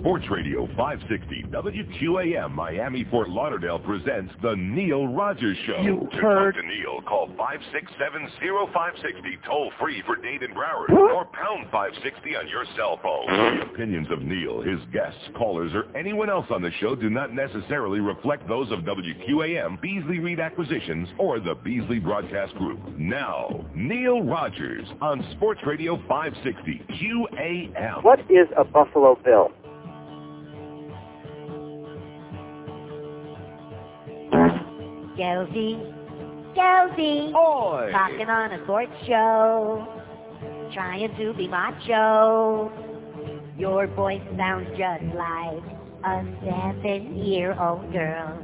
[0.00, 5.82] Sports Radio 560 WQAM Miami Fort Lauderdale presents The Neil Rogers Show.
[5.82, 11.26] You to heard- talk to Neil, call 567-0560 toll free for Dade and Broward or
[11.26, 13.26] pound 560 on your cell phone.
[13.58, 17.34] The opinions of Neil, his guests, callers, or anyone else on the show do not
[17.34, 22.78] necessarily reflect those of WQAM, Beasley Reed Acquisitions, or the Beasley Broadcast Group.
[22.96, 28.02] Now, Neil Rogers on Sports Radio 560 QAM.
[28.02, 29.52] What is a Buffalo Bill?
[35.20, 35.76] Geldy,
[36.56, 37.92] Geldy, Oi!
[37.92, 39.86] talking on a sports show,
[40.72, 42.72] trying to be macho.
[43.58, 45.62] Your voice sounds just like
[46.06, 48.38] a seven-year-old girl,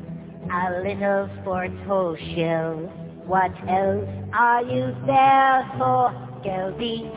[0.53, 2.93] a little sports host show.
[3.25, 6.13] What else are you there for,
[6.45, 7.09] Geldy,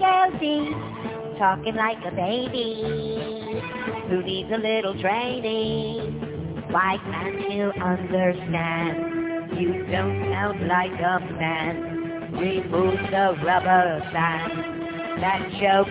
[0.00, 3.62] Geldy, talking like a baby
[4.08, 6.29] who needs a little training?
[6.70, 9.58] Why can't you understand?
[9.58, 12.30] You don't sound like a man.
[12.32, 15.88] Remove the rubber band that choke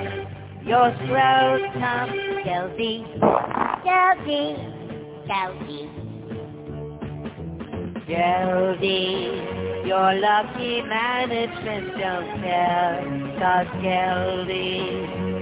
[0.65, 1.61] your throat.
[1.73, 2.11] Come,
[2.45, 3.05] Kelsey,
[3.83, 4.55] Kelsey,
[5.27, 5.89] Kelsey.
[8.07, 13.03] Geldy, your lucky management don't care.
[13.37, 13.67] Cause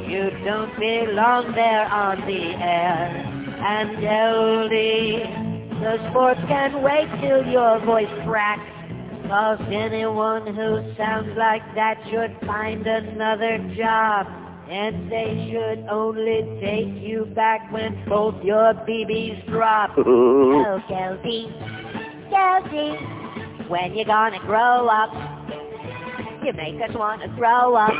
[0.09, 3.36] you don't belong there on the air.
[3.59, 8.61] And Geldy, the sports can wait till your voice cracks.
[9.27, 14.27] Cause anyone who sounds like that should find another job.
[14.69, 19.91] And they should only take you back when both your BBs drop.
[19.97, 21.51] oh, Geldy,
[22.29, 25.36] Geldy, when you gonna grow up?
[26.47, 27.91] You make us wanna grow up.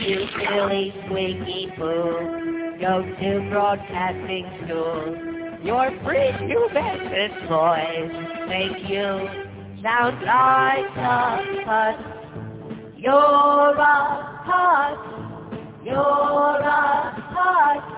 [0.00, 2.74] you silly squeaky fool.
[2.80, 5.14] Go to broadcasting school.
[5.62, 9.28] Your prepubescent voice make you
[9.80, 12.96] sound like a puss.
[12.96, 14.98] You're a puss.
[15.84, 17.96] You're a puss.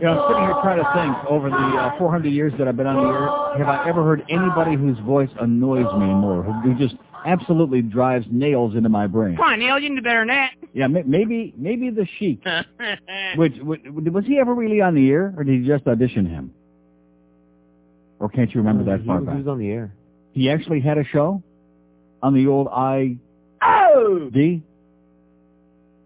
[0.00, 2.76] You know, I'm sitting here trying to think over the uh, 400 years that I've
[2.76, 6.74] been on the air, have I ever heard anybody whose voice annoys me more, who
[6.74, 9.36] just absolutely drives nails into my brain?
[9.36, 10.50] Come on, Neil, you can do better than that.
[10.74, 12.42] Yeah, maybe maybe the Sheik.
[13.36, 16.52] Which, which was he ever really on the air, or did you just audition him?
[18.18, 19.36] Or can't you remember that he, far he back?
[19.36, 19.92] was on the air.
[20.32, 21.42] He actually had a show
[22.22, 23.16] on the old I
[23.60, 24.30] Oh!
[24.32, 24.62] D.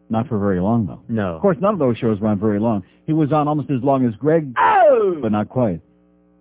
[0.09, 1.03] Not for very long though.
[1.09, 1.37] No.
[1.37, 2.85] Of course, none of those shows went very long.
[3.07, 5.19] He was on almost as long as Greg, Oh!
[5.21, 5.81] but not quite.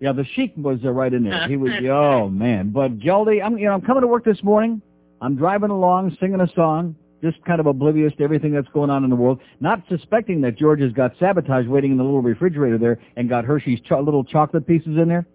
[0.00, 1.48] Yeah, the Sheik was uh, right in there.
[1.48, 2.70] He was, oh man.
[2.70, 4.82] But Geldy, I'm, you know, I'm coming to work this morning.
[5.20, 9.04] I'm driving along, singing a song, just kind of oblivious to everything that's going on
[9.04, 12.76] in the world, not suspecting that George has got sabotage waiting in the little refrigerator
[12.76, 15.26] there and got Hershey's cho- little chocolate pieces in there.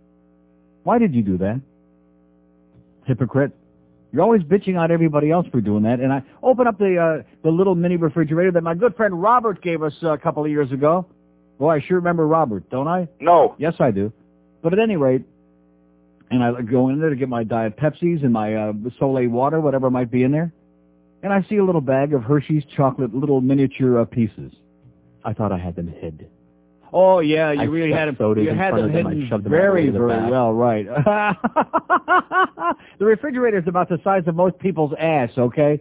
[0.84, 1.62] Why did you do that?
[3.06, 3.52] Hypocrite.
[4.12, 6.00] You're always bitching out everybody else for doing that.
[6.00, 9.62] And I open up the uh, the little mini refrigerator that my good friend Robert
[9.62, 11.06] gave us uh, a couple of years ago.
[11.58, 13.08] Boy, I sure remember Robert, don't I?
[13.20, 13.56] No.
[13.58, 14.12] Yes, I do.
[14.62, 15.24] But at any rate,
[16.30, 19.60] and I go in there to get my Diet Pepsis and my uh, Soleil water,
[19.60, 20.54] whatever might be in there,
[21.24, 24.54] and I see a little bag of Hershey's chocolate little miniature uh, pieces.
[25.24, 26.28] I thought I had them hid.
[26.94, 28.18] Oh yeah, you I really had them.
[28.38, 28.94] You in had them them.
[29.06, 30.32] Hidden very, the very back.
[30.32, 30.86] well, right?
[33.00, 35.30] the refrigerator is about the size of most people's ass.
[35.38, 35.80] Okay,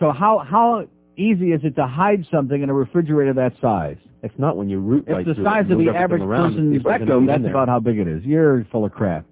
[0.00, 3.96] so how how easy is it to hide something in a refrigerator that size?
[4.22, 7.26] It's not when you root It's right the size it, of the average person's rectum.
[7.26, 8.24] That's about how big it is.
[8.24, 9.24] You're full of crap.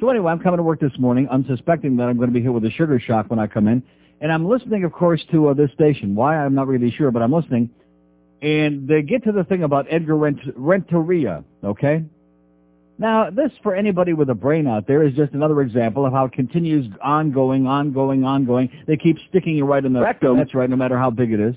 [0.00, 2.52] So anyway, I'm coming to work this morning, unsuspecting that I'm going to be hit
[2.52, 3.82] with a sugar shock when I come in,
[4.20, 6.14] and I'm listening, of course, to uh, this station.
[6.14, 7.70] Why I'm not really sure, but I'm listening.
[8.40, 11.44] And they get to the thing about Edgar Rent- Renteria.
[11.62, 12.04] Okay.
[13.00, 16.26] Now, this for anybody with a brain out there is just another example of how
[16.26, 18.70] it continues ongoing, ongoing, ongoing.
[18.86, 20.36] They keep sticking you right in the Rectum.
[20.36, 21.56] That's right, no matter how big it is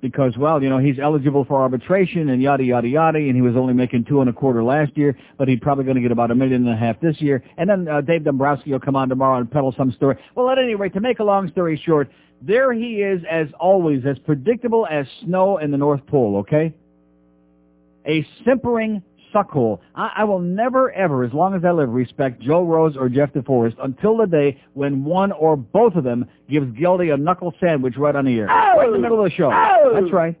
[0.00, 3.56] because, well, you know, he's eligible for arbitration and yada, yada, yada, and he was
[3.56, 6.30] only making two and a quarter last year, but he's probably going to get about
[6.30, 7.42] a million and a half this year.
[7.58, 10.16] And then uh, Dave Dombrowski will come on tomorrow and peddle some story.
[10.34, 12.10] Well, at any rate, to make a long story short,
[12.42, 16.72] there he is, as always, as predictable as snow in the North Pole, okay?
[18.06, 19.02] A simpering
[19.34, 19.80] suckhole.
[19.94, 23.32] I, I will never, ever, as long as I live, respect Joe Rose or Jeff
[23.32, 27.96] DeForest until the day when one or both of them gives Gildy a knuckle sandwich
[27.96, 28.46] right on the air.
[28.46, 29.50] Right in the middle of the show.
[29.52, 29.92] Oh!
[29.94, 30.38] That's right.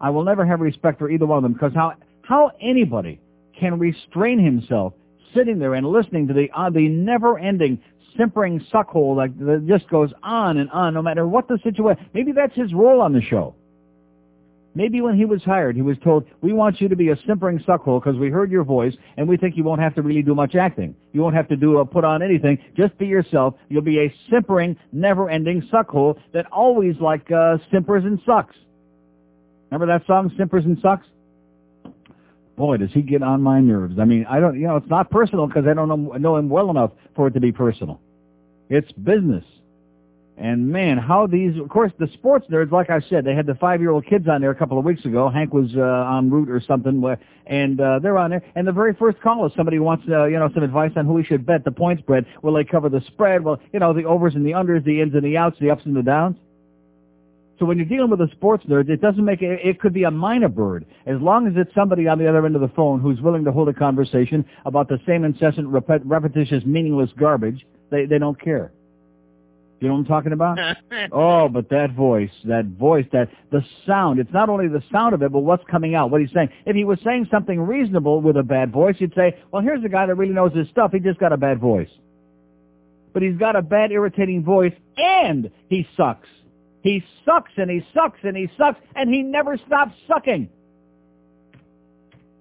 [0.00, 3.20] I will never have respect for either one of them because how, how anybody
[3.58, 4.92] can restrain himself
[5.34, 7.80] sitting there and listening to the, uh, the never-ending
[8.16, 12.08] simpering suckhole like that just goes on and on no matter what the situation.
[12.14, 13.54] Maybe that's his role on the show.
[14.76, 17.60] Maybe when he was hired, he was told, we want you to be a simpering
[17.60, 20.34] suckhole because we heard your voice and we think you won't have to really do
[20.34, 20.94] much acting.
[21.14, 22.58] You won't have to do or put on anything.
[22.76, 23.54] Just be yourself.
[23.70, 28.54] You'll be a simpering, never-ending suckhole that always like uh, simpers and sucks.
[29.70, 31.06] Remember that song, Simpers and Sucks?
[32.58, 33.98] Boy, does he get on my nerves.
[33.98, 36.50] I mean, I don't, you know, it's not personal because I don't know, know him
[36.50, 37.98] well enough for it to be personal.
[38.68, 39.44] It's business.
[40.38, 43.54] And man, how these, of course, the sports nerds, like I said, they had the
[43.54, 45.30] five-year-old kids on there a couple of weeks ago.
[45.30, 47.02] Hank was uh, en route or something,
[47.46, 48.42] and uh, they're on there.
[48.54, 51.14] And the very first call is somebody wants, uh, you know, some advice on who
[51.14, 52.26] we should bet the point spread.
[52.42, 53.44] Will they cover the spread?
[53.44, 55.86] Well, you know, the overs and the unders, the ins and the outs, the ups
[55.86, 56.36] and the downs.
[57.58, 60.04] So when you're dealing with a sports nerd, it doesn't make it, it could be
[60.04, 60.84] a minor bird.
[61.06, 63.52] As long as it's somebody on the other end of the phone who's willing to
[63.52, 68.72] hold a conversation about the same incessant, repet, repetitious, meaningless garbage, they, they don't care.
[69.80, 70.58] You know what I'm talking about?
[71.12, 75.22] oh, but that voice, that voice, that the sound, it's not only the sound of
[75.22, 76.48] it, but what's coming out, what he's saying.
[76.64, 79.88] If he was saying something reasonable with a bad voice, you'd say, well, here's a
[79.88, 80.92] guy that really knows his stuff.
[80.92, 81.90] He just got a bad voice.
[83.12, 86.28] But he's got a bad, irritating voice, and he sucks.
[86.82, 90.48] He sucks, and he sucks, and he sucks, and he never stops sucking.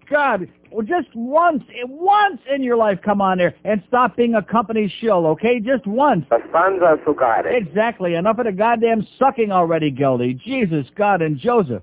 [0.09, 4.35] God, well, just once, eh, once in your life, come on there and stop being
[4.35, 5.61] a company shill, okay?
[5.61, 6.25] Just once.
[6.29, 7.45] Alfonso Sugare.
[7.45, 8.15] Exactly.
[8.15, 10.37] Enough of the goddamn sucking already, Geldy.
[10.37, 11.81] Jesus, God, and Joseph.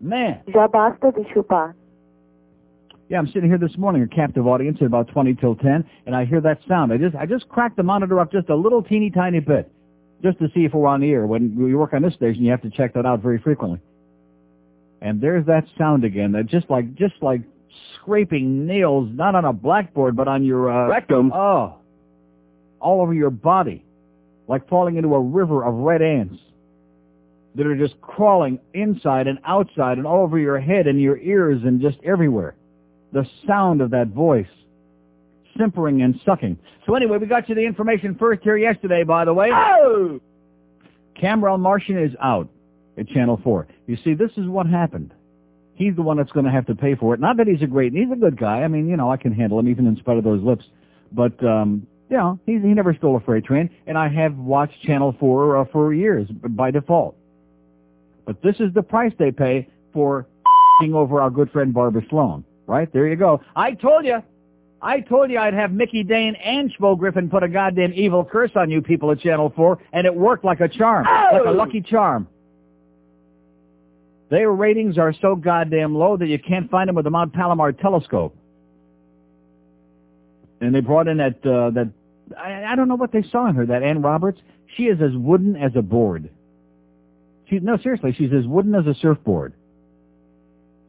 [0.00, 0.40] Man.
[0.46, 1.74] Já basta de chupar.
[3.08, 6.14] Yeah, I'm sitting here this morning, a captive audience at about 20 till 10, and
[6.14, 6.92] I hear that sound.
[6.92, 9.72] I just, I just cracked the monitor up just a little teeny tiny bit,
[10.22, 11.26] just to see if we're on the air.
[11.26, 13.80] When you work on this station, you have to check that out very frequently.
[15.00, 17.40] And there's that sound again, that just like, just like
[17.94, 21.32] scraping nails, not on a blackboard, but on your, uh, Rectum.
[21.32, 21.76] Oh.
[22.80, 23.84] All over your body.
[24.46, 26.36] Like falling into a river of red ants
[27.54, 31.60] that are just crawling inside and outside and all over your head and your ears
[31.64, 32.54] and just everywhere.
[33.12, 34.46] The sound of that voice.
[35.58, 36.56] Simpering and sucking.
[36.86, 39.50] So anyway, we got you the information first here yesterday, by the way.
[39.52, 40.20] Oh!
[41.20, 42.48] Cambrell Marshall is out
[42.96, 43.66] at Channel 4.
[43.86, 45.12] You see, this is what happened.
[45.78, 47.20] He's the one that's going to have to pay for it.
[47.20, 48.62] Not that he's a great, he's a good guy.
[48.64, 50.64] I mean, you know, I can handle him even in spite of those lips.
[51.12, 54.82] But, um, you know, he's, he never stole a freight train, and I have watched
[54.82, 57.16] Channel 4 uh, for years by default.
[58.26, 60.26] But this is the price they pay for
[60.92, 62.44] over our good friend Barbara Sloan.
[62.66, 62.92] Right?
[62.92, 63.40] There you go.
[63.54, 64.22] I told you.
[64.82, 68.52] I told you I'd have Mickey Dane and Schmo Griffin put a goddamn evil curse
[68.54, 71.04] on you people at Channel 4, and it worked like a charm.
[71.04, 72.28] Like a lucky charm.
[74.30, 77.72] Their ratings are so goddamn low that you can't find them with the Mount Palomar
[77.72, 78.36] telescope.
[80.60, 81.90] And they brought in that, uh, that,
[82.36, 84.40] I, I don't know what they saw in her, that Ann Roberts.
[84.76, 86.28] She is as wooden as a board.
[87.48, 89.54] She, no, seriously, she's as wooden as a surfboard.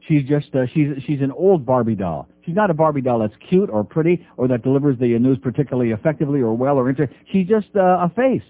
[0.01, 2.27] She's just, uh, she's, she's an old Barbie doll.
[2.45, 5.91] She's not a Barbie doll that's cute or pretty or that delivers the news particularly
[5.91, 7.07] effectively or well or inter.
[7.31, 8.41] She's just uh, a face.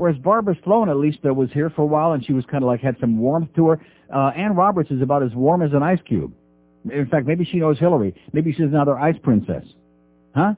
[0.00, 2.64] Whereas Barbara Sloan at least uh, was here for a while and she was kind
[2.64, 3.80] of like had some warmth to her.
[4.10, 6.32] Uh, Ann Roberts is about as warm as an ice cube.
[6.90, 8.14] In fact, maybe she knows Hillary.
[8.32, 9.62] Maybe she's another ice princess.
[10.34, 10.54] Huh?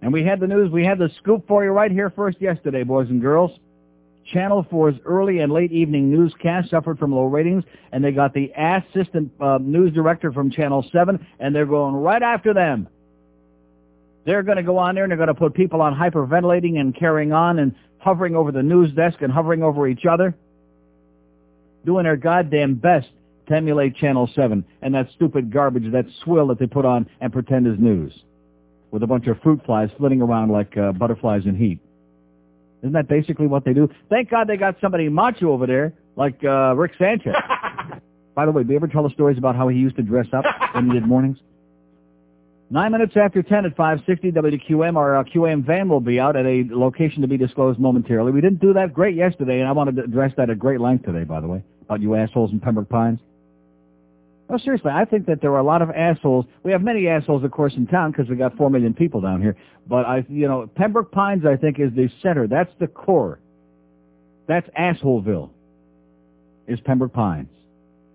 [0.00, 2.82] And we had the news, we had the scoop for you right here first yesterday,
[2.82, 3.50] boys and girls.
[4.32, 8.50] Channel 4's early and late evening newscast suffered from low ratings, and they got the
[8.56, 12.88] assistant uh, news director from Channel 7, and they're going right after them.
[14.24, 16.94] They're going to go on there, and they're going to put people on hyperventilating and
[16.94, 20.34] carrying on and hovering over the news desk and hovering over each other,
[21.84, 23.08] doing their goddamn best
[23.48, 27.32] to emulate Channel 7 and that stupid garbage, that swill that they put on and
[27.32, 28.12] pretend is news,
[28.90, 31.80] with a bunch of fruit flies flitting around like uh, butterflies in heat.
[32.82, 33.88] Isn't that basically what they do?
[34.10, 37.34] Thank God they got somebody macho over there, like uh, Rick Sanchez.
[38.34, 40.26] By the way, do you ever tell the stories about how he used to dress
[40.32, 41.38] up when he did mornings?
[42.72, 46.46] Nine minutes after 10 at 560 WQM, our uh, QAM van will be out at
[46.46, 48.32] a location to be disclosed momentarily.
[48.32, 51.04] We didn't do that great yesterday, and I wanted to address that at great length
[51.04, 53.20] today, by the way, about you assholes in Pembroke Pines.
[54.48, 56.46] No, seriously, I think that there are a lot of assholes.
[56.62, 59.42] We have many assholes, of course, in town because we got four million people down
[59.42, 59.54] here.
[59.86, 62.46] But I, you know, Pembroke Pines, I think, is the center.
[62.46, 63.38] That's the core.
[64.48, 65.50] That's assholeville.
[66.66, 67.50] Is Pembroke Pines,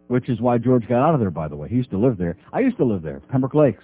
[0.07, 1.29] which is why George got out of there.
[1.29, 2.37] By the way, he used to live there.
[2.51, 3.83] I used to live there, Pembroke Lakes.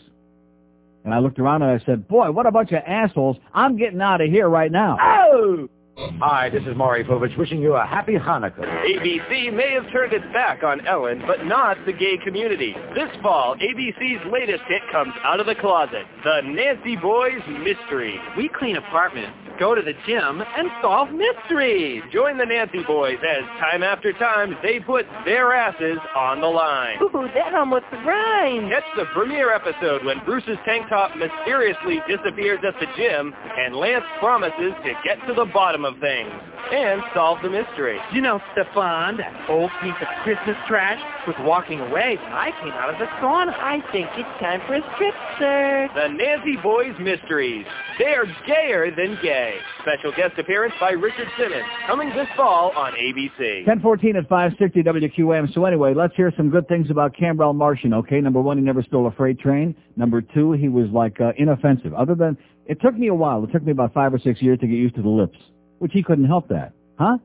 [1.04, 3.38] And I looked around and I said, "Boy, what a bunch of assholes!
[3.54, 5.68] I'm getting out of here right now." Oh!
[5.96, 8.66] Hi, this is Maury Povich wishing you a happy Hanukkah.
[8.66, 12.76] ABC may have turned its back on Ellen, but not the gay community.
[12.96, 18.20] This fall, ABC's latest hit comes out of the closet, The Nancy Boys Mystery.
[18.36, 22.02] We clean apartments, go to the gym, and solve mysteries.
[22.12, 26.98] Join the Nancy Boys as time after time they put their asses on the line.
[27.04, 28.72] Ooh, that almost rhymes.
[28.72, 34.06] Catch the premiere episode when Bruce's tank top mysteriously disappears at the gym and Lance
[34.20, 36.32] promises to get to the bottom of things
[36.72, 38.00] and solve the mystery.
[38.14, 42.72] You know, Stefan, that old piece of Christmas trash, was walking away when I came
[42.72, 43.54] out of the sauna.
[43.54, 45.92] I think it's time for a strip search.
[45.96, 47.66] The Nancy Boys Mysteries.
[48.00, 49.58] They're gayer than gay.
[49.82, 51.64] Special guest appearance by Richard Simmons.
[51.88, 53.68] Coming this fall on ABC.
[53.68, 55.54] 1014 at 560 WQAM.
[55.54, 58.20] So anyway, let's hear some good things about Cambrell Marshall, okay?
[58.20, 59.76] Number one, he never stole a freight train.
[59.96, 61.94] Number two, he was like uh, inoffensive.
[61.94, 63.44] Other than, it took me a while.
[63.44, 65.38] It took me about five or six years to get used to the lips,
[65.84, 66.72] which he couldn't help that.
[66.98, 67.18] Huh?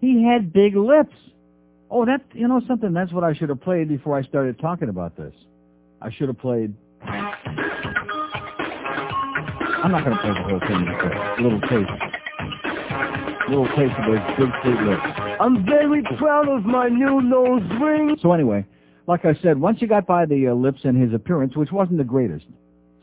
[0.00, 1.14] He had big lips.
[1.90, 4.88] Oh, that, you know something, that's what I should have played before I started talking
[4.88, 5.34] about this.
[6.00, 6.72] I should have played...
[7.02, 7.42] I'm
[9.92, 10.86] not going to play the whole thing.
[10.88, 11.04] Just
[11.38, 11.90] a little taste.
[13.50, 15.02] Little taste of those big sweet lips.
[15.38, 18.16] I'm very proud of my new nose ring.
[18.22, 18.64] So anyway,
[19.06, 21.98] like I said, once you got by the uh, lips and his appearance, which wasn't
[21.98, 22.46] the greatest.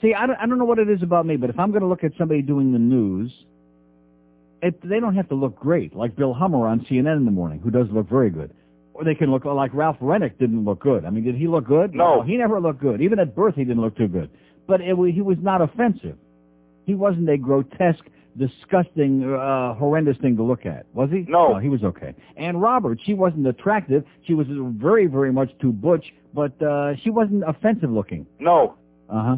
[0.01, 1.81] See, I don't, I don't know what it is about me, but if I'm going
[1.81, 3.31] to look at somebody doing the news,
[4.62, 7.60] it, they don't have to look great, like Bill Hemmer on CNN in the morning,
[7.60, 8.53] who does look very good.
[8.94, 11.06] Or they can look like Ralph Renick didn't look good.
[11.06, 11.94] I mean, did he look good?
[11.96, 12.22] No.
[12.22, 13.01] he never looked good.
[13.01, 14.30] Even at birth, he didn't look too good.
[14.68, 16.18] But it, he was not offensive.
[16.86, 18.06] He wasn't a grotesque,
[18.38, 21.25] disgusting, uh, horrendous thing to look at, was he?
[21.27, 21.58] No.
[21.58, 22.13] he was okay.
[22.38, 24.03] And Roberts, she wasn't attractive.
[24.27, 28.25] She was very, very much too butch, but uh, she wasn't offensive looking.
[28.39, 28.75] No.
[29.10, 29.38] Uh-huh.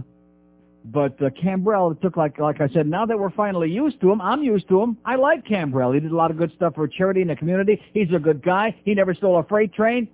[0.85, 4.11] But uh, Cambrell, it took like like I said, now that we're finally used to
[4.11, 4.97] him, I'm used to him.
[5.05, 5.93] I like Cambrell.
[5.93, 7.81] He did a lot of good stuff for charity in the community.
[7.93, 8.75] He's a good guy.
[8.83, 10.09] He never stole a freight train,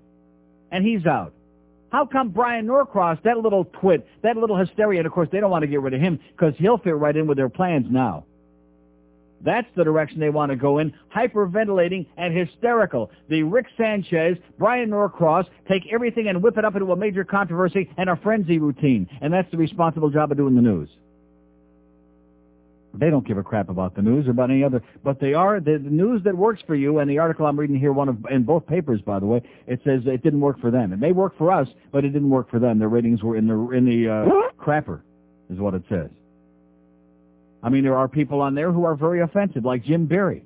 [0.72, 1.34] and he's out.
[1.92, 5.50] How come Brian Norcross, that little twit, that little hysteria, and of course they don't
[5.50, 8.26] want to get rid of him because he'll fit right in with their plans now.
[9.44, 13.12] That's the direction they want to go in, hyperventilating and hysterical.
[13.30, 17.90] The Rick Sanchez, Brian Norcross take everything and whip it up into a major controversy
[17.98, 19.08] and a frenzy routine.
[19.22, 20.90] And that's the responsible job of doing the news.
[22.94, 25.60] They don't give a crap about the news or about any other, but they are
[25.60, 27.00] the, the news that works for you.
[27.00, 29.80] And the article I'm reading here, one of in both papers, by the way, it
[29.84, 30.92] says it didn't work for them.
[30.92, 32.80] It may work for us, but it didn't work for them.
[32.80, 35.02] Their ratings were in the in the uh, crapper,
[35.52, 36.10] is what it says.
[37.62, 40.44] I mean, there are people on there who are very offensive, like Jim Berry.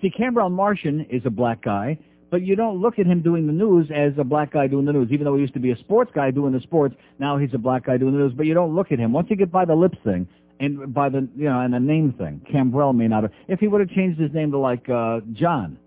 [0.00, 1.98] See, Cambrell Marshall is a black guy,
[2.30, 4.92] but you don't look at him doing the news as a black guy doing the
[4.92, 5.08] news.
[5.10, 7.58] Even though he used to be a sports guy doing the sports, now he's a
[7.58, 8.32] black guy doing the news.
[8.36, 9.12] But you don't look at him.
[9.12, 10.26] Once you get by the lips thing,
[10.58, 13.68] and by the, you know, and the name thing, Cambrell may not have, if he
[13.68, 15.78] would have changed his name to like, uh, John,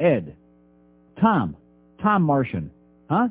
[0.00, 0.34] Ed,
[1.20, 1.56] Tom,
[2.02, 2.64] Tom Marshall,
[3.10, 3.28] huh?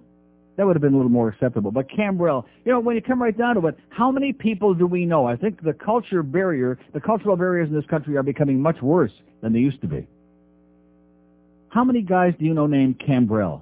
[0.58, 1.72] That would have been a little more acceptable.
[1.72, 4.88] But Cambrell, you know, when you come right down to it, how many people do
[4.88, 5.26] we know?
[5.26, 9.12] I think the culture barrier, the cultural barriers in this country are becoming much worse
[9.42, 10.08] than they used to be.
[11.70, 13.62] How many guys do you know named Cambrell?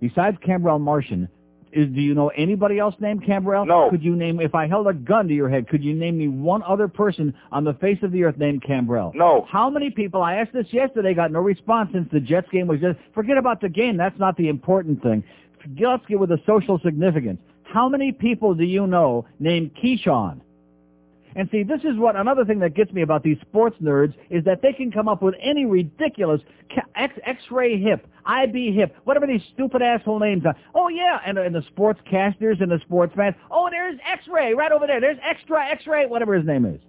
[0.00, 1.26] Besides Cambrell Marshall,
[1.72, 3.66] is, do you know anybody else named Cambrell?
[3.66, 3.90] No.
[3.90, 6.28] Could you name, if I held a gun to your head, could you name me
[6.28, 9.12] one other person on the face of the earth named Cambrell?
[9.14, 9.46] No.
[9.50, 12.80] How many people, I asked this yesterday, got no response since the Jets game was
[12.80, 15.24] just, forget about the game, that's not the important thing.
[15.76, 17.40] Get with a social significance.
[17.64, 20.40] How many people do you know named Keyshawn?
[21.36, 24.44] And see, this is what another thing that gets me about these sports nerds is
[24.44, 26.40] that they can come up with any ridiculous
[26.96, 30.56] X, X-ray hip, IB hip, whatever these stupid asshole names are.
[30.74, 33.36] Oh yeah, and, and the sports casters and the sports fans.
[33.50, 35.00] Oh, there's X-ray right over there.
[35.00, 36.80] There's extra X-ray, whatever his name is.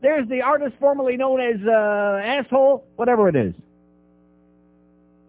[0.00, 3.54] There's the artist formerly known as uh, asshole, whatever it is.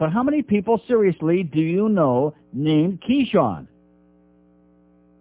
[0.02, 3.68] But how many people, seriously, do you know named Keyshawn?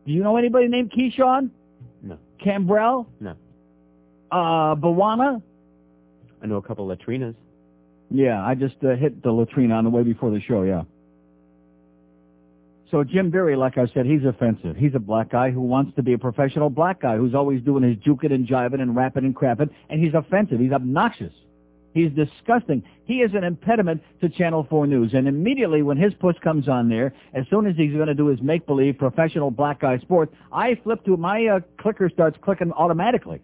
[0.07, 1.51] Do you know anybody named Keyshawn?
[2.03, 2.17] No.
[2.43, 3.05] Cambrell?
[3.21, 3.37] No.
[4.33, 5.43] Uh, Bawana?
[6.43, 7.35] I know a couple latrinas.
[8.11, 10.85] Yeah, I just uh, hit the latrine on the way before the show, yeah.
[12.91, 14.77] So Jim Berry, like I said, he's offensive.
[14.77, 17.83] He's a black guy who wants to be a professional black guy who's always doing
[17.83, 20.59] his juking and jiving and rapping and crapping, and he's offensive.
[20.59, 21.35] He's obnoxious.
[21.93, 22.83] He's disgusting.
[23.05, 25.13] He is an impediment to Channel 4 News.
[25.15, 28.27] And immediately when his push comes on there, as soon as he's going to do
[28.27, 33.41] his make-believe professional black guy sports, I flip to my uh, clicker starts clicking automatically.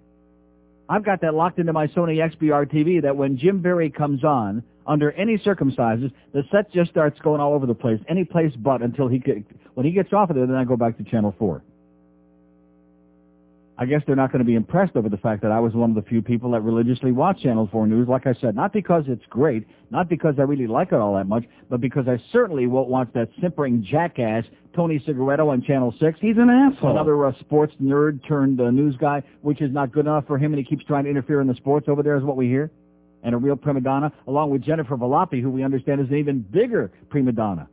[0.89, 4.63] I've got that locked into my Sony XBR TV that when Jim Berry comes on,
[4.87, 8.83] under any circumstances, the set just starts going all over the place, any place but
[8.83, 9.39] until he get,
[9.75, 11.63] when he gets off of there, then I go back to Channel 4.
[13.79, 15.91] I guess they're not going to be impressed over the fact that I was one
[15.91, 19.05] of the few people that religiously watch Channel 4 News, like I said, not because
[19.07, 22.67] it's great, not because I really like it all that much, but because I certainly
[22.67, 26.19] won't watch that simpering jackass Tony Segreto on Channel 6.
[26.23, 26.93] He's an asshole.
[26.93, 30.55] Another uh, sports nerd turned uh, news guy, which is not good enough for him,
[30.55, 32.71] and he keeps trying to interfere in the sports over there is what we hear.
[33.23, 36.41] And a real prima donna, along with Jennifer Valoppi, who we understand is an even
[36.41, 37.69] bigger prima donna.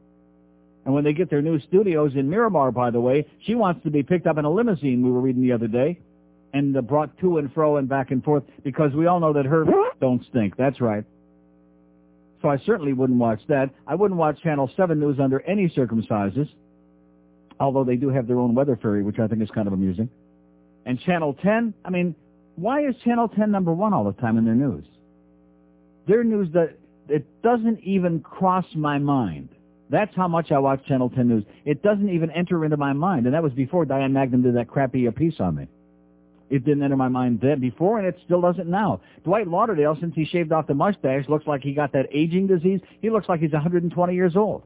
[0.85, 3.89] And when they get their new studios in Miramar, by the way, she wants to
[3.89, 5.99] be picked up in a limousine, we were reading the other day,
[6.53, 9.45] and uh, brought to and fro and back and forth, because we all know that
[9.45, 9.65] her
[10.01, 10.57] don't stink.
[10.57, 11.05] That's right.
[12.41, 13.69] So I certainly wouldn't watch that.
[13.87, 16.47] I wouldn't watch Channel 7 News under any circumstances,
[17.59, 20.09] although they do have their own weather fairy, which I think is kind of amusing.
[20.85, 22.13] And Channel 10, I mean,
[22.55, 24.83] why is Channel 10 number one all the time in their news?
[26.05, 29.49] Their news that it doesn't even cross my mind.
[29.89, 31.43] That's how much I watch Channel 10 News.
[31.65, 34.67] It doesn't even enter into my mind, and that was before Diane Magnum did that
[34.67, 35.67] crappy piece on me.
[36.49, 39.01] It didn't enter my mind then before, and it still doesn't now.
[39.23, 42.79] Dwight Lauderdale, since he shaved off the mustache, looks like he got that aging disease.
[43.01, 44.63] He looks like he's 120 years old.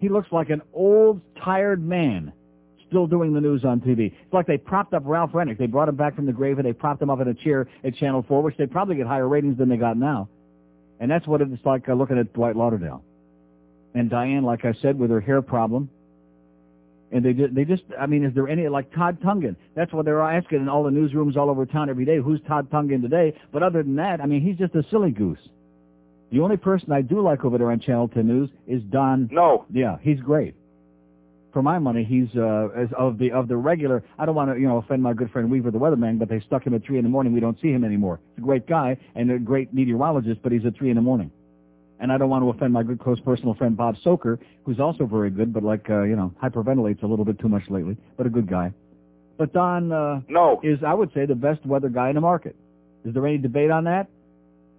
[0.00, 2.32] He looks like an old, tired man
[2.88, 4.12] still doing the news on TV.
[4.12, 5.56] It's like they propped up Ralph Renick.
[5.56, 7.66] They brought him back from the grave and they propped him up in a chair
[7.84, 10.28] at Channel 4, which they probably get higher ratings than they got now.
[11.00, 13.02] And that's what it's like uh, looking at Dwight Lauderdale.
[13.94, 15.90] And Diane, like I said, with her hair problem.
[17.10, 19.54] And they just, they just, I mean, is there any, like Todd Tongen?
[19.74, 22.16] That's what they're asking in all the newsrooms all over town every day.
[22.16, 23.38] Who's Todd Tongen today?
[23.52, 25.38] But other than that, I mean, he's just a silly goose.
[26.32, 29.28] The only person I do like over there on Channel 10 News is Don.
[29.30, 29.66] No.
[29.70, 30.54] Yeah, he's great.
[31.52, 34.02] For my money, he's uh, as of the of the regular.
[34.18, 36.40] I don't want to you know offend my good friend Weaver the weatherman, but they
[36.40, 37.34] stuck him at three in the morning.
[37.34, 38.20] We don't see him anymore.
[38.34, 41.30] He's a great guy and a great meteorologist, but he's at three in the morning.
[42.02, 45.06] And I don't want to offend my good close personal friend Bob Soper, who's also
[45.06, 48.26] very good, but like uh, you know hyperventilates a little bit too much lately, but
[48.26, 48.72] a good guy.
[49.38, 50.60] But Don uh, Noe.
[50.64, 52.56] is I would say the best weather guy in the market.
[53.04, 54.08] Is there any debate on that?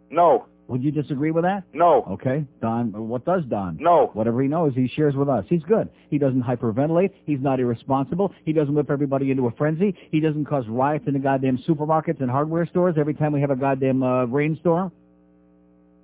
[0.10, 0.48] No.
[0.68, 1.64] Would you disagree with that?
[1.74, 2.06] No.
[2.12, 2.92] Okay, Don.
[3.08, 3.78] What does Don?
[3.80, 4.12] No.
[4.14, 5.46] Whatever he knows, he shares with us.
[5.48, 5.90] He's good.
[6.10, 7.12] He doesn't hyperventilate.
[7.26, 8.34] He's not irresponsible.
[8.44, 9.96] He doesn't whip everybody into a frenzy.
[10.12, 13.52] He doesn't cause riots in the goddamn supermarkets and hardware stores every time we have
[13.52, 14.92] a goddamn uh, rainstorm.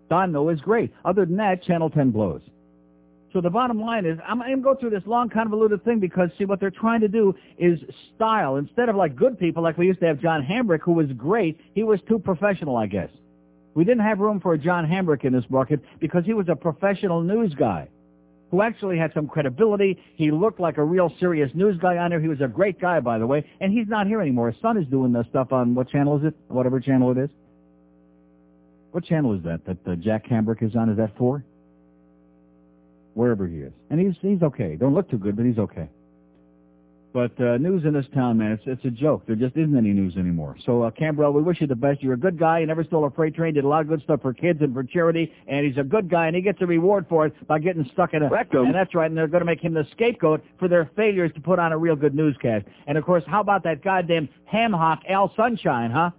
[0.10, 0.94] Don, though, is great.
[1.06, 2.42] Other than that, Channel 10 blows.
[3.32, 6.00] So the bottom line is, I'm, I'm going to go through this long, convoluted thing
[6.00, 7.80] because, see, what they're trying to do is
[8.16, 8.56] style.
[8.56, 11.60] Instead of like good people, like we used to have John Hambrick, who was great,
[11.76, 13.10] he was too professional, I guess.
[13.76, 16.56] We didn't have room for a John Hambrick in this market because he was a
[16.56, 17.88] professional news guy
[18.50, 20.02] who actually had some credibility.
[20.16, 22.20] He looked like a real serious news guy on there.
[22.20, 24.52] He was a great guy, by the way, and he's not here anymore.
[24.52, 26.36] His son is doing the stuff on, what channel is it?
[26.48, 27.30] Whatever channel it is.
[28.92, 30.90] What channel is that that uh, Jack Hambrick is on?
[30.90, 31.44] Is that four?
[33.14, 33.74] Wherever he is.
[33.90, 34.76] And he's he's okay.
[34.76, 35.90] Don't look too good, but he's okay.
[37.12, 39.24] But uh, news in this town, man, it's it's a joke.
[39.26, 40.56] There just isn't any news anymore.
[40.64, 42.04] So, uh, Cambrell, we wish you the best.
[42.04, 42.60] You're a good guy.
[42.60, 43.56] You never stole a freight train.
[43.56, 45.34] Did a lot of good stuff for kids and for charity.
[45.48, 48.14] And he's a good guy, and he gets a reward for it by getting stuck
[48.14, 48.68] in a Rectum.
[48.68, 49.10] And that's right.
[49.10, 51.78] And they're going to make him the scapegoat for their failures to put on a
[51.78, 52.68] real good newscast.
[52.86, 56.12] And of course, how about that goddamn ham hock Al Sunshine, huh?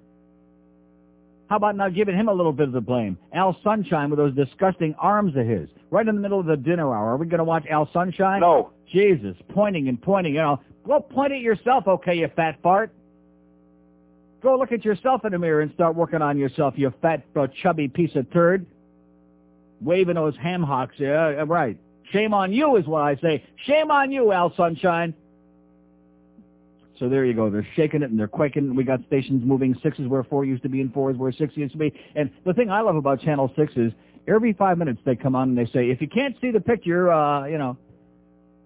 [1.51, 3.19] How about not giving him a little bit of the blame?
[3.35, 6.95] Al Sunshine with those disgusting arms of his, right in the middle of the dinner
[6.95, 7.11] hour.
[7.11, 8.41] Are we going to watch Al Sunshine?
[8.41, 8.71] No.
[8.89, 10.61] Jesus, pointing and pointing, you know.
[10.87, 12.95] Go point at yourself, okay, you fat fart.
[14.45, 17.49] Go look at yourself in the mirror and start working on yourself, you fat, uh,
[17.63, 18.65] chubby piece of turd.
[19.81, 21.77] Waving those ham hocks, yeah, right.
[22.13, 23.45] Shame on you is what I say.
[23.67, 25.15] Shame on you, Al Sunshine.
[27.01, 27.49] So there you go.
[27.49, 28.75] They're shaking it and they're quaking.
[28.77, 29.75] We got stations moving.
[29.83, 31.93] Six is where four used to be and four is where six used to be.
[32.15, 33.93] And the thing I love about Channel 6 is
[34.29, 37.11] every five minutes they come on and they say, if you can't see the picture,
[37.11, 37.79] uh, you know,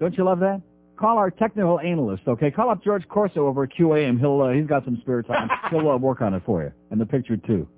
[0.00, 0.60] don't you love that?
[0.96, 2.50] Call our technical analyst, okay?
[2.50, 4.18] Call up George Corso over at QAM.
[4.18, 5.48] He'll, uh, he's got some spare time.
[5.70, 6.72] He'll uh, work on it for you.
[6.90, 7.68] And the picture too.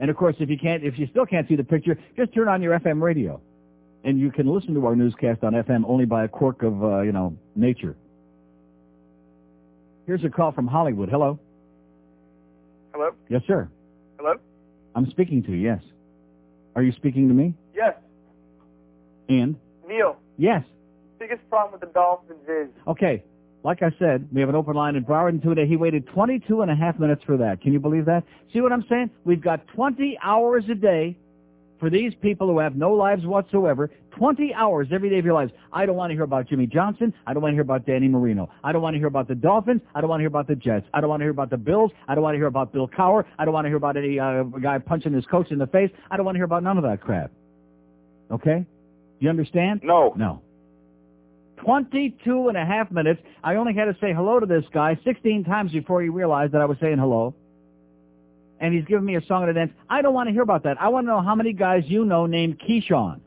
[0.00, 2.48] And of course, if you can't, if you still can't see the picture, just turn
[2.48, 3.40] on your FM radio.
[4.02, 7.00] And you can listen to our newscast on FM only by a quirk of, uh,
[7.02, 7.96] you know, nature.
[10.08, 11.10] Here's a call from Hollywood.
[11.10, 11.38] Hello.
[12.94, 13.10] Hello?
[13.28, 13.68] Yes, sir.
[14.18, 14.36] Hello?
[14.94, 15.82] I'm speaking to you, yes.
[16.74, 17.52] Are you speaking to me?
[17.74, 17.94] Yes.
[19.28, 19.56] And?
[19.86, 20.64] Neil, Yes.
[21.18, 23.22] biggest problem with the Dolphins is Okay.
[23.64, 25.66] Like I said, we have an open line in Broward today.
[25.66, 27.60] He waited 22 and a half minutes for that.
[27.60, 28.24] Can you believe that?
[28.50, 29.10] See what I'm saying?
[29.24, 31.18] We've got 20 hours a day
[31.78, 33.90] for these people who have no lives whatsoever.
[34.16, 35.52] 20 hours every day of your lives.
[35.72, 37.14] I don't want to hear about Jimmy Johnson.
[37.26, 38.50] I don't want to hear about Danny Marino.
[38.64, 39.80] I don't want to hear about the Dolphins.
[39.94, 40.86] I don't want to hear about the Jets.
[40.92, 41.92] I don't want to hear about the Bills.
[42.08, 43.24] I don't want to hear about Bill Cowher.
[43.38, 45.90] I don't want to hear about any uh, guy punching his coach in the face.
[46.10, 47.30] I don't want to hear about none of that crap.
[48.30, 48.66] Okay?
[49.20, 49.80] You understand?
[49.82, 50.14] no.
[50.16, 50.42] No.
[51.64, 53.20] 22 and a half minutes.
[53.42, 56.60] I only had to say hello to this guy 16 times before he realized that
[56.60, 57.34] I was saying hello.
[58.60, 59.72] And he's giving me a song and a dance.
[59.88, 60.80] I don't want to hear about that.
[60.80, 63.20] I want to know how many guys you know named Keyshawn.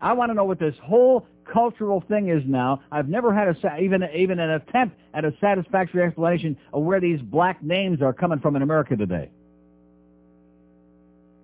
[0.00, 2.80] I want to know what this whole cultural thing is now.
[2.90, 7.20] I've never had a, even even an attempt at a satisfactory explanation of where these
[7.20, 9.30] black names are coming from in America today.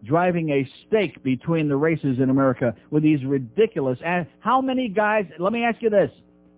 [0.04, 3.98] Driving a stake between the races in America with these ridiculous.
[4.04, 5.26] And how many guys?
[5.38, 6.10] Let me ask you this: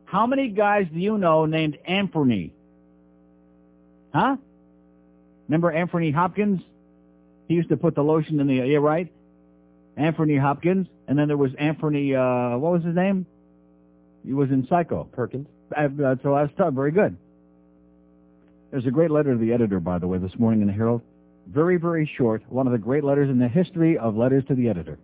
[0.07, 2.53] How many guys do you know named Anthony?
[4.15, 4.37] Huh?
[5.49, 6.61] Remember Anthony Hopkins?
[7.49, 8.55] He used to put the lotion in the.
[8.55, 9.13] Yeah, right.
[9.97, 12.15] Anthony Hopkins, and then there was Anthony.
[12.15, 13.27] Uh, what was his name?
[14.25, 15.05] He was in Psycho.
[15.05, 15.47] Perkins.
[15.77, 17.17] Uh, so last time, very good.
[18.71, 21.03] There's a great letter to the editor, by the way, this morning in the Herald.
[21.47, 22.43] Very, very short.
[22.49, 24.99] One of the great letters in the history of letters to the editor.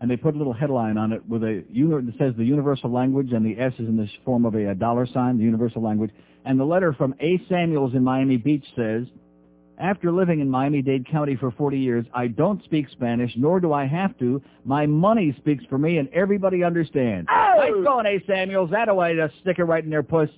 [0.00, 3.32] And they put a little headline on it with a that says the universal language,
[3.32, 6.10] and the S is in the form of a, a dollar sign, the universal language.
[6.44, 7.40] And the letter from A.
[7.48, 9.06] Samuels in Miami Beach says,
[9.78, 13.86] after living in Miami-Dade County for 40 years, I don't speak Spanish, nor do I
[13.86, 14.40] have to.
[14.64, 17.28] My money speaks for me, and everybody understands.
[17.30, 17.54] Oh!
[17.58, 18.24] Nice going, A.
[18.26, 18.70] Samuels.
[18.70, 20.28] That way to stick it right in their puss.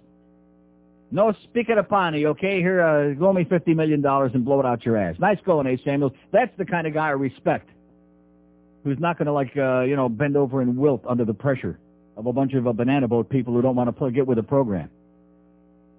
[1.11, 2.59] No speaking of Pani, okay?
[2.59, 5.17] Here, uh, go me $50 million and blow it out your ass.
[5.19, 5.81] Nice going, A.
[5.85, 6.13] Samuels.
[6.33, 7.69] That's the kind of guy I respect.
[8.85, 11.79] Who's not going to, like, uh, you know, bend over and wilt under the pressure
[12.17, 14.43] of a bunch of uh, banana boat people who don't want to get with the
[14.43, 14.91] program.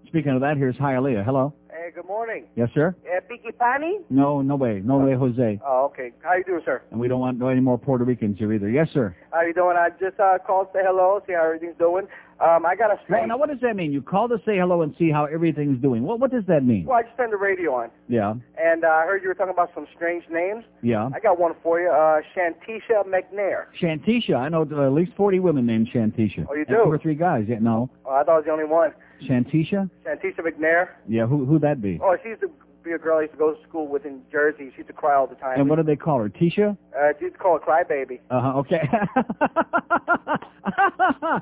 [0.08, 1.24] Speaking of that, here's Hialeah.
[1.24, 1.54] Hello.
[1.88, 2.48] Hey, good morning.
[2.58, 2.94] Yes, sir?
[3.06, 4.00] Uh, Piki Pani?
[4.10, 4.82] No, no way.
[4.84, 5.58] No way, Jose.
[5.66, 6.12] Oh, okay.
[6.22, 6.82] How you doing, sir?
[6.92, 8.70] And we don't want no any more Puerto Ricans here either.
[8.70, 9.16] Yes, sir.
[9.32, 9.78] How you doing?
[9.80, 12.06] I just uh, called to say hello, see how everything's doing.
[12.40, 13.28] Um, I got a strange...
[13.28, 13.92] now, what does that mean?
[13.92, 16.04] You call to say hello and see how everything's doing.
[16.04, 16.86] What What does that mean?
[16.86, 19.54] Well, I just turned the radio on, Yeah, and uh, I heard you were talking
[19.54, 20.64] about some strange names.
[20.84, 21.10] yeah.
[21.14, 21.90] I got one for you.
[21.90, 23.66] Uh, Shantisha McNair.
[23.82, 24.36] Shantisha.
[24.36, 26.46] I know uh, at least 40 women named Shantisha.
[26.50, 26.84] Oh, you And do?
[26.84, 27.46] Two or three guys.
[27.48, 27.90] Yeah, no.
[28.06, 28.92] Oh, I thought I was the only one.
[29.28, 29.90] Shantisha?
[30.06, 30.90] Shantisha McNair.
[31.08, 32.00] Yeah, who who'd that be?
[32.04, 32.52] Oh, she used to
[32.84, 34.70] be a girl I used to go to school with in Jersey.
[34.72, 35.60] She used to cry all the time.
[35.60, 36.30] And what do they call her?
[36.30, 36.78] Tisha?
[36.96, 38.20] Uh, she used to call her Crybaby.
[38.30, 38.88] Uh-huh, okay.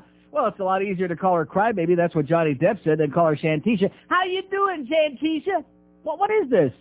[0.36, 1.96] well, it's a lot easier to call her Crybaby.
[1.96, 3.90] That's what Johnny Depp said than call her Shantisha.
[4.08, 5.64] How you doing, Shantisha?
[6.02, 6.72] What What is this?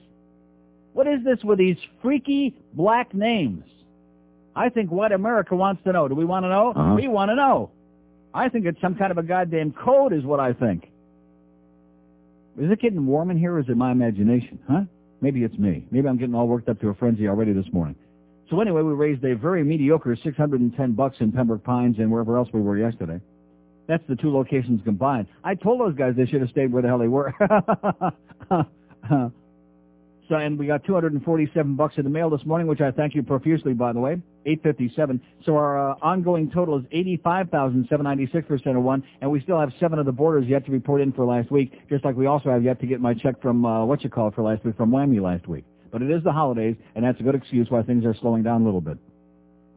[0.91, 3.63] What is this with these freaky black names?
[4.57, 6.09] I think what America wants to know.
[6.09, 6.73] Do we want to know?
[6.75, 6.95] Uh-huh.
[6.95, 7.71] We want to know.
[8.33, 10.91] I think it's some kind of a goddamn code is what I think.
[12.59, 14.59] Is it getting warm in here or is it my imagination?
[14.69, 14.81] Huh?
[15.21, 15.85] Maybe it's me.
[15.91, 17.95] Maybe I'm getting all worked up to a frenzy already this morning.
[18.49, 22.49] So anyway, we raised a very mediocre 610 bucks in Pembroke Pines and wherever else
[22.53, 23.21] we were yesterday.
[23.87, 25.27] That's the two locations combined.
[25.43, 27.33] I told those guys they should have stayed where the hell they were.
[30.27, 33.21] so, and we got 247 bucks in the mail this morning, which I thank you
[33.21, 34.13] profusely, by the way.
[34.45, 35.21] 857.
[35.45, 39.99] So our uh, ongoing total is 85,796 for Center One, and we still have seven
[39.99, 42.63] of the borders yet to report in for last week, just like we also have
[42.63, 44.91] yet to get my check from uh, what you call it for last week from
[44.91, 45.63] Whammy last week.
[45.91, 48.63] But it is the holidays, and that's a good excuse why things are slowing down
[48.63, 48.97] a little bit.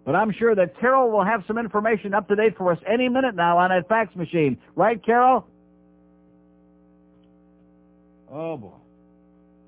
[0.09, 3.11] But I'm sure that Carol will have some information up to date for us any
[3.11, 4.57] minute now on that fax machine.
[4.75, 5.47] Right, Carol?
[8.33, 8.73] Oh, boy.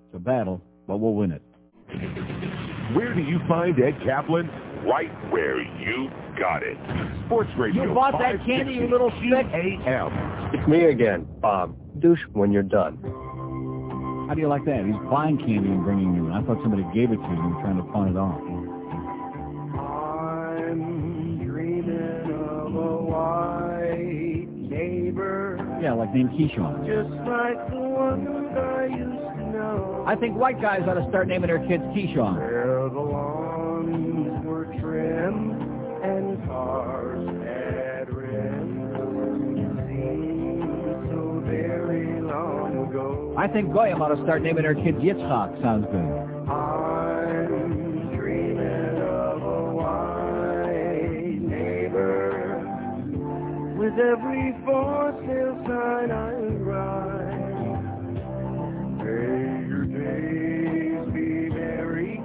[0.06, 1.42] It's a battle, but we'll win it.
[2.96, 4.48] Where do you find Ed Kaplan?
[4.86, 6.78] Right where you got it.
[7.26, 7.82] Sports Radio.
[7.82, 9.44] You bought that candy, you little stick?
[9.52, 10.54] AM.
[10.54, 11.76] It's me again, Bob.
[12.00, 12.96] Douche when you're done.
[14.26, 14.86] How do you like that?
[14.86, 16.32] He's buying candy and bringing you.
[16.32, 18.59] I thought somebody gave it to you and were trying to pawn it off.
[23.30, 26.84] White neighbor, Yeah, like named Keyshawn.
[26.86, 28.26] just like the one
[28.58, 30.04] I used to know.
[30.06, 32.36] I think white guys ought to start naming their kids Keyshawn.
[32.38, 35.52] Where the lawns were trim
[36.02, 38.96] and cars had rims.
[41.10, 43.34] So very long ago.
[43.38, 45.62] I think Goyim ought to start naming their kids Yitzchak.
[45.62, 46.50] Sounds good.
[46.50, 46.79] I'm
[53.80, 58.12] With every for sale sign I ride.
[59.00, 62.20] May your days be merry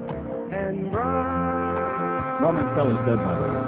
[0.51, 2.39] and bright.
[2.41, 3.63] Norman Fell's dead, by the way.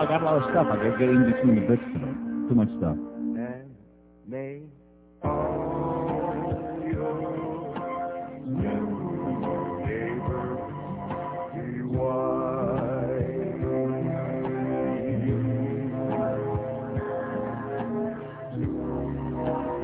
[0.00, 0.66] I got a lot of stuff.
[0.72, 2.14] I got to get in between the bits today.
[2.48, 2.96] Too much stuff.
[2.96, 3.76] And
[4.26, 4.62] may
[5.22, 5.49] all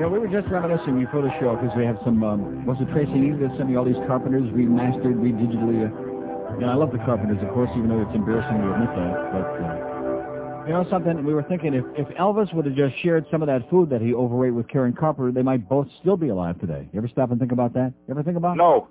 [0.07, 2.87] Yeah, we were just reminiscing before the show because we have some, um, was it
[2.95, 5.83] Tracy Neal that sent me all these Carpenters remastered, redigitally.
[5.83, 9.13] Uh, and I love the Carpenters, of course, even though it's embarrassing to admit that.
[9.35, 11.25] But uh, You know something?
[11.27, 14.01] We were thinking if, if Elvis would have just shared some of that food that
[14.01, 16.89] he overate with Karen Carpenter, they might both still be alive today.
[16.93, 17.93] You ever stop and think about that?
[18.07, 18.59] You ever think about it?
[18.59, 18.87] No.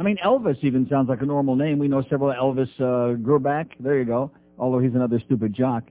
[0.00, 1.78] I mean, Elvis even sounds like a normal name.
[1.78, 3.68] We know several Elvis uh, Grbac.
[3.78, 4.32] There you go.
[4.58, 5.84] Although he's another stupid jock.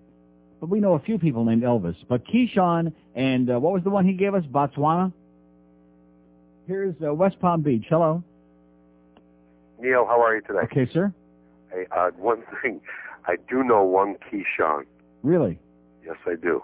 [0.60, 1.96] But we know a few people named Elvis.
[2.08, 4.44] But Keyshawn and uh, what was the one he gave us?
[4.46, 5.14] Botswana?
[6.68, 7.86] Here's uh, West Palm Beach.
[7.90, 8.24] Hello.
[9.82, 10.60] Neil, how are you today?
[10.66, 11.14] Okay, sir.
[11.72, 12.82] Hey, uh, one thing.
[13.26, 14.84] I do know one Keyshawn.
[15.24, 15.60] Really?
[16.06, 16.64] Yes, I do.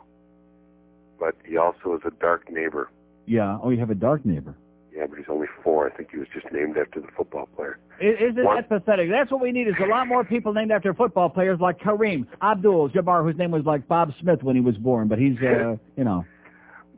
[1.19, 2.89] But he also is a dark neighbor.
[3.25, 3.57] Yeah.
[3.61, 4.55] Oh, you have a dark neighbor.
[4.93, 5.89] Yeah, but he's only four.
[5.91, 7.77] I think he was just named after the football player.
[8.01, 9.09] Is, isn't that pathetic?
[9.09, 12.25] That's what we need is a lot more people named after football players like Kareem
[12.41, 16.03] Abdul-Jabbar, whose name was like Bob Smith when he was born, but he's, uh, you
[16.03, 16.25] know.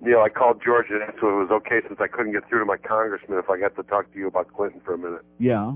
[0.01, 2.60] Neil, I called George and asked if it was okay since I couldn't get through
[2.60, 5.21] to my congressman if I got to talk to you about Clinton for a minute.
[5.39, 5.73] Yeah.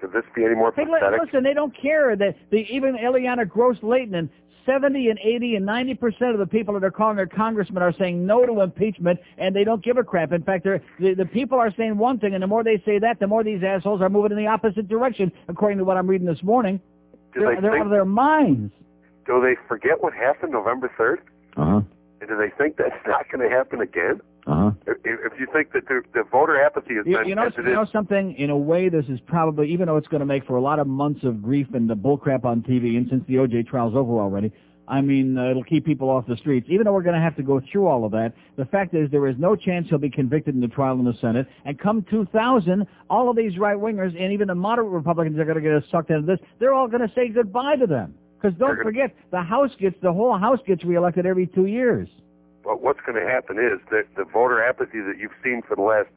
[0.00, 1.20] Could this be any more Hey, pathetic?
[1.22, 2.16] listen, they don't care.
[2.16, 4.28] That the even Ileana Ros-Lehtinen and
[4.70, 7.92] 70 and 80 and 90 percent of the people that are calling their congressmen are
[7.98, 10.32] saying no to impeachment, and they don't give a crap.
[10.32, 12.98] In fact, they're, the the people are saying one thing, and the more they say
[13.00, 16.06] that, the more these assholes are moving in the opposite direction, according to what I'm
[16.06, 16.80] reading this morning.
[17.34, 18.72] Do They're, they they're think- out of their minds.
[19.26, 21.18] Do they forget what happened November 3rd?
[21.56, 21.80] Uh-huh.
[22.20, 24.20] And do they think that's not going to happen again?
[24.46, 24.72] Uh-huh.
[24.86, 27.62] If, if you think that the, the voter apathy has You, been you know, you
[27.62, 28.34] know something?
[28.36, 30.78] In a way, this is probably, even though it's going to make for a lot
[30.78, 34.18] of months of grief and the bullcrap on TV, and since the OJ trial's over
[34.18, 34.52] already,
[34.90, 36.66] I mean, uh, it'll keep people off the streets.
[36.68, 39.08] Even though we're going to have to go through all of that, the fact is
[39.10, 41.46] there is no chance he'll be convicted in the trial in the Senate.
[41.64, 45.80] And come 2000, all of these right-wingers and even the moderate Republicans are going to
[45.80, 46.40] get sucked into this.
[46.58, 48.14] They're all going to say goodbye to them.
[48.40, 52.08] Because don't forget, the House gets, the whole House gets reelected every two years.
[52.62, 55.82] But what's going to happen is that the voter apathy that you've seen for the
[55.82, 56.08] last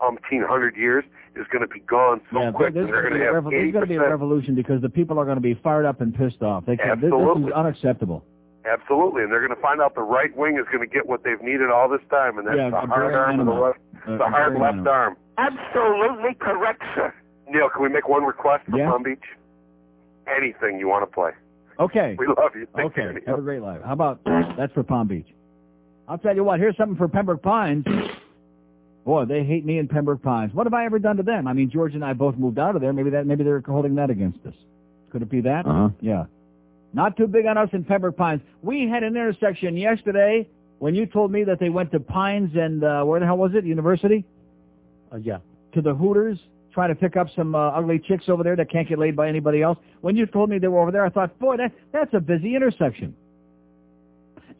[0.00, 1.04] umpteen hundred years
[1.36, 3.44] is going to be gone so yeah, quick, there's they're going going to to have
[3.44, 4.10] revo- there's eighty going to be a percent.
[4.12, 6.64] revolution because the people are going to be fired up and pissed off.
[6.64, 8.24] They can, this, this is unacceptable.
[8.64, 11.22] Absolutely, and they're going to find out the right wing is going to get what
[11.24, 14.16] they've needed all this time, and that's Yeah, the hard arm and the left, Uh,
[14.18, 14.88] the hard left animal.
[14.92, 15.16] arm.
[15.38, 17.12] Absolutely correct, sir.
[17.48, 18.88] Neil, can we make one request for Yeah.
[18.90, 19.24] Palm Beach?
[20.26, 21.30] Anything you want to play.
[21.78, 22.14] Okay.
[22.18, 22.66] We love you.
[22.76, 22.94] Take Okay.
[23.02, 23.80] care, Have a great life.
[23.84, 24.20] How about
[24.56, 25.26] that's for Palm Beach?
[26.10, 26.58] I'll tell you what.
[26.58, 27.86] Here's something for Pembroke Pines.
[29.04, 30.52] Boy, they hate me in Pembroke Pines.
[30.52, 31.46] What have I ever done to them?
[31.46, 32.92] I mean, George and I both moved out of there.
[32.92, 33.26] Maybe that.
[33.26, 34.54] Maybe they're holding that against us.
[35.12, 35.66] Could it be that?
[35.66, 35.90] Uh-huh.
[36.00, 36.24] Yeah.
[36.92, 38.42] Not too big on us in Pembroke Pines.
[38.60, 40.48] We had an intersection yesterday
[40.80, 43.52] when you told me that they went to Pines and uh, where the hell was
[43.54, 43.64] it?
[43.64, 44.24] University?
[45.12, 45.38] Uh, yeah.
[45.74, 46.38] to the Hooters,
[46.72, 49.28] trying to pick up some uh, ugly chicks over there that can't get laid by
[49.28, 49.78] anybody else.
[50.00, 52.56] When you told me they were over there, I thought, boy, that that's a busy
[52.56, 53.14] intersection.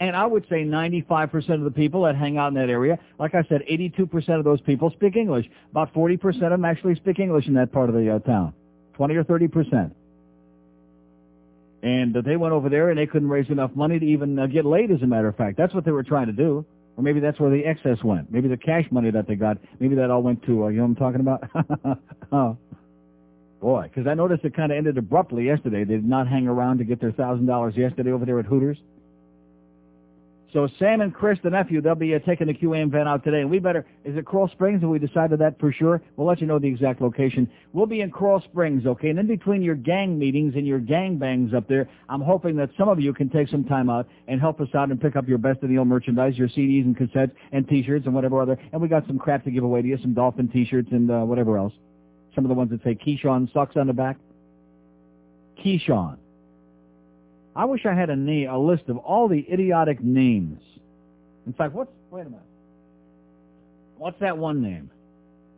[0.00, 3.34] And I would say 95% of the people that hang out in that area, like
[3.34, 5.44] I said, 82% of those people speak English.
[5.70, 8.54] About 40% of them actually speak English in that part of the uh, town.
[8.94, 9.92] 20 or 30%.
[11.82, 14.46] And uh, they went over there and they couldn't raise enough money to even uh,
[14.46, 15.58] get laid, as a matter of fact.
[15.58, 16.64] That's what they were trying to do.
[16.96, 18.32] Or maybe that's where the excess went.
[18.32, 20.84] Maybe the cash money that they got, maybe that all went to, uh, you know
[20.84, 21.98] what I'm talking about?
[22.32, 22.56] oh.
[23.60, 25.84] Boy, because I noticed it kind of ended abruptly yesterday.
[25.84, 28.78] They did not hang around to get their $1,000 yesterday over there at Hooters.
[30.52, 33.40] So Sam and Chris, the nephew, they'll be uh, taking the QAM van out today.
[33.40, 34.80] And we better, is it Coral Springs?
[34.80, 36.02] Have we decided that for sure?
[36.16, 37.48] We'll let you know the exact location.
[37.72, 39.10] We'll be in Coral Springs, okay?
[39.10, 42.70] And in between your gang meetings and your gang bangs up there, I'm hoping that
[42.76, 45.28] some of you can take some time out and help us out and pick up
[45.28, 48.58] your Best of the Old merchandise, your CDs and cassettes and T-shirts and whatever other.
[48.72, 51.20] And we got some crap to give away to you, some Dolphin T-shirts and uh,
[51.20, 51.72] whatever else.
[52.34, 54.16] Some of the ones that say Keyshawn sucks on the back.
[55.64, 56.16] Keyshawn.
[57.54, 60.60] I wish I had a a list of all the idiotic names.
[61.46, 62.40] In fact, what's, wait a minute.
[63.98, 64.90] What's that one name?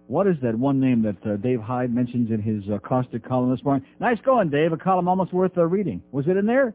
[0.08, 3.50] What is that one name that uh, Dave Hyde mentions in his uh, caustic column
[3.50, 3.86] this morning?
[4.00, 4.72] Nice going, Dave.
[4.72, 6.02] A column almost worth uh, reading.
[6.12, 6.74] Was it in there?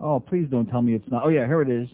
[0.00, 1.24] Oh, please don't tell me it's not.
[1.24, 1.88] Oh, yeah, here it is.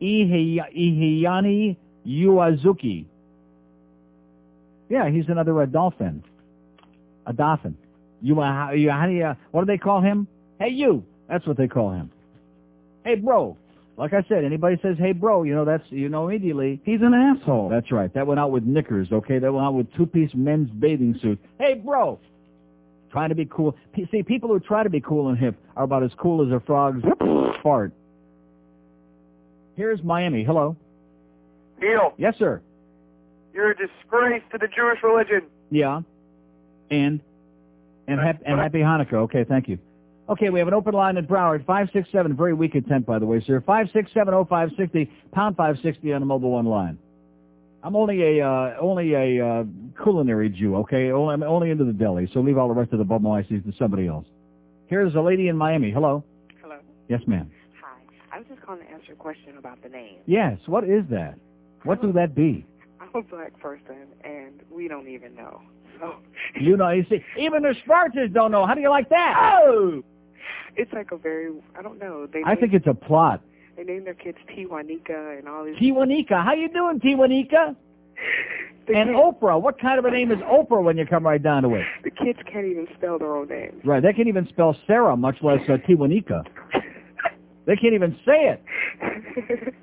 [0.00, 1.76] Ihiyani
[2.06, 3.04] Uazuki.
[4.88, 6.22] Yeah, he's another uh, dolphin.
[7.26, 7.76] A dolphin.
[8.22, 8.42] You,
[8.74, 10.28] you, uh, what do they call him?
[10.58, 11.04] Hey, you.
[11.28, 12.10] That's what they call him.
[13.04, 13.56] Hey, bro.
[13.96, 16.80] Like I said, anybody says, hey, bro, you know, that's, you know immediately.
[16.84, 17.68] He's an asshole.
[17.68, 18.12] That's right.
[18.14, 19.38] That went out with knickers, okay?
[19.38, 21.38] That went out with two-piece men's bathing suit.
[21.58, 22.18] Hey, bro.
[23.12, 23.76] Trying to be cool.
[23.92, 26.52] P- See, people who try to be cool and hip are about as cool as
[26.52, 27.02] a frog's
[27.62, 27.92] fart.
[29.76, 30.42] Here's Miami.
[30.44, 30.76] Hello.
[31.80, 32.60] Neil, Yes, sir.
[33.52, 35.42] you're a disgrace to the Jewish religion.
[35.70, 36.00] Yeah.
[36.90, 37.20] And?
[38.08, 39.14] And, hap- and happy Hanukkah.
[39.24, 39.78] Okay, thank you.
[40.26, 43.42] Okay, we have an open line at Broward, 567, very weak attempt, by the way,
[43.46, 43.60] sir.
[43.60, 46.98] 5670560, pound 560 on the mobile one line.
[47.82, 49.64] I'm only a, uh, only a, uh,
[50.02, 51.10] culinary Jew, okay?
[51.10, 53.62] Only, I'm only into the deli, so leave all the rest of the bubble ices
[53.66, 54.26] to somebody else.
[54.86, 55.90] Here's a lady in Miami.
[55.90, 56.24] Hello.
[56.62, 56.76] Hello.
[57.10, 57.50] Yes, ma'am.
[57.82, 57.98] Hi.
[58.32, 60.16] I was just calling to answer a question about the name.
[60.24, 60.58] Yes.
[60.64, 61.34] What is that?
[61.82, 62.64] What do that be?
[63.00, 65.60] I'm a black person, and we don't even know.
[66.00, 66.14] So
[66.58, 68.66] You know, you see, even the Spartans don't know.
[68.66, 69.60] How do you like that?
[69.62, 70.02] Oh!
[70.76, 72.26] It's like a very, I don't know.
[72.26, 73.40] They I name- think it's a plot.
[73.76, 75.76] they name their kids Tijuanica and all these.
[75.76, 76.44] Tijuanica.
[76.44, 77.76] How you doing, Tijuanica?
[78.86, 79.58] The And kids- Oprah.
[79.62, 81.86] What kind of a name is Oprah when you come right down to it?
[82.02, 83.80] The kids can't even spell their own names.
[83.82, 84.02] Right.
[84.02, 86.44] They can't even spell Sarah, much less uh, Tijuanica.
[87.64, 88.62] They can't even say it.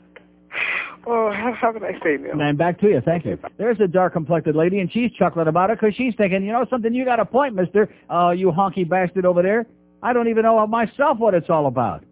[1.08, 2.40] oh, how, how can I say Neil?
[2.40, 3.02] And back to you.
[3.04, 3.40] Thank you.
[3.58, 6.94] There's a dark-complected lady, and she's chuckling about it because she's thinking, you know something,
[6.94, 9.66] you got a point, mister, uh, you honky bastard over there.
[10.04, 12.04] I don't even know myself what it's all about.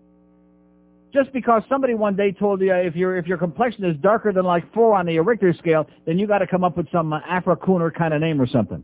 [1.14, 4.46] Just because somebody one day told you if your if your complexion is darker than
[4.46, 7.20] like four on the Richter scale, then you got to come up with some uh,
[7.28, 8.84] Afro-cooner kind of name or something.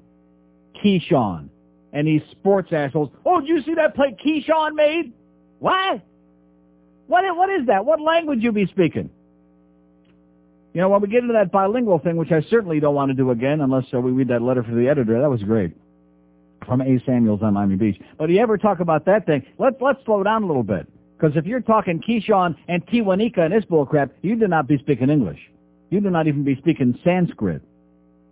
[0.83, 1.49] Keyshawn.
[1.93, 3.09] And these sports assholes.
[3.25, 5.13] Oh, did you see that play Keyshawn made?
[5.59, 6.01] What?
[7.07, 7.23] What?
[7.37, 7.85] What is that?
[7.85, 9.11] What language you be speaking?
[10.73, 13.15] You know, when we get into that bilingual thing, which I certainly don't want to
[13.15, 15.71] do again unless uh, we read that letter from the editor, that was great.
[16.65, 17.01] From A.
[17.05, 17.99] Samuels on Miami Beach.
[18.17, 20.87] But you ever talk about that thing, let's, let's slow down a little bit.
[21.17, 25.09] Because if you're talking Keyshawn and Tijuanica and this bullcrap, you do not be speaking
[25.09, 25.39] English.
[25.89, 27.61] You do not even be speaking Sanskrit.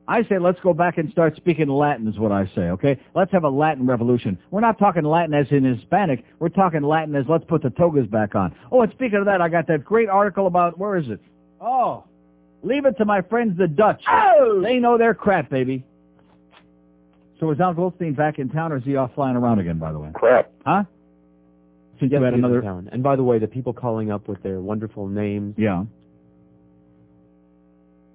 [0.08, 3.00] I say let's go back and start speaking Latin is what I say, okay?
[3.16, 4.38] Let's have a Latin revolution.
[4.52, 6.26] We're not talking Latin as in Hispanic.
[6.40, 8.54] We're talking Latin as let's put the togas back on.
[8.70, 11.22] Oh, and speaking of that, I got that great article about, where is it?
[11.62, 12.04] Oh,
[12.64, 14.04] leave it to my friends the Dutch.
[14.10, 14.62] Oh!
[14.62, 15.86] They know their crap, baby.
[17.44, 19.92] So is Al Goldstein back in town or is he off flying around again, by
[19.92, 20.10] the way?
[20.14, 20.50] Crap.
[20.66, 20.84] Huh?
[22.00, 22.62] Since Yes, you had he in another...
[22.62, 22.88] town.
[22.90, 25.84] And by the way, the people calling up with their wonderful names Yeah.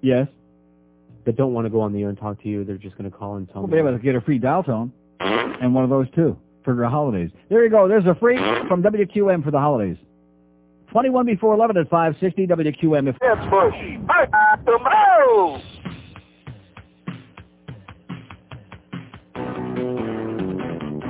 [0.01, 0.27] Yes.
[1.25, 3.09] that don't want to go on the air and talk to you, they're just going
[3.09, 3.73] to call and tell We'll me.
[3.75, 6.89] be able to get a free dial tone and one of those too for the
[6.89, 7.29] holidays.
[7.49, 7.87] There you go.
[7.87, 8.37] There's a free
[8.67, 9.97] from WQAM for the holidays.
[10.91, 13.09] 21 before 11 at 560 WQAM.
[13.09, 13.75] If That's Bush.
[14.65, 15.61] Tomorrow.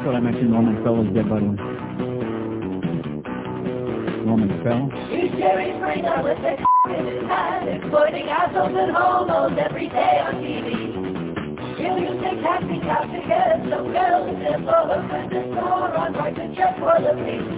[0.04, 1.56] Thought I mentioned Norman Fell is dead, by the way.
[4.24, 4.88] Norman Fell.
[7.68, 11.10] Exploiting assholes and homos every day on TV.
[12.40, 14.30] Taxi to get girls
[15.52, 17.12] store on right to check for the.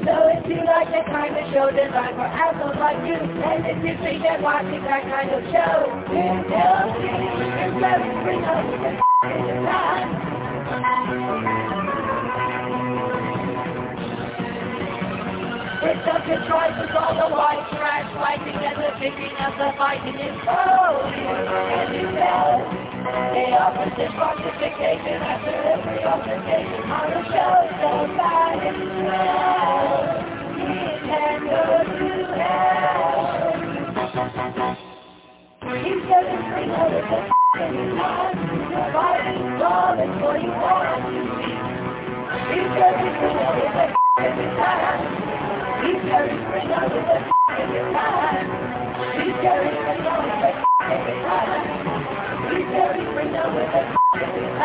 [0.04, 3.78] So if you like the kind of show designed for assholes like you, and if
[3.86, 5.86] you think that watching that kind of show
[11.94, 12.01] it's
[15.84, 19.74] It's up to choice with all the white trash fighting and the picking up the
[19.82, 28.14] fighting is so And he the opposite participation after every altercation on the show so
[28.14, 28.78] bad and
[29.10, 30.06] well
[30.54, 30.70] he
[31.02, 33.42] can go to hell.
[35.82, 37.26] He's getting free out of the
[37.58, 38.38] in his hand,
[38.70, 41.58] providing all that's what you want to see.
[42.54, 45.41] He's getting free out of the his
[45.82, 47.32] the the the.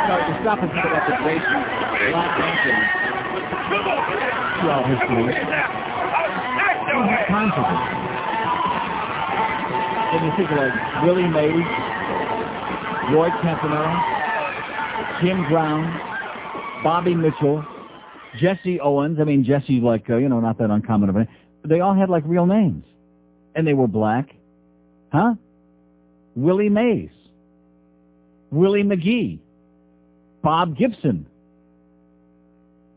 [0.06, 1.42] No, to stop and think about the great
[2.12, 2.80] black ancient
[4.60, 5.24] throughout history.
[5.24, 5.32] We
[6.92, 7.80] don't have time for this.
[10.12, 11.66] When you think like Willie Mays,
[13.12, 13.96] Roy Campanella,
[15.22, 16.00] Jim Brown,
[16.84, 17.64] Bobby Mitchell,
[18.38, 19.18] Jesse Owens.
[19.20, 21.28] I mean, Jesse's like, uh, you know, not that uncommon of a name.
[21.62, 22.84] But they all had like real names.
[23.54, 24.30] And they were black.
[25.12, 25.34] Huh?
[26.34, 27.10] Willie Mays.
[28.50, 29.38] Willie McGee.
[30.42, 31.26] Bob Gibson.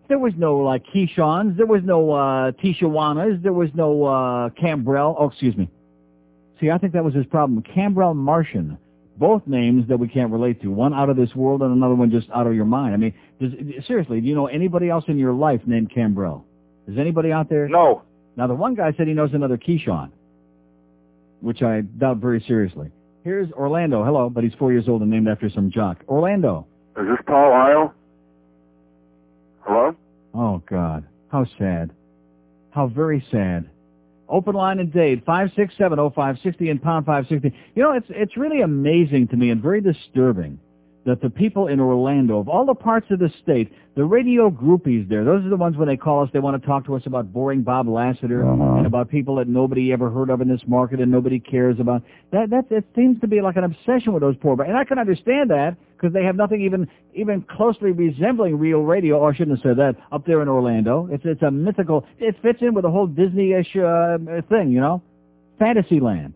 [0.08, 1.56] There was no like Keyshawn's.
[1.58, 3.41] There was no uh, Tishawanas.
[3.41, 5.15] There was no uh, Cambrell.
[5.17, 5.69] Oh, excuse me.
[6.60, 7.63] See, I think that was his problem.
[7.63, 8.78] Cambrell Martian.
[9.19, 10.69] Both names that we can't relate to.
[10.71, 12.93] One out of this world and another one just out of your mind.
[12.93, 13.51] I mean, does,
[13.86, 16.43] seriously, do you know anybody else in your life named Cambrell?
[16.88, 17.67] Is anybody out there?
[17.67, 18.03] No.
[18.38, 20.12] Now, the one guy said he knows another Keyshawn,
[21.41, 22.91] which I doubt very seriously.
[23.25, 24.05] Here's Orlando.
[24.05, 25.97] Hello, but he's four years old and named after some jock.
[26.08, 26.65] Orlando.
[26.97, 27.93] Is this Paul Isle?
[29.62, 29.95] Hello?
[30.34, 31.05] Oh, God.
[31.29, 31.91] How sad.
[32.71, 33.69] How very sad.
[34.29, 37.57] Open line and Dade, 5670560 and pound 560.
[37.75, 40.59] You know, it's, it's really amazing to me and very disturbing
[41.06, 45.08] that the people in Orlando, of all the parts of the state, the radio groupies
[45.10, 47.04] there, those are the ones when they call us, they want to talk to us
[47.06, 51.00] about boring Bob Lassiter and about people that nobody ever heard of in this market
[51.00, 52.04] and nobody cares about.
[52.32, 54.62] That that it seems to be like an obsession with those poor.
[54.62, 59.20] And I can understand that because they have nothing even even closely resembling real radio.
[59.20, 59.95] Or I shouldn't have said that.
[60.12, 62.06] Up there in Orlando, it's it's a mythical.
[62.20, 64.18] It fits in with the whole Disney-ish uh,
[64.50, 65.02] thing, you know,
[65.58, 66.36] fantasy land.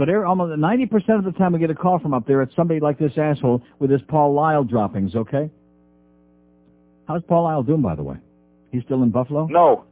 [0.00, 2.56] But every, almost 90% of the time we get a call from up there, it's
[2.56, 5.50] somebody like this asshole with his Paul Lyle droppings, okay?
[7.06, 8.16] How's Paul Lyle doing, by the way?
[8.72, 9.46] He's still in Buffalo?
[9.48, 9.84] No.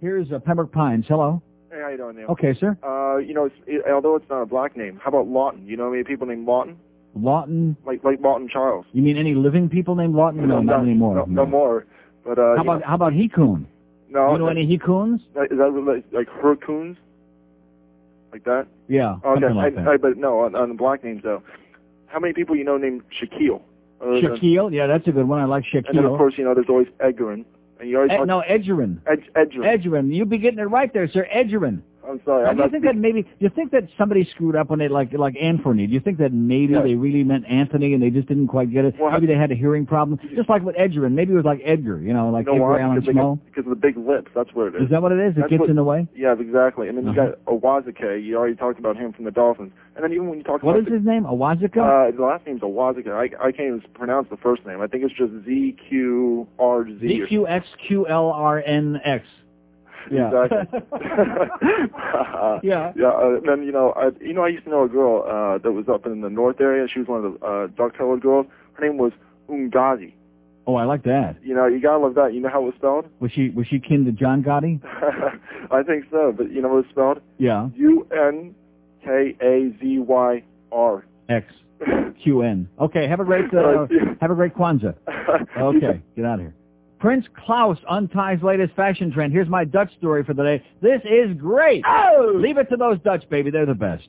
[0.00, 1.06] Here's uh, Pembroke Pines.
[1.08, 1.42] Hello.
[1.72, 2.26] Hey, how you doing, Neil?
[2.28, 2.78] Okay, sir.
[2.84, 5.66] Uh, you know, it's, it, although it's not a black name, how about Lawton?
[5.66, 6.78] You know many people named Lawton?
[7.16, 7.76] Lawton?
[7.84, 8.86] Like like Lawton Chiles.
[8.92, 10.46] You mean any living people named Lawton?
[10.46, 11.16] No, not anymore.
[11.16, 11.84] No, no more.
[12.24, 13.66] But uh, How about know, how about Hikun?
[14.08, 15.16] no, you know any Hikuns?
[15.16, 16.96] Is that like, like Hercoons?
[18.32, 18.66] Like that?
[18.88, 19.92] Yeah, Okay, like I.
[19.92, 21.42] I, but no, on, on the black names though.
[22.06, 23.60] How many people you know named Shaquille?
[24.00, 24.72] Other than- Shaquille?
[24.72, 25.38] Yeah, that's a good one.
[25.40, 25.88] I like Shaquille.
[25.90, 27.44] And then of course you know there's always Edgarin,
[27.78, 29.00] and you always Ed, talk- no, Edgerrin.
[29.06, 29.64] Ed, Edgerrin.
[29.84, 30.14] Edgerrin.
[30.14, 31.26] You'd be getting it right there, sir.
[31.34, 31.82] Edgerrin.
[32.08, 32.46] I'm sorry.
[32.46, 33.22] I'm do you think that maybe?
[33.22, 35.86] Do you think that somebody screwed up when they like like Anthony?
[35.86, 36.82] Do you think that maybe Yes.
[36.84, 38.94] they really meant Anthony and they just didn't quite get it?
[38.98, 41.12] Well, maybe they had a hearing problem, just like with Edgerrin.
[41.12, 42.80] Maybe it was like Edgar, you know, like you know Edgar?
[42.82, 43.36] Allan Because, Small.
[43.46, 44.30] because of the big lips.
[44.34, 44.82] That's what it is.
[44.84, 45.32] Is that what it is?
[45.36, 46.06] It That's gets what- in the way.
[46.14, 46.88] Yeah, exactly.
[46.88, 48.24] And then you got Owazike.
[48.24, 49.72] You already talked about him from the Dolphins.
[49.94, 51.24] And then even when you talk What about is his name?
[51.24, 52.08] Awazika?
[52.08, 53.12] Uh, the last name's Owazika.
[53.12, 54.80] I, I can't even pronounce the first name.
[54.80, 56.98] I think it's just Z Q R Z.
[57.00, 59.24] Z Q X Q L R N X.
[60.10, 60.30] Yeah.
[60.44, 60.80] Exactly.
[60.92, 62.92] Uh, Yeah.
[62.96, 63.08] Yeah.
[63.08, 65.72] Uh, then you know, I, you know, I used to know a girl uh, that
[65.72, 66.86] was up in the north area.
[66.92, 68.46] She was one of the uh, dark-colored girls.
[68.74, 69.12] Her name was
[69.48, 70.14] Ungazi.
[70.66, 71.36] Oh, I like that.
[71.42, 72.34] You know, you gotta love that.
[72.34, 73.06] You know how it was spelled?
[73.20, 74.80] Was she was she kin to John Gotti?
[75.72, 76.32] I think so.
[76.36, 77.20] But you know what it's spelled?
[77.38, 77.68] Yeah.
[77.74, 78.54] U N
[79.04, 81.04] K A Z Y R.
[81.28, 81.52] X
[82.22, 82.68] Q N.
[82.80, 83.08] Okay.
[83.08, 83.86] Have a great uh,
[84.20, 84.94] have a great Kwanzaa.
[85.58, 86.00] Okay.
[86.14, 86.54] Get out of here.
[87.02, 89.32] Prince Klaus unties latest fashion trend.
[89.32, 90.62] Here's my Dutch story for the day.
[90.80, 91.82] This is great.
[91.84, 92.30] Oh!
[92.36, 93.50] Leave it to those Dutch, baby.
[93.50, 94.06] They're the best.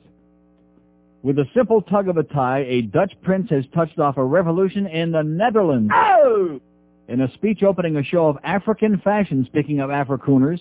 [1.24, 4.86] With a simple tug of a tie, a Dutch prince has touched off a revolution
[4.86, 5.90] in the Netherlands.
[5.92, 6.60] Oh!
[7.08, 10.60] In a speech opening a show of African fashion, speaking of Afrikooners,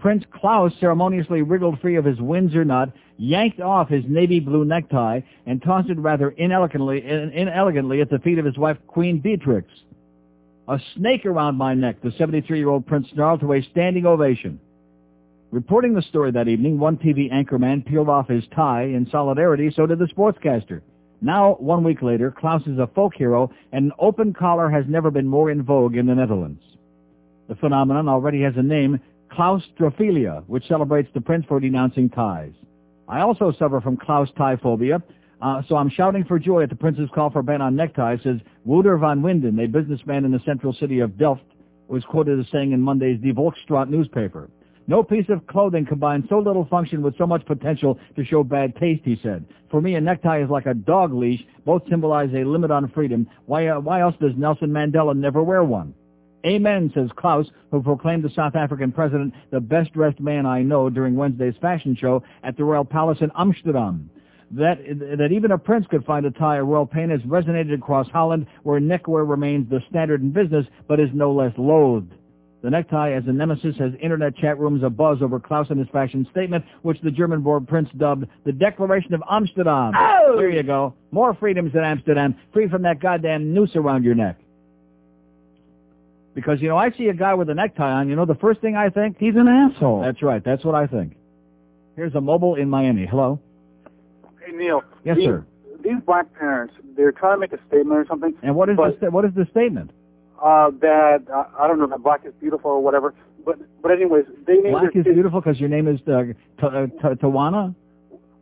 [0.00, 5.20] Prince Klaus ceremoniously wriggled free of his Windsor knot, yanked off his navy blue necktie,
[5.46, 9.68] and tossed it rather inelegantly, inelegantly at the feet of his wife, Queen Beatrix.
[10.68, 14.60] A snake around my neck, the 73-year-old prince snarled to a standing ovation.
[15.50, 19.86] Reporting the story that evening, one TV anchorman peeled off his tie in solidarity, so
[19.86, 20.82] did the sportscaster.
[21.22, 25.10] Now, one week later, Klaus is a folk hero, and an open collar has never
[25.10, 26.62] been more in vogue in the Netherlands.
[27.48, 29.00] The phenomenon already has a name,
[29.32, 32.52] Klaustrophilia, which celebrates the prince for denouncing ties.
[33.08, 35.02] I also suffer from Klaus tie phobia,
[35.40, 38.22] uh, so I'm shouting for joy at the prince's call for a ban on neckties,
[38.22, 41.42] says Wouter van Winden, a businessman in the central city of Delft,
[41.86, 44.50] was quoted as saying in Monday's Die Volkskrant newspaper.
[44.88, 48.74] No piece of clothing combines so little function with so much potential to show bad
[48.76, 49.44] taste, he said.
[49.70, 51.44] For me, a necktie is like a dog leash.
[51.66, 53.28] Both symbolize a limit on freedom.
[53.44, 55.92] Why, uh, why else does Nelson Mandela never wear one?
[56.46, 61.16] Amen, says Klaus, who proclaimed the South African president the best-dressed man I know during
[61.16, 64.08] Wednesday's fashion show at the Royal Palace in Amsterdam.
[64.52, 64.78] That,
[65.18, 68.46] that even a prince could find a tie a royal pain has resonated across Holland,
[68.62, 72.12] where neckwear remains the standard in business, but is no less loathed.
[72.62, 76.26] The necktie as a nemesis has internet chat rooms abuzz over Klaus and his fashion
[76.30, 79.92] statement, which the German-born prince dubbed the Declaration of Amsterdam.
[79.94, 80.34] Oh!
[80.36, 80.94] There you go.
[81.12, 84.40] More freedoms in Amsterdam, free from that goddamn noose around your neck.
[86.34, 88.60] Because, you know, I see a guy with a necktie on, you know, the first
[88.60, 89.18] thing I think?
[89.20, 90.02] He's an asshole.
[90.02, 90.42] That's right.
[90.44, 91.16] That's what I think.
[91.96, 93.06] Here's a mobile in Miami.
[93.06, 93.40] Hello?
[94.58, 94.82] Neil.
[95.04, 95.46] Yes, these, sir.
[95.82, 98.34] These black parents, they're trying to make a statement or something.
[98.42, 99.90] And what is, but, the, sta- what is the statement?
[100.42, 103.14] Uh, that, uh, I don't know, that black is beautiful or whatever.
[103.44, 106.24] But, but anyways, they named Black is kids, beautiful because your name is uh,
[106.64, 107.74] uh, Tawana?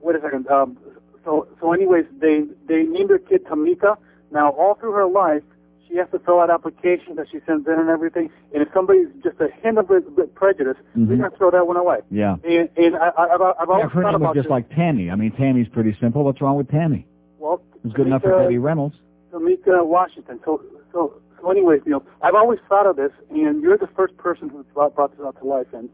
[0.01, 0.49] wait a second.
[0.49, 0.79] Um,
[1.25, 3.97] so, so anyways, they, they named their kid Tamika.
[4.33, 5.43] Now, all through her life,
[5.89, 8.31] she has to fill out applications that she sends in and everything.
[8.53, 11.09] And if somebody's just a hint of a bit prejudice, Mhm.
[11.09, 11.99] they're going to throw that one away.
[12.11, 12.37] Yeah.
[12.45, 14.51] And, and I, I, I've, I've Yeah, always her thought name was about just this.
[14.51, 15.11] like Tammy.
[15.11, 16.25] I mean, Tammy's pretty simple.
[16.25, 17.07] What's wrong with Tammy?
[17.39, 18.97] well, It was good enough for Debbie Reynolds.
[19.33, 20.41] Tamika Washington.
[20.45, 20.63] So,
[20.93, 24.65] so, so anyways, know, I've always thought of this, and you're the first person who's
[24.75, 25.89] brought, brought this out to life, and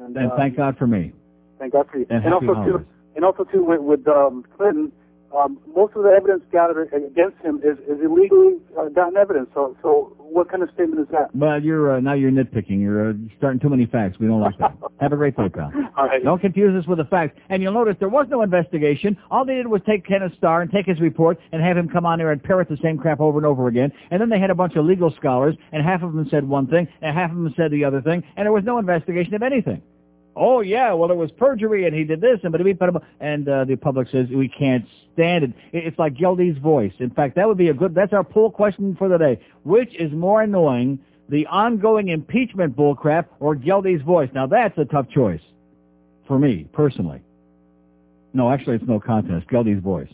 [0.00, 1.12] and, And uh, thank God for me.
[1.58, 2.06] thank God for you.
[2.10, 2.80] and happy also holidays.
[2.80, 4.92] too, and also too with, with um, Clinton,
[5.36, 9.48] um, most of the evidence gathered against him is, is illegally uh, gotten evidence.
[9.54, 11.34] So, so what kind of statement is that?
[11.34, 12.80] Well, you're uh, now you're nitpicking.
[12.80, 14.18] You're uh, starting too many facts.
[14.18, 14.76] We don't like that.
[15.00, 15.70] Have a great day, pal.
[15.96, 16.22] All right.
[16.22, 17.38] Don't confuse us with the facts.
[17.48, 19.16] And you'll notice there was no investigation.
[19.30, 22.06] All they did was take Kenneth Starr and take his report and have him come
[22.06, 23.92] on there and parrot the same crap over and over again.
[24.10, 26.66] And then they had a bunch of legal scholars, and half of them said one
[26.66, 29.42] thing, and half of them said the other thing, and there was no investigation of
[29.42, 29.82] anything.
[30.36, 33.48] Oh yeah, well it was perjury and he did this and but he put and
[33.48, 35.52] uh, the public says we can't stand it.
[35.72, 36.92] It's like Geldy's voice.
[36.98, 37.94] In fact, that would be a good.
[37.94, 39.40] That's our poll question for the day.
[39.62, 44.28] Which is more annoying, the ongoing impeachment bullcrap or Geldy's voice?
[44.34, 45.42] Now that's a tough choice
[46.26, 47.22] for me personally.
[48.32, 49.46] No, actually, it's no contest.
[49.48, 50.12] Geldy's voice.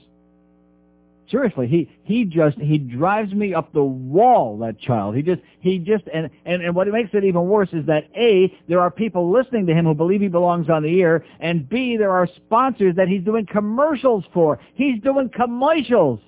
[1.31, 4.59] Seriously, he he just he drives me up the wall.
[4.59, 5.15] That child.
[5.15, 8.53] He just he just and and and what makes it even worse is that a
[8.69, 11.97] there are people listening to him who believe he belongs on the air, and b
[11.97, 14.59] there are sponsors that he's doing commercials for.
[14.75, 16.19] He's doing commercials.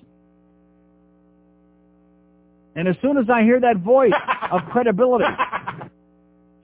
[2.75, 4.13] And as soon as I hear that voice
[4.51, 5.25] of credibility,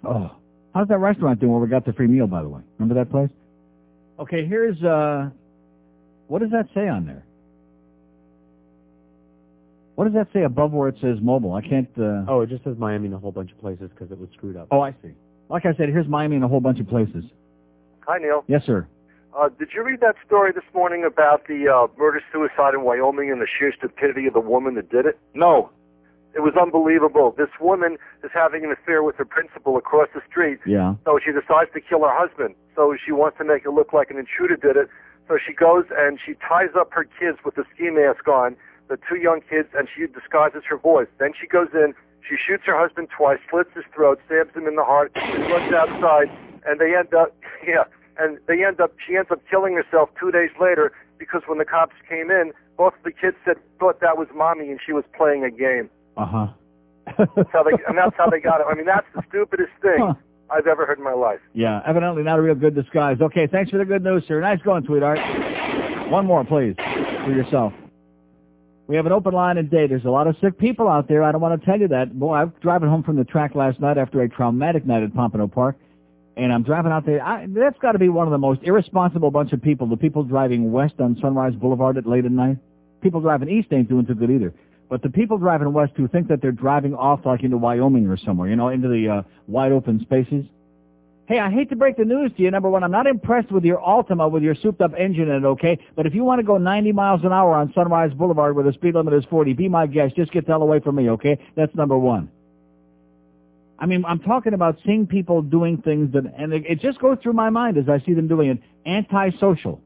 [0.06, 0.32] oh,
[0.74, 2.26] how's that restaurant doing where we got the free meal?
[2.26, 3.30] By the way, remember that place?
[4.18, 5.30] Okay, here's uh,
[6.28, 7.26] what does that say on there?
[10.00, 11.56] What does that say above where it says mobile?
[11.56, 11.90] I can't...
[12.00, 12.24] Uh...
[12.30, 14.56] Oh, it just says Miami in a whole bunch of places because it was screwed
[14.56, 14.70] up.
[14.72, 15.12] Oh, I see.
[15.50, 17.26] Like I said, here's Miami in a whole bunch of places.
[18.08, 18.46] Hi, Neil.
[18.48, 18.88] Yes, sir.
[19.38, 23.42] Uh, did you read that story this morning about the uh, murder-suicide in Wyoming and
[23.42, 25.20] the sheer stupidity of the woman that did it?
[25.34, 25.70] No.
[26.34, 27.36] It was unbelievable.
[27.38, 30.60] This woman is having an affair with her principal across the street.
[30.66, 30.96] Yeah.
[31.04, 32.56] So she decides to kill her husband.
[32.74, 34.88] So she wants to make it look like an intruder did it.
[35.28, 38.56] So she goes and she ties up her kids with a ski mask on
[38.90, 41.08] the two young kids, and she disguises her voice.
[41.20, 41.94] Then she goes in,
[42.28, 46.28] she shoots her husband twice, slits his throat, stabs him in the heart, runs outside,
[46.66, 47.36] and they end up,
[47.68, 47.84] yeah,
[48.18, 51.66] and they end up, she ends up killing herself two days later because when the
[51.66, 55.04] cops came in, both of the kids said thought that was mommy and she was
[55.16, 55.90] playing a game.
[56.18, 56.48] Uh huh.
[57.36, 58.68] that's how they, and that's how they got it.
[58.70, 60.14] I mean, that's the stupidest thing Huh.
[60.52, 61.40] I've ever heard in my life.
[61.54, 63.18] Yeah, evidently not a real good disguise.
[63.22, 64.40] Okay, thanks for the good news, sir.
[64.42, 65.20] Nice going, sweetheart.
[66.10, 67.74] One more, please, for yourself.
[68.90, 69.86] We have an open line in day.
[69.86, 71.22] There's a lot of sick people out there.
[71.22, 72.18] I don't want to tell you that.
[72.18, 75.14] Boy, I was driving home from the track last night after a traumatic night at
[75.14, 75.78] Pompano Park,
[76.36, 77.24] and I'm driving out there.
[77.24, 80.24] I, that's got to be one of the most irresponsible bunch of people, the people
[80.24, 82.58] driving west on Sunrise Boulevard at late at night.
[83.04, 84.56] People driving east ain't doing too good either.
[84.90, 88.18] But the people driving west who think that they're driving off like into Wyoming or
[88.18, 90.46] somewhere, you know, into the uh, wide open spaces.
[91.30, 92.50] Hey, I hate to break the news to you.
[92.50, 95.48] Number one, I'm not impressed with your Altima with your souped up engine in it,
[95.48, 95.78] okay?
[95.96, 98.74] But if you want to go 90 miles an hour on Sunrise Boulevard where the
[98.74, 100.16] speed limit is 40, be my guest.
[100.16, 101.38] Just get the hell away from me, okay?
[101.56, 102.32] That's number one.
[103.78, 107.34] I mean, I'm talking about seeing people doing things that, and it just goes through
[107.34, 109.82] my mind as I see them doing it, antisocial.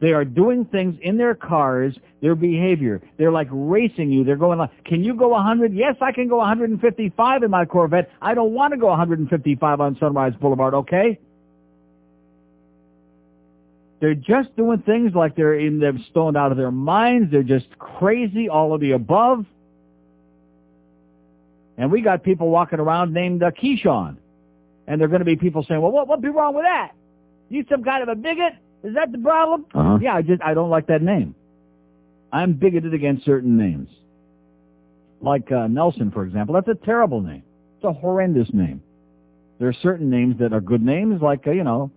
[0.00, 3.02] They are doing things in their cars, their behavior.
[3.18, 4.24] They're like racing you.
[4.24, 5.74] They're going like, can you go 100?
[5.74, 8.10] Yes, I can go 155 in my Corvette.
[8.22, 11.18] I don't want to go 155 on Sunrise Boulevard, okay?
[14.00, 17.30] They're just doing things like they're in them stoned out of their minds.
[17.30, 19.44] They're just crazy, all of the above.
[21.76, 24.16] And we got people walking around named uh, Keyshawn.
[24.86, 26.92] And they're going to be people saying, well, what would be wrong with that?
[27.50, 28.54] You some kind of a bigot?
[28.82, 29.66] Is that the problem?
[29.74, 29.98] Uh-huh.
[30.00, 31.34] Yeah, I just I don't like that name.
[32.32, 33.88] I'm bigoted against certain names.
[35.20, 36.54] Like uh, Nelson, for example.
[36.54, 37.42] That's a terrible name.
[37.76, 38.82] It's a horrendous name.
[39.58, 41.90] There are certain names that are good names, like, uh, you know,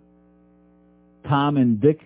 [1.28, 2.02] Tom and Dick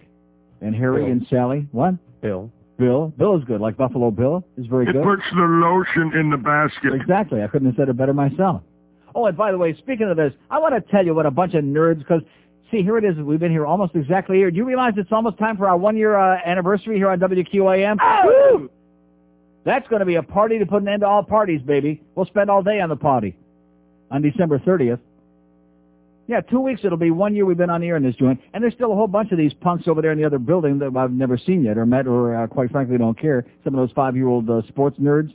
[0.61, 1.11] and Harry Bill.
[1.11, 1.67] and Sally.
[1.71, 1.95] What?
[2.21, 2.51] Bill.
[2.77, 3.07] Bill.
[3.17, 3.59] Bill is good.
[3.61, 5.03] Like Buffalo Bill is very It good.
[5.03, 6.93] puts the lotion in the basket.
[6.93, 7.41] Exactly.
[7.41, 8.61] I couldn't have said it better myself.
[9.15, 11.31] Oh, and by the way, speaking of this, I want to tell you what a
[11.31, 12.21] bunch of nerds, because,
[12.71, 13.17] see, here it is.
[13.17, 14.51] We've been here almost exactly a year.
[14.51, 17.97] Do you realize it's almost time for our one-year uh, anniversary here on WQAM?
[18.25, 18.69] Woo!
[19.65, 22.01] That's going to be a party to put an end to all parties, baby.
[22.15, 23.35] We'll spend all day on the party
[24.09, 24.99] on December 30th.
[26.27, 28.39] Yeah, two weeks it'll be one year we've been on the air in this joint,
[28.53, 30.77] and there's still a whole bunch of these punks over there in the other building
[30.79, 33.45] that I've never seen yet or met or uh, quite frankly don't care.
[33.63, 35.33] Some of those five-year-old uh, sports nerds.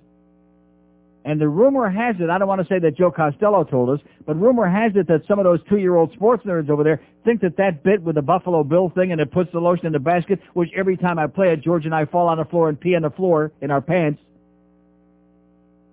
[1.25, 4.05] And the rumor has it, I don't want to say that Joe Costello told us,
[4.27, 7.57] but rumor has it that some of those two-year-old sports nerds over there think that
[7.59, 10.41] that bit with the Buffalo Bill thing and it puts the lotion in the basket,
[10.55, 12.97] which every time I play it, George and I fall on the floor and pee
[12.97, 14.21] on the floor in our pants.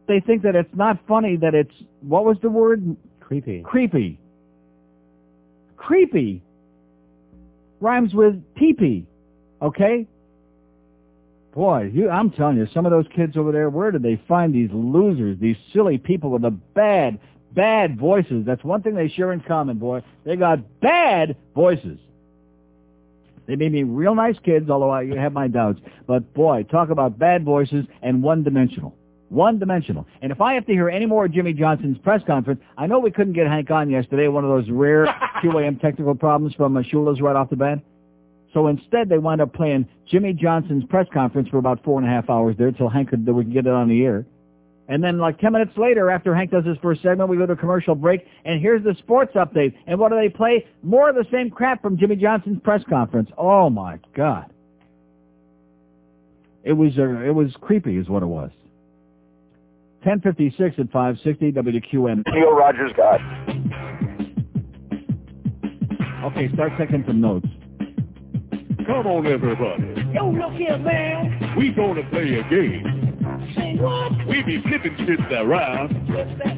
[0.07, 2.97] They think that it's not funny that it's, what was the word?
[3.19, 3.61] Creepy.
[3.61, 4.19] Creepy.
[5.77, 6.41] Creepy
[7.80, 9.05] rhymes with teepee,
[9.61, 10.07] okay?
[11.54, 14.54] Boy, you, I'm telling you, some of those kids over there, where did they find
[14.54, 17.20] these losers, these silly people with the bad,
[17.54, 18.45] bad voices?
[18.45, 20.04] That's one thing they share in common, boy.
[20.26, 21.97] They got bad voices.
[23.47, 25.80] They may be real nice kids, although I have my doubts.
[26.06, 28.95] But boy, talk about bad voices and one-dimensional.
[29.30, 30.06] One-dimensional.
[30.22, 33.00] And if I have to hear any more of Jimmy Johnson's press conference, I know
[33.00, 35.06] we couldn't get Hank on yesterday, one of those rare
[35.43, 37.80] QAM technical problems from uh, Shula's right off the bat.
[38.54, 42.12] So instead, they wound up playing Jimmy Johnson's press conference for about four and a
[42.12, 44.26] half hours there until Hank could, we could get it on the air.
[44.88, 47.54] And then like 10 minutes later, after Hank does his first segment, we go to
[47.54, 49.76] a commercial break, and here's the sports update.
[49.86, 50.66] And what do they play?
[50.82, 53.30] More of the same crap from Jimmy Johnson's press conference.
[53.38, 54.52] Oh, my God.
[56.64, 58.50] It was, uh, it was creepy is what it was.
[60.04, 62.24] 1056 at 560 WQAM.
[62.34, 63.22] Neil Rogers God.
[66.24, 67.47] Okay, start taking some notes.
[68.90, 69.84] Come on, everybody.
[70.16, 71.54] Yo, look here, man.
[71.56, 73.54] We gonna play a game.
[73.56, 74.12] Say what?
[74.28, 76.58] We be flipping shit around, What's that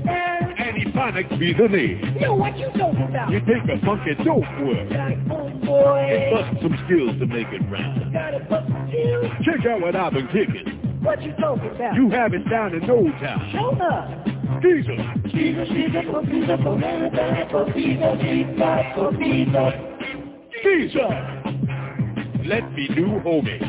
[0.58, 2.16] and Ebonics be the name.
[2.22, 3.32] Yo, what you talking about?
[3.32, 6.30] You take a funky dope word Like, oh, and boy.
[6.32, 8.14] bust some skills to make it round.
[8.14, 9.24] Got it, but still.
[9.44, 10.80] Check out what I've been kicking.
[11.04, 11.96] What you talking about?
[11.96, 13.52] You have it down in no time.
[13.52, 14.62] Show up.
[14.62, 14.96] Jesus.
[15.34, 17.12] Jesus, Jesus, for Jesus, for man,
[17.52, 19.74] for Jesus, Jesus,
[20.64, 21.52] Jesus.
[22.46, 23.60] Let me do homie.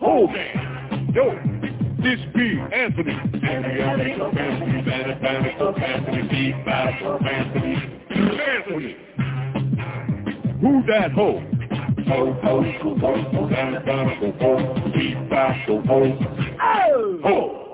[0.00, 1.14] Homie.
[1.14, 1.54] Yo.
[2.04, 3.12] This be Anthony.
[8.62, 8.96] Anthony.
[10.60, 11.40] Who that hoe?
[12.06, 12.32] Ho,
[17.22, 17.73] ho,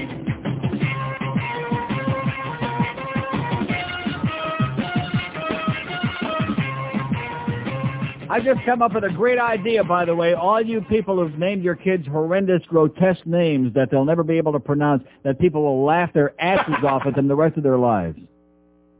[8.31, 10.35] I just come up with a great idea, by the way.
[10.35, 14.53] All you people who've named your kids horrendous, grotesque names that they'll never be able
[14.53, 17.77] to pronounce, that people will laugh their asses off at them the rest of their
[17.77, 18.17] lives.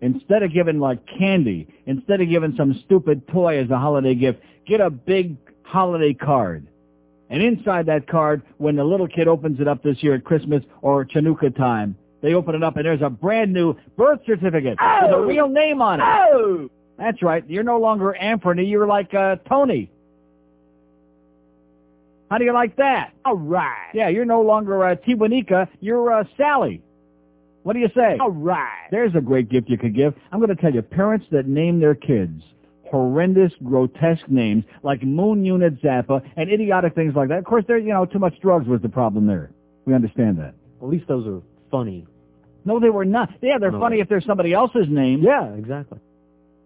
[0.01, 4.41] Instead of giving like candy, instead of giving some stupid toy as a holiday gift,
[4.67, 6.67] get a big holiday card.
[7.29, 10.61] And inside that card, when the little kid opens it up this year at Christmas
[10.81, 15.11] or Chanukah time, they open it up and there's a brand new birth certificate with
[15.11, 15.23] a oh!
[15.23, 16.05] real name on it.
[16.05, 16.69] Oh!
[17.01, 17.43] That's right.
[17.47, 18.65] You're no longer Anthony.
[18.65, 19.89] You're like uh, Tony.
[22.29, 23.11] How do you like that?
[23.25, 23.89] All right.
[23.93, 25.67] Yeah, you're no longer uh, Tiwanika.
[25.79, 26.81] You're uh, Sally.
[27.63, 28.17] What do you say?
[28.19, 28.87] All right.
[28.91, 30.13] There's a great gift you could give.
[30.31, 32.43] I'm going to tell you, parents that name their kids
[32.91, 37.37] horrendous, grotesque names like Moon Unit Zappa and idiotic things like that.
[37.39, 39.49] Of course, there, you know, too much drugs was the problem there.
[39.85, 40.53] We understand that.
[40.81, 41.41] At least those are
[41.71, 42.05] funny.
[42.65, 43.29] No, they were not.
[43.41, 43.79] Yeah, they're No.
[43.79, 45.23] funny if they're somebody else's name.
[45.23, 45.99] Yeah, exactly.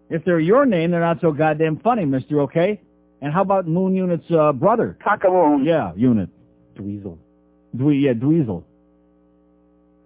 [0.08, 2.80] If they're your name, they're not so goddamn funny, mister, okay?
[3.20, 4.96] And how about Moon Unit's uh, brother?
[5.04, 5.64] Cockaloon.
[5.64, 6.28] Yeah, Unit.
[6.76, 7.18] Dweezil.
[7.76, 8.62] Dwe- yeah, Dweezil.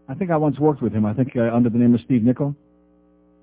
[0.09, 2.23] I think I once worked with him, I think uh, under the name of Steve
[2.23, 2.57] Nickel.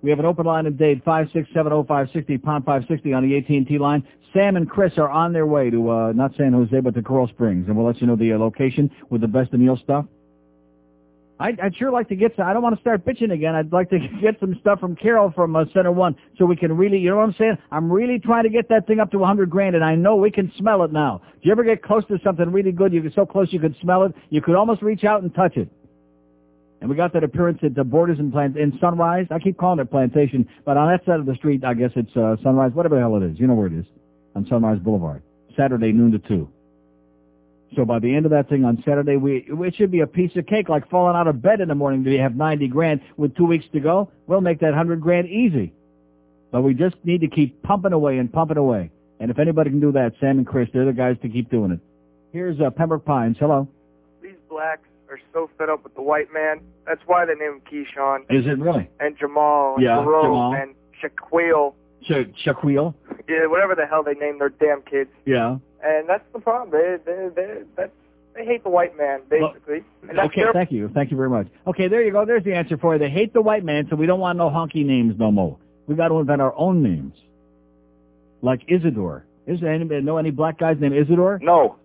[0.02, 4.06] We have an open line in Dade, 5670560, pound 560 on the AT&T line.
[4.34, 7.28] Sam and Chris are on their way to, uh, not San Jose, but to Coral
[7.28, 10.06] Springs, and we'll let you know the uh, location with the best of Neil stuff.
[11.40, 13.54] I'd, I'd sure like to get some, I don't want to start bitching again.
[13.54, 16.76] I'd like to get some stuff from Carol from uh, Center One so we can
[16.76, 17.58] really, you know what I'm saying?
[17.72, 20.32] I'm really trying to get that thing up to 100 grand and I know we
[20.32, 21.22] can smell it now.
[21.34, 22.92] Do you ever get close to something really good?
[22.92, 24.14] You get so close you could smell it.
[24.30, 25.70] You could almost reach out and touch it.
[26.82, 29.26] And we got that appearance at the Borders and Plant in Sunrise.
[29.32, 32.16] I keep calling it Plantation, but on that side of the street, I guess it's
[32.16, 33.40] uh, Sunrise, whatever the hell it is.
[33.40, 33.86] You know where it is.
[34.36, 35.24] On Sunrise Boulevard.
[35.56, 36.48] Saturday, noon to 2.
[37.76, 40.36] So by the end of that thing on Saturday, we it should be a piece
[40.36, 42.04] of cake, like falling out of bed in the morning.
[42.04, 44.10] Do you have 90 grand with two weeks to go?
[44.26, 45.74] We'll make that 100 grand easy.
[46.52, 48.90] But we just need to keep pumping away and pumping away.
[49.20, 51.72] And if anybody can do that, Sam and Chris, they're the guys to keep doing
[51.72, 51.80] it.
[52.32, 53.36] Here's uh, Pembroke Pines.
[53.40, 53.68] Hello.
[54.22, 56.62] These blacks are so fed up with the white man.
[56.86, 58.90] That's why they named him Keyshawn Is it really?
[59.00, 60.54] and Jamal and Yeah, Jerome Jamal.
[60.56, 61.74] and Shaquille.
[62.04, 62.94] Sh- Shaquille?
[63.28, 65.10] Yeah, whatever the hell they name their damn kids.
[65.26, 65.58] Yeah.
[65.84, 66.72] And that's the problem.
[66.72, 67.92] They they they that's
[68.36, 69.84] they hate the white man basically.
[70.08, 70.90] Okay, thank you.
[70.94, 71.48] Thank you very much.
[71.66, 72.26] Okay, there you go.
[72.26, 73.00] There's the answer for you.
[73.00, 75.58] They hate the white man, so we don't want no honky names no more.
[75.88, 77.14] We got to invent our own names.
[78.42, 79.26] Like Isidore.
[79.48, 81.40] Is there anybody know any black guys named Isidore?
[81.42, 81.78] No.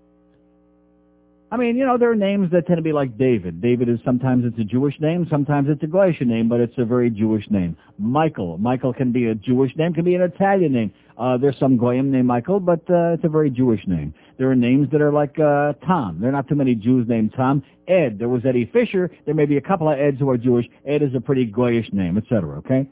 [1.53, 3.61] I mean, you know, there are names that tend to be like David.
[3.61, 6.84] David is sometimes it's a Jewish name, sometimes it's a Galatian name, but it's a
[6.86, 7.76] very Jewish name.
[7.98, 8.57] Michael.
[8.57, 10.94] Michael can be a Jewish name, can be an Italian name.
[11.18, 14.14] Uh, there's some Goyim named Michael, but uh, it's a very Jewish name.
[14.38, 16.20] There are names that are like uh, Tom.
[16.22, 17.62] There are not too many Jews named Tom.
[17.86, 18.18] Ed.
[18.18, 19.11] There was Eddie Fisher.
[19.26, 20.64] There may be a couple of Eds who are Jewish.
[20.86, 22.57] Ed is a pretty Goyish name, etc.
[22.61, 22.88] Okay?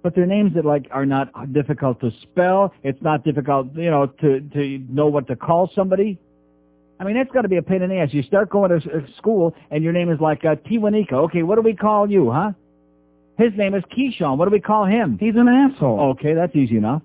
[0.00, 2.72] but they're names that like are not difficult to spell.
[2.84, 6.20] It's not difficult, you know, to to know what to call somebody.
[7.00, 8.08] I mean, that's got to be a pain in the ass.
[8.12, 11.12] You start going to school and your name is like uh, Tiwanika.
[11.12, 12.52] Okay, what do we call you, huh?
[13.38, 14.36] His name is Keyshawn.
[14.36, 15.16] What do we call him?
[15.20, 16.16] He's an asshole.
[16.18, 17.02] Okay, that's easy enough.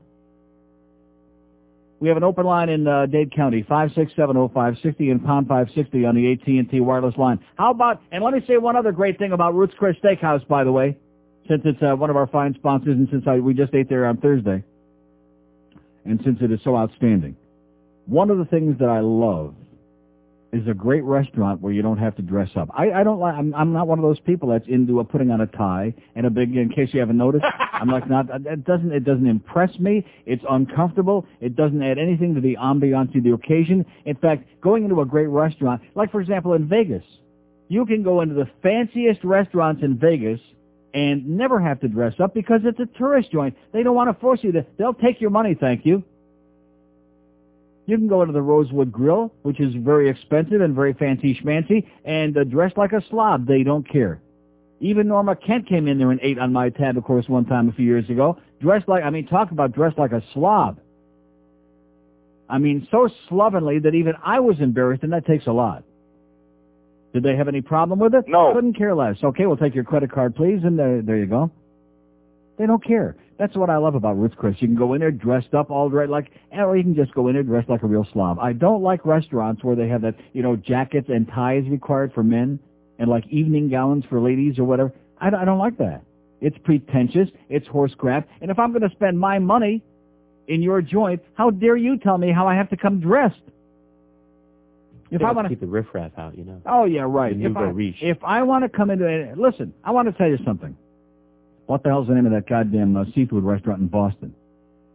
[1.99, 6.33] We have an open line in uh, Dade County, 5670560 and pound 560 on the
[6.33, 7.39] AT&T wireless line.
[7.55, 10.65] How about, and let me say one other great thing about Ruth's Chris Steakhouse, by
[10.65, 10.97] the way,
[11.47, 14.05] since it's uh, one of our fine sponsors and since I, we just ate there
[14.05, 14.63] on Thursday,
[16.03, 17.37] and since it is so outstanding.
[18.05, 19.55] One of the things that I love
[20.53, 22.69] is a great restaurant where you don't have to dress up.
[22.77, 23.33] I, I don't like.
[23.33, 26.27] I'm, I'm not one of those people that's into uh, putting on a tie and
[26.27, 26.55] a big.
[26.55, 27.43] In case you haven't noticed,
[27.73, 28.27] I'm like not.
[28.29, 28.91] It doesn't.
[28.91, 30.05] It doesn't impress me.
[30.25, 31.25] It's uncomfortable.
[31.41, 33.83] It doesn't add anything to the ambiance of the occasion.
[34.05, 37.03] In fact, going into a great restaurant, like for example in Vegas,
[37.67, 40.39] you can go into the fanciest restaurants in Vegas
[40.93, 43.57] and never have to dress up because it's a tourist joint.
[43.73, 44.65] They don't want to force you to.
[44.77, 46.03] They'll take your money, thank you.
[47.85, 51.85] You can go into the Rosewood Grill, which is very expensive and very fancy schmancy,
[52.05, 53.45] and uh, dress like a slob.
[53.45, 54.21] They don't care.
[54.79, 57.69] Even Norma Kent came in there and ate on my tab, of course, one time
[57.69, 58.37] a few years ago.
[58.61, 60.79] Dressed like, I mean, talk about dressed like a slob.
[62.49, 65.83] I mean, so slovenly that even I was embarrassed, and that takes a lot.
[67.13, 68.25] Did they have any problem with it?
[68.27, 68.53] No.
[68.53, 69.17] Couldn't care less.
[69.23, 71.51] Okay, we'll take your credit card, please, and there, there you go.
[72.57, 73.15] They don't care.
[73.43, 74.55] That's what I love about Ruth's Chris.
[74.59, 77.13] You can go in there dressed up all right like, eh, or you can just
[77.13, 78.39] go in there dressed like a real slob.
[78.39, 82.23] I don't like restaurants where they have that, you know, jackets and ties required for
[82.23, 82.57] men
[82.99, 84.93] and like evening gowns for ladies or whatever.
[85.19, 86.05] I, I don't like that.
[86.39, 87.27] It's pretentious.
[87.49, 88.29] It's horse crap.
[88.39, 89.83] And if I'm going to spend my money
[90.47, 93.41] in your joint, how dare you tell me how I have to come dressed?
[95.11, 96.61] If I want to keep the riffraff out, you know.
[96.65, 97.35] Oh yeah, right.
[97.37, 97.73] If I,
[98.07, 100.77] if I want to come into it, listen, I want to tell you something.
[101.65, 104.35] What the hell's the name of that goddamn uh, seafood restaurant in Boston?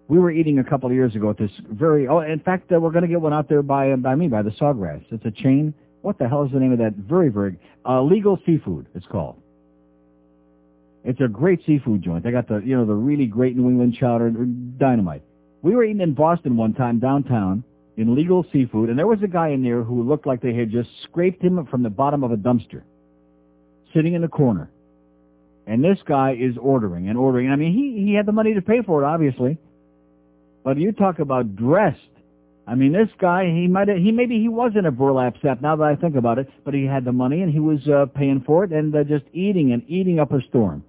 [0.09, 2.09] We were eating a couple of years ago at this very.
[2.09, 4.29] Oh, in fact, uh, we're going to get one out there by uh, by me
[4.29, 5.05] by the Sawgrass.
[5.11, 5.75] It's a chain.
[6.03, 6.95] What the hell is the name of that?
[6.95, 8.87] Very very uh, legal seafood.
[8.95, 9.41] It's called.
[11.05, 12.25] It's a great seafood joint.
[12.25, 15.23] They got the you know the really great New England chowder, dynamite.
[15.63, 17.65] We were eating in Boston one time downtown
[17.97, 20.71] in legal seafood, and there was a guy in there who looked like they had
[20.71, 22.83] just scraped him from the bottom of a dumpster,
[23.95, 24.71] sitting in the corner.
[25.69, 27.51] And this guy is ordering and ordering.
[27.51, 29.59] I mean, he he had the money to pay for it, obviously.
[30.65, 32.01] But you talk about dressed.
[32.67, 35.61] I mean, this guy, he might he maybe he was in a burlap sack.
[35.61, 38.07] Now that I think about it, but he had the money and he was uh,
[38.07, 40.83] paying for it and uh, just eating and eating up a storm.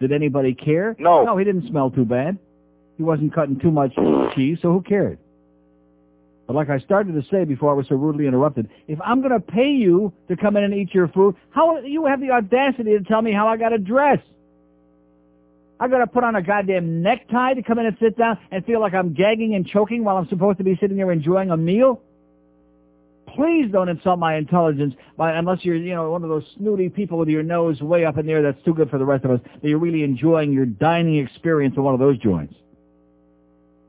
[0.00, 0.94] Did anybody care?
[0.98, 1.24] No.
[1.24, 2.38] No, he didn't smell too bad.
[2.98, 3.94] He wasn't cutting too much
[4.34, 5.18] cheese, so who cared?
[6.46, 9.32] But like I started to say before I was so rudely interrupted, if I'm going
[9.32, 12.98] to pay you to come in and eat your food, how you have the audacity
[12.98, 14.18] to tell me how I got to dress?
[15.80, 18.64] I got to put on a goddamn necktie to come in and sit down and
[18.64, 21.56] feel like I'm gagging and choking while I'm supposed to be sitting there enjoying a
[21.56, 22.00] meal?
[23.34, 27.18] Please don't insult my intelligence by unless you're, you know, one of those snooty people
[27.18, 29.40] with your nose way up in there that's too good for the rest of us,
[29.60, 32.54] that you're really enjoying your dining experience in one of those joints.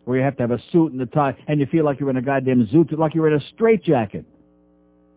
[0.06, 2.10] Where you have to have a suit and a tie and you feel like you're
[2.10, 4.26] in a goddamn zoot, like you're in a straitjacket.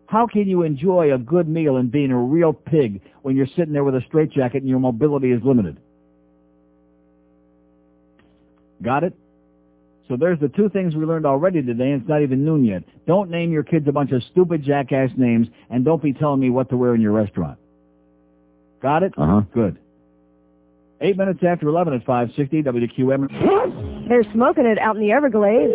[0.07, 3.73] How can you enjoy a good meal and being a real pig when you're sitting
[3.73, 5.77] there with a straitjacket and your mobility is limited?
[8.81, 9.13] Got it?
[10.07, 12.83] So there's the two things we learned already today, and it's not even noon yet.
[13.05, 16.49] Don't name your kids a bunch of stupid jackass names, and don't be telling me
[16.49, 17.59] what to wear in your restaurant.
[18.81, 19.13] Got it?
[19.15, 19.41] Uh-huh.
[19.53, 19.77] Good.
[21.01, 24.09] Eight minutes after 11 at 560 WQAM.
[24.09, 25.73] They're smoking it out in the Everglades.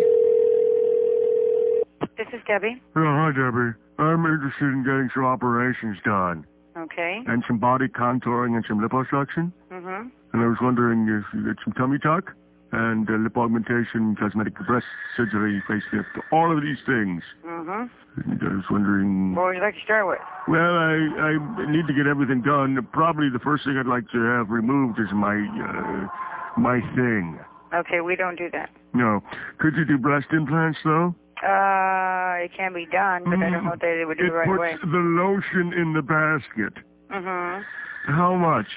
[2.17, 2.81] This is Debbie.
[2.95, 3.73] Yeah, hi, Debbie.
[3.97, 6.45] I'm interested in getting some operations done.
[6.77, 7.23] Okay.
[7.25, 9.51] And some body contouring and some liposuction.
[9.71, 10.09] Mm-hmm.
[10.33, 12.33] And I was wondering if you get some tummy tuck
[12.75, 17.23] and uh, lip augmentation, cosmetic breast surgery, facelift, all of these things.
[17.45, 17.87] Mm-hmm.
[18.29, 19.33] And I was wondering...
[19.35, 20.19] What would you like to start with?
[20.47, 20.95] Well, I,
[21.31, 22.75] I need to get everything done.
[22.91, 27.39] Probably the first thing I'd like to have removed is my, uh, my thing.
[27.73, 28.69] Okay, we don't do that.
[28.93, 29.21] No.
[29.59, 31.15] Could you do breast implants, though?
[31.43, 34.31] Uh, it can be done, but I don't know if they would do it it
[34.31, 34.91] right puts away.
[34.91, 36.83] the lotion in the basket.
[37.11, 38.11] Mm-hmm.
[38.11, 38.67] How much?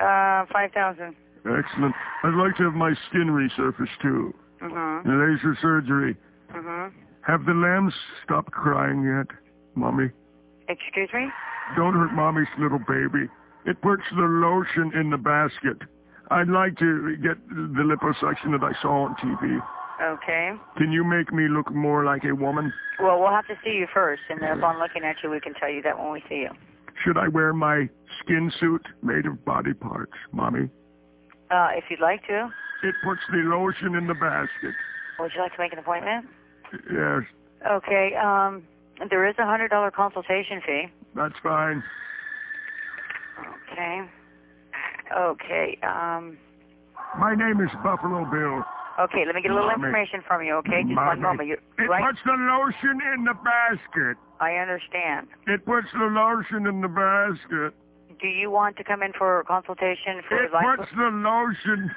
[0.00, 1.16] Uh, 5000
[1.46, 1.94] Excellent.
[2.24, 4.34] I'd like to have my skin resurfaced, too.
[4.62, 5.08] Mm-hmm.
[5.08, 6.16] Laser surgery.
[6.54, 6.96] Mm-hmm.
[7.22, 7.94] Have the lambs
[8.24, 9.26] stopped crying yet,
[9.74, 10.10] Mommy?
[10.68, 11.28] Excuse me?
[11.76, 13.28] Don't hurt Mommy's little baby.
[13.64, 15.78] It puts the lotion in the basket.
[16.30, 19.60] I'd like to get the liposuction that I saw on TV.
[20.02, 20.52] Okay.
[20.76, 22.72] Can you make me look more like a woman?
[23.00, 25.54] Well, we'll have to see you first, and then upon looking at you, we can
[25.54, 26.50] tell you that when we see you.
[27.04, 27.88] Should I wear my
[28.20, 30.68] skin suit made of body parts, Mommy?
[31.50, 32.50] Uh, if you'd like to.
[32.82, 34.74] It puts the lotion in the basket.
[35.18, 36.26] Would you like to make an appointment?
[36.92, 37.22] Yes,
[37.66, 38.14] Okay.
[38.22, 38.64] Um,
[39.10, 40.84] there is a hundred dollar consultation fee.
[41.14, 41.82] that's fine.
[43.72, 44.00] Okay.
[45.16, 45.78] Okay.
[45.82, 46.38] Um.
[47.18, 48.64] My name is Buffalo Bill.
[49.04, 49.24] Okay.
[49.24, 49.84] Let me get a little Mommy.
[49.84, 50.54] information from you.
[50.56, 50.82] Okay.
[50.82, 51.08] Just Mommy.
[51.08, 51.48] one moment.
[51.48, 52.04] You, It right?
[52.04, 54.16] puts the lotion in the basket.
[54.40, 55.28] I understand.
[55.46, 57.72] It puts the lotion in the basket.
[58.20, 60.64] Do you want to come in for a consultation for It life?
[60.78, 61.90] puts the lotion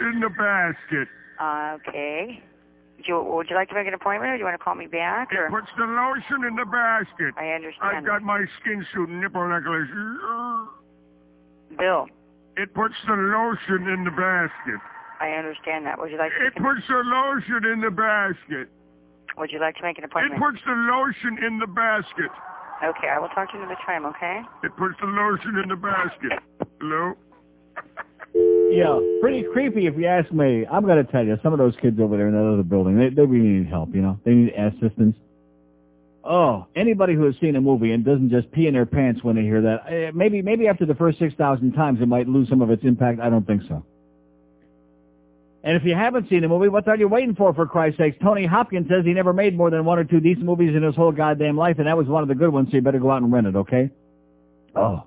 [0.00, 1.08] in the basket.
[1.40, 2.42] Uh, okay.
[3.06, 4.86] You, would you like to make an appointment, or do you want to call me
[4.88, 5.32] back?
[5.32, 5.46] Or?
[5.46, 7.34] It puts the lotion in the basket.
[7.38, 7.98] I understand.
[7.98, 9.86] I've got my skin suit nipple necklace.
[11.78, 12.06] Bill,
[12.56, 14.80] It puts the lotion in the basket.
[15.20, 15.98] I understand that.
[16.00, 16.46] Would you like to?
[16.46, 18.66] It puts the lotion in the basket.
[19.36, 20.34] Would you like to make an appointment?
[20.34, 22.30] It puts the lotion in the basket.
[22.82, 24.06] Okay, I will talk to you another time.
[24.06, 24.40] Okay.
[24.62, 26.38] It puts the lotion in the basket.
[26.80, 27.14] Hello?
[28.70, 30.64] Yeah, pretty creepy if you ask me.
[30.70, 32.96] I'm going to tell you, some of those kids over there in that other building,
[32.96, 34.20] they, they really need help, you know?
[34.24, 35.16] They need assistance.
[36.22, 39.36] Oh, anybody who has seen a movie and doesn't just pee in their pants when
[39.36, 42.60] they hear that, eh, maybe maybe after the first 6,000 times it might lose some
[42.60, 43.18] of its impact.
[43.18, 43.84] I don't think so.
[45.64, 48.16] And if you haven't seen the movie, what are you waiting for, for Christ's sakes?
[48.22, 50.94] Tony Hopkins says he never made more than one or two decent movies in his
[50.94, 53.10] whole goddamn life, and that was one of the good ones, so you better go
[53.10, 53.90] out and rent it, okay?
[54.76, 55.02] Oh.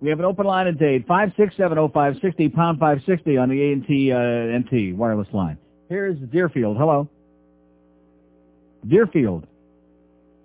[0.00, 4.96] We have an open line at date, 5670560, pound 560 on the A&T, uh, NT
[4.96, 5.56] wireless line.
[5.88, 6.76] Here's Deerfield.
[6.76, 7.08] Hello.
[8.86, 9.46] Deerfield.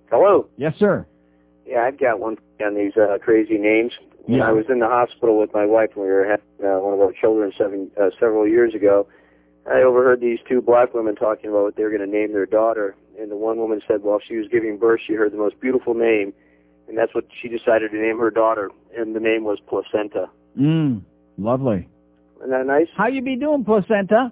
[0.10, 0.48] Hello.
[0.58, 1.06] Yes, sir.
[1.66, 3.92] Yeah, I've got one on these uh, crazy names.
[4.28, 4.48] Yeah.
[4.48, 7.00] I was in the hospital with my wife when we were having uh, one of
[7.00, 9.08] our children seven, uh, several years ago.
[9.70, 12.46] I overheard these two black women talking about what they were going to name their
[12.46, 15.60] daughter, and the one woman said, "While she was giving birth, she heard the most
[15.60, 16.34] beautiful name,
[16.88, 21.02] and that's what she decided to name her daughter, and the name was Placenta." Mm,
[21.38, 21.88] lovely.
[22.40, 22.88] Isn't that nice?
[22.96, 24.32] How you be doing, placenta?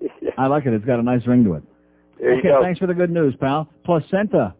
[0.38, 0.72] I like it.
[0.72, 1.62] It's got a nice ring to it.
[2.18, 2.62] There you okay, go.
[2.62, 3.68] thanks for the good news, pal.
[3.84, 4.54] Placenta.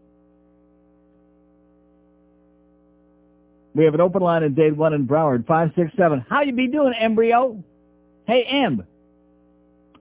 [3.74, 6.26] We have an open line in Dade 1 in Broward, 567.
[6.28, 7.62] How you be doing, embryo?
[8.26, 8.84] Hey, Emb.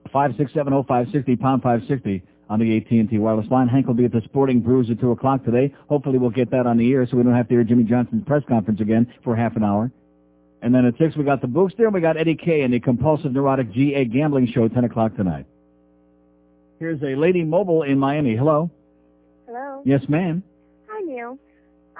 [0.08, 3.68] 5670560, pound 560 on the AT&T wireless line.
[3.68, 5.74] Hank will be at the Sporting Brews at 2 o'clock today.
[5.88, 8.24] Hopefully we'll get that on the air so we don't have to hear Jimmy Johnson's
[8.24, 9.90] press conference again for half an hour.
[10.62, 12.80] And then at 6 we got the Bookster and we got Eddie K and the
[12.80, 15.46] Compulsive Neurotic GA Gambling Show, 10 o'clock tonight.
[16.78, 18.36] Here's a lady mobile in Miami.
[18.36, 18.70] Hello?
[19.46, 19.82] Hello.
[19.84, 20.42] Yes, ma'am.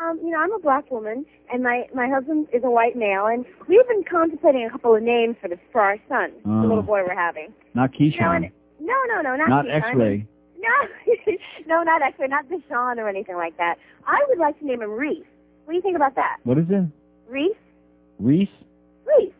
[0.03, 3.26] Um, you know, I'm a black woman, and my my husband is a white male,
[3.26, 6.62] and we've been contemplating a couple of names for the for our son, Oh.
[6.62, 7.53] the little boy we're having.
[7.74, 8.36] Not You know, Keyshawn.
[8.36, 9.88] and, no, no, no, not Not Keyshawn.
[9.90, 10.26] X-ray.
[10.61, 11.34] No,
[11.66, 13.76] no, not X-ray, not Deshaun or anything like that.
[14.07, 15.24] I would like to name him Reese.
[15.64, 16.36] What do you think about that?
[16.44, 16.84] What is it?
[17.28, 17.57] Reese?
[18.18, 18.49] Reese?
[19.07, 19.32] Reese.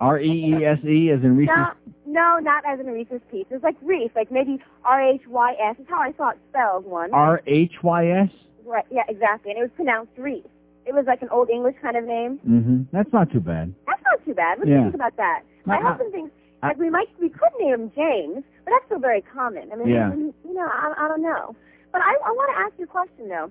[0.00, 1.54] R-E-E-S-E as in Reese's?
[1.56, 1.72] No,
[2.06, 3.46] no, not as in Reese's piece.
[3.50, 5.76] It's like Reese, like maybe R-H-Y-S.
[5.78, 7.12] Is how I saw it spelled once.
[7.14, 8.28] R-H-Y-S?
[8.64, 9.50] Right, yeah, exactly.
[9.52, 10.44] And it was pronounced Reese.
[10.86, 12.40] It was like an old English kind of name.
[12.48, 12.82] Mm-hmm.
[12.92, 13.72] That's not too bad.
[13.86, 14.58] That's not too bad.
[14.58, 14.82] What do you Yeah.
[14.84, 15.42] think about that?
[15.64, 16.32] My My- husband thinks
[16.62, 19.70] I- like we might we could name him James, but that's still very common.
[19.72, 20.12] I mean, Yeah.
[20.14, 21.54] you know, I, I don't know.
[21.92, 23.50] But I, I want to ask you a question though.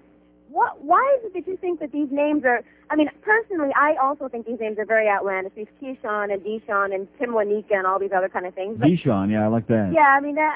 [0.49, 0.83] What?
[0.83, 2.61] Why is it that you think that these names are?
[2.89, 5.53] I mean, personally, I also think these names are very outlandish.
[5.55, 8.77] These Keyshawn and Deshawn and Tim Wanika and all these other kind of things.
[8.77, 9.91] But, Deshawn, yeah, I like that.
[9.93, 10.51] yeah, I mean, that,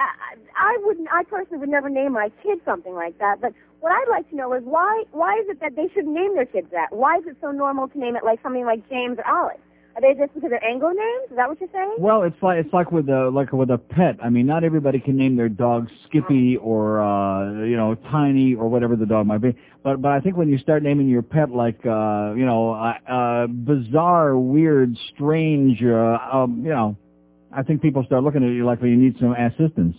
[0.58, 1.08] I, I wouldn't.
[1.14, 3.40] I personally would never name my kid something like that.
[3.40, 3.54] But
[3.86, 5.04] what I'd like to know is why?
[5.12, 6.88] Why is it that they should name their kids that?
[6.90, 9.60] Why is it so normal to name it like something like James or Alex?
[9.96, 11.30] Are they just because they're Anglo names?
[11.30, 11.98] Is that what you're saying?
[12.00, 14.18] Well, it's like it's like with a like with a pet.
[14.24, 18.70] I mean, not everybody can name their dog Skippy or uh, you know Tiny or
[18.70, 19.56] whatever the dog might be.
[19.84, 22.98] But but I think when you start naming your pet like uh, you know uh,
[23.08, 26.98] uh, bizarre, weird, strange, uh, um, you know,
[27.56, 29.96] I think people start looking at you like well, you need some assistance.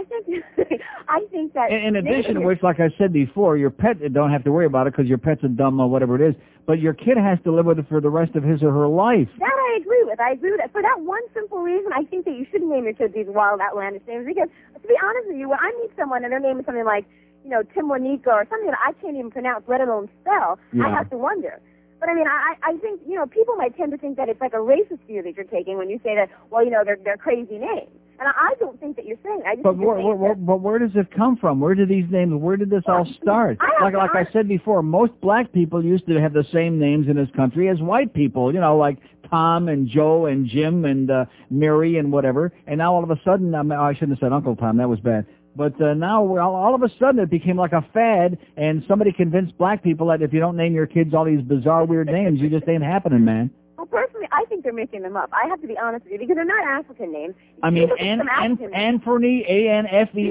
[0.00, 0.44] I think
[1.08, 1.70] I think that.
[1.70, 4.66] In, in addition to which, like I said before, your pet don't have to worry
[4.66, 6.34] about it because your pet's a dumb or whatever it is.
[6.66, 8.86] But your kid has to live with it for the rest of his or her
[8.86, 9.28] life.
[9.38, 10.20] That I agree with.
[10.20, 10.72] I agree with that.
[10.72, 13.60] For that one simple reason, I think that you shouldn't name your kids these wild,
[13.60, 14.26] outlandish names.
[14.26, 14.48] Because,
[14.80, 17.06] to be honest with you, when I meet someone and their name is something like,
[17.44, 21.10] you know, Timonica or something that I can't even pronounce, let alone spell, I have
[21.10, 21.60] to wonder.
[22.00, 24.40] But I mean, I, I think, you know, people might tend to think that it's
[24.40, 26.98] like a racist view that you're taking when you say that, well, you know, they're,
[27.04, 27.90] they're crazy names.
[28.18, 29.42] And I, I don't think that you're saying.
[29.46, 31.60] I just But where, saying where, where, but where does it come from?
[31.60, 32.32] Where do these names?
[32.34, 33.58] Where did this all start?
[33.80, 37.16] Like like I said before, most black people used to have the same names in
[37.16, 38.52] this country as white people.
[38.52, 38.98] You know, like
[39.30, 42.52] Tom and Joe and Jim and uh, Mary and whatever.
[42.66, 44.76] And now all of a sudden, um, I shouldn't have said Uncle Tom.
[44.76, 45.24] That was bad.
[45.56, 49.12] But uh, now all, all of a sudden it became like a fad, and somebody
[49.12, 52.40] convinced black people that if you don't name your kids all these bizarre, weird names,
[52.40, 53.50] you just ain't happening, man.
[53.76, 55.30] Well, personally, I think they're making them up.
[55.32, 57.34] I have to be honest with you because they're not African names.
[57.62, 59.42] I mean, An, An, Anfernee,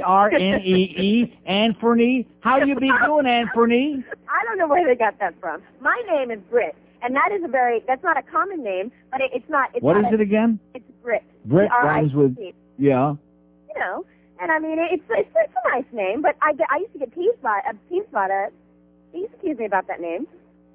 [0.09, 2.25] A-N-F-E-R-N-E-E, Anfernee.
[2.41, 4.03] How you be doing, Anfernee?
[4.29, 5.61] I don't know where they got that from.
[5.81, 9.21] My name is Britt, and that is a very that's not a common name, but
[9.21, 9.69] it, it's not.
[9.73, 10.59] It's What is not it a- again?
[10.73, 11.23] It's Britt.
[11.45, 12.35] Britt rhymes with,
[12.77, 13.15] yeah.
[13.73, 14.05] You know,
[14.41, 16.99] and I mean it's it's, it's a nice name, but I get I used to
[16.99, 18.49] get teased by uh, teased by that.
[19.13, 20.27] They used to tease me about that name.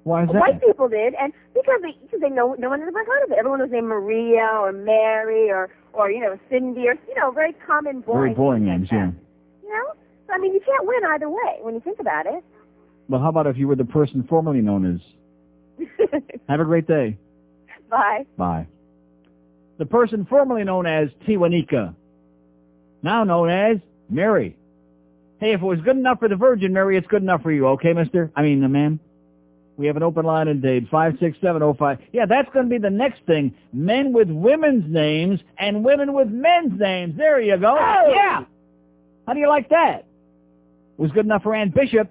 [0.03, 0.39] Why is that?
[0.39, 3.31] White people did, and because they because they know no one had ever heard of
[3.31, 3.37] it.
[3.39, 7.53] Everyone was named Maria or Mary or or you know Cindy or you know very
[7.65, 8.33] common boring.
[8.33, 9.09] Very boring names, yeah.
[9.63, 9.93] You know,
[10.27, 12.43] so I mean you can't win either way when you think about it.
[13.09, 15.01] Well, how about if you were the person formerly known as?
[16.49, 17.17] Have a great day.
[17.89, 18.25] Bye.
[18.37, 18.67] Bye.
[19.77, 21.93] The person formerly known as Tiwanika,
[23.05, 23.77] now known as
[24.09, 24.57] Mary.
[25.39, 27.67] Hey, if it was good enough for the Virgin Mary, it's good enough for you,
[27.67, 28.31] okay, mister?
[28.35, 28.99] I mean, uh, the man.
[29.77, 31.99] We have an open line in Dade, 56705.
[32.13, 33.53] Yeah, that's going to be the next thing.
[33.73, 37.15] Men with women's names and women with men's names.
[37.17, 37.77] There you go.
[37.77, 38.13] Oh!
[38.13, 38.45] Yeah.
[39.27, 40.05] How do you like that?
[40.97, 42.09] It Was good enough for Ann Bishop.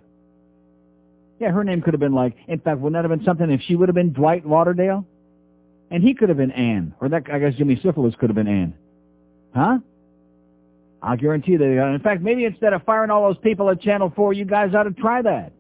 [1.41, 3.63] Yeah, her name could have been like, in fact, wouldn't that have been something if
[3.63, 5.07] she would have been Dwight Lauderdale?
[5.91, 6.95] And he could have been Ann.
[7.01, 8.75] Or that, I guess Jimmy Syphilis could have been Ann.
[9.55, 9.79] Huh?
[11.05, 11.65] I'll guarantee that.
[11.65, 14.85] In fact, maybe instead of firing all those people at Channel 4, you guys ought
[14.85, 15.53] to try that.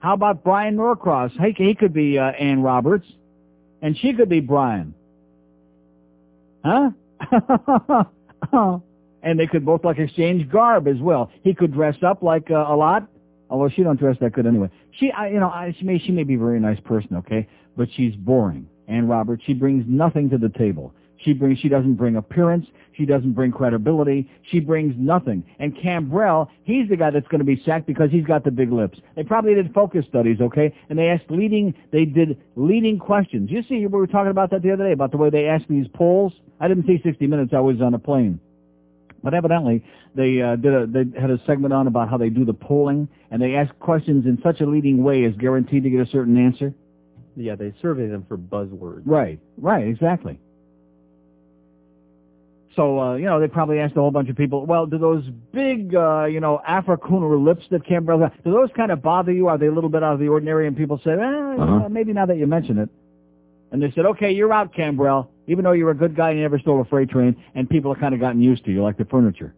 [0.00, 1.32] How about Brian Norcross?
[1.32, 3.06] He, he could be uh, Ann Roberts.
[3.80, 4.94] And she could be Brian.
[6.62, 6.90] Huh?
[9.22, 11.30] and they could both like exchange garb as well.
[11.42, 13.08] He could dress up like uh, a lot,
[13.48, 14.68] although she don't dress that good anyway.
[14.98, 17.48] She, I, you know, I, she may she may be a very nice person, okay,
[17.74, 18.68] but she's boring.
[18.86, 20.92] Ann Roberts, she brings nothing to the table.
[21.24, 22.66] She brings, she doesn't bring appearance.
[22.96, 24.28] She doesn't bring credibility.
[24.50, 25.44] She brings nothing.
[25.58, 28.72] And Cambrell, he's the guy that's going to be sacked because he's got the big
[28.72, 28.98] lips.
[29.16, 30.74] They probably did focus studies, okay?
[30.88, 33.50] And they asked leading, they did leading questions.
[33.50, 35.66] You see, we were talking about that the other day, about the way they asked
[35.68, 36.32] these polls.
[36.58, 37.52] I didn't see 60 Minutes.
[37.54, 38.40] I was on a plane.
[39.22, 42.44] But evidently, they uh, did a, they had a segment on about how they do
[42.44, 46.00] the polling, and they ask questions in such a leading way as guaranteed to get
[46.00, 46.74] a certain answer.
[47.36, 49.02] Yeah, they survey them for buzzwords.
[49.04, 50.40] Right, right, exactly.
[52.76, 55.24] So, uh, you know, they probably asked a whole bunch of people, well, do those
[55.52, 59.48] big, uh, you know, Africooner lips that Cambrell got, do those kind of bother you?
[59.48, 60.68] Are they a little bit out of the ordinary?
[60.68, 61.22] And people said, eh,
[61.58, 61.88] Uh-huh.
[61.88, 62.88] maybe now that you mention it.
[63.72, 66.42] And they said, okay, you're out, Cambrell, even though you're a good guy and you
[66.42, 68.96] never stole a freight train, and people have kind of gotten used to you, like
[68.98, 69.52] the furniture.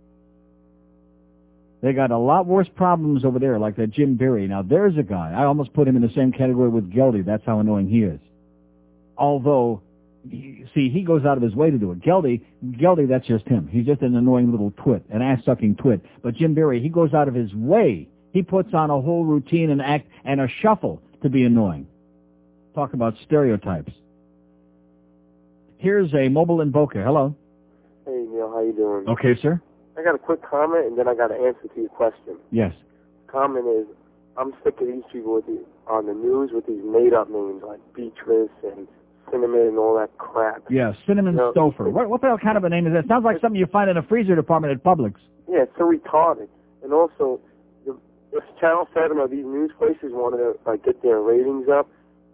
[1.82, 4.46] They got a lot worse problems over there, like that Jim Berry.
[4.46, 5.32] Now, there's a guy.
[5.36, 7.24] I almost put him in the same category with Geldy.
[7.24, 8.20] That's how annoying he is.
[9.18, 9.82] Although,
[10.29, 12.01] he- see, he goes out of his way to do it.
[12.01, 13.68] Geldy, Geldy, that's just him.
[13.70, 16.01] He's just an annoying little twit, an ass-sucking twit.
[16.23, 18.09] But Jim Berry, he goes out of his way.
[18.33, 21.87] He puts on a whole routine and act and a shuffle to be annoying.
[22.75, 23.93] Talk about stereotypes.
[25.79, 27.03] Here's a mobile in Boca.
[27.03, 27.35] Hello.
[28.07, 29.09] Hey Neil, how you doing?
[29.09, 29.61] Okay, sir.
[29.99, 32.37] I got a quick comment and then I got an answer to your question.
[32.51, 32.73] Yes.
[33.27, 33.87] Comment is,
[34.37, 37.81] I'm sick of these people with the, on the news with these made-up names like
[37.95, 38.89] Beatrice and
[39.33, 40.62] Cinnamon and all that crap.
[40.70, 41.53] Yeah, Cinnamon No.
[41.53, 41.91] Stouffer.
[41.91, 43.09] What, what the hell kind of a name is that?
[43.09, 45.14] Sounds like something you find in a freezer department at Publix.
[45.49, 46.49] Yeah, it's so retarded.
[46.85, 47.41] And also,
[47.87, 47.97] the,
[48.33, 51.89] if Channel 7 or these news places wanted to like get their ratings up,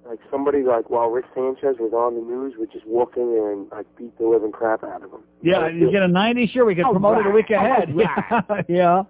[0.09, 3.53] like somebody like while Rick Sanchez was on the news would just walk in there
[3.53, 5.20] and like beat the living crap out of him.
[5.42, 7.90] Yeah, you get a 90, sure, we could All promote it a week ahead.
[8.49, 9.03] All yeah,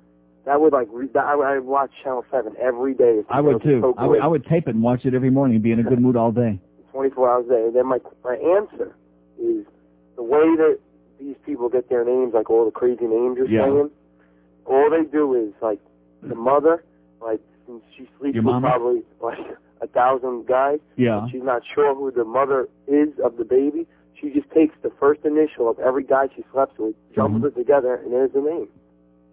[0.45, 3.21] That would like re- that, I, I would watch Channel 7 every day.
[3.31, 3.95] I would too.
[3.97, 5.85] I would, I would tape it and watch it every morning and be in a
[5.85, 6.59] good mood all day.
[6.93, 7.65] 24 hours a day.
[7.67, 8.95] And then my my answer
[9.41, 9.65] is
[10.17, 10.79] the way that
[11.21, 13.65] these people get their names, like all the crazy names you're Yeah.
[13.65, 13.91] saying.
[14.67, 15.81] All they do is like
[16.23, 16.39] the mm.
[16.39, 16.85] mother,
[17.21, 18.69] like since she sleeps Your with mama?
[18.69, 20.81] probably like a thousand guys.
[20.97, 21.27] Yeah.
[21.31, 23.87] She's not sure who the mother is of the baby.
[24.21, 27.61] She just takes the first initial of every guy she slept with, jumbles mm-hmm.
[27.61, 28.69] it together, and there's the name.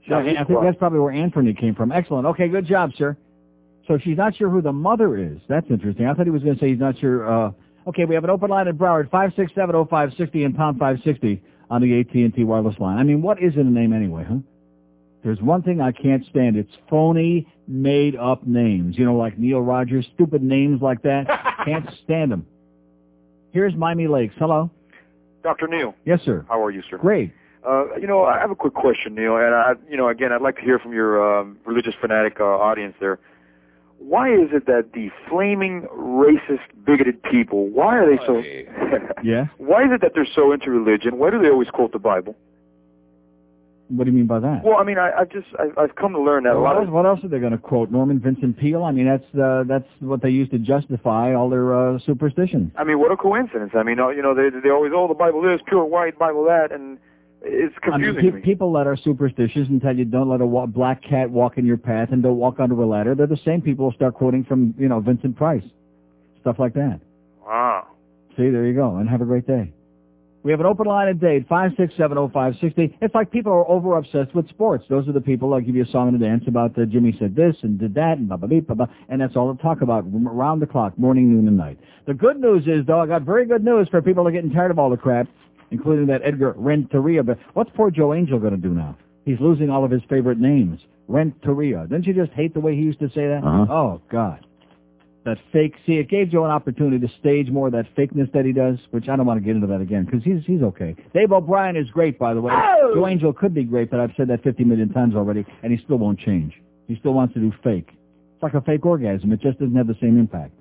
[0.07, 1.91] Yeah, I think that's probably where Anthony came from.
[1.91, 2.27] Excellent.
[2.27, 3.17] Okay, good job, sir.
[3.87, 5.37] So she's not sure who the mother is.
[5.47, 6.07] That's interesting.
[6.07, 7.29] I thought he was going to say he's not sure.
[7.47, 7.51] Uh,
[7.87, 12.43] okay, we have an open line at Broward, 5670560 and pound 560 on the AT&T
[12.43, 12.97] wireless line.
[12.97, 14.37] I mean, what is in a name anyway, huh?
[15.23, 16.55] There's one thing I can't stand.
[16.55, 18.97] It's phony, made-up names.
[18.97, 21.25] You know, like Neil Rogers, stupid names like that.
[21.65, 22.45] can't stand them.
[23.51, 24.35] Here's Miami Lakes.
[24.37, 24.69] Hello.
[25.41, 25.67] Dr.
[25.67, 26.43] Neil, Yes, sir.
[26.49, 26.97] how are you, sir?
[26.97, 27.31] Great.
[27.67, 30.41] Uh, you know, I have a quick question, Neil, and I, you know, again, I'd
[30.41, 33.19] like to hear from your um, religious fanatic uh, audience there.
[33.97, 38.41] Why is it that the flaming racist, bigoted people, why are they so?
[39.23, 39.47] Yeah?
[39.57, 41.17] why is it that they're so into religion?
[41.17, 42.35] Why do they always quote the Bible?
[43.87, 44.63] What do you mean by that?
[44.63, 46.75] Well, I mean, I, I've just, I, I've come to learn that a what, lot
[46.77, 46.93] else, of.
[46.93, 47.91] what else are they going to quote?
[47.91, 48.83] Norman Vincent Peale?
[48.83, 52.71] I mean, that's uh, that's what they use to justify all their uh, superstitions.
[52.77, 53.71] I mean, what a coincidence!
[53.75, 56.45] I mean, uh, you know, they they always, oh, the Bible this, pure white, Bible
[56.45, 56.97] that, and
[57.45, 60.45] it's I mean, confusing pe- people that are superstitious and tell you don't let a
[60.45, 63.39] wa- black cat walk in your path and don't walk under a ladder, they're the
[63.45, 65.63] same people who start quoting from, you know, Vincent Price.
[66.41, 66.99] Stuff like that.
[67.45, 67.87] Wow.
[68.35, 69.71] See, there you go, and have a great day.
[70.43, 72.97] We have an open line at date, 5670560.
[73.01, 74.85] It's like people are over obsessed with sports.
[74.87, 77.15] Those are the people that give you a song and a dance about uh, Jimmy
[77.17, 79.59] said this and did that and blah, blah, blah, blah, blah, and that's all they
[79.61, 81.79] talk about around the clock, morning, noon, and night.
[82.05, 84.51] The good news is, though, I got very good news for people that are getting
[84.51, 85.27] tired of all the crap,
[85.71, 87.23] including that Edgar Renteria.
[87.23, 88.97] But what's poor Joe Angel going to do now?
[89.25, 90.81] He's losing all of his favorite names.
[91.07, 91.87] Renteria.
[91.87, 93.41] Didn't you just hate the way he used to say that?
[93.43, 93.73] Uh-huh.
[93.73, 94.45] Oh, God.
[95.23, 98.45] That fake, see, it gave Joe an opportunity to stage more of that fakeness that
[98.45, 100.95] he does, which I don't want to get into that again, because he's, he's okay.
[101.15, 102.53] Dave O'Brien is great, by the way.
[102.93, 105.83] Joe Angel could be great, but I've said that 50 million times already, and he
[105.83, 106.53] still won't change.
[106.87, 107.89] He still wants to do fake.
[108.35, 109.31] It's like a fake orgasm.
[109.31, 110.53] It just doesn't have the same impact.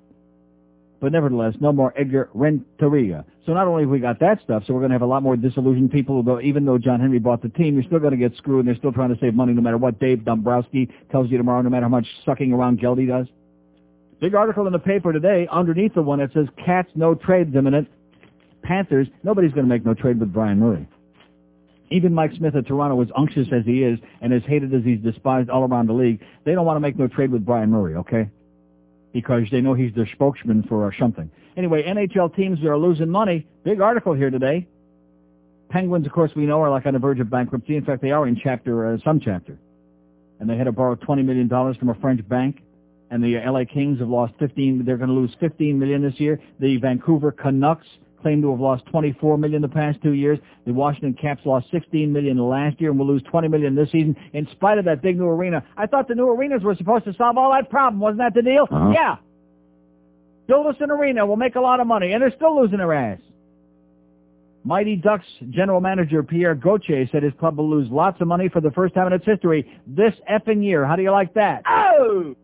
[1.05, 3.25] But nevertheless, no more Edgar Renteria.
[3.45, 5.21] So not only have we got that stuff, so we're going to have a lot
[5.21, 8.17] more disillusioned people, though even though John Henry bought the team, you're still going to
[8.17, 11.29] get screwed, and they're still trying to save money no matter what Dave Dombrowski tells
[11.29, 13.27] you tomorrow, no matter how much sucking around Geldy does.
[14.19, 17.87] Big article in the paper today, underneath the one, that says, Cats, no trades imminent.
[18.63, 20.87] Panthers, nobody's going to make no trade with Bryan Murray.
[21.91, 25.01] Even Mike Smith of Toronto, as unctuous as he is, and as hated as he's
[25.01, 27.93] despised all around the league, they don't want to make no trade with Bryan Murray,
[27.93, 28.27] okay?
[29.15, 31.31] Because they know he's their spokesman for something.
[31.55, 33.47] Anyway, NHL teams are losing money.
[33.63, 34.67] Big article here today.
[35.69, 37.77] Penguins, of course, we know are like on the verge of bankruptcy.
[37.77, 39.57] In fact, they are in chapter, uh, some chapter.
[40.41, 42.61] And they had to borrow $20 million from a French bank.
[43.09, 46.41] And the LA Kings have lost 15, they're going to lose 15 million this year.
[46.59, 47.87] The Vancouver Canucks
[48.25, 50.39] claim to have lost 24 million the past two years.
[50.65, 54.15] The Washington Caps lost 16 million last year and will lose 20 million this season
[54.33, 55.63] in spite of that big new arena.
[55.77, 57.99] I thought the new arenas were supposed to solve all that problem.
[57.99, 58.63] Wasn't that the deal?
[58.71, 58.89] Uh-huh.
[58.95, 59.17] Yeah.
[60.47, 61.23] Build us an arena.
[61.23, 62.13] We'll make a lot of money.
[62.13, 63.19] And they're still losing their ass.
[64.63, 68.59] Mighty Ducks general manager Pierre Gauthier said his club will lose lots of money for
[68.59, 70.83] the first time in its history this effing year.
[70.83, 71.61] How do you like that?
[71.69, 72.35] Oh!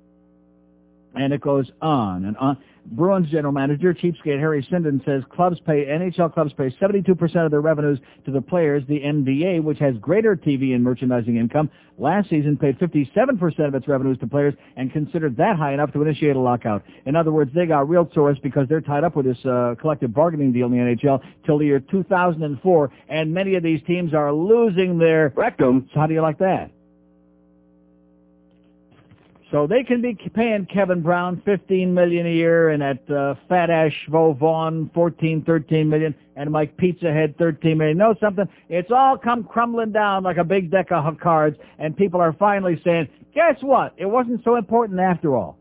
[1.15, 2.57] And it goes on and on.
[2.85, 7.61] Bruins general manager, cheapskate Harry Sinden says clubs pay, NHL clubs pay 72% of their
[7.61, 8.83] revenues to the players.
[8.87, 13.87] The NBA, which has greater TV and merchandising income, last season paid 57% of its
[13.87, 16.83] revenues to players and considered that high enough to initiate a lockout.
[17.05, 20.13] In other words, they got real sores because they're tied up with this uh, collective
[20.13, 24.33] bargaining deal in the NHL till the year 2004, and many of these teams are
[24.33, 25.87] losing their rectum.
[25.93, 26.71] So how do you like that?
[29.51, 33.69] So they can be paying Kevin Brown fifteen million a year, and that uh, fat
[33.69, 37.97] ass Mo Vaughn fourteen, thirteen million, and Mike Pizza Head thirteen million.
[37.97, 38.47] Know something?
[38.69, 42.79] It's all come crumbling down like a big deck of cards, and people are finally
[42.85, 43.93] saying, "Guess what?
[43.97, 45.57] It wasn't so important after all."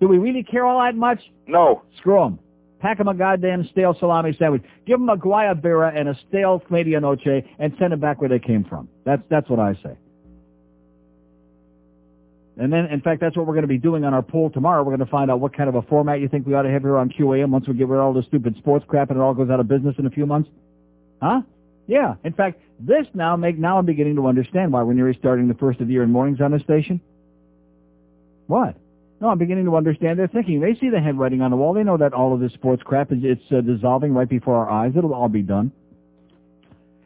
[0.00, 1.20] Do we really care all that much?
[1.48, 1.82] No.
[1.96, 2.38] Screw 'em.
[2.78, 4.62] Pack 'em a goddamn stale salami sandwich.
[4.86, 8.38] Give 'em a guayabera and a stale media noche, and send 'em back where they
[8.38, 8.88] came from.
[9.04, 9.96] That's that's what I say.
[12.58, 14.82] And then, in fact, that's what we're going to be doing on our poll tomorrow.
[14.82, 16.70] We're going to find out what kind of a format you think we ought to
[16.70, 19.18] have here on QAM once we get rid of all this stupid sports crap and
[19.18, 20.50] it all goes out of business in a few months.
[21.22, 21.42] Huh?
[21.86, 22.14] Yeah.
[22.24, 25.54] In fact, this now make now I'm beginning to understand why we're nearly starting the
[25.54, 27.00] first of the year in mornings on this station.
[28.48, 28.76] What?
[29.20, 30.60] No, I'm beginning to understand their thinking.
[30.60, 31.74] They see the handwriting on the wall.
[31.74, 34.68] They know that all of this sports crap is it's uh, dissolving right before our
[34.68, 34.92] eyes.
[34.96, 35.72] It'll all be done.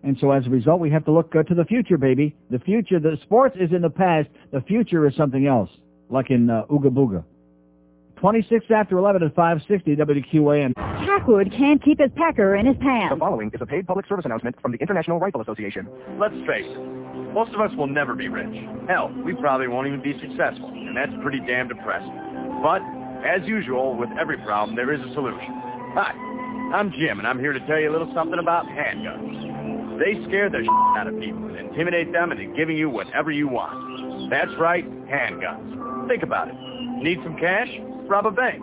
[0.07, 2.36] And so as a result, we have to look uh, to the future, baby.
[2.48, 4.28] The future, the sports is in the past.
[4.52, 5.68] The future is something else,
[6.11, 7.24] like in uh, Ooga Booga.
[8.20, 10.74] 26 after 11 at 560 WQAM.
[10.76, 13.16] Packwood can't keep his pecker in his pants.
[13.16, 15.88] The following is a paid public service announcement from the International Rifle Association.
[16.20, 18.64] Let's face it, most of us will never be rich.
[18.88, 22.14] Hell, we probably won't even be successful, and that's pretty damn depressing.
[22.62, 22.80] But,
[23.26, 25.50] as usual, with every problem, there is a solution.
[25.98, 26.14] Hi,
[26.72, 29.46] I'm Jim, and I'm here to tell you a little something about handguns.
[29.99, 33.49] They scare the shit out of people and intimidate them into giving you whatever you
[33.49, 34.30] want.
[34.30, 36.09] That's right, handguns.
[36.09, 36.55] Think about it.
[37.03, 37.68] Need some cash?
[38.09, 38.62] Rob a bank.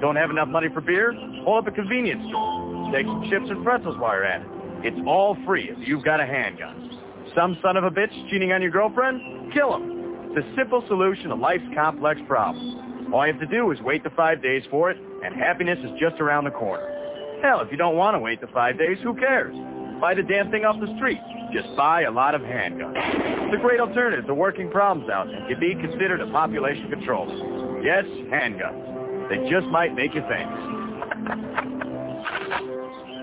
[0.00, 1.12] Don't have enough money for beer?
[1.44, 2.92] Pull up a convenience store.
[2.92, 4.46] Take some chips and pretzels while you're at it.
[4.84, 6.98] It's all free if you've got a handgun.
[7.34, 9.52] Some son of a bitch cheating on your girlfriend?
[9.52, 10.36] Kill him.
[10.36, 13.12] It's a simple solution to life's complex problems.
[13.12, 15.90] All you have to do is wait the five days for it, and happiness is
[15.98, 16.90] just around the corner.
[17.42, 19.54] Hell, if you don't want to wait the five days, who cares?
[20.04, 21.18] Buy the damn thing off the street.
[21.50, 22.92] Just buy a lot of handguns.
[22.94, 27.26] It's a great alternative to working problems out and can be considered a population control.
[27.82, 29.30] Yes, handguns.
[29.30, 30.60] They just might make you famous.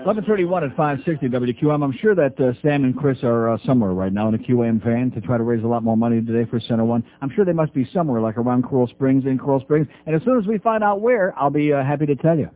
[0.02, 1.84] 1131 at 560 WQAM.
[1.84, 4.82] I'm sure that uh, Sam and Chris are uh, somewhere right now in a QAM
[4.82, 7.04] van to try to raise a lot more money today for Center One.
[7.20, 9.86] I'm sure they must be somewhere like around Coral Springs, in Coral Springs.
[10.04, 12.50] And as soon as we find out where, I'll be uh, happy to tell you.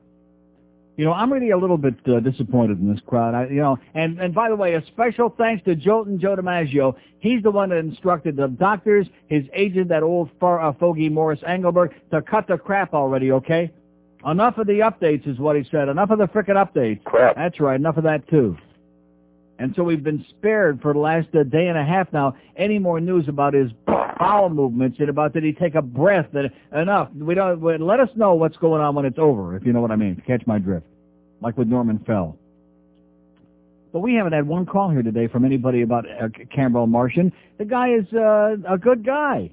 [0.97, 3.35] You know, I'm really a little bit uh, disappointed in this crowd.
[3.35, 6.95] I, you know, and and by the way, a special thanks to Joltin' Joe DiMaggio.
[7.19, 11.41] He's the one that instructed the doctors, his agent, that old far, uh, fogey Morris
[11.47, 13.31] Engelberg, to cut the crap already.
[13.33, 13.71] Okay,
[14.25, 15.89] enough of the updates is what he said.
[15.89, 17.05] Enough of the frickin' updates.
[17.05, 17.37] Crap.
[17.37, 17.77] That's right.
[17.77, 18.57] Enough of that too.
[19.59, 22.79] And so we've been spared for the last uh, day and a half now any
[22.79, 26.27] more news about his bowel movements and about did he take a breath.
[26.75, 27.09] Enough.
[27.15, 27.61] We don't.
[27.61, 29.97] we- Let us know what's going on when it's over, if you know what I
[29.97, 30.23] mean.
[30.27, 30.87] Catch my drift,
[31.41, 32.37] like with Norman Fell.
[33.93, 37.31] But we haven't had one call here today from anybody about uh, Cambrell Marshall.
[37.57, 39.51] The guy is uh, a good guy,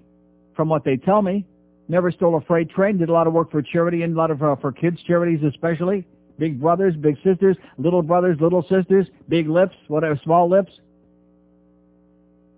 [0.54, 1.46] from what they tell me.
[1.88, 2.98] Never stole a freight train.
[2.98, 5.40] Did a lot of work for charity and a lot of uh, for kids charities
[5.48, 6.06] especially.
[6.40, 10.72] Big brothers, big sisters, little brothers, little sisters, big lips, whatever, small lips.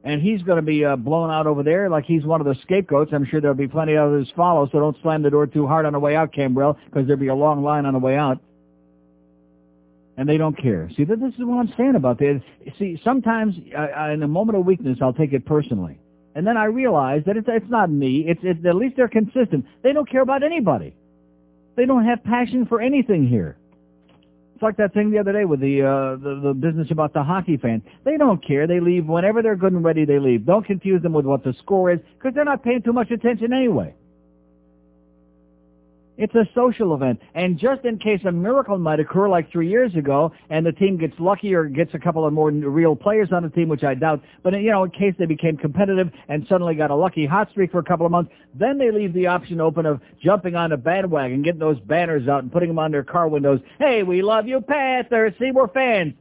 [0.04, 2.56] And he's going to be uh, blown out over there like he's one of the
[2.62, 3.12] scapegoats.
[3.12, 5.86] I'm sure there'll be plenty of others follow, so don't slam the door too hard
[5.86, 8.40] on the way out, Cambrell, because there'll be a long line on the way out.
[10.16, 10.90] And they don't care.
[10.96, 12.42] See, th- this is what I'm saying about this.
[12.78, 15.98] See, sometimes uh, in a moment of weakness, I'll take it personally.
[16.36, 18.26] And then I realize that it's, it's not me.
[18.28, 19.66] It's, it's at least they're consistent.
[19.82, 20.96] They don't care about anybody.
[21.76, 23.58] They don't have passion for anything here.
[24.56, 27.22] It's like that thing the other day with the, uh, the the business about the
[27.22, 27.84] hockey fans.
[28.06, 28.68] They don't care.
[28.68, 30.06] They leave whenever they're good and ready.
[30.06, 30.46] They leave.
[30.46, 33.52] Don't confuse them with what the score is because they're not paying too much attention
[33.52, 33.94] anyway.
[36.18, 39.94] It's a social event, and just in case a miracle might occur like three years
[39.96, 43.44] ago, and the team gets lucky or gets a couple of more real players on
[43.44, 46.74] the team, which I doubt, but you know, in case they became competitive and suddenly
[46.76, 49.60] got a lucky hot streak for a couple of months, then they leave the option
[49.60, 53.04] open of jumping on a bandwagon, getting those banners out and putting them on their
[53.04, 53.60] car windows.
[53.78, 55.34] Hey, we love you, Panthers.
[55.38, 56.14] See, we're fans.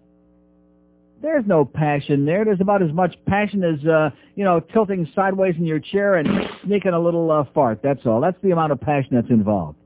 [1.23, 2.45] There's no passion there.
[2.45, 6.29] There's about as much passion as, uh, you know, tilting sideways in your chair and
[6.65, 7.79] sneaking a little uh, fart.
[7.83, 8.21] That's all.
[8.21, 9.79] That's the amount of passion that's involved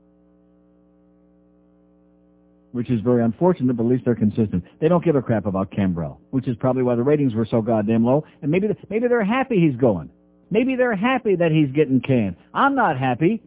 [2.71, 4.63] which is very unfortunate, but at least they're consistent.
[4.79, 7.61] They don't give a crap about Cambrell, which is probably why the ratings were so
[7.61, 8.25] goddamn low.
[8.41, 10.09] And maybe maybe they're happy he's going.
[10.51, 12.35] Maybe they're happy that he's getting canned.
[12.53, 13.41] I'm not happy.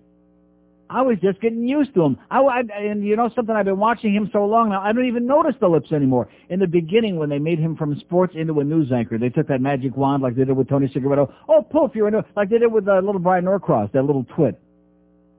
[0.92, 2.18] I was just getting used to him.
[2.30, 5.06] I, I, and you know something, I've been watching him so long now, I don't
[5.06, 6.28] even notice the lips anymore.
[6.50, 9.48] In the beginning, when they made him from sports into a news anchor, they took
[9.48, 11.32] that magic wand like they did with Tony Segreto.
[11.48, 14.60] Oh, poof, you're into, like they did with uh, little Brian Norcross, that little twit.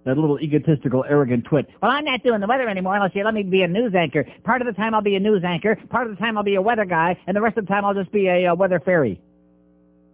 [0.05, 1.67] That little egotistical, arrogant twit.
[1.81, 4.25] Well, I'm not doing the weather anymore unless you let me be a news anchor.
[4.43, 6.55] Part of the time I'll be a news anchor, part of the time I'll be
[6.55, 8.81] a weather guy, and the rest of the time I'll just be a uh, weather
[8.81, 9.21] fairy.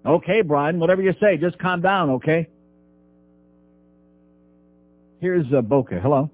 [0.06, 2.48] Okay, Brian, whatever you say, just calm down, okay?
[5.20, 5.99] Here's uh, Boca.
[5.99, 6.30] Hello.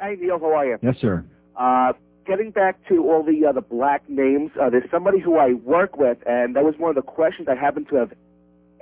[0.00, 0.78] Hey, Neil, how are you?
[0.82, 1.24] Yes, sir.
[1.56, 1.94] Uh,
[2.26, 5.96] getting back to all the uh, the black names, uh, there's somebody who I work
[5.96, 8.12] with, and that was one of the questions I happened to have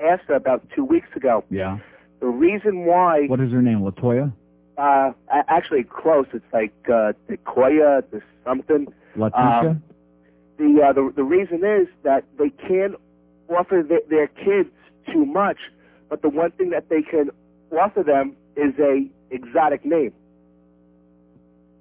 [0.05, 1.45] asked her about two weeks ago.
[1.49, 1.79] Yeah.
[2.21, 3.81] The reason why, What is her name?
[3.81, 4.33] Latoya?
[4.79, 5.13] uh,
[5.49, 8.87] actually close, it's like uh, Decoya, the something.
[9.17, 9.71] Letitia?
[9.71, 9.83] Um,
[10.59, 12.95] the, uh, the the reason is that they can't
[13.49, 14.71] offer th- their kids
[15.13, 15.59] too much,
[16.09, 17.31] but the one thing that they can
[17.73, 20.13] offer them is a exotic name,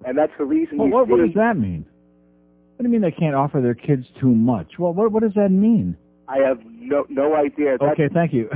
[0.06, 1.86] and that's the reason well, what, what does that mean?
[2.76, 4.74] What do you mean they can't offer their kids too much?
[4.78, 5.96] Well, what, what does that mean?
[6.28, 7.78] I have no no idea.
[7.80, 8.50] That's, Okay, thank you.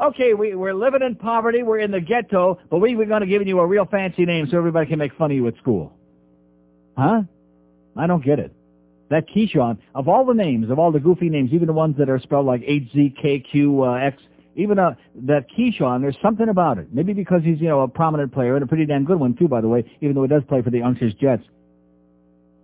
[0.00, 3.26] okay, we, we're living in poverty, we're in the ghetto, but we, we're going to
[3.26, 5.92] give you a real fancy name so everybody can make fun of you at school.
[6.96, 7.22] Huh?
[7.96, 8.54] I don't get it.
[9.10, 12.08] That Keyshawn, of all the names, of all the goofy names, even the ones that
[12.08, 14.22] are spelled like H-Z-K-Q-X,
[14.56, 14.94] even uh,
[15.26, 16.88] that Keyshawn, there's something about it.
[16.92, 19.48] Maybe because he's, you know, a prominent player, and a pretty damn good one, too,
[19.48, 21.42] by the way, even though he does play for the Unctuous Jets.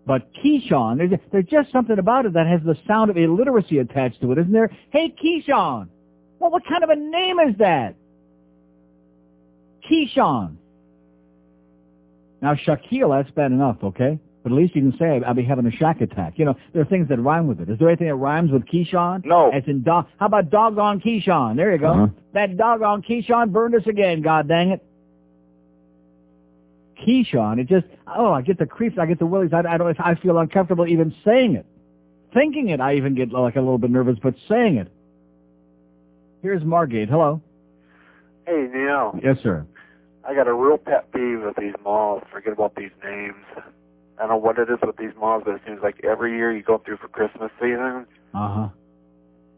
[0.07, 4.21] But Keyshawn, there's, there's just something about it that has the sound of illiteracy attached
[4.21, 4.71] to it, isn't there?
[4.91, 5.89] Hey, Keyshawn!
[6.39, 7.97] Well, what kind of a name is that?
[9.91, 10.57] Keyshawn.
[12.41, 14.21] Now, Shaquille, that's bad enough, okay?
[14.43, 16.35] But at least you can say I'll be having a shack attack.
[16.37, 17.69] You know, there are things that rhyme with it.
[17.69, 19.25] Is there anything that rhymes with Keyshawn?
[19.25, 19.51] No.
[19.51, 20.07] As in dog.
[20.21, 21.57] How about doggone Keyshawn?
[21.57, 21.89] There you go.
[21.89, 22.07] Uh-huh.
[22.33, 24.85] That doggone Keyshawn burned us again, god dang it.
[26.97, 29.51] Keyshawn, it just, oh, I get the creeps, I get the willies.
[29.53, 31.67] I, I don't, I feel uncomfortable even saying it.
[32.33, 34.91] Thinking it, I even get like a little bit nervous, but saying it.
[36.43, 37.09] Here's Margate.
[37.09, 37.41] Hello.
[38.47, 39.19] Hey, Neil.
[39.23, 39.67] Yes, sir.
[40.27, 42.23] I got a real pet peeve with these malls.
[42.33, 43.35] Forget about these names.
[43.57, 46.53] I don't know what it is with these malls, but it seems like every year
[46.55, 48.69] you go through for Christmas season, Uh-huh.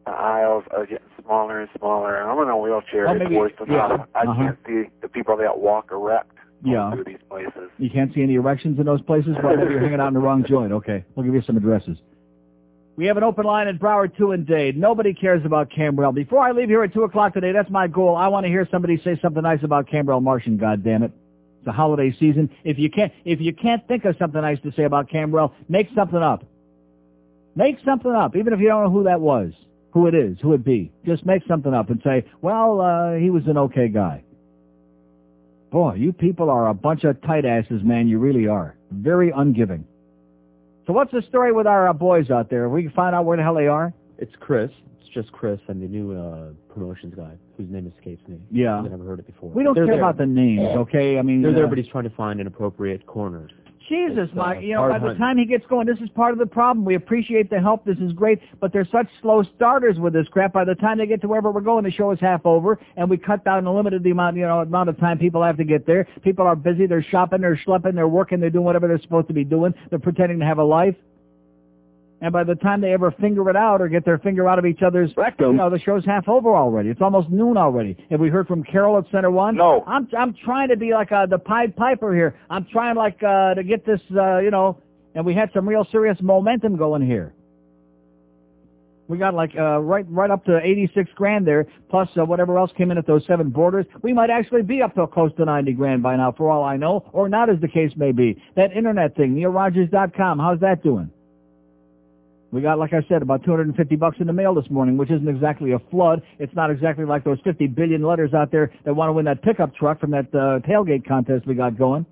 [0.07, 2.21] the aisles are getting smaller and smaller.
[2.21, 3.07] And I'm in a wheelchair.
[3.07, 3.89] It's maybe- worse than yeah.
[3.89, 4.09] that.
[4.15, 4.35] I Uh-huh.
[4.35, 6.33] can't see the people that walk erect
[6.65, 6.93] Yeah.
[6.93, 7.71] through these places.
[7.79, 9.37] You can't see any erections in those places?
[9.43, 10.73] Well, maybe you're hanging out in the wrong joint.
[10.73, 11.99] Okay, we'll give you some addresses.
[12.97, 14.77] We have an open line at Broward 2 and Dade.
[14.77, 16.13] Nobody cares about Cambrell.
[16.13, 18.17] Before I leave here at 2 o'clock today, that's my goal.
[18.17, 21.13] I want to hear somebody say something nice about Cambrell Marshall, God damn it.
[21.59, 22.51] It's the holiday season.
[22.65, 25.89] If you can't, if you can't think of something nice to say about Cambrell, make
[25.95, 26.45] something up.
[27.55, 29.53] Make something up, even if you don't know who that was,
[29.93, 30.91] who it is, who it be.
[31.07, 34.25] Just make something up and say, well, uh, he was an okay guy.
[35.71, 38.09] Boy, you people are a bunch of tight asses, man.
[38.09, 38.77] You really are.
[38.91, 39.85] Very ungiving.
[40.87, 42.69] So what's the story with our uh, boys out there?
[42.71, 43.93] We can find out where the hell they are?
[44.17, 44.71] It's Chris.
[45.01, 48.39] It's just Chris and the new uh, promotions guy whose name escapes me.
[48.51, 48.79] Yeah.
[48.79, 49.51] I've never heard it before.
[49.51, 49.99] We don't care there.
[49.99, 51.19] about the names, okay?
[51.19, 53.49] I mean, They're uh, there, but he's trying to find an appropriate corner.
[53.89, 56.39] Jesus, uh, Mike, you know, by the time he gets going, this is part of
[56.39, 56.85] the problem.
[56.85, 57.85] We appreciate the help.
[57.85, 60.53] This is great, but they're such slow starters with this crap.
[60.53, 63.09] By the time they get to wherever we're going, the show is half over, and
[63.09, 65.65] we cut down and limited the amount, you know, amount of time people have to
[65.65, 66.07] get there.
[66.23, 66.87] People are busy.
[66.87, 67.41] They're shopping.
[67.41, 67.95] They're schlepping.
[67.95, 68.41] They're working.
[68.41, 69.73] They're doing whatever they're supposed to be doing.
[69.91, 70.95] They're pretending to have a life.
[72.21, 74.67] And by the time they ever finger it out or get their finger out of
[74.67, 76.89] each other's rectum, you know, the show's half over already.
[76.89, 77.97] It's almost noon already.
[78.11, 79.57] Have we heard from Carol at Center One?
[79.57, 79.85] No.
[79.87, 82.35] I'm I'm trying to be like uh, the Pied Piper here.
[82.51, 84.83] I'm trying like uh, to get this, uh, you know,
[85.15, 87.35] and we had some real serious momentum going here.
[89.07, 92.73] We got like uh, right right up to 86 grand there, plus uh, whatever else
[92.77, 93.87] came in at those seven borders.
[94.03, 96.77] We might actually be up to close to 90 grand by now, for all I
[96.77, 98.43] know, or not, as the case may be.
[98.57, 101.11] That internet thing, NeilRogers.com, how's that doing?
[102.51, 105.29] We got, like I said, about 250 bucks in the mail this morning, which isn't
[105.29, 106.23] exactly a flood.
[106.39, 109.43] It's not exactly like those 50 billion letters out there that want to win that
[109.43, 112.07] pickup truck from that uh, tailgate contest we got going.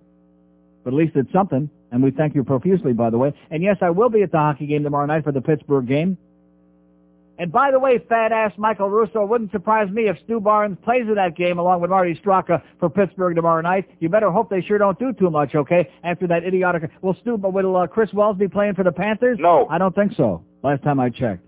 [0.84, 3.32] But at least it's something, and we thank you profusely, by the way.
[3.50, 6.18] And yes, I will be at the hockey game tomorrow night for the Pittsburgh game.
[7.38, 10.78] And by the way, fat ass Michael Russo, it wouldn't surprise me if Stu Barnes
[10.82, 13.88] plays in that game along with Marty Straka for Pittsburgh tomorrow night.
[14.00, 15.90] You better hope they sure don't do too much, okay?
[16.02, 19.38] After that idiotic, will Stu, but will uh, Chris Wells be playing for the Panthers?
[19.40, 20.44] No, I don't think so.
[20.62, 21.42] Last time I checked.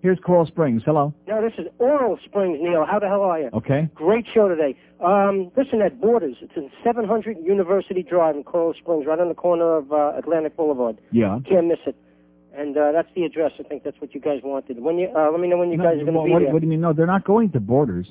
[0.00, 0.82] Here's Coral Springs.
[0.84, 1.12] Hello.
[1.26, 2.86] No, this is Oral Springs, Neil.
[2.88, 3.50] How the hell are you?
[3.52, 3.88] Okay.
[3.94, 4.76] Great show today.
[5.04, 9.34] Um, listen, at Borders, it's in 700 University Drive in Coral Springs, right on the
[9.34, 10.98] corner of uh, Atlantic Boulevard.
[11.10, 11.40] Yeah.
[11.48, 11.96] Can't miss it.
[12.58, 13.52] And uh, that's the address.
[13.60, 14.80] I think that's what you guys wanted.
[14.80, 16.42] When you uh, let me know when you No, guys are going to be what,
[16.42, 16.52] there.
[16.52, 16.80] what do you mean?
[16.80, 18.08] No, they're not going to Borders.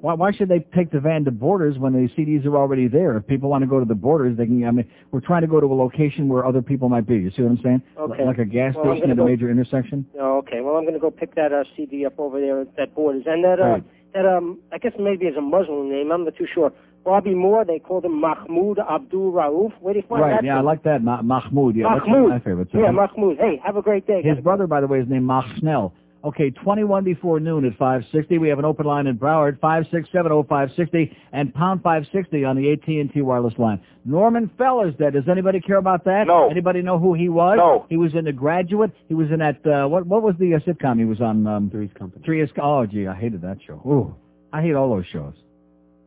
[0.00, 3.16] Why, why should they take the van to Borders when the CDs are already there?
[3.18, 4.64] If people want to go to the Borders, they can.
[4.64, 7.16] I mean, we're trying to go to a location where other people might be.
[7.16, 7.82] You see what I'm saying?
[7.98, 8.24] Okay.
[8.24, 10.06] Like a gas Well, station at a major intersection.
[10.18, 10.60] Oh, okay.
[10.62, 13.24] Well, I'm going to go pick that uh, CD up over there at that Borders.
[13.26, 13.84] And that, uh, Right.
[14.14, 16.10] that um, I guess maybe is a Muslim name.
[16.10, 16.72] I'm not too sure.
[17.04, 19.72] Bobby Moore, they called him Mahmoud Abdul Rauf.
[19.80, 20.30] Where do you find Right.
[20.36, 21.02] that Yeah, I like that.
[21.02, 21.74] Ma- Mahmoud.
[21.76, 22.24] Yeah, that's one Mahmoud.
[22.26, 22.70] of my favorites.
[22.74, 22.92] Yeah, Uh-huh.
[22.92, 23.38] Mahmoud.
[23.38, 24.22] Hey, have a great day.
[24.22, 25.92] His brother, by the way, is named Mach Snell.
[26.24, 28.38] Okay, 21 before noon at 560.
[28.38, 33.58] We have an open line in Broward, 5670560 and pound 560 on the AT&T wireless
[33.58, 33.80] line.
[34.04, 35.14] Norman Fell's dead.
[35.14, 36.28] Does anybody care about that?
[36.28, 36.48] No.
[36.48, 37.56] Anybody know who he was?
[37.56, 37.86] No.
[37.88, 38.92] He was in The Graduate.
[39.08, 41.44] He was in that, uh, what what was the uh, sitcom he was on?
[41.46, 42.24] Um, Three's Company.
[42.24, 43.80] Three's Oh, gee, I hated that show.
[43.84, 44.14] Ooh,
[44.52, 45.34] I hate all those shows.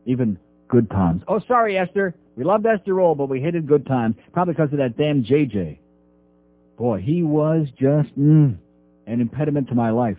[0.06, 0.38] Even
[0.68, 1.22] Good Times.
[1.28, 2.14] Oh, sorry, Esther.
[2.36, 4.16] We loved Esther Rolle, but we hated Good Times.
[4.32, 5.78] Probably because of that damn JJ.
[6.76, 8.56] Boy, he was just mm,
[9.06, 10.18] an impediment to my life.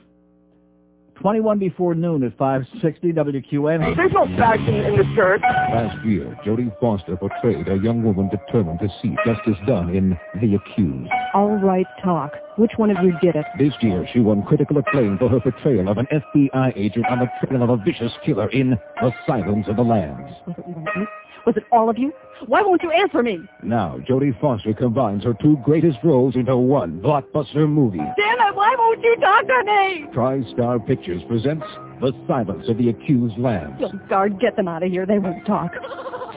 [1.21, 3.95] 21 before noon at 560 WQAM.
[3.95, 5.41] There's no fashion in the shirt.
[5.41, 10.55] Last year, Jodie Foster portrayed a young woman determined to see justice done in The
[10.55, 11.11] Accused.
[11.33, 12.33] All right, talk.
[12.57, 13.45] Which one of you did it?
[13.57, 17.47] This year, she won critical acclaim for her portrayal of an FBI agent on the
[17.47, 20.31] trail of a vicious killer in The Silence of the Lambs.
[20.45, 21.07] Was it one of you?
[21.45, 22.11] Was it all of you?
[22.45, 23.39] Why won't you answer me?
[23.63, 27.97] Now, Jodie Foster combines her two greatest roles into one blockbuster movie.
[27.97, 30.05] Damn it, why won't you talk to me?
[30.13, 31.65] TriStar Pictures presents
[31.99, 33.77] The Silence of the Accused Lambs.
[33.79, 35.05] You'll guard, get them out of here.
[35.05, 35.71] They won't talk.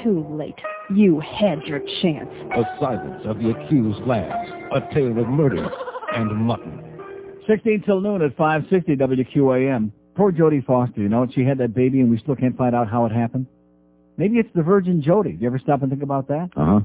[0.02, 0.54] Too late.
[0.94, 2.30] You had your chance.
[2.56, 4.50] The Silence of the Accused Lambs.
[4.72, 5.68] A tale of murder
[6.14, 6.82] and mutton.
[7.46, 9.90] 16 till noon at 560 WQAM.
[10.16, 12.88] Poor Jodie Foster, you know, she had that baby and we still can't find out
[12.88, 13.46] how it happened.
[14.20, 15.38] Maybe it's the Virgin Jodie.
[15.38, 16.50] Do you ever stop and think about that?
[16.54, 16.80] Uh-huh.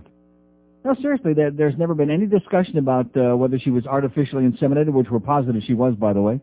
[0.86, 4.94] No, seriously, there, there's never been any discussion about uh, whether she was artificially inseminated,
[4.94, 6.40] which we're positive she was, by the way.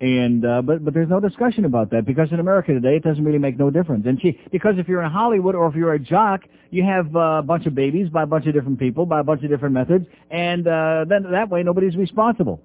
[0.00, 3.22] And uh, but but there's no discussion about that because in America today it doesn't
[3.22, 4.06] really make no difference.
[4.06, 6.40] And she because if you're in Hollywood or if you're a jock,
[6.70, 9.24] you have uh, a bunch of babies by a bunch of different people by a
[9.24, 12.62] bunch of different methods, and uh, then that way nobody's responsible.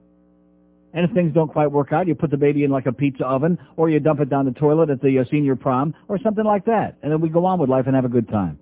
[0.93, 3.25] And if things don't quite work out, you put the baby in like a pizza
[3.25, 6.43] oven, or you dump it down the toilet at the uh, senior prom, or something
[6.45, 6.97] like that.
[7.01, 8.59] And then we go on with life and have a good time.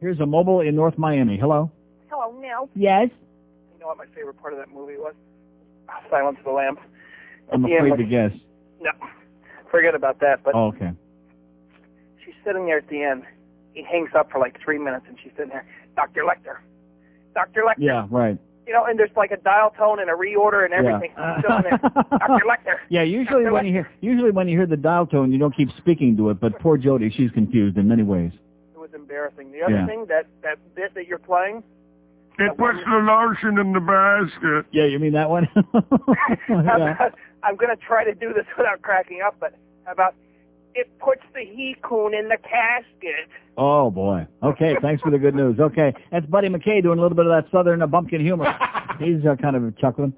[0.00, 1.38] Here's a mobile in North Miami.
[1.38, 1.70] Hello.
[2.10, 2.68] Hello, Neil.
[2.74, 3.08] Yes.
[3.72, 5.14] You know what my favorite part of that movie was?
[5.88, 6.78] Ah, Silence of the Lambs.
[7.52, 8.32] I'm end, afraid to guess.
[8.80, 8.90] No,
[9.70, 10.42] forget about that.
[10.44, 10.90] But Oh, okay.
[12.24, 13.22] she's sitting there at the end.
[13.72, 15.66] He hangs up for like three minutes, and she's sitting there.
[15.96, 16.22] Dr.
[16.22, 16.58] Lecter.
[17.34, 17.62] Dr.
[17.62, 17.74] Lecter.
[17.78, 18.38] Yeah, right.
[18.66, 21.12] You know, and there's like a dial tone and a reorder and everything.
[21.18, 21.36] Yeah.
[21.36, 21.78] She's still in there.
[22.18, 22.44] Dr.
[22.46, 22.76] Lecter.
[22.88, 25.68] Yeah, usually when you hear usually when you hear the dial tone, you don't keep
[25.76, 26.40] speaking to it.
[26.40, 28.32] But poor Jodie, she's confused in many ways.
[28.74, 29.52] It was embarrassing.
[29.52, 29.86] The other Yeah.
[29.86, 31.62] thing, that that bit that you're playing,
[32.38, 34.66] It puts the lotion in the basket.
[34.72, 35.46] Yeah, you mean that one?
[36.48, 37.10] yeah.
[37.42, 39.54] I'm going to try to do this without cracking up, but
[39.84, 40.14] how about
[40.74, 43.28] it puts the he coon in the casket.
[43.56, 44.26] Oh boy.
[44.42, 45.58] Okay, thanks for the good news.
[45.60, 48.52] Okay, that's Buddy MacKay doing a little bit of that southern uh, bumpkin humor.
[48.98, 50.12] He's uh, kind of chuckling.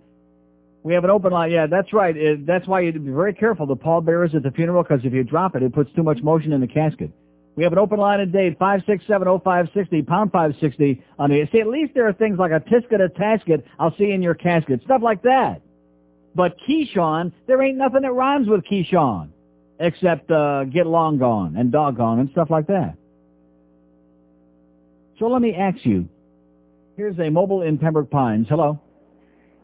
[0.83, 1.51] We have an open line.
[1.51, 2.17] Yeah, that's right.
[2.17, 3.67] Uh that's why you have to be very careful.
[3.67, 6.53] The pallbearers at the funeral, because if you drop it, it puts too much motion
[6.53, 7.11] in the casket.
[7.57, 10.53] We have an open line at date five six seven oh five sixty pound five
[10.61, 11.49] sixty on the.
[11.51, 13.65] See, at least there are things like a tisket, a tasket.
[13.79, 15.61] I'll see in your casket, stuff like that.
[16.35, 19.31] But Keyshawn, there ain't nothing that rhymes with Keyshawn,
[19.79, 22.95] except uh, get long gone and doggone and stuff like that.
[25.19, 26.09] So let me ask you.
[26.97, 28.47] Here's a mobile in Pembroke Pines.
[28.49, 28.81] Hello.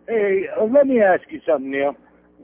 [0.06, 1.94] Hey, uh, let me ask you something, Neil.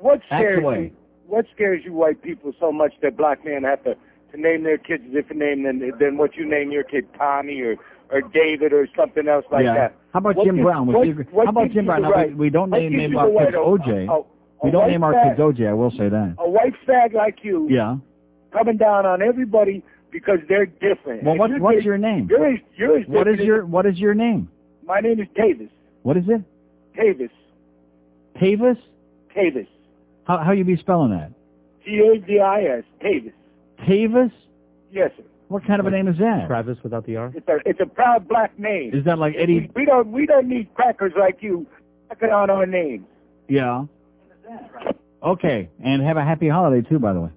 [0.00, 0.90] What scares you?
[1.26, 3.94] What scares you white people so much that black men have to,
[4.32, 7.60] to name their kids a different name than than what you name your kid, Tommy
[7.60, 7.76] or
[8.10, 9.74] or David or something else like yeah.
[9.74, 9.96] that?
[10.14, 10.86] How about What Jim gives- Brown?
[10.86, 12.02] What- what How about Jim Brown?
[12.02, 14.08] Now, we, we don't name, name our kids right- OJ.
[14.08, 14.24] a- a-
[14.62, 15.68] we don't name our fag- kids OJ.
[15.68, 16.34] I will say that.
[16.38, 17.96] A white fag like you Yeah.
[18.52, 21.22] coming down on everybody because they're different.
[21.24, 22.28] Well, what, you're what's your name?
[22.30, 24.48] You're you're as What is your What is your name?
[24.84, 25.68] My name is Tavis.
[26.02, 26.42] What is it?
[26.98, 27.30] Tavis.
[28.40, 28.78] Tavis?
[29.36, 29.66] Tavis.
[30.24, 31.30] How how you be spelling that?
[31.84, 32.84] T A V I S.
[33.02, 33.32] Tavis.
[33.86, 34.32] Tavis?
[34.92, 35.22] Yes, sir.
[35.48, 36.46] What kind of a name is that?
[36.46, 37.32] Travis without the R?
[37.34, 38.94] It's a it's a proud black name.
[38.94, 39.70] Is that like Eddie?
[39.74, 41.66] We don't we don't need crackers like you
[42.08, 43.06] cracking on our names.
[43.48, 43.84] Yeah.
[45.22, 47.30] Okay, and have a happy holiday too, by the way.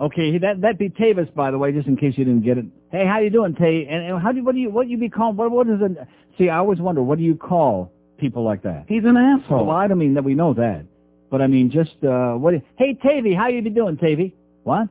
[0.00, 2.66] Okay, that that be Tavis, by the way, just in case you didn't get it.
[2.90, 3.86] Hey, how you doing, Tay?
[3.88, 5.36] And, and how do what do you what you be called?
[5.36, 6.06] What what is it?
[6.38, 8.86] See, I always wonder what do you call people like that?
[8.88, 9.66] He's an asshole.
[9.66, 10.84] Well, I don't mean that we know that,
[11.30, 12.54] but I mean just uh what?
[12.76, 14.34] Hey, Tavy, how you be doing, Tavy?
[14.64, 14.88] What?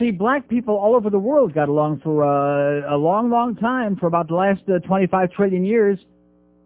[0.00, 3.96] See, black people all over the world got along for uh, a long, long time,
[3.96, 5.98] for about the last uh, 25 trillion years,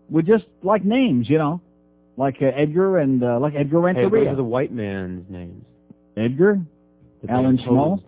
[0.08, 1.60] with just like names, you know,
[2.16, 5.64] like uh, Edgar and uh, like Edgar Hey, those are the white man's names.
[6.16, 6.60] Edgar,
[7.20, 7.64] that they Alan imposed.
[7.64, 8.02] Small.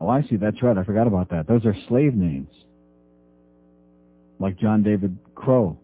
[0.00, 0.36] Oh, I see.
[0.36, 0.76] That's right.
[0.76, 1.46] I forgot about that.
[1.46, 2.48] Those are slave names,
[4.38, 5.78] like John David Crow.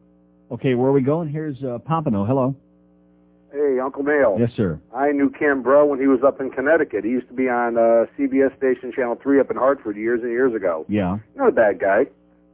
[0.50, 1.28] Okay, where are we going?
[1.28, 2.24] Here's uh, Pompano.
[2.24, 2.54] Hello.
[3.52, 4.36] Hey, Uncle Mail.
[4.38, 4.78] Yes, sir.
[4.94, 7.04] I knew Cam Bro when he was up in Connecticut.
[7.04, 10.30] He used to be on uh, CBS station Channel 3 up in Hartford years and
[10.30, 10.84] years ago.
[10.88, 11.18] Yeah.
[11.34, 12.06] Not a bad guy.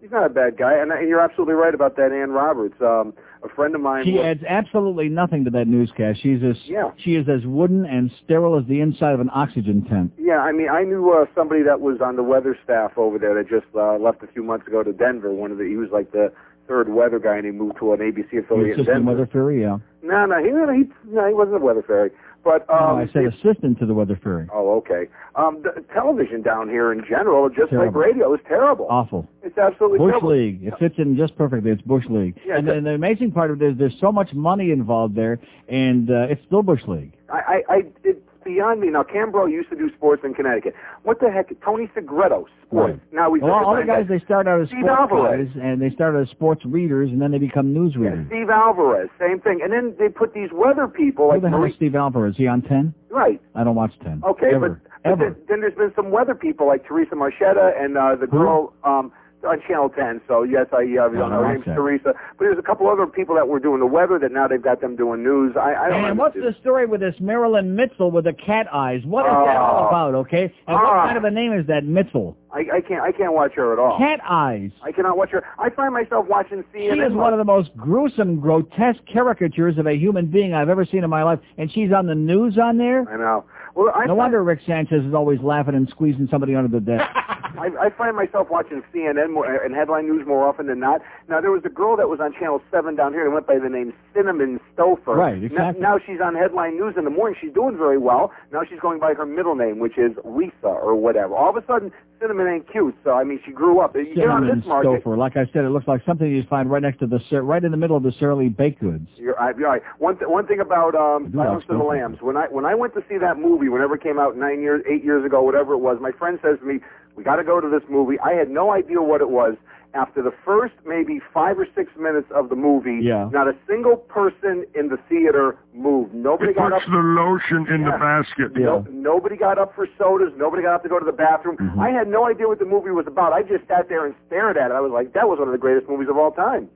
[0.02, 0.74] He's not a bad guy.
[0.74, 2.74] And, and you're absolutely right about that Ann Roberts.
[2.80, 3.14] Um,
[3.44, 4.04] a friend of mine...
[4.04, 6.20] She was- adds absolutely nothing to that newscast.
[6.22, 6.90] She's as Yeah.
[6.98, 10.12] she is as wooden and sterile as the inside of an oxygen tent.
[10.18, 13.34] Yeah, I mean, I knew uh, somebody that was on the weather staff over there
[13.34, 15.30] that just uh, left a few months ago to Denver.
[15.32, 16.32] One of the, he was like the
[16.66, 19.10] third weather guy, and he moved to an ABC affiliate in assistant Denver.
[19.12, 19.78] weather fairy, yeah.
[20.02, 22.10] No, no, he, he, no, he wasn't a weather fairy.
[22.44, 24.48] But um, no, I said assistant to the weather fairy.
[24.52, 25.08] Oh, okay.
[25.36, 28.86] Um, the television down here in general, just like radio, is terrible.
[28.90, 29.28] Awful.
[29.42, 30.36] It's absolutely Bush terrible.
[30.36, 30.64] League.
[30.64, 31.70] It fits in just perfectly.
[31.70, 32.38] It's Bush League.
[32.44, 35.38] Yeah, and, and the amazing part of it is there's so much money involved there,
[35.68, 37.12] and uh, it's still Bush League.
[37.30, 38.88] I, I, I, it's beyond me.
[38.90, 40.74] Now, Cambro used to do sports in Connecticut.
[41.02, 41.48] What the heck?
[41.64, 43.00] Tony Segreto, sports.
[43.12, 45.48] Now he's Well, all the guys, they start out as Steve sports Alvarez.
[45.48, 48.26] guys, and they start as sports readers, and then they become news readers.
[48.28, 49.60] Steve Alvarez, same thing.
[49.62, 52.32] And then they put these weather people Who like the hell Marie- is Steve Alvarez?
[52.32, 52.94] Is he on 10?
[53.10, 53.40] right.
[53.54, 54.22] I don't watch 10.
[54.26, 54.68] Okay, Ever.
[54.70, 55.24] but, but Ever.
[55.30, 59.12] then, then there's been some weather people like Teresa Marchetta and uh, the girl um,
[59.44, 60.20] on Channel 10.
[60.28, 61.64] So yes, I uh, don't know her name's.
[61.64, 62.14] Teresa.
[62.38, 64.80] But there's a couple other people that were doing the weather that now they've got
[64.80, 65.54] them doing news.
[65.56, 69.00] I, I don't And what's the story with this Marilyn Mitchell with the cat eyes?
[69.04, 69.88] What is that all Oh.
[69.88, 70.52] about, okay?
[70.66, 71.06] And what Ah.
[71.06, 72.36] kind of a name is that, Mitchell?
[72.52, 73.96] I, I can't I can't watch her at all.
[73.98, 74.70] Cat eyes.
[74.82, 75.42] I cannot watch her.
[75.58, 79.94] I find myself watching She is one of the most gruesome, grotesque caricatures of a
[79.96, 83.08] human being I've ever seen in my life, and she's on the news on there?
[83.08, 83.44] I know.
[83.74, 87.04] Well, I no wonder Rick Sanchez is always laughing and squeezing somebody under the desk.
[87.58, 91.00] I, I find myself watching CNN more, and headline news more often than not.
[91.28, 93.58] Now there was a girl that was on Channel Seven down here that went by
[93.58, 95.16] the name Cinnamon Stouffer.
[95.16, 95.80] Right, exactly.
[95.80, 97.38] Now, she's on headline news in the morning.
[97.40, 98.32] She's doing very well.
[98.52, 101.34] Now she's going by her middle name, which is Lisa or whatever.
[101.36, 102.96] All of a sudden, Cinnamon ain't cute.
[103.04, 103.94] So I mean, she grew up.
[103.94, 105.04] You get on Cinnamon this market.
[105.04, 105.18] Stouffer.
[105.18, 107.70] Like I said, it looks like something you'd find right next to the, right in
[107.70, 109.08] the middle of the Sara Lee baked goods.
[109.16, 109.82] You're, I, you're right.
[109.98, 112.18] One th- one thing about um, Silence of the Lambs.
[112.20, 114.82] When I when I went to see that movie, whenever it came out nine years,
[114.90, 116.80] eight years ago, whatever it was, my friend says to me,
[117.14, 118.18] We got to go to this movie.
[118.20, 119.54] I had no idea what it was.
[119.94, 123.28] After the first maybe five or six minutes of the movie, Yeah.
[123.30, 126.14] not a single person in the theater moved.
[126.14, 126.78] Nobody It got up.
[126.80, 128.56] puts the lotion in the basket.
[128.56, 130.32] No, nobody got up for sodas.
[130.38, 131.58] Nobody got up to go to the bathroom.
[131.58, 131.78] Mm-hmm.
[131.80, 133.34] I had no idea what the movie was about.
[133.34, 134.74] I just sat there and stared at it.
[134.74, 136.70] I was like, that was one of the greatest movies of all time.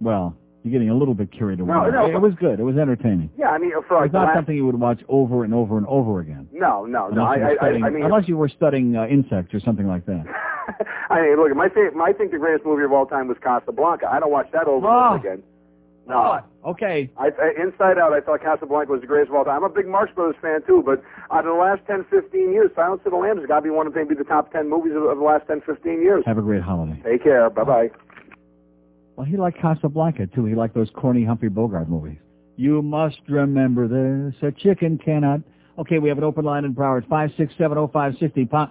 [0.00, 0.34] Well,
[0.64, 1.72] you're getting a little bit carried away.
[1.74, 2.58] No, no, it was good.
[2.58, 3.30] It was entertaining.
[3.38, 5.86] Yeah, I mean, for like it's not something you would watch over and over and
[5.86, 6.48] over again.
[6.52, 7.22] no, no, no.
[7.24, 10.24] I, studying, I, I mean, unless you were studying uh, insects or something like that.
[11.10, 14.08] I mean, look, my fa- I think the greatest movie of all time was Casablanca.
[14.10, 15.14] I don't watch that over and Oh.
[15.14, 15.42] over again.
[16.06, 16.40] No.
[16.66, 17.10] Okay.
[17.16, 19.64] I, I, Inside Out, I thought Casablanca was the greatest of all time.
[19.64, 22.70] I'm a big Marx Brothers fan too, but out of the last 10, 15 years,
[22.76, 24.92] Silence of the Lambs has got to be one of maybe the top 10 movies
[24.94, 26.22] of, of the last 10, 15 years.
[26.26, 27.00] Have a great holiday.
[27.04, 27.48] Take care.
[27.48, 27.88] Bye bye.
[29.16, 30.44] Well, he liked Casablanca, too.
[30.44, 32.18] He liked those corny Humphrey Bogart movies.
[32.56, 34.34] You must remember this.
[34.42, 35.40] A chicken cannot.
[35.78, 37.06] Okay, we have an open line in Broward.
[37.08, 38.50] 5670560.
[38.50, 38.70] Pound,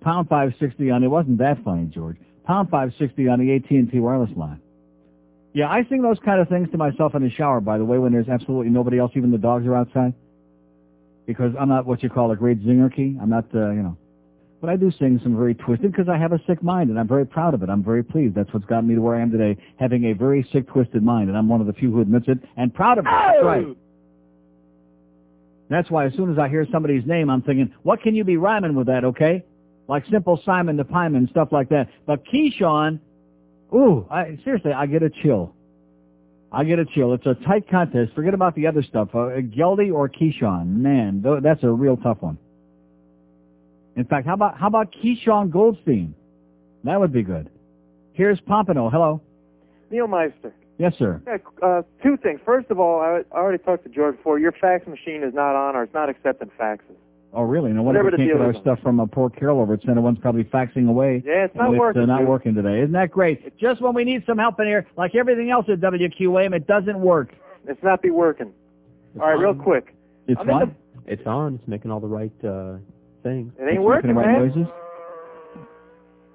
[0.00, 1.02] pound 560 on...
[1.02, 2.16] It wasn't that funny, George.
[2.46, 4.60] Pound 560 on the AT&T wireless line.
[5.52, 7.98] Yeah, I sing those kind of things to myself in the shower, by the way,
[7.98, 10.14] when there's absolutely nobody else, even the dogs are outside.
[11.26, 13.18] Because I'm not what you call a great zinger key.
[13.20, 13.96] I'm not, uh, you know.
[14.60, 17.08] But I do sing some very twisted because I have a sick mind, and I'm
[17.08, 17.70] very proud of it.
[17.70, 18.34] I'm very pleased.
[18.34, 21.28] That's what's gotten me to where I am today, having a very sick, twisted mind,
[21.30, 23.10] and I'm one of the few who admits it, and proud of it.
[23.10, 23.76] That's right.
[25.70, 28.36] That's why as soon as I hear somebody's name, I'm thinking, what can you be
[28.36, 29.44] rhyming with that, okay?
[29.88, 31.88] Like Simple Simon the Pieman, stuff like that.
[32.06, 32.98] But Keyshawn,
[33.72, 35.54] ooh, I, seriously, I get a chill.
[36.52, 37.14] I get a chill.
[37.14, 38.12] It's a tight contest.
[38.14, 39.08] Forget about the other stuff.
[39.14, 40.66] Uh, Geldy or Keyshawn.
[40.66, 42.36] Man, th- that's a real tough one.
[43.96, 46.14] In fact, how about how about Keyshawn Goldstein?
[46.84, 47.50] That would be good.
[48.12, 48.88] Here's Pompano.
[48.90, 49.20] Hello.
[49.90, 50.54] Neil Meister.
[50.78, 51.20] Yes, sir.
[51.26, 52.40] Yeah, uh, two things.
[52.44, 54.38] First of all, I, I already talked to George before.
[54.38, 56.96] Your fax machine is not on, or it's not accepting faxes.
[57.34, 57.70] Oh, really?
[57.72, 58.60] No wonder Whatever we the can't get our is.
[58.60, 61.22] stuff from a poor Carol over at Center One's probably faxing away.
[61.24, 62.28] Yeah, it's not And working, It's uh, not dude.
[62.28, 62.80] working today.
[62.80, 63.56] Isn't that great?
[63.58, 66.98] Just when we need some help in here, like everything else at WQAM, it doesn't
[66.98, 67.34] work.
[67.68, 68.52] It's not be working.
[69.20, 69.94] all right, real quick.
[70.26, 70.68] It's I'm in what?
[71.06, 71.56] It's on.
[71.56, 72.78] It's making all the right uh,
[73.22, 73.52] things.
[73.58, 74.48] It ain't It's working, making the right man.
[74.48, 74.72] noises?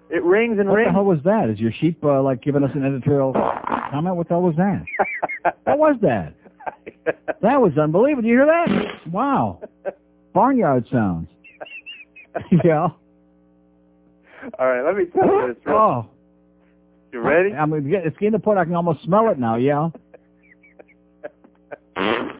[0.10, 0.88] It rings and What rings.
[0.90, 1.50] the hell was that?
[1.50, 3.34] Is your sheep uh, like giving us an editorial
[3.92, 4.16] comment?
[4.16, 4.84] What the hell was that?
[5.64, 6.34] what was that?
[7.42, 8.22] That was unbelievable.
[8.24, 9.12] Did you hear that?
[9.12, 9.62] Wow.
[10.34, 11.28] Barnyard sounds.
[12.64, 12.88] yeah.
[14.60, 15.66] All right, let me tell you this.
[15.66, 16.06] Real, Oh.
[17.12, 17.54] You ready?
[17.54, 19.90] I mean, it's getting to the point I can almost smell it now, yeah.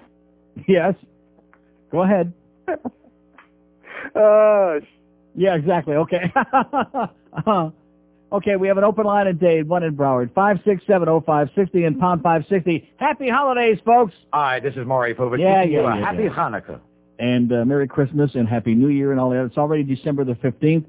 [0.68, 0.94] yes.
[1.92, 2.34] Go ahead.
[4.16, 4.80] Uh,
[5.36, 5.96] Yeah, exactly.
[5.96, 6.32] Okay.
[7.46, 7.70] Uh,
[8.32, 10.32] okay, we have an open line at Dade, one in Broward.
[10.32, 12.90] 5670560 and pound 560.
[12.96, 14.14] Happy holidays, folks.
[14.32, 15.40] Hi, this is Maury Povich.
[15.40, 16.30] Yeah, you yeah, a yeah, Happy yeah.
[16.30, 16.80] Hanukkah.
[17.20, 19.44] And uh, Merry Christmas and Happy New Year and all that.
[19.44, 20.86] It's already December the 15th.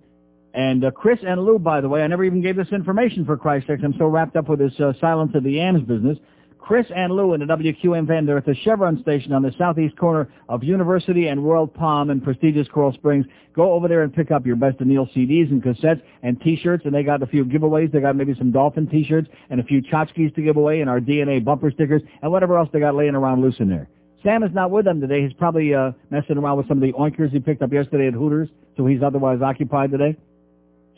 [0.55, 3.37] And uh, Chris and Lou, by the way, I never even gave this information for
[3.37, 3.81] Christ's sake.
[3.83, 6.19] I'm so wrapped up with this uh, Silence of the Yams business.
[6.67, 9.97] Chris and Lou in the WQAM van, they're at the Chevron station on the southeast
[9.97, 13.25] corner of University and Royal Palm in prestigious Coral Springs.
[13.55, 16.85] Go over there and pick up your Best of Neil CDs and cassettes and T-shirts,
[16.85, 17.93] and they got a few giveaways.
[17.93, 20.99] They got maybe some Dolphin T-shirts and a few tchotchkes to give away and our
[20.99, 23.89] DNA bumper stickers and whatever else they got laying around loose in there.
[24.25, 25.23] Sam is not with them today.
[25.23, 28.15] He's probably uh, messing around with some of the oinkers he picked up yesterday at
[28.15, 30.17] Hooters, so he's otherwise occupied today.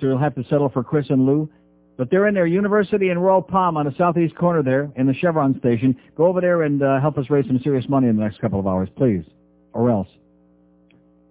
[0.00, 1.50] So he'll have to settle for Chris and Lou.
[1.98, 5.12] But they're in their University in Royal Palm on the southeast corner there in the
[5.14, 5.96] Chevron station.
[6.16, 8.60] Go over there and uh, help us raise some serious money in the next couple
[8.60, 9.24] of hours, please.
[9.72, 10.08] Or else.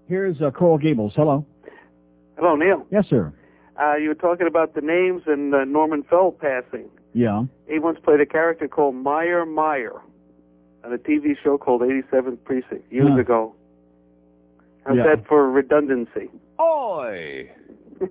[0.08, 1.14] Here's uh, Coral Gables.
[1.16, 1.46] Hello.
[2.38, 2.86] hello, Neil.
[2.92, 3.34] Yes, sir.
[3.82, 6.90] Uh, you were talking about the names and uh, Norman Fell passing.
[7.14, 7.44] Yeah.
[7.70, 10.02] He once played a character called Meyer Meyer
[10.84, 13.20] on a TV show called 87th Precinct years Huh.
[13.20, 13.56] ago.
[14.86, 15.04] How's Yeah.
[15.16, 16.30] that for redundancy?
[16.60, 17.50] Oi!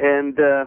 [0.00, 0.64] and uh,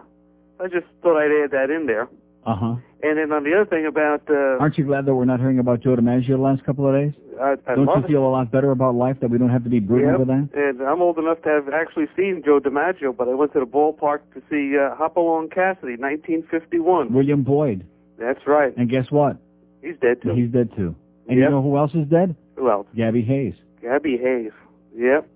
[0.60, 2.08] I just thought I'd add that in there.
[2.46, 2.76] Uh-huh.
[3.04, 5.60] And then on the other thing about, uh, Aren't you glad that we're not hearing
[5.60, 7.14] about Joe DiMaggio the last couple of days?
[7.42, 8.08] I, I Don't you it.
[8.08, 10.16] feel a lot better about life that we don't have to be brooding Yep.
[10.20, 10.50] over that?
[10.54, 13.66] And I'm old enough to have actually seen Joe DiMaggio, but I went to the
[13.66, 17.14] ballpark to see uh, Hopalong Cassidy, 1951.
[17.14, 17.86] William Boyd.
[18.20, 18.76] That's right.
[18.78, 19.38] And guess what?
[19.82, 20.34] He's dead too.
[20.36, 20.96] He's dead too.
[21.28, 21.46] And Yep.
[21.46, 22.36] you know who else is dead?
[22.58, 22.88] Who else?
[22.96, 23.56] Gabby Hayes.
[23.82, 24.52] Gabby Hayes.
[24.96, 25.28] Yep.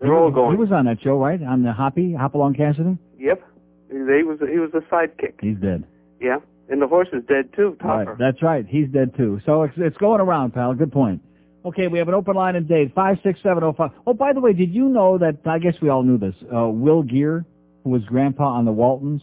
[0.00, 0.50] He They're all was, going.
[0.52, 1.40] he was on that show, right?
[1.42, 2.96] On the Hoppy, Hopalong Cassidy?
[3.18, 3.42] Yep.
[3.90, 5.40] He was he was a sidekick.
[5.40, 5.84] He's dead.
[6.20, 6.38] Yeah.
[6.68, 7.76] And the horse is dead too.
[7.80, 8.10] Topper.
[8.12, 8.66] Right, that's right.
[8.66, 9.40] He's dead too.
[9.46, 10.74] So it's, it's going around, pal.
[10.74, 11.22] Good point.
[11.64, 13.90] Okay, we have an open line in Dade, 56705.
[14.06, 16.68] Oh, by the way, did you know that, I guess we all knew this, uh,
[16.68, 17.44] Will Geer,
[17.84, 19.22] who was grandpa on the Waltons?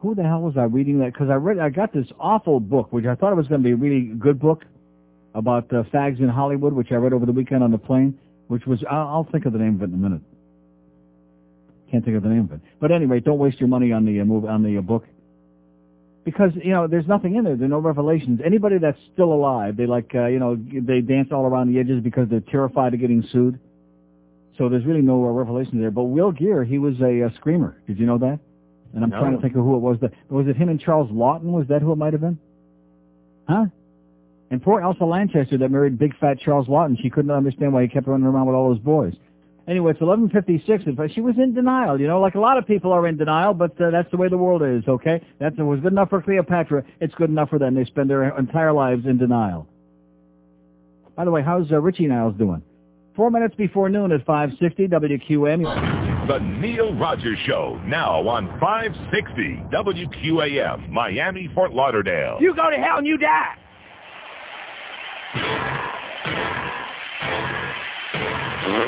[0.00, 1.12] Who the hell was I reading that?
[1.12, 3.64] Because I read, I got this awful book, which I thought it was going to
[3.64, 4.64] be a really good book
[5.34, 8.66] about uh, fags in Hollywood, which I read over the weekend on the plane, which
[8.66, 10.22] was, I'll, I'll think of the name of it in a minute.
[11.92, 12.60] Can't think of the name of it.
[12.80, 15.04] But anyway, don't waste your money on the uh, move on the uh, book
[16.24, 17.54] because you know there's nothing in there.
[17.54, 18.40] There are no revelations.
[18.44, 22.02] Anybody that's still alive, they like uh, you know they dance all around the edges
[22.02, 23.60] because they're terrified of getting sued.
[24.56, 25.90] So there's really no uh, revelation there.
[25.90, 27.76] But Will Geer, he was a, uh screamer.
[27.86, 28.38] Did you know that?
[28.94, 29.20] And I'm No.
[29.20, 29.98] trying to think of who it was.
[30.00, 31.52] That was it him and Charles Laughton?
[31.52, 32.38] Was that who it might have been?
[33.46, 33.66] Huh?
[34.50, 36.96] And poor Elsa Lanchester that married big fat Charles Laughton.
[37.02, 39.14] She couldn't understand why he kept running around with all those boys.
[39.68, 42.00] Anyway, it's 11:56, but she was in denial.
[42.00, 44.28] You know, like a lot of people are in denial, but uh, that's the way
[44.28, 44.82] the world is.
[44.88, 46.82] Okay, that was good enough for Cleopatra.
[47.00, 47.74] It's good enough for them.
[47.74, 49.68] They spend their entire lives in denial.
[51.16, 52.62] By the way, how's uh, Richie Niles doing?
[53.14, 56.26] Four minutes before noon at 5:60 WQAM.
[56.26, 62.38] The Neil Rogers Show, now on 560 WQAM, Miami, Fort Lauderdale.
[62.40, 63.56] You go to hell and you die.
[68.62, 68.78] Four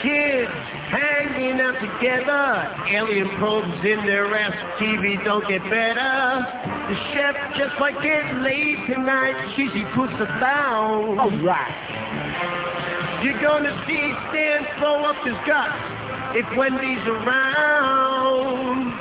[0.00, 0.50] kids
[0.88, 2.74] hanging out together.
[2.88, 4.80] Alien probes in their ass.
[4.80, 6.46] TV don't get better.
[6.88, 9.54] The chef just might get laid tonight.
[9.56, 11.20] Cheesy puts the bound.
[11.20, 13.20] All right.
[13.22, 15.99] You're gonna see Stan throw up his guts
[16.34, 18.94] if Wendy's around.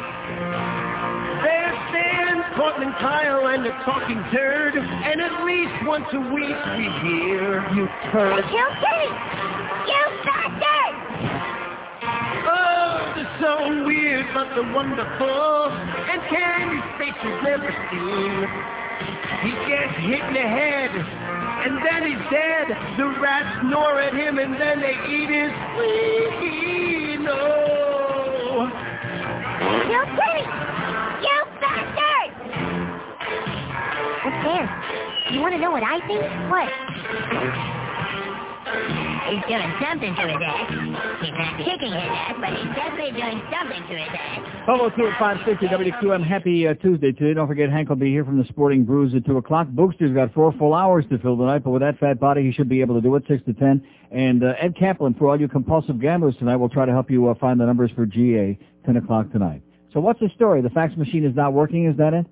[1.43, 4.75] There's Stan, Portland Kyle, and the talking turd.
[4.75, 8.43] And at least once a week we hear you turd.
[8.49, 8.65] You!
[9.87, 10.95] You bastard!
[12.49, 15.69] Oh, the so weird but the wonderful.
[15.69, 18.88] And Candy's face you've never seen.
[19.41, 22.67] He gets hit in the head, and then he's dead.
[22.97, 27.29] The rats snore at him, and then they eat his wiener.
[29.89, 30.43] You Kitty!
[31.23, 32.29] You bastard!
[34.23, 34.67] What's there?
[35.31, 36.23] You want to know what I think?
[36.51, 36.69] What?
[39.29, 40.69] He's doing something to his ass.
[41.21, 44.39] He's not kicking his ass, but he's definitely doing something to his ass.
[44.65, 46.25] Hello, 2 at 560 WQAM.
[46.25, 47.35] Happy uh, Tuesday today.
[47.35, 49.67] Don't forget, Hank will be here from the Sporting Brews at 2 o'clock.
[49.69, 52.69] Bookster's got four full hours to fill tonight, but with that fat body, he should
[52.69, 53.85] be able to do it 6 to 10.
[54.11, 57.27] And uh, Ed Kaplan, for all you compulsive gamblers tonight, will try to help you
[57.27, 59.61] uh, find the numbers for GA 10 o'clock tonight.
[59.93, 60.61] So what's the story?
[60.61, 62.25] The fax machine is not working, is that it?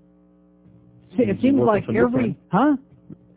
[1.16, 2.38] See, it seems like every...
[2.52, 2.78] Huh?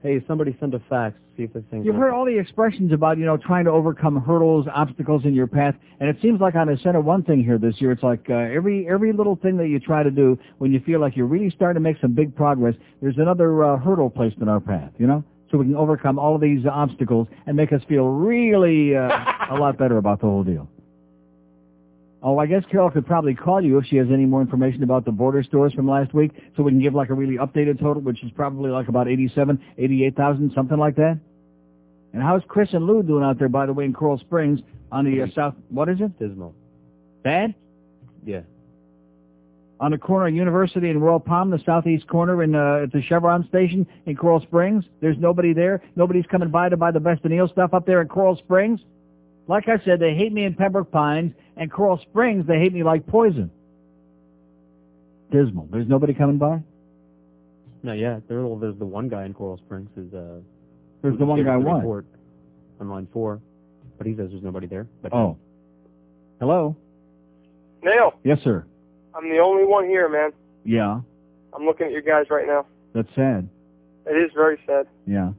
[0.02, 1.16] Hey, somebody send a fax.
[1.36, 4.20] See if this thing's You've heard all the expressions about, you know, trying to overcome
[4.20, 7.58] hurdles, obstacles in your path, and it seems like on the center one thing here
[7.58, 10.72] this year, it's like uh, every every little thing that you try to do, when
[10.72, 14.08] you feel like you're really starting to make some big progress, there's another uh, hurdle
[14.08, 17.54] placed in our path, you know, so we can overcome all of these obstacles and
[17.54, 19.10] make us feel really uh,
[19.50, 20.66] a lot better about the whole deal.
[22.22, 25.06] Oh, I guess Carol could probably call you if she has any more information about
[25.06, 28.02] the border stores from last week, so we can give like a really updated total,
[28.02, 31.18] which is probably like about 87, 88,000, something like that.
[32.12, 34.60] And how's Chris and Lou doing out there, by the way, in Coral Springs
[34.92, 35.54] on the uh, south?
[35.70, 36.18] What is it?
[36.18, 36.54] Dismal.
[37.22, 37.54] Bad?
[38.24, 38.40] Yeah.
[39.78, 43.00] On the corner of University and Royal Palm, the southeast corner in uh, at the
[43.00, 44.84] Chevron station in Coral Springs.
[45.00, 45.82] There's nobody there.
[45.96, 48.80] Nobody's coming by to buy the best of Neil stuff up there in Coral Springs.
[49.48, 52.46] Like I said, they hate me in Pembroke Pines and Coral Springs.
[52.46, 53.50] They hate me like poison.
[55.30, 55.68] Dismal.
[55.70, 56.60] There's nobody coming by.
[57.82, 58.20] No, yeah.
[58.28, 60.40] There, well, there's the one guy in Coral Springs who's uh.
[61.02, 61.76] There's the one guy us the what?
[61.76, 62.06] report
[62.80, 63.40] On line four,
[63.96, 64.86] but he says there's nobody there.
[65.02, 65.38] But Oh.
[66.40, 66.76] Hello.
[67.82, 68.66] Neil, Yes, sir.
[69.14, 70.32] I'm the only one here, man.
[70.64, 71.00] Yeah.
[71.54, 72.66] I'm looking at you guys right now.
[72.94, 73.48] That's sad.
[74.06, 74.86] It is very sad.
[75.06, 75.32] Yeah.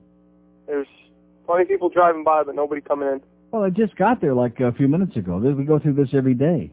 [0.68, 0.88] There's
[1.45, 3.22] plenty of people driving by, but nobody coming in.
[3.52, 5.38] Well, I just got there like a few minutes ago.
[5.38, 6.72] We go through this every day.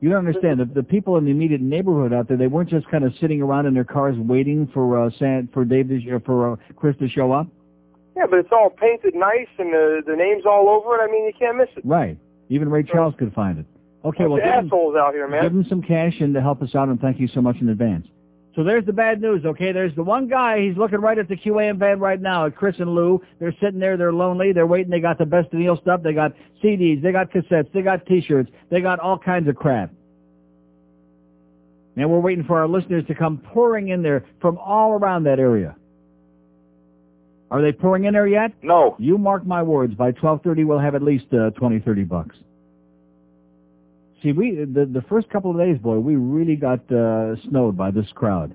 [0.00, 0.60] You don't understand.
[0.60, 3.40] The, the people in the immediate neighborhood out there, they weren't just kind of sitting
[3.40, 6.96] around in their cars waiting for uh, San, for Dave to, sh- for uh, Chris
[6.98, 7.46] to show up.
[8.16, 11.08] Yeah, but it's all painted nice and the the name's all over it.
[11.08, 11.84] I mean, you can't miss it.
[11.84, 12.18] Right.
[12.48, 13.66] Even Ray Charles could find it.
[14.04, 15.42] Okay, well, Bunch give him, out here, man.
[15.42, 17.68] give him some cash and to help us out, and thank you so much in
[17.68, 18.06] advance.
[18.54, 19.72] So there's the bad news, okay?
[19.72, 22.76] There's the one guy, he's looking right at the QAM van right now, at Chris
[22.78, 23.22] and Lou.
[23.40, 26.12] They're sitting there, they're lonely, they're waiting, they got the best of Neil stuff, they
[26.12, 29.90] got CDs, they got cassettes, they got t-shirts, they got all kinds of crap.
[31.96, 35.38] And we're waiting for our listeners to come pouring in there from all around that
[35.38, 35.76] area.
[37.50, 38.52] Are they pouring in there yet?
[38.62, 38.96] No.
[38.98, 42.36] You mark my words, by 12.30 we'll have at least uh, 20, 30 bucks.
[44.22, 47.90] See, we the, the first couple of days, boy, we really got uh, snowed by
[47.90, 48.54] this crowd.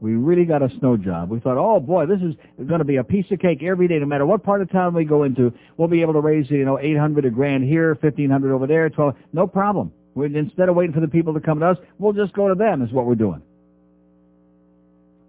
[0.00, 1.28] We really got a snow job.
[1.30, 2.34] We thought, oh boy, this is
[2.66, 4.94] going to be a piece of cake every day, no matter what part of town
[4.94, 5.52] we go into.
[5.76, 9.14] We'll be able to raise, you know, 800 a grand here, 1500 over there, 12,
[9.34, 9.92] no problem.
[10.14, 12.54] we instead of waiting for the people to come to us, we'll just go to
[12.54, 13.42] them is what we're doing.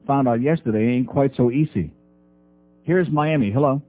[0.08, 1.92] found out yesterday ain't quite so easy.
[2.84, 3.52] Here's Miami.
[3.52, 3.82] Hello.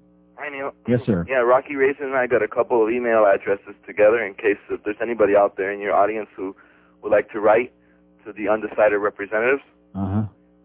[0.52, 0.72] Neil.
[0.86, 1.24] Yes, sir.
[1.28, 4.82] Yeah, Rocky Racing and I got a couple of email addresses together in case if
[4.84, 6.54] there's anybody out there in your audience who
[7.02, 7.72] would like to write
[8.24, 9.62] to the undecided representatives
[9.94, 10.22] Uh huh.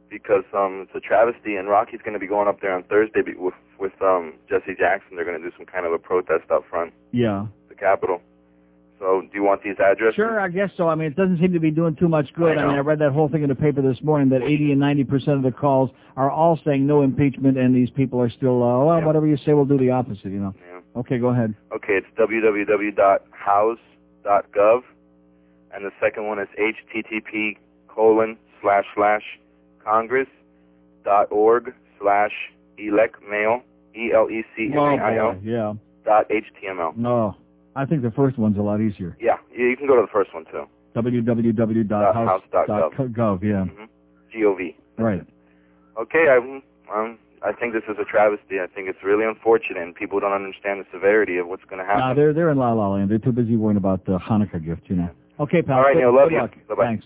[0.10, 3.22] because um it's a travesty and Rocky's going to be going up there on Thursday
[3.24, 5.16] be- with with um Jesse Jackson.
[5.16, 7.48] They're going to do some kind of a protest up front, Yeah.
[7.70, 8.22] the Capitol.
[9.00, 10.16] So, do you want these addresses?
[10.16, 10.88] Sure, I guess so.
[10.90, 12.58] I mean, it doesn't seem to be doing too much good.
[12.58, 12.76] I I, mean.
[12.78, 15.38] I read that whole thing in the paper this morning that 80 and 90 percent
[15.38, 19.02] of the calls are all saying no impeachment, and these people are still, uh, well,
[19.04, 20.26] whatever you say, we'll do the opposite.
[20.32, 20.56] You know.
[20.96, 21.54] Okay, go ahead.
[21.76, 24.82] Okay, it's www.house.gov,
[25.74, 27.58] and the second one is http
[27.88, 29.22] colon slash slash
[29.84, 30.28] congress
[31.04, 32.32] dot org slash
[32.80, 33.62] elecmail
[33.96, 35.74] e l e c m a i Oh, yeah.
[36.04, 36.96] dot html.
[36.98, 37.36] No,
[37.78, 39.16] I think the first one's a lot easier.
[39.22, 40.66] Yeah, you can go to the first one too.
[40.96, 43.44] www.house.gov.
[43.44, 43.66] Yeah.
[44.34, 44.76] Gov.
[44.98, 45.22] Right.
[46.02, 46.38] Okay, I
[46.92, 48.60] um I think this is a travesty.
[48.60, 51.86] I think it's really unfortunate, and people don't understand the severity of what's going to
[51.86, 52.02] happen.
[52.02, 53.12] No, they're they're in La La Land.
[53.12, 55.12] They're too busy worrying about the Hanukkah gift, you know.
[55.40, 55.78] Okay, pal.
[55.78, 56.42] All right, Neil, love good you.
[56.42, 56.56] luck.
[56.68, 56.84] Bye-bye.
[56.84, 57.06] Thanks.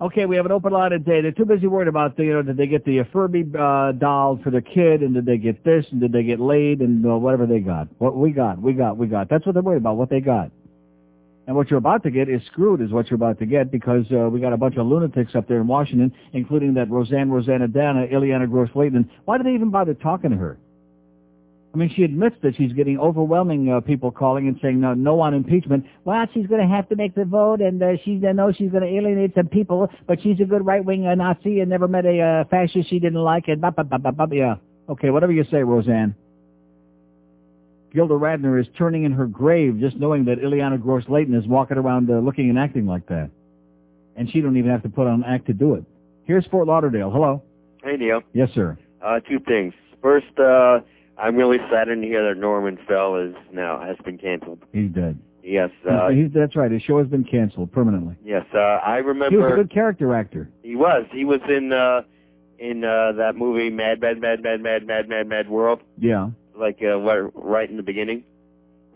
[0.00, 1.20] Okay, we have an open line today.
[1.20, 4.40] They're too busy worried about the, you know, did they get the Furby uh, doll
[4.42, 7.16] for their kid, and did they get this, and did they get laid, and uh,
[7.16, 7.86] whatever they got.
[7.98, 9.28] What we got, we got, we got.
[9.30, 9.96] That's what they're worried about.
[9.96, 10.50] What they got.
[11.46, 14.04] And what you're about to get is screwed, is what you're about to get, because
[14.10, 18.12] uh, we got a bunch of lunatics up there in Washington, including that Roseanne Roseannadanna,
[18.12, 19.08] Ileana Ros-Lehtinen.
[19.26, 20.58] Why do they even bother talking to her?
[21.74, 25.18] I mean, she admits that she's getting overwhelming uh, people calling and saying no, no
[25.20, 25.84] on impeachment.
[26.04, 28.70] Well, she's going to have to make the vote, and uh, she uh, knows she's
[28.70, 32.06] going to alienate some people, but she's a good right-wing uh, Nazi and never met
[32.06, 33.48] a uh, fascist she didn't like.
[33.48, 34.26] And blah, blah, blah, blah, blah.
[34.30, 34.54] yeah,
[34.88, 36.14] okay, whatever you say, Roseanne.
[37.92, 42.08] Gilda Radner is turning in her grave just knowing that Ileana Ros-Lehtinen is walking around
[42.08, 43.30] uh, looking and acting like that,
[44.14, 45.84] and she don't even have to put on an act to do it.
[46.24, 47.10] Here's Fort Lauderdale.
[47.10, 47.42] Hello.
[47.82, 48.20] Hey, Neil.
[48.32, 48.78] Yes, sir.
[49.04, 49.74] Uh, two things.
[50.00, 50.80] First, uh,
[51.18, 54.58] I'm really saddened to hear that Norman Fell is now has been canceled.
[54.72, 55.18] He's dead.
[55.42, 56.70] Yes, uh, He's, that's right.
[56.70, 58.16] His show has been canceled permanently.
[58.24, 58.46] yes.
[58.54, 59.30] Uh, I remember.
[59.30, 60.48] He was a good character actor.
[60.62, 61.04] he was.
[61.12, 62.02] He was in uh,
[62.58, 66.30] in uh, that movie Mad Mad Mad Mad Mad Mad Mad Mad World, Yeah.
[66.58, 68.24] like uh, right in the beginning.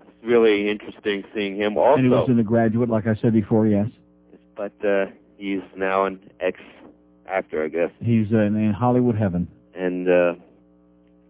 [0.00, 1.76] It's really interesting seeing him.
[1.76, 3.88] Also, and he was in The Graduate, like I said before, yes.
[4.56, 6.58] but uh, he's now an ex
[7.26, 7.90] actor, I guess.
[8.00, 9.48] He's uh, in Hollywood heaven.
[9.74, 10.34] And uh,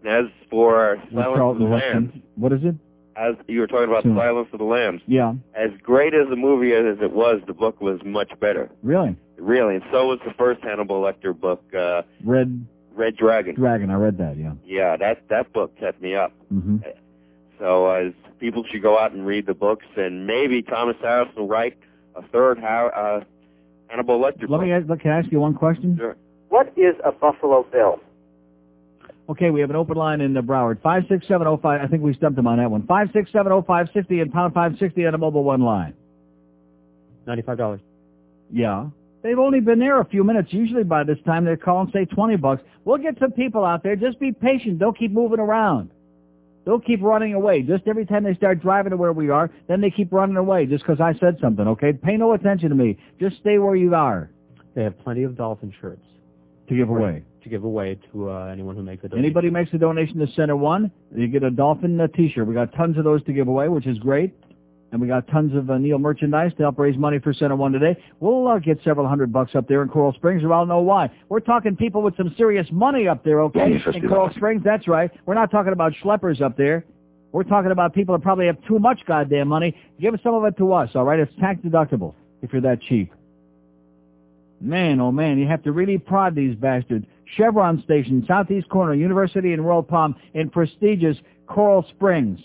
[0.05, 2.75] as for With Silence of the Charlton Lambs, What is it?
[3.15, 4.15] as you were talking about Hmm.
[4.17, 5.33] Silence of the Lambs, Yeah.
[5.55, 8.69] as great as the movie is as it was, the book was much better.
[8.81, 9.15] Really?
[9.37, 12.65] Really, and so was the first Hannibal Lecter book, uh, Red
[12.95, 13.55] Red Dragon.
[13.55, 13.89] Dragon.
[13.91, 14.51] I read that, yeah.
[14.65, 16.33] Yeah, that that book kept me up.
[16.49, 16.77] hmm
[17.57, 21.47] So uh, people should go out and read the books, and maybe Thomas Harris will
[21.47, 21.77] write
[22.15, 23.23] a third Har- uh,
[23.87, 24.61] Hannibal Lecter Let book.
[24.63, 25.97] me ask, can I ask you one question?
[25.97, 26.15] Sure.
[26.49, 27.99] What is a Buffalo Bill?
[29.29, 30.81] Okay, we have an open line in uh, Broward.
[30.81, 31.81] 56705.
[31.81, 32.81] I think we stumped him on that one.
[32.83, 35.93] 5670560 and pound 560 on a mobile one line.
[37.27, 37.79] $95.
[38.51, 38.87] Yeah.
[39.21, 40.51] They've only been there a few minutes.
[40.51, 42.63] Usually by this time they're calling, say, 20 bucks.
[42.85, 43.95] We'll get some people out there.
[43.95, 44.79] Just be patient.
[44.79, 45.91] Don't keep moving around.
[46.65, 47.61] Don't keep running away.
[47.61, 50.65] Just every time they start driving to where we are, then they keep running away
[50.65, 51.93] just because I said something, okay?
[51.93, 52.97] Pay no attention to me.
[53.19, 54.29] Just stay where you are
[54.75, 56.05] They have plenty of dolphin shirts
[56.67, 57.23] to give away.
[57.43, 59.25] To give away to uh, anyone who makes a donation.
[59.25, 62.47] Anybody makes a donation to Center One, you get a Dolphin uh, T-shirt.
[62.47, 64.33] We got tons of those to give away, which is great.
[64.91, 67.71] And we got tons of uh, Neil merchandise to help raise money for Center One
[67.71, 67.95] today.
[68.19, 71.11] We'll uh, get several hundred bucks up there in Coral Springs, or I'll know why.
[71.29, 73.79] We're talking people with some serious money up there, okay?
[73.85, 75.11] Yes, in Coral Springs, that's right.
[75.27, 76.85] We're not talking about schleppers up there.
[77.31, 79.77] We're talking about people that probably have too much goddamn money.
[80.01, 81.19] Give some of it to us, all right?
[81.19, 83.13] It's tax deductible if you're that cheap.
[84.61, 87.05] Man, oh man, you have to really prod these bastards.
[87.35, 92.39] Chevron Station, Southeast Corner, University and Royal Palm in prestigious Coral Springs.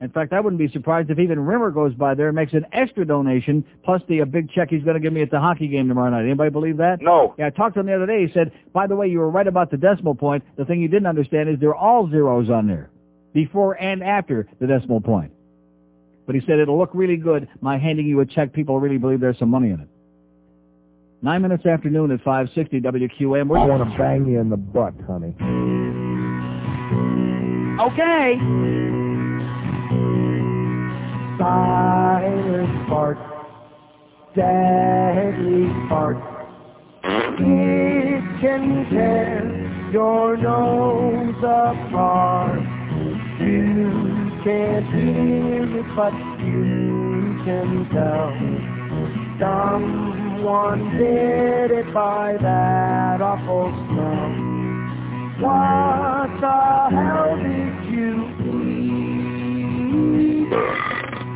[0.00, 2.64] In fact, I wouldn't be surprised if even Rimmer goes by there and makes an
[2.72, 5.68] extra donation, plus the uh, big check he's going to give me at the hockey
[5.68, 6.24] game tomorrow night.
[6.24, 7.02] Anybody believe that?
[7.02, 7.34] No.
[7.38, 8.26] Yeah, I talked to him the other day.
[8.26, 10.42] He said, by the way, you were right about the decimal point.
[10.56, 12.88] The thing you didn't understand is they're all zeros on there,
[13.34, 15.32] before and after the decimal point.
[16.24, 18.54] But he said it'll look really good, my handing you a check.
[18.54, 19.88] People really believe there's some money in it.
[21.22, 23.48] Nine minutes after noon at 560 WQAM.
[23.48, 25.34] We're I want to bang you in the butt, honey.
[27.78, 28.38] Okay.
[31.38, 33.18] Silent fart,
[34.34, 36.16] deadly fart.
[37.04, 42.60] It can tear your nose apart.
[43.40, 46.12] You can't hear it, but
[46.44, 48.79] you can tell.
[49.40, 54.30] Someone did it by that awful smell.
[55.40, 56.60] What the
[56.92, 58.12] hell did you
[58.52, 59.40] eat?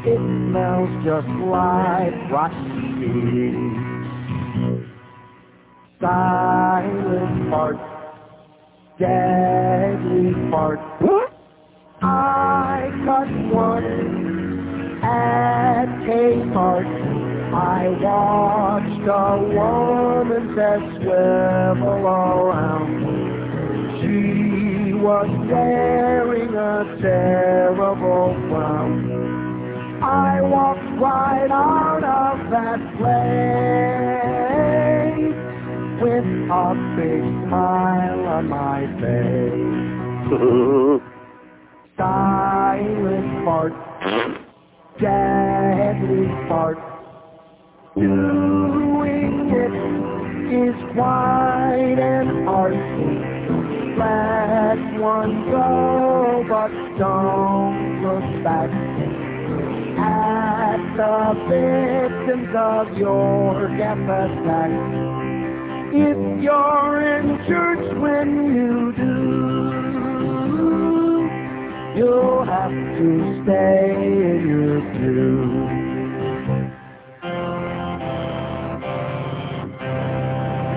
[0.05, 3.57] It smells just like rotten meat.
[5.99, 7.81] Silent fart,
[8.99, 10.81] deadly fart.
[12.03, 17.24] I cut one at Kmart.
[17.55, 22.91] I watched a woman that swivel around.
[23.01, 23.15] me.
[24.01, 30.03] She was wearing a terrible frown.
[30.03, 33.75] I walked right out of that place
[36.03, 39.55] with a big smile on my face.
[41.97, 43.75] Silent fart,
[44.99, 46.94] deadly fart.
[47.97, 49.71] Doing it
[50.53, 52.75] is quite an art.
[53.97, 58.71] Let one go, but don't look back
[59.97, 64.73] at the victims of your gas attack.
[65.95, 69.13] If you're in church when you do,
[71.97, 75.84] you'll have to stay in your pew.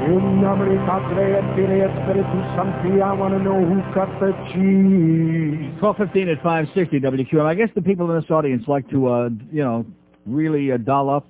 [0.07, 5.67] In Spiritus Sancti, I want to know who cut the cheese.
[5.83, 7.45] 1215 at 560 WQAM.
[7.45, 9.85] I guess the people in this audience like to, uh, you know,
[10.25, 11.27] really uh, doll up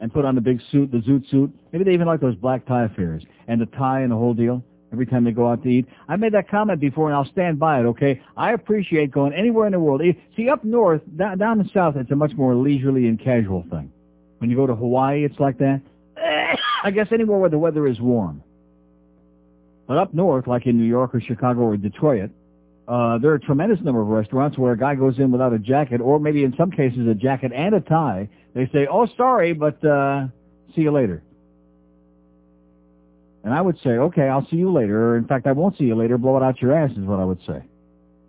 [0.00, 1.50] and put on the big suit, the zoot suit.
[1.72, 4.62] Maybe they even like those black tie affairs and the tie and the whole deal
[4.92, 5.86] every time they go out to eat.
[6.06, 8.20] I made that comment before and I'll stand by it, okay?
[8.36, 10.02] I appreciate going anywhere in the world.
[10.36, 13.90] See, up north, down, down the south, it's a much more leisurely and casual thing.
[14.36, 15.80] When you go to Hawaii, it's like that.
[16.84, 18.42] I guess anywhere where the weather is warm.
[19.86, 22.30] But up north, like in New York or Chicago or Detroit,
[22.86, 25.58] uh, there are a tremendous number of restaurants where a guy goes in without a
[25.58, 28.28] jacket, or maybe in some cases a jacket and a tie.
[28.54, 30.28] They say, "Oh, sorry, but uh,
[30.74, 31.22] see you later."
[33.44, 35.94] And I would say, "Okay, I'll see you later." In fact, I won't see you
[35.94, 36.16] later.
[36.18, 37.62] Blow it out your ass is what I would say.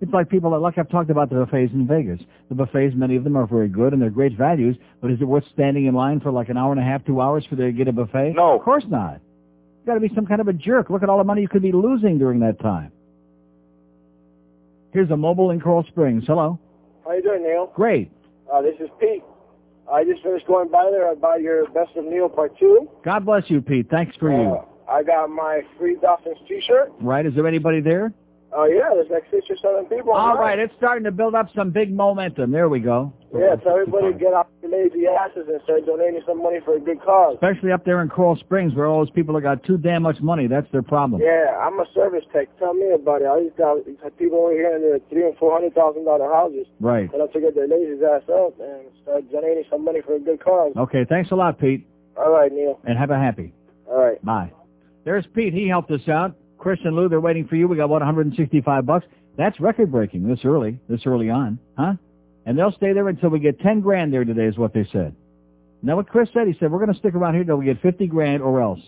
[0.01, 2.21] It's like people that, like I've talked about the buffets in Vegas.
[2.47, 5.25] The buffets, many of them are very good and they're great values, but is it
[5.25, 7.71] worth standing in line for like an hour and a half, two hours for to
[7.73, 8.33] get a buffet?
[8.35, 8.55] No.
[8.55, 9.19] Of course not.
[9.79, 10.89] You've gotta be some kind of a jerk.
[10.89, 12.91] Look at all the money you could be losing during that time.
[14.91, 16.23] Here's a mobile in Coral Springs.
[16.25, 16.59] Hello.
[17.03, 17.71] How you doing, Neil?
[17.75, 18.11] Great.
[18.51, 19.23] Uh, this is Pete.
[19.91, 21.09] I just finished going by there.
[21.09, 22.87] I bought your Best of Neil Part 2.
[23.03, 23.89] God bless you, Pete.
[23.89, 24.55] Thanks for you.
[24.55, 26.91] Uh, I got my free Dolphins t-shirt.
[27.01, 27.25] Right?
[27.25, 28.13] Is there anybody there?
[28.51, 30.11] Oh, yeah, there's like six or seven people.
[30.13, 32.51] All right, it's starting to build up some big momentum.
[32.51, 33.13] There we go.
[33.31, 36.79] Yeah, tell everybody get off your lazy asses and start donating some money for a
[36.79, 37.35] good cause.
[37.35, 40.19] Especially up there in Coral Springs where all those people have got too damn much
[40.19, 40.47] money.
[40.47, 41.21] That's their problem.
[41.21, 42.47] Yeah, I'm a service tech.
[42.57, 43.27] Tell me about it.
[43.27, 43.77] I just got
[44.17, 46.65] people over here in their three and four hundred thousand dollar houses.
[46.79, 47.11] Right.
[47.11, 50.19] They have to get their lazy ass up and start donating some money for a
[50.19, 50.73] good cause.
[50.75, 51.85] Okay, thanks a lot, Pete.
[52.17, 52.79] All right, Neil.
[52.83, 53.53] And have a happy.
[53.85, 54.23] All right.
[54.25, 54.51] Bye.
[55.05, 55.53] There's Pete.
[55.53, 56.35] He helped us out.
[56.59, 57.67] Chris and Lou, they're waiting for you.
[57.67, 59.05] We got, what, 165 bucks?
[59.37, 61.93] That's record breaking this early, this early on, huh?
[62.45, 65.15] And they'll stay there until we get 10 grand there today is what they said.
[65.81, 67.81] Now what Chris said, he said, we're going to stick around here till we get
[67.81, 68.81] 50 grand or else.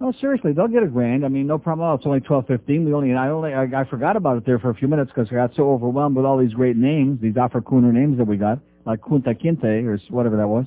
[0.00, 1.24] No, seriously, they'll get a grand.
[1.24, 1.96] I mean, no problem at all.
[1.96, 2.84] It's only 12.15.
[2.84, 5.28] We only, I only, I, I forgot about it there for a few minutes because
[5.32, 8.60] I got so overwhelmed with all these great names, these Afrikaner names that we got,
[8.84, 10.66] like Kunta Kinte or whatever that was.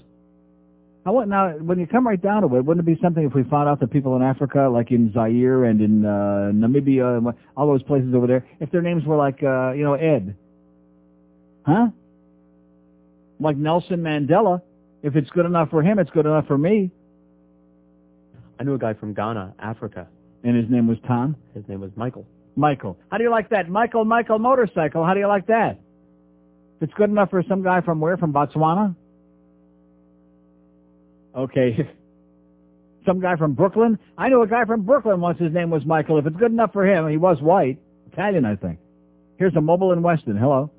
[1.10, 3.34] Now, what, now, when you come right down to it, wouldn't it be something if
[3.34, 7.28] we found out that people in Africa, like in Zaire and in uh, Namibia and
[7.58, 10.36] all those places over there, if their names were like, uh, you know, Ed,
[11.66, 11.88] huh?
[13.40, 14.62] Like Nelson Mandela.
[15.02, 16.92] If it's good enough for him, it's good enough for me.
[18.60, 20.08] I knew a guy from Ghana, Africa.
[20.44, 21.36] And his name was Tom.
[21.56, 22.28] His name was Michael.
[22.56, 23.00] Michael.
[23.10, 23.68] How do you like that?
[23.68, 25.04] Michael, Michael motorcycle.
[25.04, 25.80] How do you like that?
[26.78, 28.16] If it's good enough for some guy from where?
[28.16, 28.96] From Botswana?
[31.36, 31.90] Okay.
[33.06, 33.98] Some guy from Brooklyn?
[34.18, 35.40] I knew a guy from Brooklyn once.
[35.40, 36.20] His name was Michael.
[36.20, 37.80] If it's good enough for him, he was white.
[38.12, 38.80] Italian, I think.
[39.38, 40.36] Here's a mobile in Weston.
[40.38, 40.70] Hello.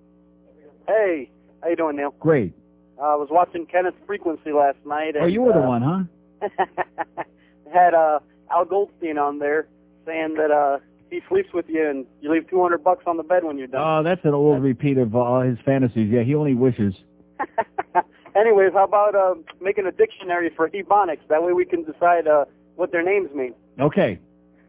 [0.87, 1.31] Hey,
[1.63, 2.15] how you doing, Neil?
[2.21, 2.53] Great.
[3.01, 5.15] I was watching Kenneth Frequency last night.
[5.19, 7.25] Oh, you were the uh, one, huh?
[7.73, 8.19] had uh,
[8.51, 9.69] Al Goldstein on there
[10.07, 10.79] saying that uh,
[11.11, 13.81] he sleeps with you and you leave 200 bucks on the bed when you're done.
[13.83, 16.11] Oh, that's an old repeat of all his fantasies.
[16.11, 16.95] Yeah, he only wishes.
[18.37, 21.27] Anyways, how about uh, making a dictionary for Ebonics?
[21.29, 22.45] That way we can decide uh,
[22.77, 23.55] what their names mean.
[23.81, 24.19] Okay.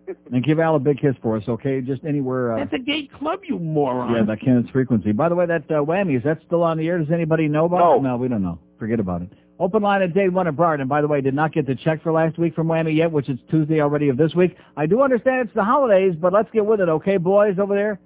[0.32, 1.82] and give Al a big kiss for us, okay?
[1.82, 2.54] Just anywhere.
[2.54, 4.16] Uh, That's a gay club, you moron.
[4.16, 5.12] Yeah, that Kenneth's frequency.
[5.12, 6.98] By the way, that uh, whammy, is that still on the air?
[6.98, 8.02] Does anybody know about it?
[8.02, 8.60] No, we don't know.
[8.80, 9.32] Forget about it.
[9.60, 10.80] Open line at day one at Broward.
[10.80, 13.12] And by the way, did not get the check for last week from Whammy yet,
[13.12, 14.58] which is Tuesday already of this week.
[14.76, 18.00] I do understand it's the holidays, but let's get with it, okay, boys over there?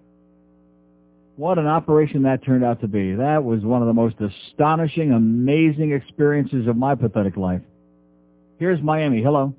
[1.37, 3.13] What an operation that turned out to be.
[3.15, 7.61] That was one of the most astonishing, amazing experiences of my pathetic life.
[8.57, 9.21] Here's Miami.
[9.21, 9.53] Hello.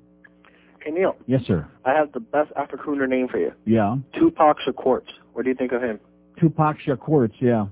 [0.83, 1.15] Hey, Neil.
[1.27, 1.67] Yes, sir.
[1.85, 3.51] I have the best Africooner name for you.
[3.65, 3.97] Yeah.
[4.17, 5.01] Tupac Shakur.
[5.33, 5.99] What do you think of him?
[6.39, 7.67] Tupac Shakur, yeah.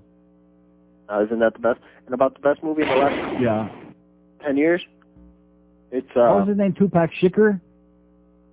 [1.11, 1.80] Uh, isn't that the best?
[2.06, 3.69] And about the best movie in the last Yeah.
[4.44, 4.82] 10 years?
[5.91, 6.27] It's, uh...
[6.30, 6.73] what was his name?
[6.73, 7.60] Tupac Shakur?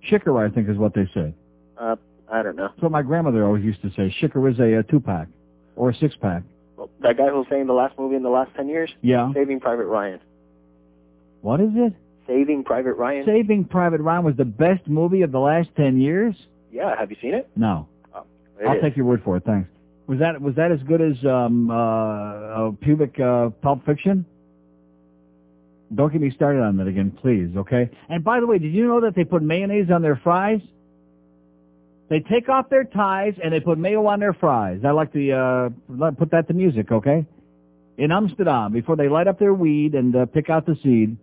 [0.09, 1.33] Shakur, I think is what they say.
[1.77, 1.95] uh,
[2.31, 2.69] I don't know.
[2.69, 4.15] That's what my grandmother always used to say.
[4.19, 5.27] Shakur is a, two-pack
[5.75, 6.43] or a six-pack.
[7.01, 8.91] That guy who was saying the last movie in the last 10 years?
[9.01, 9.31] Yeah.
[9.33, 10.19] Saving Private Ryan.
[11.41, 11.93] What is it?
[12.27, 13.25] Saving Private Ryan?
[13.25, 16.35] Saving Private Ryan was the best movie of the last ten years?
[16.71, 17.49] yeah, have you seen it?
[17.55, 17.87] No.
[18.59, 18.81] It I'll is.
[18.81, 19.43] take your word for it.
[19.43, 19.69] Thanks.
[20.07, 24.25] Was that was that as good as um uh, uh pubic uh Pulp Fiction?
[25.93, 27.89] Don't get me started on that again, please, okay?
[28.09, 30.61] And by the way, did you know that they put mayonnaise on their fries?
[32.09, 34.81] They take off their ties and they put mayo on their fries.
[34.85, 37.25] I like to uh put that to music, okay?
[37.97, 41.17] In Amsterdam, before they light up their weed and uh, pick out the seed.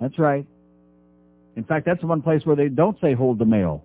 [0.00, 0.46] That's right.
[1.56, 3.84] In fact, that's one place where they don't say hold the mail.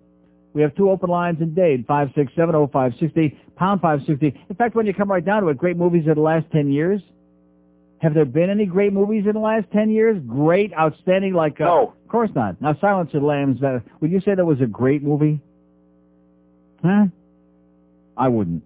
[0.54, 4.46] We have two open lines in Dade, 5670560, pound 560.
[4.50, 6.72] In fact, when you come right down to it, great movies of the last 10
[6.72, 7.02] years.
[8.02, 10.22] Have there been any great movies in the last 10 years?
[10.26, 11.60] Great, outstanding, like...
[11.60, 11.94] Uh, no.
[12.04, 12.62] Of course not.
[12.62, 15.42] Now, Silence of the Lambs, uh, would you say that was a great movie?
[16.84, 17.06] Huh?
[18.16, 18.64] I wouldn't.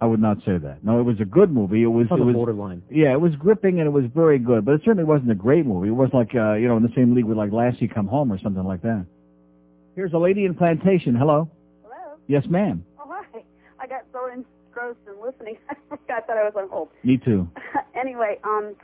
[0.00, 0.82] I would not say that.
[0.82, 1.84] No, it was a good movie.
[1.84, 2.04] It was...
[2.06, 2.82] It's on it was borderline.
[2.90, 5.64] yeah, it was gripping and it was very good, but it certainly wasn't a great
[5.64, 5.88] movie.
[5.88, 8.32] It was like, uh, you know, in the same league with like Lassie Come Home
[8.32, 9.06] or something like that.
[9.94, 11.14] Here's a lady in Plantation.
[11.14, 11.48] Hello.
[11.84, 12.16] Hello.
[12.26, 12.84] Yes, ma'am.
[12.98, 13.44] Oh, hi.
[13.78, 14.28] I got so
[14.72, 15.58] engrossed in listening.
[15.70, 16.88] I forgot that I was on hold.
[17.04, 17.48] Me too.
[17.94, 18.74] anyway, um,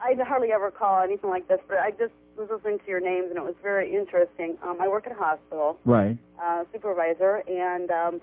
[0.00, 3.26] I hardly ever call anything like this, but I just was listening to your names
[3.28, 4.56] and it was very interesting.
[4.62, 6.16] Um, I work at a hospital, Right.
[6.42, 8.20] uh, supervisor, and um,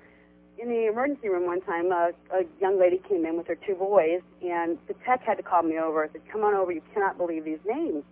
[0.58, 3.76] in the emergency room one time, uh, a young lady came in with her two
[3.76, 6.04] boys, and the tech had to call me over.
[6.04, 6.72] I said, "Come on over.
[6.74, 8.04] You cannot believe these names."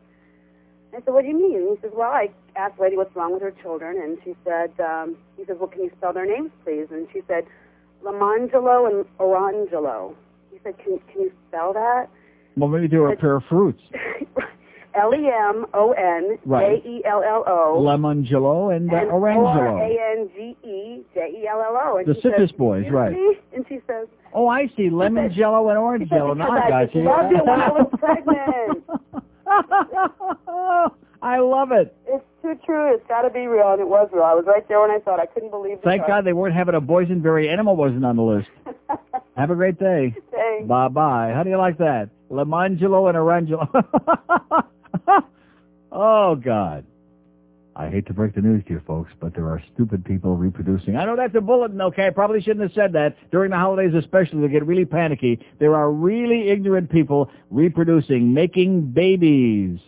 [0.93, 3.13] I said, "What do you mean?" And he says, "Well, I asked the lady what's
[3.17, 6.25] wrong with her children, and she said, um, he says, well, can you spell their
[6.25, 7.43] names, please?" And she said,
[8.03, 10.13] Lamangelo and Orangelo.
[10.51, 12.07] He said, "Can can you spell that?"
[12.55, 13.81] Well, maybe they were a pair of fruits.
[14.95, 16.83] L E M O N J Right.
[16.85, 17.77] E L L O.
[17.79, 19.45] Lemongelo and, uh, Orangelo.
[19.45, 21.97] R A N G E J E L L O.
[21.97, 23.13] And The Citrus says, Boys, right.
[23.13, 24.89] see?" And she says, Oh, I see.
[24.89, 26.33] Lemon jello and orange jello.
[26.33, 27.03] Now I I got you.
[27.03, 28.83] loved it when I was pregnant."
[31.21, 31.95] I love it.
[32.07, 32.93] It's too true.
[32.93, 34.23] It's got to be real, and it was real.
[34.23, 35.19] I was right there when I saw it.
[35.19, 35.79] I couldn't believe.
[35.83, 36.07] Thank.
[36.07, 38.49] God they weren't having a boysenberry animal wasn't on the list.
[39.37, 40.15] Have a great day.
[40.31, 40.67] Thanks.
[40.67, 41.31] Bye bye.
[41.33, 42.09] How do you like that?
[42.31, 43.67] Lemangelo and Orangelo.
[45.91, 46.85] oh God.
[47.75, 50.95] I hate to break the news to you folks, but there are stupid people reproducing.
[50.95, 52.07] I know that's a bulletin, okay?
[52.07, 53.15] I probably shouldn't have said that.
[53.29, 55.45] During the holidays especially, they get really panicky.
[55.59, 59.79] There are really ignorant people reproducing, making babies.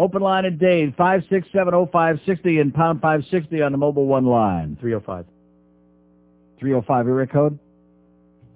[0.00, 4.78] Open line at Dade, 5670560 and pound 560 on the mobile one line.
[4.80, 5.26] 305.
[6.58, 7.58] 305 area code?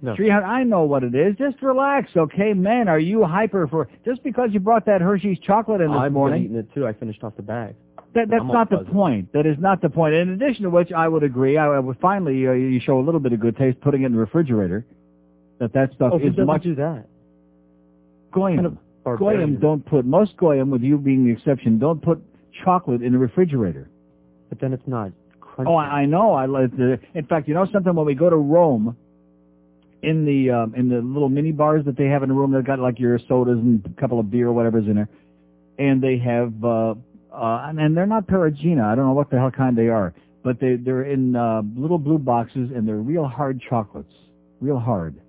[0.01, 0.16] No.
[0.16, 1.37] 300, I know what it is.
[1.37, 2.55] Just relax, okay?
[2.55, 6.05] Man, are you hyper for, just because you brought that Hershey's chocolate in this morning?
[6.07, 6.43] I've morning.
[6.45, 6.87] been eating it too.
[6.87, 7.75] I finished off the bag.
[8.15, 9.31] That, that's I'm not the point.
[9.35, 10.15] That is not the point.
[10.15, 11.59] In addition to which, I would agree.
[11.59, 14.07] I, I would finally, uh, you show a little bit of good taste putting it
[14.07, 14.87] in the refrigerator.
[15.61, 16.62] That that stuff Oh, is much.
[16.62, 17.05] do that?
[18.33, 18.79] Goyim.
[19.05, 22.23] Goyim don't put most Goyim, with you being the exception, don't put
[22.65, 23.89] chocolate in the refrigerator.
[24.49, 25.69] But then it's not crunchy.
[25.69, 26.33] Oh, I, I know.
[26.33, 26.99] I like the.
[27.15, 27.95] In fact, you know something?
[27.95, 28.97] When we go to Rome,
[30.03, 32.65] in the um, in the little mini bars that they have in the room, they've
[32.65, 35.09] got like your sodas and a couple of beer, or whatever's in there,
[35.79, 36.95] and they have uh,
[37.35, 38.85] uh, and, and they're not Perugina.
[38.85, 41.99] I don't know what the hell kind they are, but they they're in uh, little
[41.99, 44.13] blue boxes and they're real hard chocolates,
[44.61, 45.21] real hard.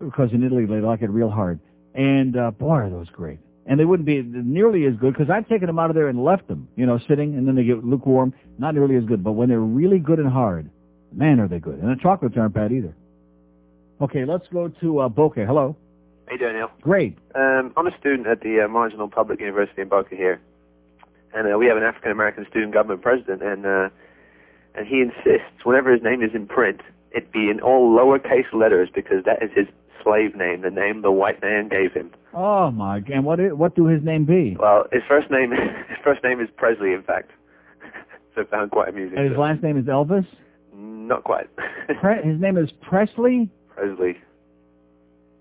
[0.00, 1.60] Because in Italy they like it real hard,
[1.96, 3.38] and uh, boy are those great.
[3.68, 6.22] And they wouldn't be nearly as good because I've taken them out of there and
[6.22, 8.32] left them, you know, sitting, and then they get lukewarm.
[8.58, 10.70] Not nearly as good, but when they're really good and hard,
[11.12, 11.80] man, are they good.
[11.80, 12.94] And the chocolates aren't bad either.
[14.00, 15.44] Okay, let's go to uh, Boca.
[15.44, 15.74] Hello.
[16.26, 16.70] How you doing, Neil?
[16.80, 17.18] Great.
[17.34, 20.40] Um, I'm a student at the uh, Marginal Public University in Boca here,
[21.34, 23.88] and uh, we have an African American student government president, and uh,
[24.74, 28.88] and he insists whenever his name is in print, it be in all lowercase letters
[28.94, 29.66] because that is his
[30.06, 32.10] slave name, the name the white man gave him.
[32.32, 33.02] Oh my!
[33.12, 34.56] And what what do his name be?
[34.58, 35.50] Well, his first name
[35.88, 37.30] his first name is Presley, in fact.
[38.34, 39.18] so I found quite amusing.
[39.18, 40.26] And his last name is Elvis.
[40.74, 41.48] Not quite.
[42.00, 43.50] Pre- his name is Presley.
[43.74, 44.16] Presley.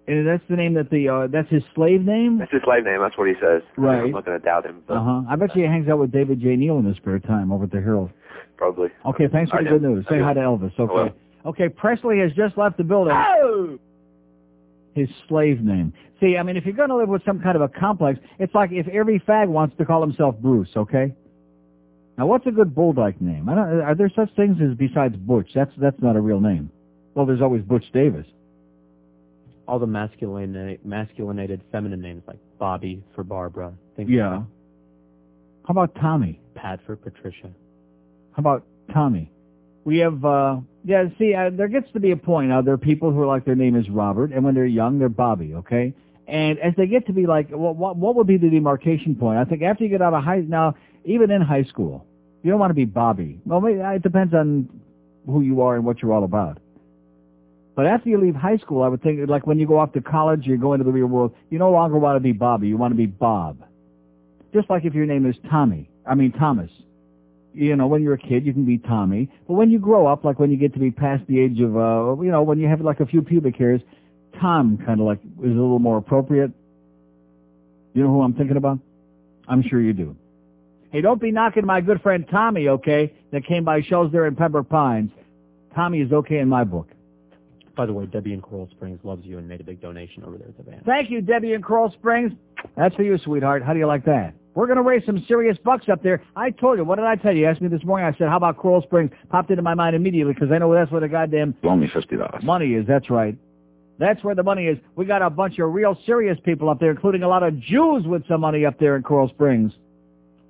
[0.08, 2.38] And that's the name that the uh, that's his slave name.
[2.38, 3.00] That's his slave name.
[3.02, 3.62] That's what he says.
[3.76, 4.04] Right.
[4.04, 5.22] I'm not going to doubt him, Uh huh.
[5.28, 6.56] I bet you he hangs out with David J.
[6.56, 8.12] Neal in his spare time over at the Herald.
[8.56, 8.90] probably.
[9.06, 10.06] Okay, thanks for I the good news.
[10.10, 10.78] Say hi to Elvis.
[10.80, 11.14] Okay.
[11.46, 13.14] Okay, Presley has just left the building.
[13.16, 13.80] Oh!
[14.96, 15.94] His slave name.
[16.22, 18.56] See, I mean, if you're going to live with some kind of a complex, it's
[18.56, 21.14] like if every fag wants to call himself Bruce, okay?
[22.18, 23.50] Now, what's a good Bulldyke name?
[23.50, 25.50] I don't, are there such things as besides Butch?
[25.54, 26.72] That's that's not a real name.
[27.14, 28.26] Well, there's always Butch Davis.
[29.68, 33.74] All the masculinated, masculinated feminine names like Bobby for Barbara.
[33.98, 34.38] Things Yeah.
[34.38, 34.46] Like
[35.68, 36.40] How about Tommy?
[36.54, 37.52] Pat for Patricia.
[38.32, 38.64] How about
[38.94, 39.32] Tommy?
[39.86, 42.62] We have, uh, yeah, see, uh, there gets to be a point now.
[42.64, 45.10] There are people who are like their name is Robert, and when they're young, they're
[45.10, 45.94] Bobby, okay?
[46.28, 49.38] And as they get to be like, well, what, what would be the demarcation point?
[49.38, 50.74] I think after you get out of high, now,
[51.06, 52.04] even in high school,
[52.42, 53.40] you don't want to be Bobby.
[53.46, 54.68] Well, maybe, it depends on
[55.28, 56.58] who you are and what you're all about.
[57.76, 60.02] But after you leave high school, I would think, like when you go off to
[60.02, 62.78] college, you go into the real world, you no longer want to be Bobby, you
[62.78, 63.64] want to be Bob.
[64.52, 66.72] Just like if your name is Tommy, I mean Thomas.
[67.56, 69.32] You know, when you're a kid, you can be Tommy.
[69.48, 71.78] But when you grow up, like when you get to be past the age of,
[71.78, 73.82] uh, you know, when you have like a few pubic hairs,
[74.42, 76.52] Tom kind of like is a little more appropriate.
[77.94, 78.80] You know who I'm thinking about?
[79.48, 80.18] I'm sure you do.
[80.92, 84.36] Hey, don't be knocking my good friend Tommy, okay, that came by shows there in
[84.36, 85.12] Pembroke Pines.
[85.74, 86.90] Tommy is okay in my book.
[87.76, 90.38] By the way, Debbie in Coral Springs loves you and made a big donation over
[90.38, 90.84] there at the band.
[90.86, 92.32] Thank you, Debbie in Coral Springs.
[92.78, 93.64] That's for you, sweetheart.
[93.64, 94.34] How do you like that?
[94.56, 96.24] We're going to raise some serious bucks up there.
[96.36, 96.86] I told you.
[96.86, 97.42] What did I tell you?
[97.42, 98.08] You asked me this morning.
[98.08, 99.12] I said, how about Coral Springs?
[99.30, 102.42] Popped into my mind immediately because I know that's where the goddamn Only fifty dollars.
[102.44, 102.88] money is.
[102.88, 103.38] That's right.
[104.00, 104.78] That's where the money is.
[104.96, 108.06] We got a bunch of real serious people up there, including a lot of Jews
[108.06, 109.72] with some money up there in Coral Springs.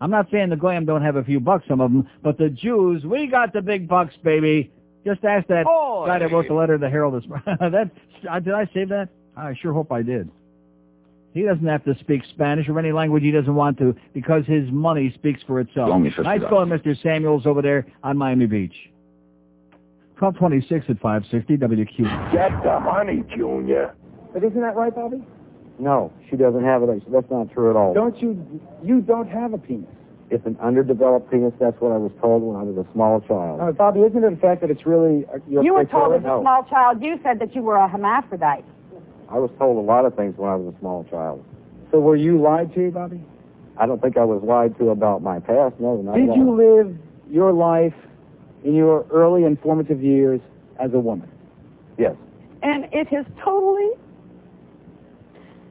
[0.02, 2.50] I'm not saying the Glam don't have a few bucks, some of them, but the
[2.50, 4.72] Jews, we got the big bucks, baby.
[5.06, 6.06] Just ask that Boy.
[6.08, 7.24] guy that wrote the letter to the Herald.
[7.24, 7.92] This, that,
[8.30, 9.10] uh, did I save that?
[9.38, 10.30] I sure hope I did.
[11.36, 14.72] He doesn't have to speak Spanish or any language he doesn't want to because his
[14.72, 15.90] money speaks for itself.
[15.92, 16.24] Only $50.
[16.24, 17.00] Nice going, Mr.
[17.04, 18.74] Samuels over there on Miami Beach.
[20.18, 22.32] 1226 at 560 WQ.
[22.32, 23.94] Get the money, Junior.
[24.34, 25.26] But isn't that right, Bobby?
[25.78, 27.12] No, she doesn't have it.
[27.12, 27.94] That's not true at all.
[27.94, 28.62] Don't you?
[28.82, 29.90] You don't have a penis.
[30.32, 31.52] It's an underdeveloped penis.
[31.60, 33.60] That's what I was told when I was a small child.
[33.60, 35.26] Uh, Bobby, isn't it the fact that it's really...
[35.28, 36.42] Uh, You were told as a no.
[36.42, 38.64] small child, you said that you were a hermaphrodite.
[39.30, 41.44] I was told a lot of things when I was a small child.
[41.92, 43.22] So were you lied to, Bobby?
[43.78, 45.76] I don't think I was lied to about my past.
[45.80, 46.98] No, not Did you live
[47.30, 47.94] your life
[48.64, 50.40] in your early and formative years
[50.80, 51.30] as a woman?
[51.98, 52.16] Yes.
[52.64, 53.92] And it has totally,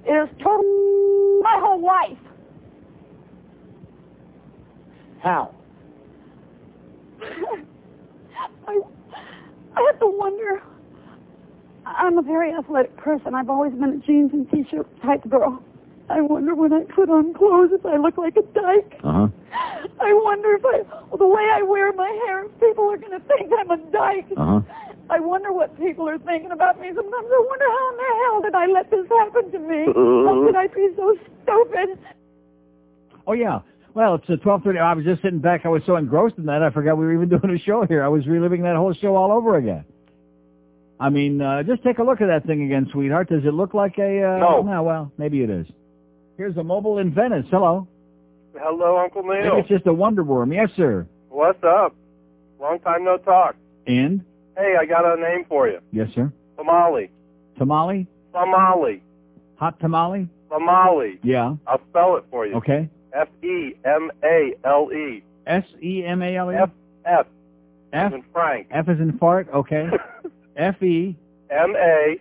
[0.05, 2.19] it has totally, my whole life.
[5.23, 5.55] How?
[7.23, 8.81] I,
[9.77, 10.63] I have to wonder.
[11.87, 13.35] I'm a very athletic person.
[13.35, 15.63] I've always been a jeans and t-shirt type girl.
[16.09, 19.01] I wonder when I put on clothes if I look like a dyke.
[19.03, 19.29] Uh huh.
[20.01, 23.19] I wonder if I, well, the way I wear my hair, if people are going
[23.19, 24.27] to think I'm a dyke.
[24.37, 24.61] Uh huh.
[25.11, 26.89] I wonder what people are thinking about me.
[26.89, 29.85] Sometimes I wonder how in the hell did I let this happen to me?
[29.93, 31.99] How could I be so stupid?
[33.27, 33.61] Oh, yeah.
[33.95, 34.79] Well, it's uh 1230.
[34.79, 35.65] I was just sitting back.
[35.65, 38.03] I was so engrossed in that, I forgot we were even doing a show here.
[38.03, 39.85] I was reliving that whole show all over again.
[41.01, 43.29] I mean, uh, just take a look at that thing again, sweetheart.
[43.29, 44.23] Does it look like a...
[44.23, 44.83] Uh, No.
[44.83, 45.67] well, maybe it is.
[46.37, 47.47] Here's a mobile in Venice.
[47.51, 47.87] Hello.
[48.57, 49.43] Hello, Uncle Neil.
[49.43, 50.53] Maybe it's just a Wonder Worm.
[50.53, 51.07] Yes, sir.
[51.29, 51.95] What's up?
[52.61, 53.57] Long time no talk.
[53.87, 54.25] And?
[54.57, 55.81] Hey, I got a name for you.
[55.91, 56.33] Yes, sir.
[56.57, 57.11] Somali.
[57.59, 58.07] Tamale?
[58.33, 59.03] Somali.
[59.57, 60.29] Hot tamale?
[60.49, 61.19] Somali.
[61.23, 61.55] Yeah.
[61.67, 62.55] I'll spell it for you.
[62.55, 62.89] Okay.
[63.13, 65.23] F E M A L E.
[65.47, 66.55] S-E-M-A-L-E?
[66.57, 66.71] F
[67.05, 67.27] F.
[67.93, 68.07] F?
[68.07, 68.69] as in Frank.
[68.71, 69.49] F is in fart?
[69.55, 69.87] Okay.
[70.57, 71.17] F-E?
[71.51, 72.17] M A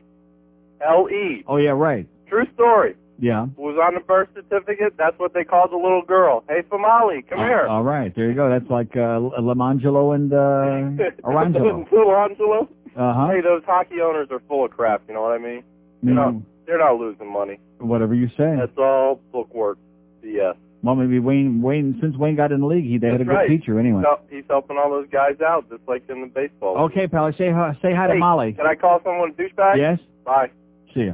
[0.85, 1.43] L E.
[1.47, 2.07] Oh, yeah, right.
[2.27, 2.95] True story.
[3.19, 3.45] Yeah.
[3.55, 4.95] Was on the birth certificate.
[4.97, 6.43] That's what they called the little girl.
[6.49, 7.67] Hey, Somali, come here.
[7.67, 8.13] All right.
[8.15, 8.49] There you go.
[8.49, 11.89] That's like uh, Lamangelo and uh, Arangelo.
[11.91, 12.67] little Angelo.
[12.95, 13.27] Uh-huh.
[13.29, 15.03] Hey, those hockey owners are full of crap.
[15.07, 15.63] You know what I mean?
[16.01, 16.33] They're not.
[16.65, 17.59] They're not losing money.
[17.79, 18.55] Whatever you say.
[18.57, 19.77] That's all bookwork.
[20.23, 20.55] BS.
[20.83, 23.29] Well, maybe Wayne, Wayne, since Wayne got in the league, he they had a That's
[23.29, 23.47] good right.
[23.47, 24.03] teacher anyway.
[24.29, 26.77] He's, helping all those guys out, just like in the baseball.
[26.85, 27.31] Okay, pal.
[27.37, 28.51] Say hi, say hi to Molly.
[28.51, 29.77] Can I call someone a douchebag?
[29.77, 29.99] Yes.
[30.25, 30.51] Bye.
[30.93, 31.13] See ya.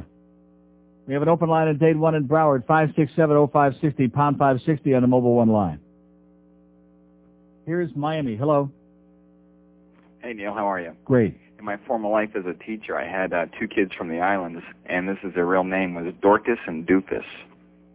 [1.06, 5.08] We have an open line at Dade 1 in Broward, 5670560, pound 560 on the
[5.08, 5.80] mobile one line.
[7.64, 8.36] Here's Miami.
[8.36, 8.70] Hello.
[10.20, 10.92] Hey Neil, how are you?
[11.04, 11.36] Great.
[11.58, 14.62] In my former life as a teacher, I had uh, two kids from the islands,
[14.86, 17.24] and this is their real name was Dorcas and Doofus.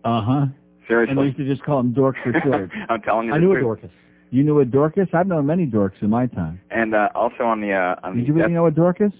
[0.03, 0.45] Uh-huh.
[0.87, 1.11] Seriously.
[1.11, 2.69] And we used to just call him Dork for short.
[2.89, 3.33] I'm telling you.
[3.33, 3.63] I the knew a truth.
[3.63, 3.89] Dorcas.
[4.31, 5.07] You knew a Dorcas?
[5.13, 6.59] I've known many Dorks in my time.
[6.69, 9.13] And uh, also on the uh, on Did the you really know a Dorcas?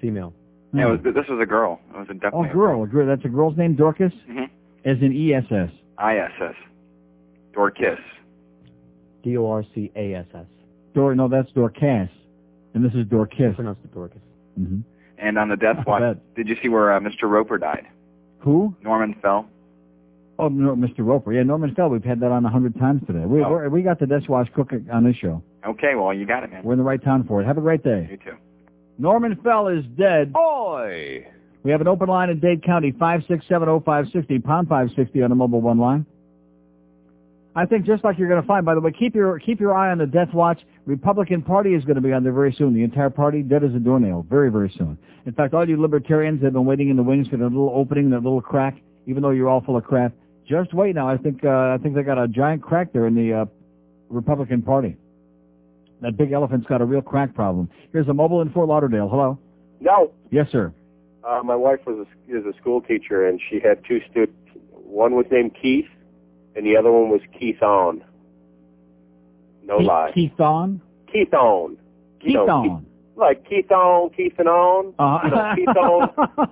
[0.00, 0.32] Female.
[0.74, 1.80] Yeah, it was, this was a girl.
[1.94, 2.82] It was a Oh, definitely a girl.
[2.82, 3.06] A girl.
[3.06, 4.12] That's a girl's name, Dorcas?
[4.28, 4.48] Mhm.
[4.84, 5.70] As in E ESS.
[6.02, 6.56] ISS.
[7.52, 7.98] Dorcas.
[9.22, 10.46] D O R C A S S.
[10.94, 12.08] Dor, no, that's Dorcas.
[12.74, 13.54] And this is Dorcas.
[13.54, 14.20] Pronounced it Dorcas.
[14.56, 14.80] hmm
[15.18, 17.24] And on the death watch, did you see where uh, Mr.
[17.24, 17.86] Roper died?
[18.40, 18.74] Who?
[18.82, 19.46] Norman Fell.
[20.42, 21.06] Oh, no, Mr.
[21.06, 21.32] Roper.
[21.32, 21.88] Yeah, Norman Fell.
[21.88, 23.24] We've had that on a hundred times today.
[23.24, 23.50] We, Oh.
[23.68, 25.40] we're, got the Death Watch cooking on this show.
[25.64, 26.64] Okay, well, you got it, man.
[26.64, 27.46] We're in the right town for it.
[27.46, 28.08] Have a great day.
[28.10, 28.36] You too.
[28.98, 30.32] Norman Fell is dead.
[30.32, 31.26] Boy!
[31.62, 35.78] We have an open line in Dade County, 5670560, pound 560 on the mobile one
[35.78, 36.06] line.
[37.54, 39.74] I think just like you're going to find, by the way, keep your keep your
[39.74, 40.58] eye on the death watch.
[40.86, 42.74] Republican Party is going to be on there very soon.
[42.74, 44.96] The entire party, dead as a doornail, very, very soon.
[45.26, 48.10] In fact, all you libertarians have been waiting in the wings for that little opening,
[48.10, 50.12] that little crack, even though you're all full of crap.
[50.48, 51.08] Just wait now.
[51.08, 53.44] I think uh, I think they got a giant crack there in the uh,
[54.08, 54.96] Republican Party.
[56.00, 57.70] That big elephant's got a real crack problem.
[57.92, 59.08] Here's a mobile in Fort Lauderdale.
[59.08, 59.38] Hello.
[59.80, 60.72] No, Yes, sir.
[61.24, 64.36] uh, my wife was a, is a school teacher, and she had two students.
[64.72, 65.86] One was named Keith,
[66.56, 68.02] and the other one was Keith On.
[69.64, 70.10] No Keith, lie.
[70.14, 70.80] Keith on.
[71.12, 71.76] Keith On.
[72.20, 72.86] Keith You know, on.
[73.16, 74.92] Like Keith On, Keith and On.
[74.98, 75.76] Uh, You know, Keith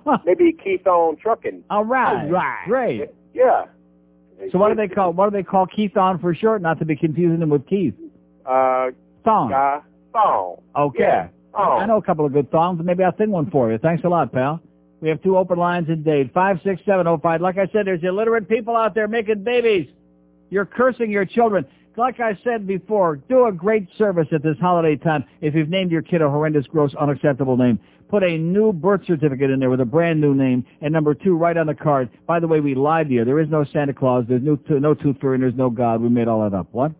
[0.05, 0.21] On.
[0.25, 1.63] Maybe Keith On Trucking.
[1.69, 2.23] All right.
[2.25, 2.63] All right.
[2.67, 3.09] Great.
[3.33, 3.65] Yeah.
[4.51, 6.61] So what do they call what do they call Keith on for short?
[6.61, 7.93] Not to be confusing him with Keith.
[8.45, 8.87] Uh,
[9.23, 9.51] Thong.
[10.13, 10.57] Thong.
[10.75, 10.99] Okay.
[10.99, 11.27] Yeah.
[11.53, 11.77] Oh.
[11.77, 13.77] I know a couple of good thongs, and maybe I'll sing one for you.
[13.77, 14.61] Thanks a lot, pal.
[15.01, 16.31] We have two open lines in Dade.
[16.33, 17.41] Five six seven oh five.
[17.41, 19.87] Like I said, there's illiterate people out there making babies.
[20.49, 21.65] You're cursing your children.
[21.97, 25.91] Like I said before, do a great service at this holiday time if you've named
[25.91, 27.79] your kid a horrendous, gross, unacceptable name.
[28.11, 30.65] Put a new birth certificate in there with a brand new name.
[30.81, 32.09] And number two, right on the card.
[32.27, 33.23] By the way, we lied to you.
[33.23, 34.25] There is no Santa Claus.
[34.27, 35.35] There's no, no tooth fairy.
[35.35, 36.01] and There's no God.
[36.01, 36.67] We made all that up.
[36.73, 36.91] What?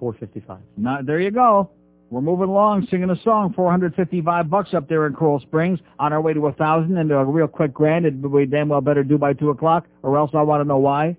[0.00, 0.60] 455.
[0.78, 1.68] Now, there you go.
[2.08, 3.52] We're moving along, singing a song.
[3.54, 5.80] 455 bucks up there in Coral Springs.
[5.98, 8.06] On our way to a thousand and a real quick grand.
[8.06, 10.78] It we damn well better do by two o'clock, or else I want to know
[10.78, 11.14] why.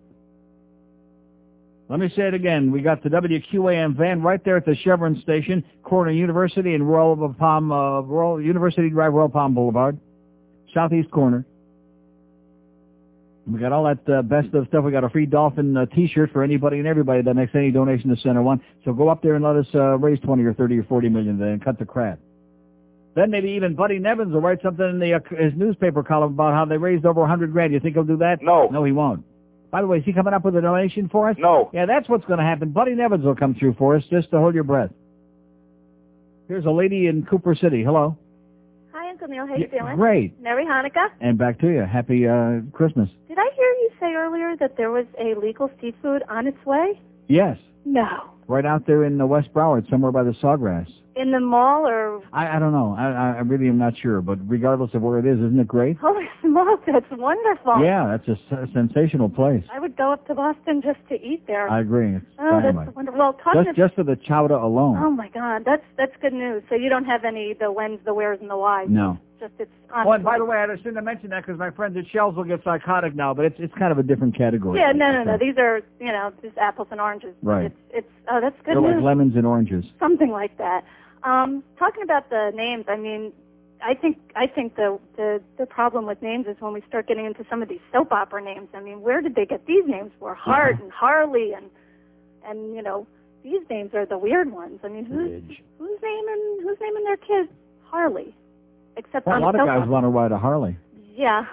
[1.87, 2.71] Let me say it again.
[2.71, 7.33] We got the WQAM van right there at the Chevron station, corner University and Royal
[7.37, 9.99] Palm, uh, Royal University Drive, Royal Palm Boulevard,
[10.73, 11.45] southeast corner.
[13.45, 14.83] We got all that uh, best of stuff.
[14.83, 18.09] We got a free dolphin uh, T-shirt for anybody and everybody that makes any donation
[18.09, 18.59] to Center One.
[18.83, 21.37] So go up there and let us uh, raise twenty or thirty or forty million
[21.37, 22.17] there and cut the crap.
[23.15, 26.55] Then maybe even Buddy Nevins will write something in the, uh, his newspaper column about
[26.55, 27.71] how they raised over a hundred grand.
[27.71, 28.39] You think he'll do that?
[28.41, 28.67] No.
[28.69, 29.23] No, he won't.
[29.71, 31.35] By the way, is he coming up with a donation for us?
[31.39, 31.69] No.
[31.73, 32.69] Yeah, that's what's going to happen.
[32.71, 34.91] Buddy Nevins will come through for us just to hold your breath.
[36.47, 37.83] Here's a lady in Cooper City.
[37.83, 38.17] Hello.
[38.93, 39.47] Hi, Uncle Neil.
[39.47, 39.95] How you Yeah, doing?
[39.97, 40.41] great.
[40.41, 41.07] Merry Hanukkah.
[41.19, 41.81] And back to you.
[41.81, 43.09] Happy uh, Christmas.
[43.27, 46.99] Did I hear you say earlier that there was a legal seafood on its way?
[47.27, 47.57] Yes.
[47.83, 48.29] No.
[48.47, 50.87] Right out there in the West Broward, somewhere by the Sawgrass.
[51.15, 52.93] In the mall or I, I don't know.
[52.97, 54.21] I, I I really am not sure.
[54.21, 55.97] But regardless of where it is, isn't it great?
[55.97, 57.81] holy smoke, that's wonderful.
[57.81, 59.63] Yeah, that's a s- sensational place.
[59.71, 61.69] I would go up to Boston just to eat there.
[61.69, 62.15] I agree.
[62.15, 62.87] It's oh, dynamite.
[62.87, 63.19] that's wonderful.
[63.19, 64.97] Well, talking Just just for the chowder alone.
[64.99, 66.63] Oh my God, that's that's good news.
[66.69, 68.87] So you don't have any the whens, the wheres, and the whys.
[68.89, 69.17] No.
[69.39, 70.07] Just it's on.
[70.07, 72.35] Oh, and by the way, I shouldn't have mentioned that because my friends at Shells
[72.35, 74.79] will get psychotic now, but it's it's kind of a different category.
[74.79, 75.37] Yeah, no, no, no.
[75.37, 77.35] These are you know just apples and oranges.
[77.41, 77.65] Right.
[77.65, 78.95] It's it's oh that's good They're news.
[78.95, 79.85] like lemons and oranges.
[79.99, 80.83] something like that.
[81.25, 83.33] Um, talking about the names, I mean,
[83.83, 87.25] I think I think the, the the problem with names is when we start getting
[87.25, 88.69] into some of these soap opera names.
[88.73, 90.33] I mean, where did they get these names for?
[90.35, 91.65] Hart and Harley and
[92.47, 93.07] and you know
[93.43, 94.79] these names are the weird ones.
[94.83, 95.41] I mean, who's
[95.79, 97.49] who's naming who's naming their kid
[97.85, 98.33] Harley?
[98.97, 99.91] Except Well, a lot of guys opera.
[99.91, 100.77] want to ride a Harley.
[101.15, 101.45] Yeah.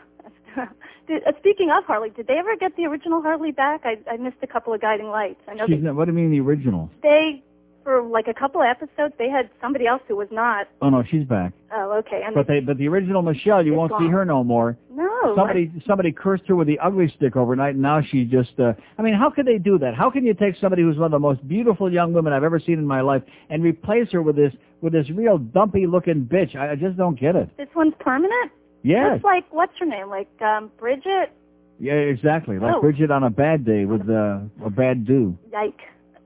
[1.09, 3.81] Did, uh, speaking of Harley, did they ever get the original Harley back?
[3.85, 5.41] I, I missed a couple of guiding lights.
[5.49, 6.89] I know She's they, not, what do you mean the original?
[7.03, 7.43] they
[7.85, 10.69] for like a couple episodes they had somebody else who was not.
[10.81, 11.53] Oh no, she's back.
[11.75, 12.23] Oh, okay.
[12.25, 14.77] And But they but the original Michelle, you won't see her no more.
[14.95, 18.59] no, Somebody somebody cursed her with the ugly stick overnight, and now she just.
[18.59, 19.95] uh I mean, how could they do that?
[19.95, 22.59] How can you take somebody who's one of the most beautiful young women I've ever
[22.61, 26.55] seen in my life and replace her with this with this real dumpy looking bitch?
[26.57, 27.49] I, I just don't get it.
[27.57, 28.51] this one's permanent.
[28.83, 29.13] Yes.
[29.13, 30.09] Looks like what's her name?
[30.09, 31.31] Like um Bridget.
[31.79, 32.59] Yeah, exactly.
[32.59, 32.81] Like Oh.
[32.81, 35.37] Bridget on a bad day with uh, a bad do.
[35.53, 35.81] Yike.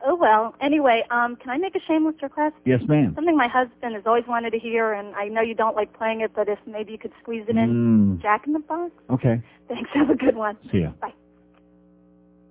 [0.09, 0.55] Oh well.
[0.61, 2.55] Anyway, um, can I make a shameless request?
[2.65, 3.13] Yes, ma'am.
[3.17, 6.21] Something my husband has always wanted to hear, and I know you don't like playing
[6.21, 8.19] it, but if maybe you could squeeze it in.
[8.19, 8.23] Mm.
[8.23, 8.93] Jack in the Box.
[9.11, 9.43] Okay.
[9.67, 9.91] Thanks.
[9.95, 10.57] Have a good one.
[10.71, 10.93] See ya.
[11.01, 11.13] Bye.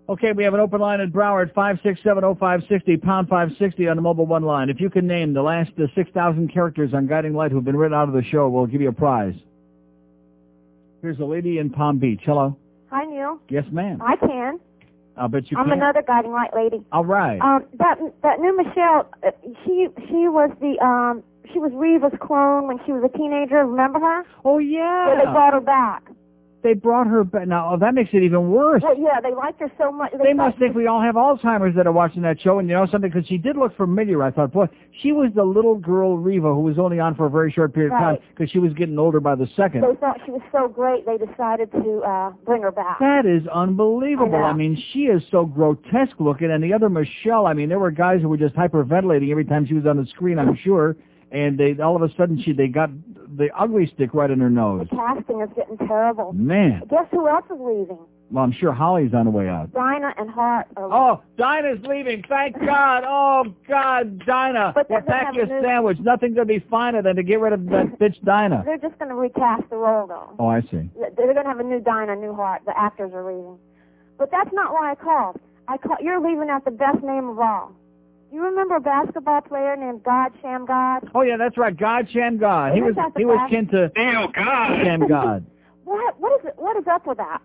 [0.07, 4.43] Okay, we have an open line in Broward, 5670560, pound 560 on the mobile one
[4.43, 4.69] line.
[4.69, 7.97] If you can name the last uh, 6,000 characters on Guiding Light who've been written
[7.97, 9.33] out of the show, we'll give you a prize.
[11.01, 12.21] Here's a lady in Palm Beach.
[12.23, 12.55] Hello.
[12.91, 13.39] Hi, Neil.
[13.49, 13.99] Yes, ma'am.
[13.99, 14.59] I can.
[15.17, 15.73] I'll bet you I'm can.
[15.73, 16.83] another guiding light lady.
[16.91, 17.39] All right.
[17.39, 19.31] Um, that that new Michelle, uh,
[19.63, 23.65] she she was the um she was Reva's clone when she was a teenager.
[23.65, 24.23] Remember her?
[24.43, 25.07] Oh yeah.
[25.07, 26.03] Yeah, they brought her back.
[26.65, 27.47] They brought her back.
[27.47, 28.81] Now oh, that makes it even worse.
[28.81, 30.11] Well, yeah, they liked her so much.
[30.17, 32.87] They must think we all have Alzheimer's that are watching that show, and you know
[32.91, 34.23] something, because she did look familiar.
[34.23, 34.65] I thought, boy,
[35.03, 37.93] she was the little girl Reva who was only on for a very short period
[37.93, 39.81] of time because she was getting older by the second.
[39.81, 42.97] They thought she was so great, they decided to uh bring her back.
[42.97, 44.43] That is unbelievable.
[44.43, 44.49] I.
[44.49, 47.45] I, mean, she is so grotesque looking, and the other Michelle.
[47.45, 50.07] I mean, there were guys who were just hyperventilating every time she was on the
[50.07, 50.39] screen.
[50.39, 50.95] I'm sure,
[51.31, 52.89] and they all of a sudden she they got
[53.37, 54.87] the ugly stick right in her nose.
[54.89, 56.31] The casting is getting terrible.
[56.33, 57.99] Man, Guess who else is leaving?
[58.31, 59.71] well, I'm sure Holly's on the way out.
[59.73, 60.67] Dinah and Hart.
[60.77, 62.23] Are uh, Oh, Dinah's leaving.
[62.29, 63.03] Thank God.
[63.05, 64.71] Oh God, Dinah.
[64.73, 65.97] But Well, pack your sandwich.
[65.99, 68.63] Nothing could be finer than to get rid of that bitch Dinah.
[68.65, 70.33] They're just going to recast the role, though.
[70.39, 70.89] Oh, I see.
[70.97, 72.61] They're going to have a new Dinah, new Hart.
[72.65, 73.57] The actors are leaving.
[74.17, 75.39] But that's not why I called.
[75.67, 77.73] I call, You're leaving out the best name of all.
[78.35, 81.09] You remember a basketball player named God Shammgod?
[81.15, 81.75] Oh yeah, that's right.
[81.75, 82.73] God Shammgod.
[82.73, 83.49] He Isn't was he was best?
[83.49, 84.83] kin to Neil God.
[84.83, 85.45] Sham God.
[85.85, 86.19] What?
[86.19, 86.53] What is it?
[86.57, 87.41] What is up with that?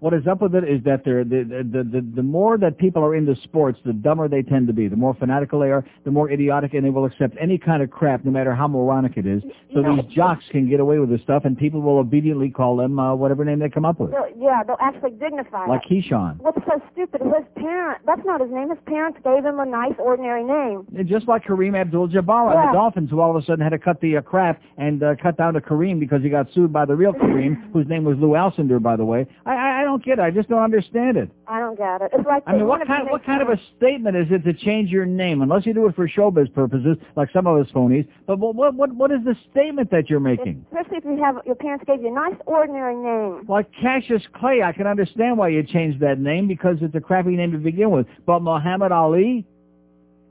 [0.00, 3.02] What is up with it is that they're, the, the, the, the more that people
[3.04, 4.86] are into sports, the dumber they tend to be.
[4.86, 7.90] The more fanatical they are, the more idiotic, and they will accept any kind of
[7.90, 9.42] crap, no matter how moronic it is.
[9.74, 12.76] So know- these jocks can get away with this stuff, and people will obediently call
[12.76, 16.04] them uh, whatever name they come up with, They'll, yeah, they'll actually dignify like it.
[16.04, 16.38] Keyshawn.
[16.38, 17.20] What's so stupid?
[17.22, 18.70] His parent, that's not his name.
[18.70, 20.86] His parents gave him a nice, ordinary name.
[20.96, 22.66] And just like Kareem Abdul-Jabbar Yeah.
[22.66, 25.14] the Dolphins, who all of a sudden had to cut the uh, crap and uh,
[25.20, 28.16] cut down to Kareem because he got sued by the real Kareem, whose name was
[28.18, 29.26] Lew Alcindor, by the way.
[29.44, 30.22] I, I, I don't get it.
[30.22, 31.30] I just don't understand it.
[31.46, 32.10] I don't get it.
[32.12, 34.52] It's like I mean, what kind be what kind of a statement is it to
[34.52, 38.06] change your name, unless you do it for showbiz purposes, like some of us phonies?
[38.26, 40.64] But what what what, what is the statement that you're making?
[40.70, 43.46] Especially if you have your parents gave you a nice, ordinary name.
[43.48, 47.30] Like Cassius Clay, I can understand why you changed that name because it's a crappy
[47.30, 48.06] name to begin with.
[48.26, 49.46] But Muhammad Ali,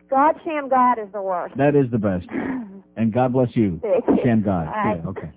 [0.10, 1.58] God Shammgod is the worst.
[1.58, 2.28] that is the best.
[2.98, 3.80] And God bless you.
[4.24, 4.66] Shem God.
[4.66, 5.00] Right.
[5.04, 5.30] Yeah, okay.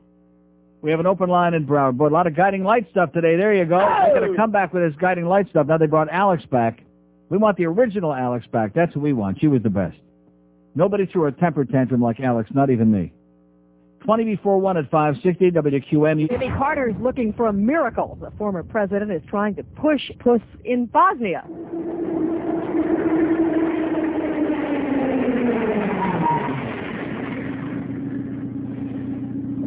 [0.82, 1.96] We have an open line in Broward.
[1.96, 3.36] Boy, a lot of guiding light stuff today.
[3.36, 3.78] There you go.
[3.78, 5.66] They're going to come back with this guiding light stuff.
[5.66, 6.82] Now they brought Alex back.
[7.28, 8.72] We want the original Alex back.
[8.74, 9.40] That's what we want.
[9.40, 9.96] She was the best.
[10.74, 13.12] Nobody threw a temper tantrum like Alex, not even me.
[14.04, 16.28] 20 before 1 at 560 WQAM.
[16.30, 18.16] Jimmy Carter's looking for a miracle.
[18.20, 21.44] The former president is trying to push puss in Bosnia.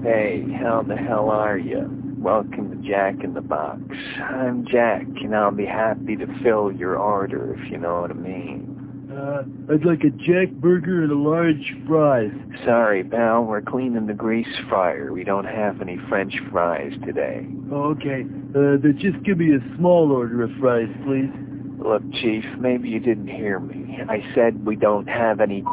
[0.04, 1.90] Hey, how the hell are you?
[2.18, 3.80] Welcome to Jack in the Box.
[4.20, 8.16] I'm Jack, and I'll be happy to fill your order if you know what I
[8.16, 9.08] mean.
[9.10, 9.44] Uh,
[9.74, 12.34] I'd like a Jack burger and a large fries.
[12.66, 15.14] Sorry, pal, we're cleaning the grease fryer.
[15.14, 17.48] We don't have any French fries today.
[17.72, 18.24] Oh, okay.
[18.50, 21.32] Uh, then just give me a small order of fries, please.
[21.80, 24.00] Look, Chief, maybe you didn't hear me.
[24.08, 25.64] I said we don't have any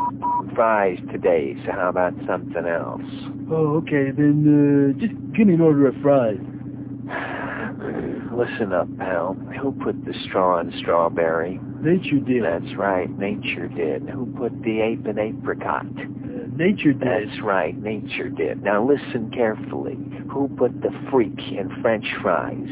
[0.55, 3.03] fries today, so how about something else?
[3.51, 4.11] Oh, okay.
[4.11, 6.39] Then uh, just give me an order of fries.
[8.33, 9.35] Listen up, pal.
[9.61, 11.61] Who put the straw in strawberry?
[11.81, 12.45] Nature did.
[12.45, 14.09] That's right, nature did.
[14.09, 15.87] Who put the ape in apricot?
[16.57, 17.01] nature did.
[17.01, 18.63] That's right, nature did.
[18.63, 19.99] Now listen carefully.
[20.31, 22.69] Who put the freak in French fries?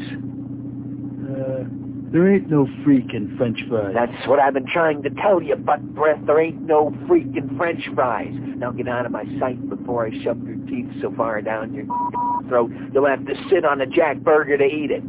[1.29, 1.65] Uh,
[2.11, 3.93] there ain't no freak in French fries.
[3.93, 6.19] That's what I've been trying to tell you, butt breath.
[6.25, 8.33] There ain't no freak in French fries.
[8.33, 11.85] Now get out of my sight before I shove your teeth so far down your
[12.47, 15.03] throat you'll have to sit on a jack burger to eat it.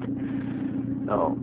[1.11, 1.39] Oh,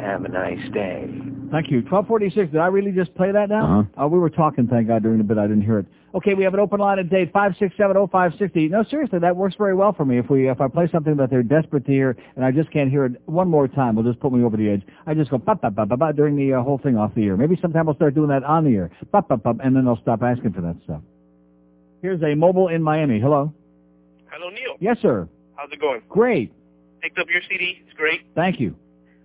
[0.00, 1.08] have a nice day.
[1.50, 1.78] Thank you.
[1.78, 2.52] 1246.
[2.52, 3.80] Did I really just play that now?
[3.96, 4.08] Uh-huh.
[4.08, 5.38] we were talking, thank God, during the bit.
[5.38, 5.86] I didn't hear it.
[6.14, 8.70] Okay, we have an open line at Dade 5670560.
[8.70, 10.18] No, seriously, that works very well for me.
[10.18, 12.90] If we if I play something that they're desperate to hear and I just can't
[12.90, 14.82] hear it one more time, will just put me over the edge.
[15.06, 17.24] I just go pop pop pop pop pop during the uh, whole thing off the
[17.26, 17.36] air.
[17.36, 18.90] Maybe sometime I'll start doing that on the air.
[19.12, 21.00] Pop pop pop, and then they'll stop asking for that stuff.
[22.02, 23.20] Here's a mobile in Miami.
[23.20, 23.52] Hello.
[24.30, 24.76] Hello, Neil.
[24.80, 25.28] Yes, sir.
[25.54, 26.02] How's it going?
[26.08, 26.52] Great.
[27.02, 27.82] Picked up your CD.
[27.86, 28.22] It's great.
[28.34, 28.74] Thank you.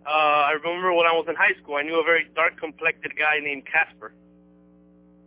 [0.06, 3.40] Uh, I remember when I was in high school, I knew a very dark-complected guy
[3.44, 4.14] named Casper.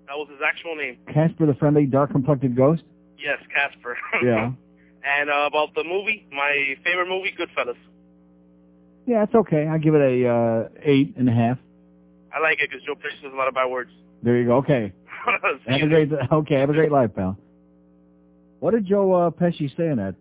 [0.06, 0.98] That was his actual name.
[1.12, 2.82] Casper the friendly dark complected ghost.
[3.18, 3.96] Yes, Casper.
[4.24, 4.52] Yeah.
[5.05, 7.76] and uh, about the movie, my favorite movie, Goodfellas.
[9.06, 9.66] Yeah, it's okay.
[9.66, 11.59] I give it a uh, eight and a half.
[12.34, 13.90] I like it because Joe Pesci says a lot of bad words.
[14.22, 14.56] There you go.
[14.59, 14.92] Okay.
[15.66, 16.55] Have a great okay.
[16.56, 17.36] Have a great life, pal.
[18.60, 20.14] What did Joe uh, Pesci say in that?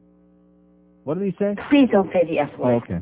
[1.04, 1.56] What did he say?
[1.70, 2.84] Please don't say the F Oh, word.
[2.84, 3.00] okay.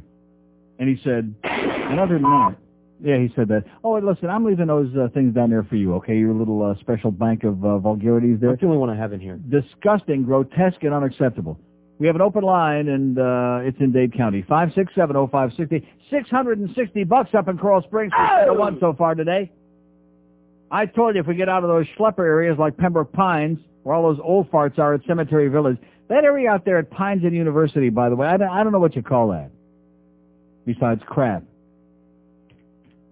[0.79, 2.55] And he said, and other than that,
[3.01, 3.63] yeah, he said that.
[3.83, 6.15] Oh, listen, I'm leaving those uh, things down there for you, okay?
[6.15, 8.51] Your little uh, special bank of uh, vulgarities there.
[8.51, 9.37] That's the only one I have in here.
[9.49, 11.59] Disgusting, grotesque, and unacceptable.
[11.97, 14.43] We have an open line, and uh, it's in Dade County.
[14.47, 15.87] Five six seven oh five sixty.
[16.09, 19.51] Six hundred and sixty bucks up in Coral Springs for of one so far today.
[20.71, 23.95] I told you if we get out of those schlepper areas like Pembroke Pines, where
[23.95, 25.77] all those old farts are at Cemetery Village.
[26.09, 28.73] That area out there at Pines and University, by the way, I don't, I don't
[28.73, 29.51] know what you call that.
[30.65, 31.43] Besides crap.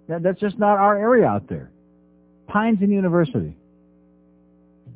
[0.08, 1.72] That, that's just not our area out there.
[2.48, 3.56] Pines and University.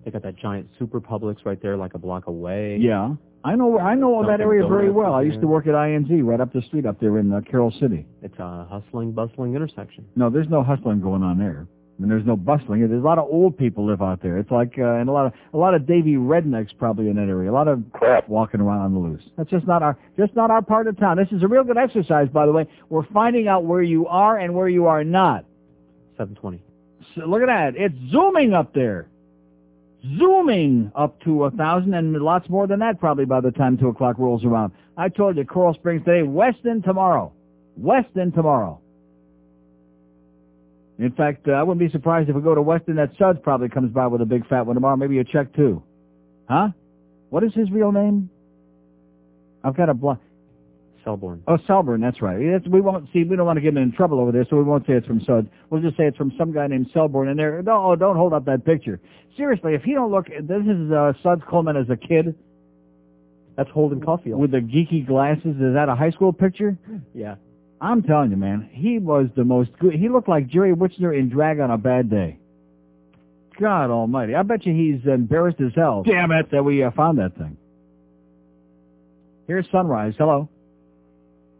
[0.03, 2.77] They got that giant super Publix right there, like a block away.
[2.79, 3.15] Yeah.
[3.43, 5.13] I know I know that Dunkin' area very well.
[5.13, 7.71] I used to work at INZ right up the street up there in uh, Carol
[7.79, 8.05] City.
[8.21, 10.05] It's a hustling, bustling intersection.
[10.15, 11.67] No, there's no hustling going on there.
[11.97, 12.87] I mean, there's no bustling.
[12.87, 14.37] There's a lot of old people live out there.
[14.37, 17.27] It's like, uh, and a lot of a lot of Davie rednecks probably in that
[17.27, 17.49] area.
[17.49, 19.23] A lot of crap walking around on the loose.
[19.35, 21.17] That's just not our just not our part of town.
[21.17, 22.67] This is a real good exercise, by the way.
[22.89, 25.45] We're finding out where you are and where you are not.
[26.17, 26.61] 720.
[27.15, 27.73] So look at that.
[27.75, 29.07] It's zooming up there.
[30.19, 33.87] Zooming up to a thousand and lots more than that probably by the time two
[33.87, 34.71] o'clock rolls around.
[34.95, 37.33] I told you Coral Springs today, Weston tomorrow.
[37.75, 38.79] Weston tomorrow.
[40.99, 43.69] In fact, uh, I wouldn't be surprised if we go to Weston that Suds probably
[43.69, 45.83] comes by with a big fat one tomorrow, maybe a check too.
[46.49, 46.69] Huh?
[47.29, 48.29] What is his real name?
[49.63, 50.21] I've got a block.
[51.03, 51.41] Selborne.
[51.47, 52.37] Oh, Selburn, that's right.
[52.51, 53.23] That's, we won't see.
[53.23, 55.07] We don't want to get him in trouble over there, so we won't say it's
[55.07, 55.47] from Suds.
[55.69, 57.29] We'll just say it's from some guy named Selborn.
[57.29, 58.99] And there, no, don't hold up that picture.
[59.37, 62.35] Seriously, if he don't look, this is uh, Suds Coleman as a kid.
[63.55, 65.55] That's Holden Caulfield with the geeky glasses.
[65.55, 66.77] Is that a high school picture?
[67.13, 67.35] Yeah.
[67.79, 69.93] I'm telling you, man, he was the most good.
[69.93, 72.39] He looked like Jerry Witchner in drag on a bad day.
[73.59, 74.35] God Almighty!
[74.35, 76.03] I bet you he's embarrassed as hell.
[76.03, 76.51] Damn it!
[76.51, 77.57] That we uh, found that thing.
[79.47, 80.13] Here's Sunrise.
[80.17, 80.49] Hello.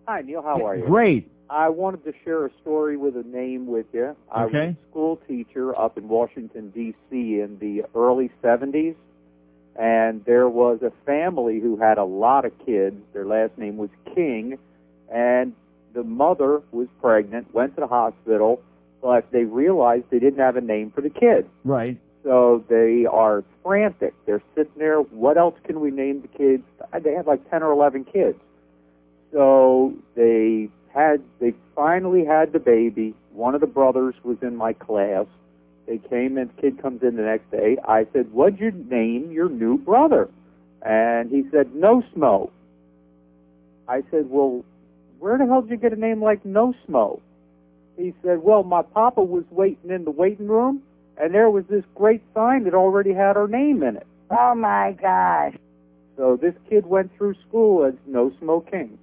[0.08, 0.42] Hi, Neil.
[0.42, 0.86] How are you?
[0.86, 1.32] Great.
[1.50, 4.16] I wanted to share a story with a name with you.
[4.32, 4.76] I was Okay.
[4.78, 7.40] a school teacher up in Washington, D.C.
[7.40, 8.96] in the early 70s,
[9.80, 12.98] and there was a family who had a lot of kids.
[13.14, 14.58] Their last name was King,
[15.10, 15.54] and
[15.98, 18.62] the mother was pregnant, went to the hospital,
[19.02, 21.50] but they realized they didn't have a name for the kid.
[21.64, 21.98] Right.
[22.24, 24.14] So they are frantic.
[24.28, 25.00] They're sitting there.
[25.00, 26.64] What else can we name the kids?
[27.04, 28.38] They had like 10 or 11 kids.
[29.34, 33.16] So they had, they finally had the baby.
[33.32, 35.26] One of the brothers was in my class.
[35.88, 37.78] They came in, kid comes in the next day.
[37.88, 40.30] I said, what'd you name your new brother?
[40.84, 42.54] And he said, No Smoke.
[43.88, 44.64] I said, well,
[45.20, 47.20] where the hell did you get a name like No Smo?
[47.98, 50.82] He said, well, my papa was waiting in the waiting room,
[51.20, 54.06] and there was this great sign that already had our name in it.
[54.30, 55.56] Oh my gosh.
[56.16, 58.98] So this kid went through school as No Smo King.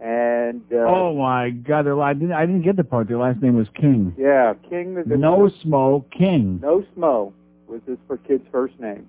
[0.00, 1.84] And uh, oh my God!
[1.84, 2.32] Their, I didn't.
[2.32, 3.08] I didn't get the part.
[3.08, 4.14] Their last name was King.
[4.16, 6.58] yeah, King is No Smo King.
[6.62, 7.34] No Smo
[7.68, 9.06] was this for kid's first name.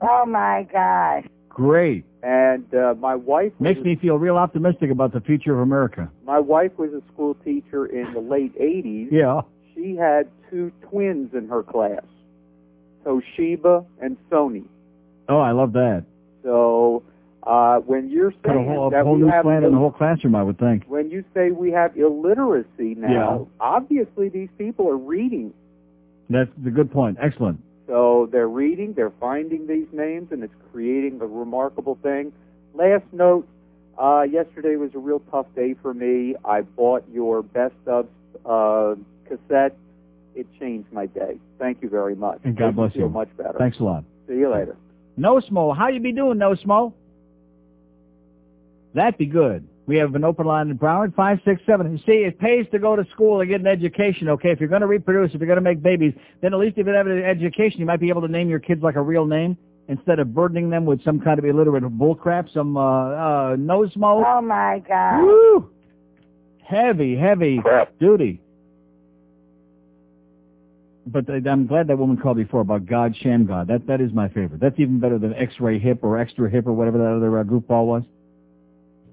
[0.00, 1.26] Oh my gosh.
[1.50, 2.06] Great.
[2.22, 6.10] And uh, my wife was Makes me feel real optimistic about the future of America.
[6.24, 9.08] my wife was a school teacher in the late 80s.
[9.10, 9.40] Yeah.
[9.74, 12.02] She had two twins in her class,
[13.04, 14.64] Toshiba and Sony.
[15.28, 16.04] Oh, I love that.
[16.42, 17.02] So
[17.44, 19.78] uh, when you're Put a saying whole, a that whole we new have in the
[19.78, 20.84] whole classroom, I would think.
[20.88, 23.64] when you say we have illiteracy now, Yeah.
[23.66, 25.54] obviously these people are reading.
[26.28, 27.16] That's a good point.
[27.20, 27.60] Excellent.
[27.90, 32.32] So they're reading, they're finding these names, and it's creating a remarkable thing.
[32.72, 33.48] Last note,
[34.00, 36.36] uh, yesterday was a real tough day for me.
[36.44, 38.06] I bought your best of
[38.46, 38.94] uh,
[39.28, 39.76] cassette.
[40.36, 41.40] It changed my day.
[41.58, 42.38] Thank you very much.
[42.44, 43.08] And God Makes bless feel you.
[43.08, 43.58] much better.
[43.58, 44.04] Thanks a lot.
[44.28, 44.76] See you later.
[45.16, 45.76] No Smo.
[45.76, 46.92] How you be doing, No Smo?
[48.94, 49.66] That'd be good.
[49.90, 51.90] We have an open line in Broward, five six seven.
[51.90, 54.52] You see, it pays to go to school and get an education, okay?
[54.52, 56.86] If you're going to reproduce, if you're going to make babies, then at least if
[56.86, 59.26] you have an education, you might be able to name your kids like a real
[59.26, 59.56] name
[59.88, 62.80] instead of burdening them with some kind of illiterate bullcrap, some uh,
[63.50, 64.22] uh, no Smo.
[64.24, 65.22] Oh my God.
[65.24, 65.70] Woo!
[66.64, 67.98] Heavy, heavy Crap.
[67.98, 68.40] duty.
[71.04, 73.66] But I- I'm glad that woman called before about God, Shammgod.
[73.66, 74.60] That that is my favorite.
[74.60, 77.86] That's even better than X-ray hip or extra hip or whatever that other uh, goofball
[77.86, 78.04] was.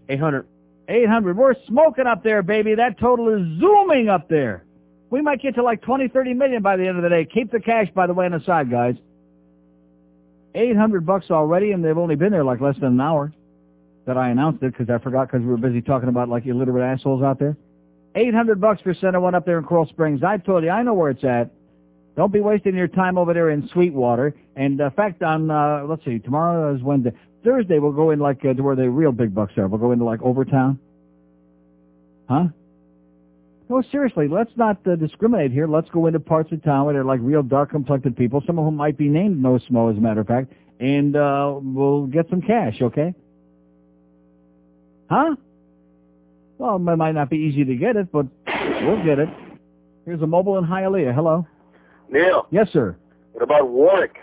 [0.10, 0.46] 800.
[0.88, 1.38] 800.
[1.38, 2.76] We're smoking up there, baby.
[2.76, 4.64] That total is zooming up there.
[5.10, 7.26] We might get to like 20, 30 million by the end of the day.
[7.26, 8.96] Keep the cash, by the way, on the side, guys.
[10.56, 13.32] 800 bucks already, and they've only been there like less than an hour
[14.06, 16.84] that I announced it because I forgot because we were busy talking about like illiterate
[16.84, 17.56] assholes out there.
[18.16, 20.24] 800 bucks for Center One up there in Coral Springs.
[20.24, 21.52] I told you, I know where it's at.
[22.16, 24.34] Don't be wasting your time over there in Sweetwater.
[24.56, 27.12] And in fact, on, uh, let's see, tomorrow is Wednesday.
[27.44, 29.68] Thursday we'll go in like uh, to where the real big bucks are.
[29.68, 30.80] We'll go into like Overtown.
[32.30, 32.46] Huh?
[33.70, 35.68] No, seriously, let's not uh, discriminate here.
[35.68, 38.76] Let's go into parts of town where they're like real dark-complected people, some of whom
[38.76, 42.42] might be named No Smo, as a matter of fact, and uh, we'll get some
[42.42, 43.14] cash, okay?
[45.10, 45.36] Huh?
[46.58, 48.26] Well, it might not be easy to get it, but
[48.82, 49.30] we'll get it.
[50.06, 51.14] Here's a mobile in Hialeah.
[51.14, 51.46] Hello.
[52.10, 52.96] Neil, Yes, sir.
[53.34, 54.16] What about Warrick?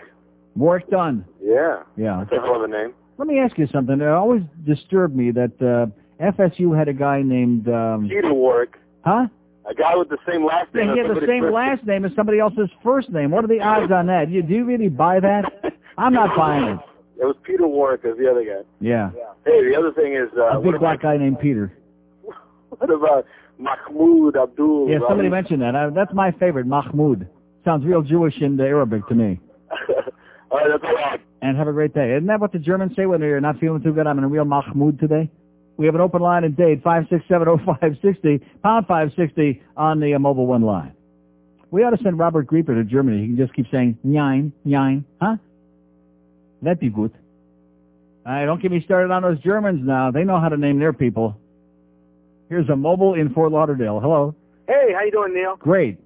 [0.55, 1.23] Warrick Dunn.
[1.41, 1.83] Yeah.
[1.95, 2.25] Yeah.
[2.27, 2.93] That's a hell of a name.
[3.17, 3.99] Let me ask you something.
[4.01, 5.87] It always disturbed me that uh,
[6.23, 7.67] FSU had a guy named...
[7.69, 8.77] Um, Peter Warrick.
[9.05, 9.27] huh?
[9.67, 10.89] A guy with the same last name.
[10.89, 13.31] Yeah, he as had the somebody same last name as somebody else's first name.
[13.31, 14.27] What are the odds on that?
[14.27, 15.73] Do You, do you really buy that?
[15.97, 16.79] I'm not buying it.
[17.19, 18.61] It was Peter Warrick as the other guy.
[18.79, 19.09] Yeah.
[19.45, 21.71] Hey, the other thing is, uh, A big black guy named Peter.
[22.69, 23.25] what about
[23.57, 24.89] Mahmoud Abdul?
[24.89, 25.73] Yeah, somebody mentioned that.
[25.75, 27.27] Uh, that's my favorite, Mahmoud.
[27.63, 29.39] Sounds real Jewish and uh, Arabic to me.
[30.55, 31.21] All right, that's all right.
[31.41, 32.13] And have a great day.
[32.15, 34.07] Isn't that what the Germans say when they're not feeling too good?
[34.07, 35.29] I'm in a real Mahmoud today.
[35.75, 40.61] We have an open line and Dade, 5670560, pound 560 on the uh, mobile one
[40.61, 40.93] line.
[41.71, 43.19] We ought to send Robert Grieper to Germany.
[43.19, 45.35] He can just keep saying, nine, nine, huh?
[46.61, 47.11] That'd be good.
[48.25, 50.11] All right, don't get me started on those Germans now.
[50.11, 51.37] They know how to name their people.
[52.47, 53.99] Here's a mobile in Fort Lauderdale.
[53.99, 54.33] Hello.
[54.67, 55.57] Hey, how you doing, Neil?
[55.57, 55.99] Great.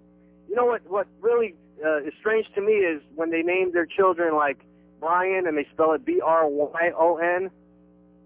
[0.50, 0.82] You know what?
[0.90, 1.54] What really
[1.86, 4.58] uh, is strange to me is when they name their children like
[5.00, 7.50] Brian and they spell it B R Y O N.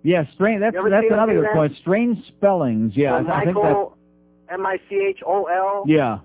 [0.03, 0.59] Yeah, strange.
[0.61, 1.53] That's that's another them good that?
[1.53, 1.73] point.
[1.79, 2.93] Strange spellings.
[2.95, 3.63] Yeah, Or I, I think that.
[3.63, 3.97] Michael
[4.51, 5.83] M I C H O L.
[5.87, 6.19] Yeah.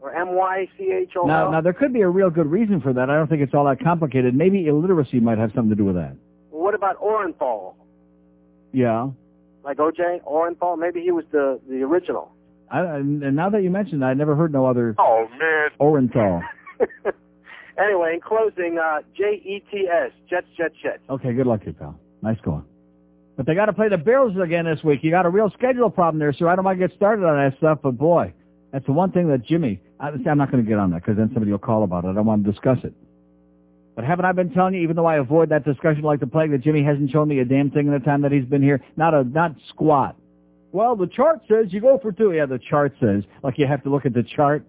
[0.00, 1.26] Or M-Y-C-H-O-L.
[1.26, 3.10] Now, now there could be a real good reason for that.
[3.10, 4.32] I don't think it's all that complicated.
[4.32, 6.14] Maybe illiteracy might have something to do with that.
[6.52, 7.74] Well, what about Orenthal?
[8.72, 9.08] Yeah.
[9.64, 10.78] Like OJ Orenthal?
[10.78, 12.30] Maybe he was the the original.
[12.70, 15.70] I, and now that you mentioned, it, I never heard no other Oh man.
[15.80, 16.42] Orenthal.
[17.78, 20.98] Anyway, in closing, uh, J E T S Jets Jets Jets.
[21.08, 21.98] Okay, good luck you, pal.
[22.22, 22.64] Nice going.
[23.36, 25.04] But they got to play the Bills again this week.
[25.04, 26.48] You got a real schedule problem there, sir.
[26.48, 28.34] I don't want to get started on that stuff, but boy,
[28.72, 29.80] that's the one thing that Jimmy.
[30.00, 32.08] I, I'm not going to get on that because then somebody will call about it.
[32.08, 32.92] I don't want to discuss it.
[33.94, 36.50] But haven't I been telling you, even though I avoid that discussion like the plague,
[36.50, 38.80] that Jimmy hasn't shown me a damn thing in the time that he's been here?
[38.96, 40.16] Not a not squat.
[40.72, 42.32] Well, the chart says you go for two.
[42.32, 43.22] Yeah, the chart says.
[43.44, 44.64] Like you have to look at the chart.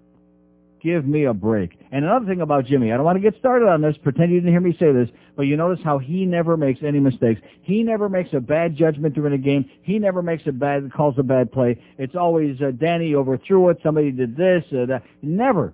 [0.81, 1.77] Give me a break.
[1.91, 4.39] And another thing about Jimmy, I don't want to get started on this, pretend you
[4.39, 7.41] didn't hear me say this, but you notice how he never makes any mistakes.
[7.61, 9.69] He never makes a bad judgment during a game.
[9.81, 11.81] He never makes a bad, calls a bad play.
[11.97, 15.03] It's always, uh, Danny overthrew it, somebody did this, uh, that.
[15.21, 15.73] Never.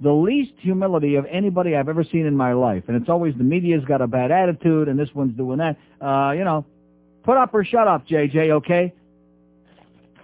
[0.00, 2.84] The least humility of anybody I've ever seen in my life.
[2.88, 5.76] And it's always the media's got a bad attitude and this one's doing that.
[6.00, 6.66] Uh, you know,
[7.22, 8.92] put up or shut up, JJ, okay?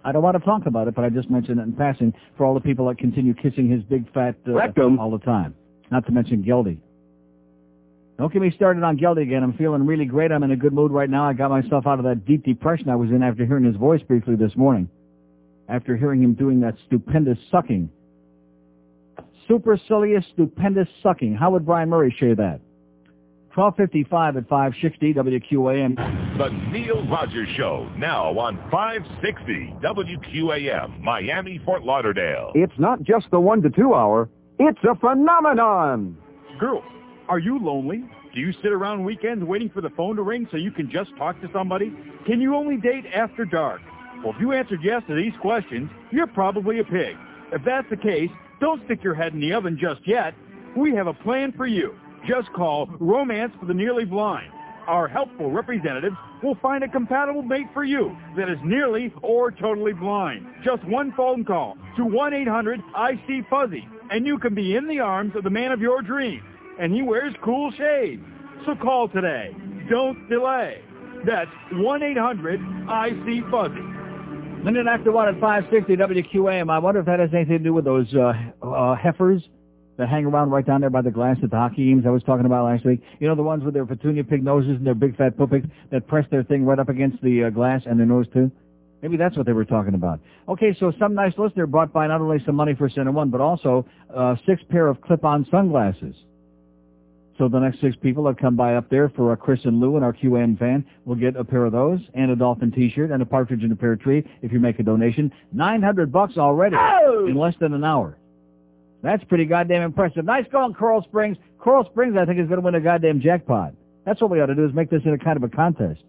[0.05, 2.47] I don't want to talk about it, but I just mentioned it in passing for
[2.47, 4.98] all the people that continue kissing his big fat uh, Rectum.
[4.98, 5.55] all the time.
[5.90, 6.78] Not to mention Geldy.
[8.18, 9.43] Don't get me started on Geldy again.
[9.43, 10.31] I'm feeling really great.
[10.31, 11.27] I'm in a good mood right now.
[11.28, 14.02] I got myself out of that deep depression I was in after hearing his voice
[14.02, 14.89] briefly this morning.
[15.68, 17.90] After hearing him doing that stupendous sucking.
[19.48, 21.35] Supercilious, stupendous sucking.
[21.35, 22.60] How would Bryan Murray share that?
[23.55, 26.39] 1255 at 560 WQAM.
[26.39, 32.52] The Neil Rogers Show, now on 560 WQAM, Miami, Fort Lauderdale.
[32.55, 34.28] It's not just the one to two hour,
[34.60, 36.16] it's a phenomenon.
[36.60, 36.85] Girls,
[37.28, 38.05] are you lonely?
[38.32, 41.10] Do you sit around weekends waiting for the phone to ring so you can just
[41.16, 41.93] talk to somebody?
[42.27, 43.81] Can you only date after dark?
[44.22, 47.16] Well, if you answered yes to these questions, you're probably a pig.
[47.52, 50.35] If that's the case, don't stick your head in the oven just yet.
[50.77, 51.94] We have a plan for you.
[52.28, 54.52] Just call Romance for the Nearly Blind.
[54.86, 59.92] Our helpful representatives will find a compatible mate for you that is nearly or totally
[59.92, 60.47] blind.
[60.64, 65.51] Just one phone call to 1-800-I-C-Fuzzy, and you can be in the arms of the
[65.51, 66.42] man of your dreams.
[66.78, 68.22] And he wears cool shades.
[68.66, 69.56] So call today.
[69.88, 70.82] Don't delay.
[71.26, 74.64] That's 1-800-I-C-Fuzzy.
[74.64, 76.70] Minute after one at 560 WQAM.
[76.70, 79.42] I wonder if that has anything to do with those uh, uh, heifers
[80.01, 82.22] that hang around right down there by the glass at the hockey games I was
[82.22, 83.02] talking about last week.
[83.20, 86.09] You know the ones with their petunia pig noses and their big fat puppies that
[86.09, 88.51] press their thing right up against the uh, glass and their nose too?
[89.02, 90.20] Maybe that's what they were talking about.
[90.48, 93.40] Okay, so some nice listener brought by not only some money for Center One, but
[93.40, 96.14] also uh, six pair of clip-on sunglasses.
[97.36, 99.97] So the next six people that come by up there for uh, Chris and Lou
[99.97, 103.22] and our QAM van will get a pair of those and a dolphin T-shirt and
[103.22, 105.32] a partridge in a pear tree if you make a donation.
[105.52, 106.77] Nine hundred bucks already
[107.27, 108.18] in less than an hour.
[109.02, 110.24] That's pretty goddamn impressive.
[110.24, 111.36] Nice going, Coral Springs.
[111.59, 113.74] Coral Springs, I think, is going to win a goddamn jackpot.
[114.05, 116.02] That's what we ought to do is make this into a kind of a contest.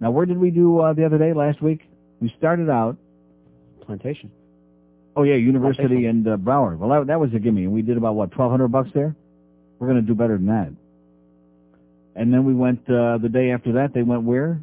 [0.00, 1.80] Now, where did we do uh, the other day, last week?
[2.20, 2.96] We started out.
[3.86, 4.30] Plantation.
[5.16, 6.78] Oh, yeah, University and uh, Broward.
[6.78, 7.64] Well, that, that was a gimme.
[7.64, 9.14] And we did about, what, 1200 bucks there?
[9.78, 10.72] We're going to do better than that.
[12.16, 14.60] And then we went, uh, the day after that, they went where?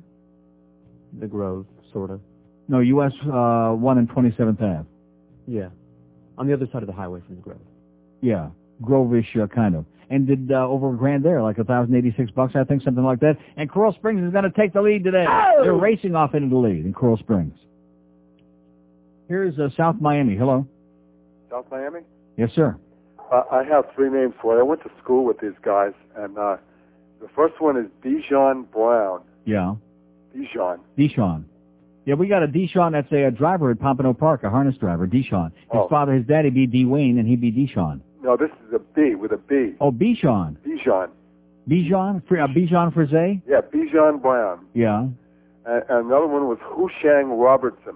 [1.20, 2.22] The Grove, sort of.
[2.68, 4.88] No, US uh, 1 and 27th Ave.
[5.48, 5.70] Yeah.
[6.38, 7.60] On the other side of the highway from the Grove.
[8.22, 8.50] Yeah,
[8.82, 9.86] Grove-ish uh, kind of.
[10.10, 13.04] And did uh, over a grand there, like a thousand eighty-six bucks, I think, something
[13.04, 13.38] like that.
[13.56, 15.26] And Coral Springs is going to take the lead today.
[15.62, 17.54] They're racing off into the lead in Coral Springs.
[19.30, 20.36] Here's uh, South Miami.
[20.36, 20.68] Hello.
[21.50, 22.02] South Miami?
[22.38, 22.76] Yes, sir.
[23.32, 24.60] Uh, I have three names for it.
[24.60, 26.58] I went to school with these guys, and uh,
[27.22, 29.22] the first one is Dijon Brown.
[29.46, 29.76] Yeah.
[30.34, 30.80] Dijon.
[30.98, 31.46] Deshaun.
[32.06, 35.08] Yeah, we got a Deshaun that's a, a driver at Pompano Park, a harness driver,
[35.08, 35.52] Deshaun.
[35.52, 35.88] His Oh.
[35.88, 36.86] father, his daddy be D.
[36.86, 38.02] Wayne, and he'd be Deshaun.
[38.24, 39.74] No, this is a B with a B.
[39.80, 40.56] Oh, Bichon.
[41.70, 42.28] Bijan?
[42.28, 43.40] Fr- uh, Bijan Frise?
[43.48, 44.66] Yeah, Bijan Brown.
[44.74, 45.08] Yeah.
[45.66, 47.96] And, and another one was Hushang Robertson.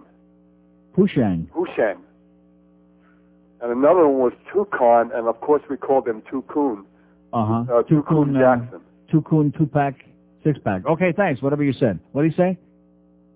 [0.95, 1.47] Pushang.
[1.53, 1.97] Hushang.
[3.61, 6.83] And another one was Toucan, and of course we called him Tukun.
[7.33, 7.53] Uh-huh.
[7.79, 8.81] Uh, Tukun Jackson.
[9.11, 10.05] Tukun, two-pack,
[10.43, 10.85] six-pack.
[10.85, 11.41] Okay, thanks.
[11.41, 11.99] Whatever you said.
[12.11, 12.57] What did he say?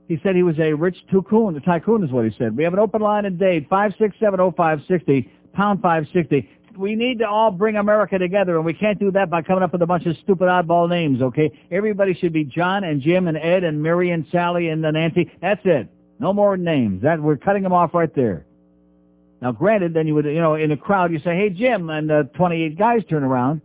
[0.10, 1.56] He said he was a rich Tukun.
[1.56, 2.58] A tycoon is what he said.
[2.58, 6.50] We have an open line in Dade, 5670560, pound 560.
[6.76, 9.72] We need to all bring America together, and we can't do that by coming up
[9.72, 11.52] with a bunch of stupid oddball names, okay?
[11.70, 15.32] Everybody should be John and Jim and Ed and Mary and Sally and Nancy.
[15.42, 15.88] That's it.
[16.18, 17.04] No more names.
[17.04, 18.48] That We're cutting them off right there.
[19.44, 22.12] Now, granted, then you would, you know, in a crowd, you say, hey, Jim, and
[22.12, 23.62] uh, 28 guys turn around.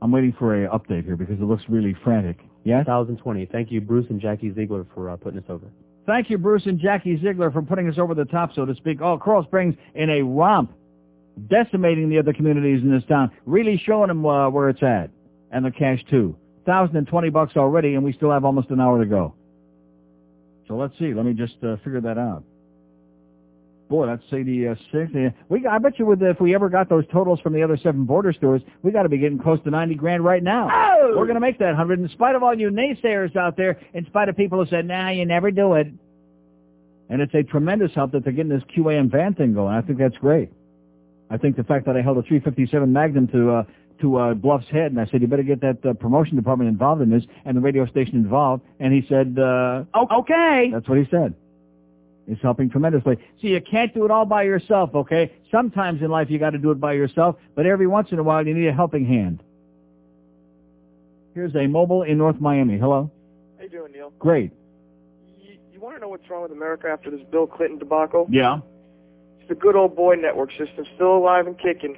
[0.00, 2.38] I'm waiting for a update here because it looks really frantic.
[2.64, 2.86] Yes?
[2.86, 3.46] 1020.
[3.46, 5.66] Thank you, Bruce and Jackie Ziegler, for uh, putting us over.
[6.06, 9.00] Thank you, Bruce and Jackie Ziegler, for putting us over the top, so to speak.
[9.00, 10.72] Oh, Coral Springs in a romp,
[11.48, 15.10] decimating the other communities in this town, really showing them uh, where it's at,
[15.50, 16.36] and the cash too.
[16.66, 19.34] Thousand and twenty bucks already, and we still have almost an hour to go.
[20.68, 21.14] So let's see.
[21.14, 22.44] Let me just uh, figure that out.
[23.90, 25.10] Boy, that's say the uh, six.
[25.48, 28.04] We, I bet you, with if we ever got those totals from the other seven
[28.04, 30.68] border stores, we got to be getting close to ninety grand right now.
[31.16, 34.06] We're going to make that hundred, in spite of all you naysayers out there, in
[34.06, 35.88] spite of people who said, "Nah, you never do it."
[37.08, 39.74] And it's a tremendous help that they're getting this QAM van thing going.
[39.74, 40.52] I think that's great.
[41.28, 43.62] I think the fact that I held a 357 Magnum to uh,
[44.02, 47.02] to uh, Bluff's head, and I said, "You better get that uh, promotion department involved
[47.02, 49.82] in this, and the radio station involved." And he said, uh,
[50.20, 51.34] "Okay." That's what he said.
[52.30, 53.16] It's helping tremendously.
[53.42, 55.32] See, you can't do it all by yourself, okay?
[55.50, 58.22] Sometimes in life you got to do it by yourself, but every once in a
[58.22, 59.42] while you need a helping hand.
[61.34, 62.78] Here's a mobile in North Miami.
[62.78, 63.10] Hello.
[63.56, 64.12] How you doing, Neil?
[64.20, 64.52] Great.
[65.40, 68.26] You, you want to know what's wrong with America after this Bill Clinton debacle?
[68.30, 68.60] Yeah.
[69.40, 71.96] It's the good old boy network system, still alive and kicking.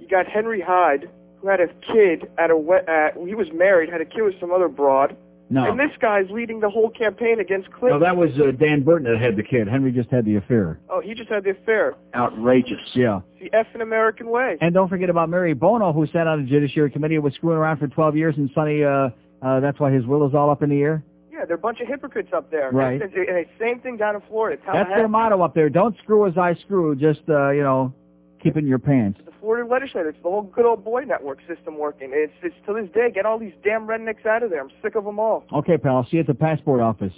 [0.00, 1.10] You got Henry Hyde,
[1.42, 4.40] who had a kid at a we- at, he was married, had a kid with
[4.40, 5.14] some other broad,
[5.50, 5.70] No.
[5.70, 8.00] and this guy's leading the whole campaign against Clinton.
[8.00, 9.66] No, that was uh, Dan Burton that had the kid.
[9.66, 10.78] Henry just had the affair.
[10.90, 11.94] Oh, he just had the affair.
[12.14, 12.80] Outrageous.
[12.94, 13.20] Yeah.
[13.36, 14.58] It's the effing American way.
[14.60, 17.56] And don't forget about Mary Bono, who sat on the Judiciary Committee and was screwing
[17.56, 19.08] around for 12 years, and Sonny, uh,
[19.40, 21.02] uh, that's why his will is all up in the air.
[21.32, 22.70] Yeah, they're a bunch of hypocrites up there.
[22.72, 23.00] Right.
[23.00, 24.60] And, and, and same thing down in Florida.
[24.70, 25.70] That's their motto up there.
[25.70, 26.96] Don't screw as I screw.
[26.96, 27.94] Just, uh, you know,
[28.42, 29.20] keep it in your pants.
[29.24, 30.08] the Florida legislature.
[30.08, 32.10] It's the whole good old boy network system working.
[32.12, 33.10] It's it's to this day.
[33.14, 34.60] Get all these damn rednecks out of there.
[34.60, 35.44] I'm sick of them all.
[35.52, 36.04] Okay, pal.
[36.10, 37.12] See you at the passport office.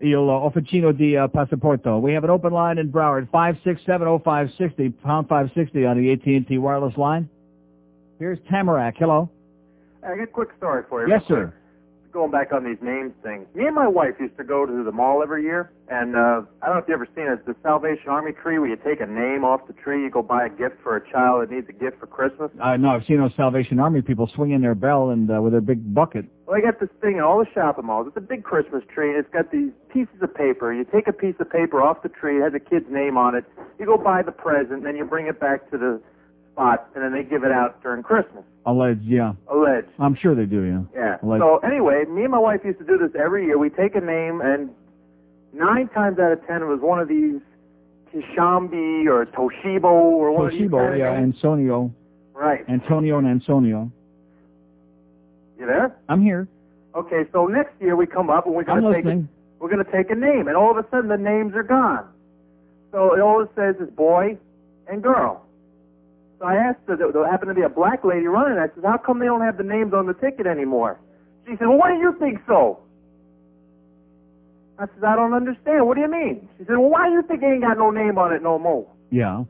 [0.00, 2.00] Il uh, Officino di uh, Passaporto.
[2.00, 7.28] We have an open line in Broward, 5670560, pound 560 on the AT&T wireless line.
[8.18, 8.94] Here's Tamarac.
[8.98, 9.30] Hello.
[10.04, 11.08] I got a quick story for you.
[11.12, 11.50] Yes, real quick.
[11.50, 11.54] sir.
[12.12, 13.46] Going back on these names things.
[13.54, 16.66] Me and my wife used to go to the mall every year, and uh, I
[16.66, 17.40] don't know if you've ever seen it.
[17.40, 20.20] It's the Salvation Army tree where you take a name off the tree, you go
[20.20, 22.50] buy a gift for a child that needs a gift for Christmas.
[22.60, 25.62] Uh, no, I've seen those Salvation Army people swinging their bell and uh, with their
[25.62, 26.26] big bucket.
[26.44, 28.08] Well, they got this thing in all the shopping malls.
[28.08, 30.70] It's a big Christmas tree, and it's got these pieces of paper.
[30.74, 33.34] You take a piece of paper off the tree, it has a kid's name on
[33.34, 33.44] it.
[33.80, 36.00] You go buy the present, then you bring it back to the
[36.52, 38.44] spot, and then they give it out during Christmas.
[38.66, 39.32] Alleged, yeah.
[39.50, 39.88] Alleged.
[39.98, 40.82] I'm sure they do, yeah.
[40.94, 41.16] Yeah.
[41.22, 41.42] Alleged.
[41.42, 43.58] So anyway, me and my wife used to do this every year.
[43.58, 44.70] We take a name, and
[45.52, 47.40] nine times out of ten, it was one of these
[48.14, 51.36] Kishambi or Toshibo or one of these Toshibo, yeah, names.
[51.36, 51.92] Antonio.
[52.34, 52.64] Right.
[52.68, 53.90] Antonio and Antonio.
[55.58, 55.96] You there?
[56.08, 56.48] I'm here.
[56.94, 57.22] Okay.
[57.32, 59.28] So next year we come up and we're I'm gonna take listening.
[59.60, 62.06] we're gonna take a name, and all of a sudden the names are gone.
[62.90, 64.36] So it always says is boy
[64.88, 65.41] and girl.
[66.42, 68.58] So I asked her, there happened to be a black lady running.
[68.58, 70.98] I said, how come they don't have the names on the ticket anymore?
[71.46, 72.80] She said, well, why do you think so?
[74.76, 75.86] I said, I don't understand.
[75.86, 76.48] What do you mean?
[76.58, 78.58] She said, well, why do you think they ain't got no name on it no
[78.58, 78.88] more?
[79.12, 79.44] Yeah.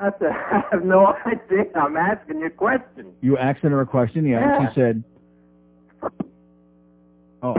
[0.00, 1.66] I said, I have no idea.
[1.76, 3.12] I'm asking you a question.
[3.20, 4.68] You asked her a question, yeah, Yeah.
[4.70, 5.04] she said,
[7.40, 7.54] oh,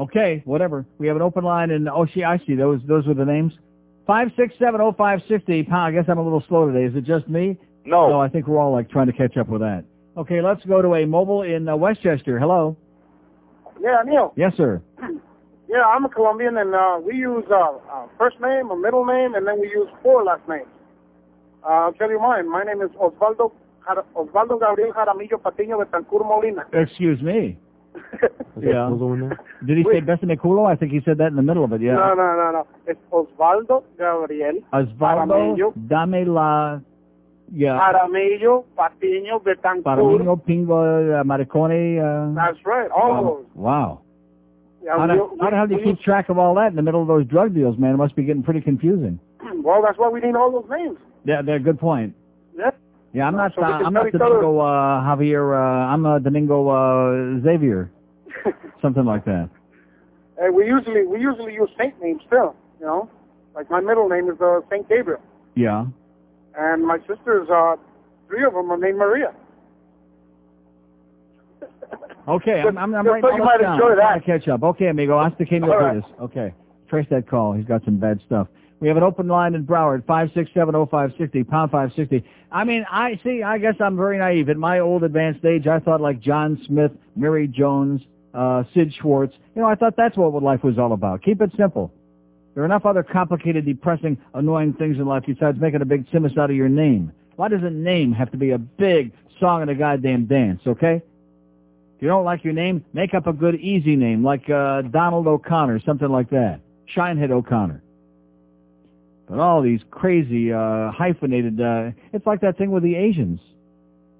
[0.00, 0.86] okay, whatever.
[0.96, 3.52] We have an open line, and oh, she, I see, those, those were the names.
[4.06, 5.96] Five six seven oh five sixty pound.
[5.96, 6.84] I guess I'm a little slow today.
[6.84, 7.58] Is it just me?
[7.86, 8.08] No.
[8.08, 9.84] No, I think we're all like trying to catch up with that.
[10.16, 12.38] Okay, let's go to a mobile in uh, Westchester.
[12.38, 12.76] Hello.
[13.80, 14.32] Yeah, Neil.
[14.36, 14.80] Yes, sir.
[15.68, 19.34] Yeah, I'm a Colombian, and uh, we use uh, uh, first name, a middle name,
[19.34, 20.68] and then we use four last names.
[21.64, 22.48] Uh, I'll tell you mine.
[22.50, 23.50] My name is Osvaldo
[23.86, 26.64] Jar- Osvaldo Gabriel Jaramillo Patiño Betancur Molina.
[26.72, 27.58] Excuse me.
[28.60, 28.88] Yeah.
[28.88, 29.38] Was the one there?
[29.66, 30.64] Did he say Besame Culo?
[30.70, 31.94] I think he said that in the middle of it, yeah.
[31.94, 32.66] No, no, no, no.
[32.86, 36.78] It's Osvaldo Gabriel Osvaldo, Paramello, dame la...
[37.52, 37.78] Yeah.
[37.78, 39.82] Paramello, Patiño, Betancourt.
[39.84, 41.98] Paramingo, Pingo, uh, Maricone.
[41.98, 42.88] Uh, That's right.
[42.90, 43.22] All wow.
[43.22, 43.44] those.
[43.54, 44.00] wow.
[44.84, 46.68] Yeah, How, we- the, how the hell do you we- keep track of all that
[46.68, 47.94] in the middle of those drug deals, man?
[47.94, 49.18] It must be getting pretty confusing.
[49.62, 50.96] Well, that's why we need all those names.
[51.24, 52.14] Yeah, they're a good point.
[53.14, 53.26] Yeah.
[53.26, 53.52] I'm not.
[53.54, 55.54] So Uh, I'm not tell each other- Domingo uh, Javier.
[55.54, 57.90] Uh, I'm uh, Domingo uh, Xavier,
[58.82, 59.48] something like that.
[60.36, 62.54] Uh, we usually we usually use saint names still.
[62.80, 63.10] You know,
[63.54, 65.20] like my middle name is uh, Saint Gabriel,
[65.54, 65.86] Yeah.
[66.58, 67.76] and my sisters, uh,
[68.28, 69.32] three of them are named Maria.
[72.26, 73.74] Okay, I'm, I'm, I'm writing so you might down.
[73.74, 74.14] enjoy that.
[74.14, 74.62] to catch up.
[74.62, 75.22] Okay, amigo.
[75.22, 76.02] Hasta que me right.
[76.20, 76.54] Okay.
[76.88, 77.52] Trace that call.
[77.52, 78.48] He's got some bad stuff.
[78.80, 82.24] We have an open line in Broward, 5670560, pound 560.
[82.50, 84.48] I mean, I see, I guess I'm very naive.
[84.48, 88.02] At my old advanced age, I thought like John Smith, Mary Jones,
[88.34, 89.34] uh, Sid Schwartz.
[89.54, 91.22] You know, I thought that's what life was all about.
[91.22, 91.92] Keep it simple.
[92.54, 96.36] There are enough other complicated, depressing, annoying things in life besides making a big simus
[96.38, 97.12] out of your name.
[97.36, 101.02] Why does a name have to be a big song and a goddamn dance, okay?
[101.96, 105.26] If you don't like your name, make up a good easy name like uh, Donald
[105.26, 106.60] O'Connor, something like that.
[106.94, 107.82] Shinehead O'Connor.
[109.28, 113.40] But all these crazy uh, hyphenated, uh, it's like that thing with the Asians.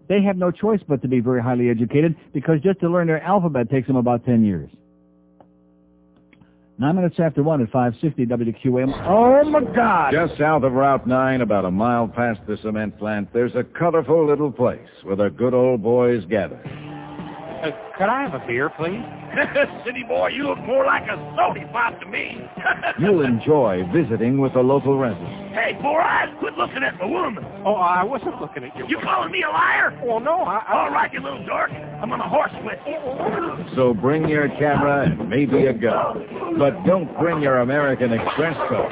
[0.08, 3.22] They have no choice but to be very highly educated because just to learn their
[3.22, 4.70] alphabet takes them about 10 years.
[6.76, 9.06] Nine minutes after one at 560 WQAM.
[9.06, 10.12] Oh my God!
[10.12, 14.26] Just south of Route 9, about a mile past the cement plant, there's a colorful
[14.26, 16.60] little place where the good old boys gather.
[17.96, 19.02] Could I have a beer, please?
[19.84, 22.38] City boy, you look more like a sody pop to me.
[22.98, 25.52] You'll enjoy visiting with the local residents.
[25.54, 27.44] hey, four eyes, quit looking at the woman.
[27.64, 28.86] Oh, I wasn't looking at you.
[28.88, 29.98] You calling me a liar?
[30.04, 30.58] Well, no, I...
[30.58, 31.70] I All right, you little dork.
[31.72, 33.76] I'm on a horse with you.
[33.76, 36.56] So bring your camera and maybe a gun.
[36.58, 38.90] But don't bring your American Express card.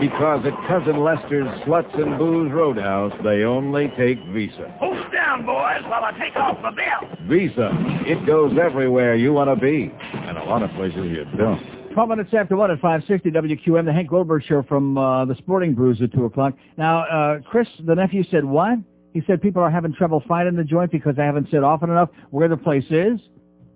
[0.00, 4.74] Because at Cousin Lester's Sluts and Booze Roadhouse, they only take Visa.
[4.80, 7.18] Hold down, boys, while I take off my belt.
[7.28, 7.70] Visa.
[8.06, 9.92] It goes everywhere you want to be.
[10.12, 11.92] And a lot of places you don't.
[11.94, 15.74] 12 minutes after 1 at 560 WQAM, the Hank Goldberg Show from uh, the Sporting
[15.74, 16.54] Brews at 2 o'clock.
[16.76, 18.78] Now, uh, Chris, the nephew, said what?
[19.12, 22.10] He said people are having trouble finding the joint because they haven't said often enough
[22.30, 23.20] where the place is.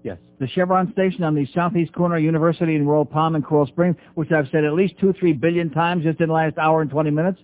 [0.03, 0.19] Yes.
[0.41, 3.97] The Chevron station on the southeast corner of University and Royal Palm in Coral Springs,
[4.15, 6.91] which I've said at least two, three billion times just in the last hour and
[6.91, 7.41] 20 minutes.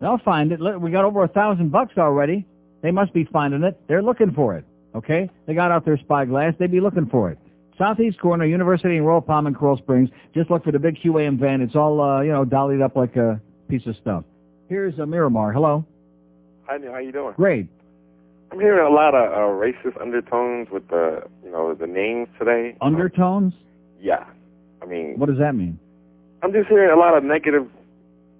[0.00, 0.60] They'll find it.
[0.80, 2.46] We got over a thousand bucks already.
[2.82, 3.80] They must be finding it.
[3.88, 4.64] They're looking for it.
[4.94, 5.30] Okay?
[5.46, 6.54] They got out their spyglass.
[6.58, 7.38] They'd be looking for it.
[7.78, 10.10] Southeast corner, University and Royal Palm and Coral Springs.
[10.34, 11.60] Just look for the big QAM van.
[11.62, 14.24] It's all, uh, you know, dollied up like a piece of stuff.
[14.68, 15.52] Here's a Miramar.
[15.52, 15.84] Hello.
[16.66, 16.92] Hi, Neil.
[16.92, 17.34] How you doing?
[17.36, 17.68] Great.
[18.52, 22.76] I'm hearing a lot of uh, racist undertones with the, you know, the names today.
[22.80, 23.54] Undertones?
[24.00, 24.24] Yeah.
[24.82, 25.78] I mean, What does that mean?
[26.42, 27.68] I'm just hearing a lot of negative,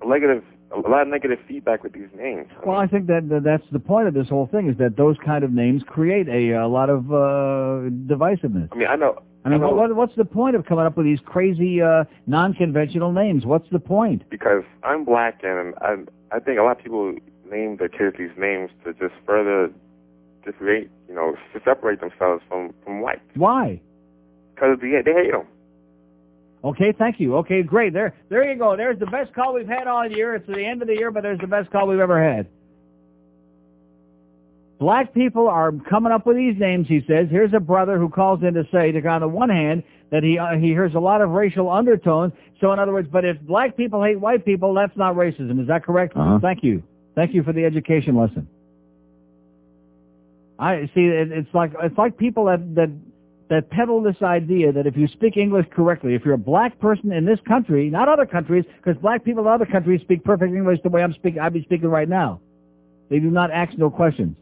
[0.05, 0.43] negative,
[0.73, 2.49] a lot of negative feedback with these names.
[2.65, 5.17] Well, I think that that that's the point of this whole thing is that those
[5.25, 8.69] kind of names create a, a lot of uh, divisiveness.
[8.73, 9.21] I mean, I know.
[9.45, 12.05] I mean, I know what, what's the point of coming up with these crazy, uh,
[12.27, 13.47] non-conventional names?
[13.47, 14.29] What's the point?
[14.29, 15.97] because I'm black and I,
[16.31, 17.15] I think a lot of people
[17.51, 19.73] name their kids these names to just further
[20.45, 23.81] just differentiate, you know, to separate themselves from from white Why?
[24.55, 25.47] because they they hate them.
[26.63, 27.37] Okay, thank you.
[27.37, 27.93] Okay, great.
[27.93, 28.77] There, there you go.
[28.77, 30.35] There's the best call we've had all year.
[30.35, 32.47] It's the end of the year, but there's the best call we've ever had.
[34.79, 37.29] Black people are coming up with these names, he says.
[37.31, 40.39] Here's a brother who calls in to say, that on the one hand, that he
[40.39, 42.33] uh, he hears a lot of racial undertones.
[42.61, 45.61] So in other words, but if black people hate white people, that's not racism.
[45.61, 46.17] Is that correct?
[46.17, 46.39] Uh-huh.
[46.41, 46.83] Thank you.
[47.15, 48.49] Thank you for the education lesson.
[50.59, 51.03] I see.
[51.03, 52.91] It, it's like it's like people that that
[53.51, 57.13] that peddle this idea that if you speak English correctly, if you're a black person
[57.13, 60.79] in this country, not other countries, because black people in other countries speak perfect English
[60.85, 62.41] the way I'm speaking, I'd be speaking right now.
[63.11, 64.37] They do not ask no questions.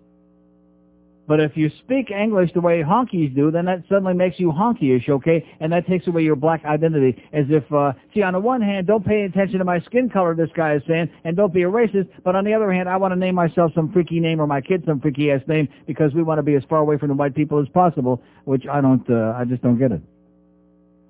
[1.28, 5.10] But if you speak English the way honkies do, then that suddenly makes you honkyish,
[5.10, 5.44] okay?
[5.60, 7.23] And that takes away your black identity.
[7.34, 10.34] As if, uh, see, on the one hand, don't pay attention to my skin color,
[10.34, 12.08] this guy is saying, and don't be a racist.
[12.24, 14.62] But on the other hand, I want to name myself some freaky name or my
[14.62, 17.15] kid some freaky ass name because we want to be as far away from the
[17.15, 20.00] white people as possible, which I don't, uh, I just don't get it.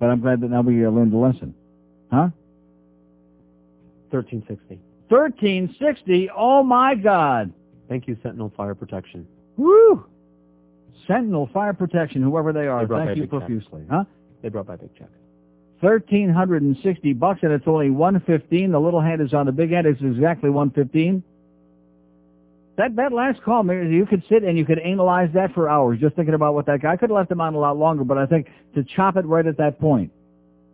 [0.01, 1.55] But I'm glad that now we uh, learned the lesson.
[2.11, 2.27] Huh?
[4.11, 4.81] 1360.
[5.07, 7.53] 1360, oh my God.
[7.87, 9.25] Thank you, Sentinel Fire Protection.
[9.55, 10.08] Woo!
[11.07, 13.39] Sentinel Fire Protection, whoever they are, They thank you Big Check.
[13.39, 13.83] profusely.
[13.89, 14.03] Huh?
[14.41, 15.09] They brought by Big Check.
[15.81, 18.71] Thirteen hundred and sixty bucks, and it's only one fifteen.
[18.71, 19.87] The little hand is on the big hand.
[19.87, 21.23] It's exactly one fifteen.
[22.75, 26.15] That that last call, you could sit and you could analyze that for hours, just
[26.15, 26.93] thinking about what that guy.
[26.93, 29.25] I could have left him on a lot longer, but I think to chop it
[29.25, 30.11] right at that point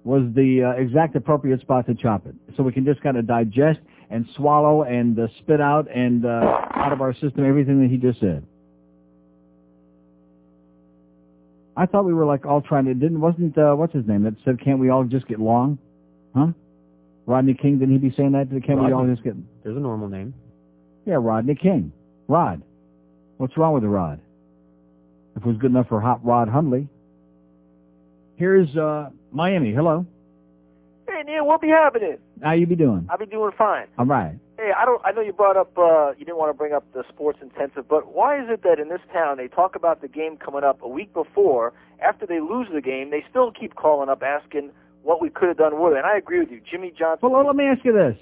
[0.04, 3.26] was the uh, exact appropriate spot to chop it, so we can just kind of
[3.28, 3.80] digest
[4.12, 7.98] and swallow and uh, spit out and uh, out of our system everything that he
[7.98, 8.46] just said.
[11.78, 12.94] I thought we were like all trying to.
[12.94, 15.78] Didn't wasn't uh, what's his name that said can't we all just get along?
[16.36, 16.48] Huh?
[17.26, 18.50] Rodney King didn't he be saying that?
[18.66, 19.36] Can't we all just get?
[19.64, 20.34] There's a normal name.
[21.06, 21.92] Yeah, Rodney King.
[22.28, 22.62] Rod.
[23.38, 24.20] What's wrong with the Rod?
[25.36, 26.88] If it was good enough for Hot Rod Hundley.
[28.38, 29.74] Here's uh Miami.
[29.74, 30.06] Hello.
[31.10, 32.18] Hey Neil, what be happening?
[32.42, 33.08] How you be doing?
[33.12, 33.88] I be doing fine.
[33.98, 34.38] All right.
[34.58, 35.02] Hey, I don't.
[35.06, 35.78] I know you brought up.
[35.78, 38.80] uh You didn't want to bring up the sports intensive, but why is it that
[38.80, 41.74] in this town they talk about the game coming up a week before?
[42.02, 44.72] After they lose the game, they still keep calling up asking
[45.04, 45.98] what we could have done with it.
[45.98, 47.30] And I agree with you, Jimmy Johnson.
[47.30, 48.16] Well, let me ask you this.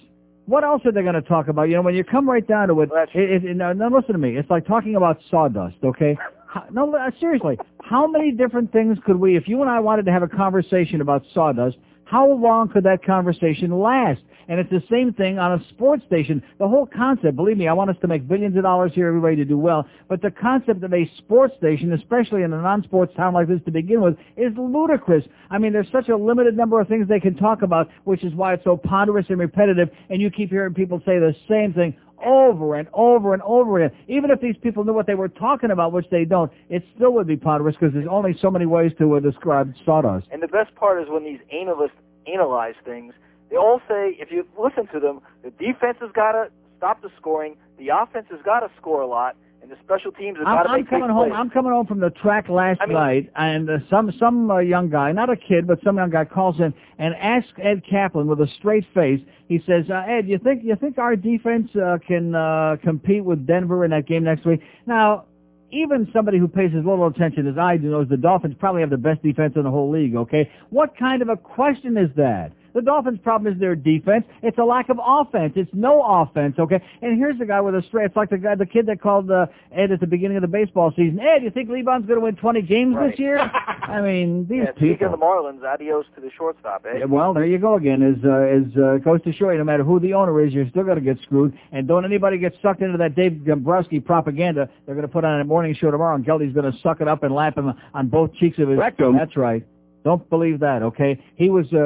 [0.45, 1.63] What else are they going to talk about?
[1.63, 4.17] You know, when you come right down to it, it, it, now, now listen to
[4.17, 4.35] me.
[4.35, 6.17] It's like talking about sawdust, okay?
[6.47, 7.57] How, no, uh, seriously.
[7.81, 10.99] How many different things could we, if you and I wanted to have a conversation
[10.99, 11.77] about sawdust,
[12.13, 14.21] how long could that conversation last?
[14.47, 16.43] And it's the same thing on a sports station.
[16.59, 19.35] The whole concept, believe me, I want us to make billions of dollars here, everybody
[19.37, 23.33] to do well, but the concept of a sports station, especially in a non-sports town
[23.33, 25.23] like this to begin with, is ludicrous.
[25.49, 28.35] I mean, there's such a limited number of things they can talk about, which is
[28.35, 31.95] why it's so ponderous and repetitive, and you keep hearing people say the same thing
[32.23, 33.97] over and over and over again.
[34.07, 37.13] Even if these people knew what they were talking about, which they don't, it still
[37.13, 40.27] would be ponderous because there's only so many ways to uh, describe sawdust.
[40.31, 41.97] And the best part is when these analysts
[42.31, 43.13] analyze things,
[43.49, 47.09] they all say, if you listen to them, the defense has got to stop the
[47.17, 50.65] scoring, the offense has got to score a lot, and the special teams got I'm,
[50.65, 51.29] to I'm coming home.
[51.29, 51.39] plays.
[51.39, 54.59] I'm coming home from the track last I mean- night, and uh, some some uh,
[54.59, 58.27] young guy, not a kid, but some young guy calls in and asks Ed Kaplan
[58.27, 59.21] with a straight face.
[59.47, 63.47] He says, uh, "Ed, you think you think our defense uh, can uh, compete with
[63.47, 65.25] Denver in that game next week?" Now,
[65.71, 68.89] even somebody who pays as little attention as I do knows the Dolphins probably have
[68.89, 70.15] the best defense in the whole league.
[70.15, 72.51] Okay, what kind of a question is that?
[72.73, 74.25] The Dolphins' problem is their defense.
[74.41, 75.53] It's a lack of offense.
[75.55, 76.81] It's no offense, okay?
[77.01, 78.05] And here's the guy with a straight.
[78.05, 80.47] It's like the guy, the kid that called uh, Ed at the beginning of the
[80.47, 81.19] baseball season.
[81.19, 83.11] Ed, you think Livan's going to win 20 games Right.
[83.11, 83.37] this year?
[83.83, 85.13] I mean, these Yeah, speaking people.
[85.13, 86.99] of the Marlins, adios to the shortstop, eh?
[86.99, 88.01] Yeah, well, there you go again.
[88.01, 90.67] As uh, as uh, goes to show you, no matter who the owner is, you're
[90.69, 91.57] still going to get screwed.
[91.71, 94.69] And don't anybody get sucked into that Dave Dombrowski propaganda.
[94.85, 97.07] They're going to put on a morning show tomorrow, and Geldy's going to suck it
[97.07, 98.79] up and lap him on both cheeks of his.
[98.79, 99.15] Rectum.
[99.15, 99.63] That's right.
[100.03, 101.17] Don't believe that, okay?
[101.35, 101.77] He was uh,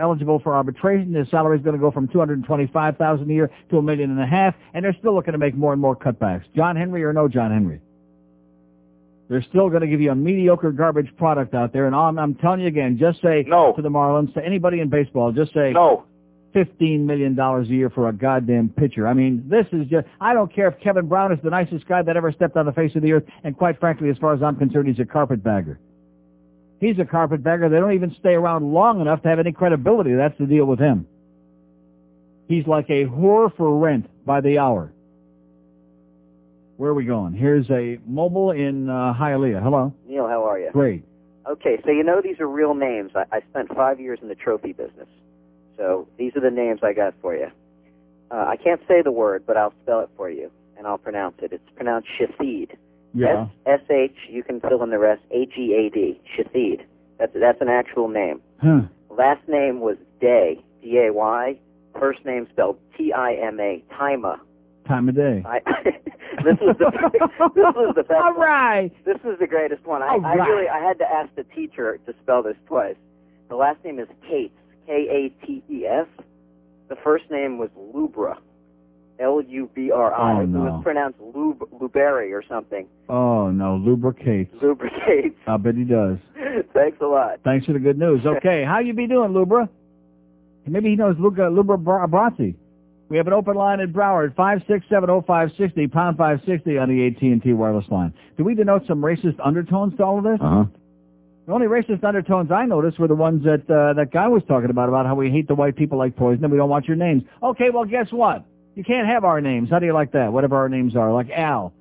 [0.00, 1.12] eligible for arbitration.
[1.12, 3.82] His salary is going to go from two hundred twenty-five thousand a year to a
[3.82, 6.44] million and a half, and they're still looking to make more and more cutbacks.
[6.54, 7.80] John Henry or no John Henry?
[9.28, 12.34] They're still going to give you a mediocre garbage product out there, and I'm, I'm
[12.36, 15.72] telling you again, just say no to the Marlins, to anybody in baseball, just say
[15.72, 16.04] no.
[16.54, 19.06] Fifteen million dollars a year for a goddamn pitcher.
[19.06, 20.06] I mean, this is just.
[20.18, 22.72] I don't care if Kevin Brown is the nicest guy that ever stepped on the
[22.72, 25.78] face of the earth, and quite frankly, as far as I'm concerned, he's a carpetbagger.
[26.80, 27.68] He's a carpetbagger.
[27.68, 30.14] They don't even stay around long enough to have any credibility.
[30.14, 31.06] That's the deal with him.
[32.48, 34.92] He's like a whore for rent by the hour.
[36.76, 37.32] Where are we going?
[37.32, 39.62] Here's a mobile in uh, Hialeah.
[39.62, 39.94] Hello.
[40.06, 40.70] Neil, how are you?
[40.72, 41.04] Great.
[41.48, 43.12] Okay, so you know these are real names.
[43.14, 45.08] I, I spent five years in the trophy business.
[45.76, 47.48] So these are the names I got for you.
[48.30, 51.36] Uh, I can't say the word, but I'll spell it for you, and I'll pronounce
[51.42, 51.52] it.
[51.52, 52.72] It's pronounced Shathid.
[53.16, 53.46] Yeah.
[53.66, 56.84] S-H, you can fill in the rest, H-E-A-D, Shathid.
[57.18, 58.40] That's, that's an actual name.
[58.62, 58.82] Huh.
[59.10, 61.58] Last name was Day, D-A-Y.
[61.98, 64.38] First name spelled T-I-M-A, Tima.
[64.86, 65.42] Time of day.
[65.44, 65.58] I,
[66.44, 66.90] this was the
[67.56, 68.20] this was the best.
[68.22, 68.92] All right.
[69.04, 70.00] This was the greatest one.
[70.00, 72.94] I, All I really I had to ask the teacher to spell this twice.
[73.48, 74.54] The last name is Cates,
[74.86, 74.92] K
[75.42, 76.06] A T E S.
[76.88, 78.36] The first name was Lubra,
[79.18, 80.38] L U B R I.
[80.38, 80.60] Oh, It no.
[80.60, 82.86] was pronounced Lub Luberry or something.
[83.08, 84.52] Oh no, lubricates.
[84.62, 85.36] Lubricates.
[85.46, 86.18] I bet he does.
[86.74, 87.40] Thanks a lot.
[87.44, 88.20] Thanks for the good news.
[88.26, 89.68] Okay, how you be doing, Lubra?
[90.66, 92.54] Maybe he knows Luca, Lubra Bra- Brazzi.
[93.08, 98.12] We have an open line in Broward, 5670560, pound 560 on the AT&T wireless line.
[98.36, 100.38] Do we denote some racist undertones to all of this?
[100.40, 100.64] Uh-huh.
[101.46, 104.70] The only racist undertones I noticed were the ones that uh, that guy was talking
[104.70, 106.96] about, about how we hate the white people like poison and we don't want your
[106.96, 107.22] names.
[107.42, 108.44] Okay, well, guess what?
[108.76, 109.70] You can't have our names.
[109.70, 110.32] How do you like that?
[110.32, 111.72] Whatever our names are, like Al.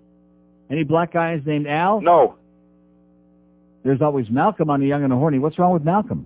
[0.72, 1.99] Any black guys named Al?
[2.01, 2.38] No.
[3.83, 5.38] There's always Malcolm on the Young and the Horny.
[5.38, 6.25] What's wrong with Malcolm?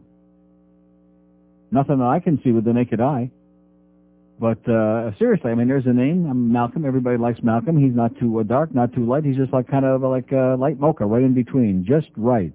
[1.72, 3.32] Nothing that I can see with the naked eye.
[4.40, 6.26] But uh seriously, I mean, there's a name.
[6.30, 6.86] I'm Malcolm.
[6.86, 7.78] Everybody likes Malcolm.
[7.78, 9.26] He's not too uh, dark, not too light.
[9.26, 12.54] He's just like kind of like uh, light mocha, right in between, just right.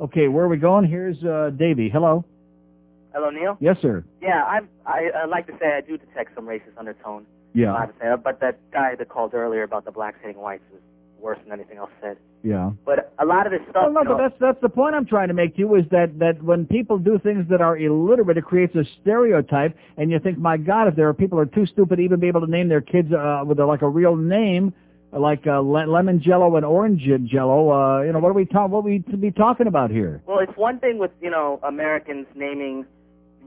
[0.00, 0.88] Okay, where are we going?
[0.88, 1.88] Here's uh Davie.
[1.88, 2.24] Hello.
[3.14, 3.56] Hello, Neil.
[3.60, 4.02] Yes, sir.
[4.20, 7.26] Yeah, I I I like to say I do detect some racist undertone.
[7.52, 7.74] Yeah.
[7.74, 10.62] I have to say, but that guy that called earlier about the blacks hating whites
[10.72, 10.80] was
[11.20, 12.16] worse than anything else said.
[12.42, 12.70] Yeah.
[12.86, 13.84] But a lot of this stuff.
[13.84, 15.74] Well, no, you know, but that's that's the point I'm trying to make to you
[15.74, 20.10] is that that when people do things that are illiterate, it creates a stereotype, and
[20.10, 22.28] you think, my God, if there are people who are too stupid to even be
[22.28, 24.72] able to name their kids uh, with a, like a real name,
[25.12, 28.70] like uh, le- lemon jello and orange jello, uh, you know, what are we talking?
[28.70, 30.22] What are we to be talking about here?
[30.26, 32.86] Well, it's one thing with you know Americans naming,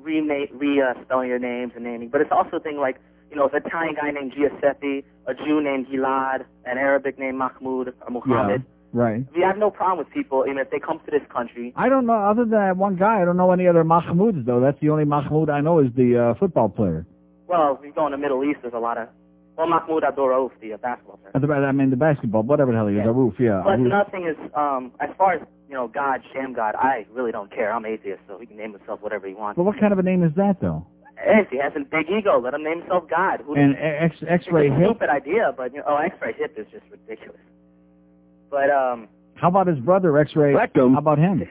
[0.01, 2.97] remake, re uh, spelling your names and naming, but it's also a thing like
[3.33, 7.87] you know, an Italian guy named Giuseppe, a Jew named Gilad, an Arabic named Mahmoud
[7.87, 8.63] or Muhammad.
[8.91, 9.25] Right.
[9.35, 11.73] We have no problem with people, even if they come to this country.
[11.75, 12.13] I don't know.
[12.13, 14.59] Other than that one guy, I don't know any other Mahmouds though.
[14.59, 17.07] That's the only Mahmoud I know is the uh, football player.
[17.47, 19.07] Well, if you go in the Middle East, there's a lot of.
[19.57, 21.65] Well, Mahmoud Abdul Rauf, the uh, basketball player.
[21.65, 23.11] I mean the basketball, whatever the hell he is, Yeah.
[23.11, 23.61] roof, yeah.
[23.63, 23.87] But Aruf.
[23.89, 27.71] nothing is, um, as far as, you know, God, Shammgod, I really don't care.
[27.71, 29.57] I'm atheist, so he can name himself whatever he wants.
[29.57, 30.85] But what kind of a name is that though?
[31.23, 33.41] Hey, if he has a big ego, let him name himself God.
[33.45, 34.89] Who And X X-ray a hip.
[34.89, 37.39] stupid idea, but, you know, oh, X-ray hip is just ridiculous.
[38.51, 40.53] But, um, How about his brother X-ray?
[40.53, 41.43] How about him?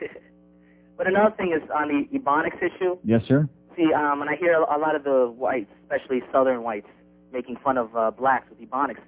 [0.99, 2.99] but another thing is on the Ebonics issue.
[3.05, 3.49] yes, sir.
[3.76, 6.89] See, um, and I hear a lot of the whites, especially Southern whites,
[7.33, 9.01] making fun of uh, blacks with Ebonics.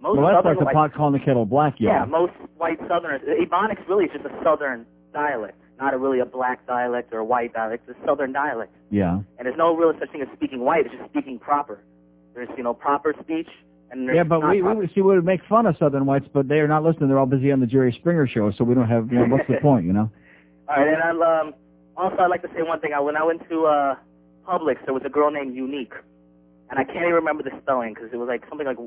[0.00, 2.04] Most well, that's Southern like the whites, pot calling the kettle black, yeah, yeah.
[2.04, 3.20] most white Southerners.
[3.22, 7.24] Ebonics really is just a Southern dialect, not a really a black dialect or a
[7.24, 7.88] white dialect.
[7.88, 9.14] It's a Southern dialect, Yeah.
[9.36, 10.86] and there's no real such thing as speaking white.
[10.86, 11.76] It's just speaking proper.
[12.34, 13.48] There's you know proper speech,
[13.90, 14.78] and Yeah, but we, proper.
[14.80, 17.08] we see we would make fun of Southern whites, but they are not listening.
[17.08, 19.10] They're all busy on the Jerry Springer show, so we don't have.
[19.12, 19.84] You know, what's the point?
[19.86, 20.08] You know.
[20.68, 21.54] All right, and I'll, um,
[21.96, 22.92] also I'd like to say one thing.
[22.96, 23.94] I, when I went to uh,
[24.48, 25.92] Publix, there was a girl named Unique,
[26.70, 28.78] and I can't even remember the spelling because it was like something like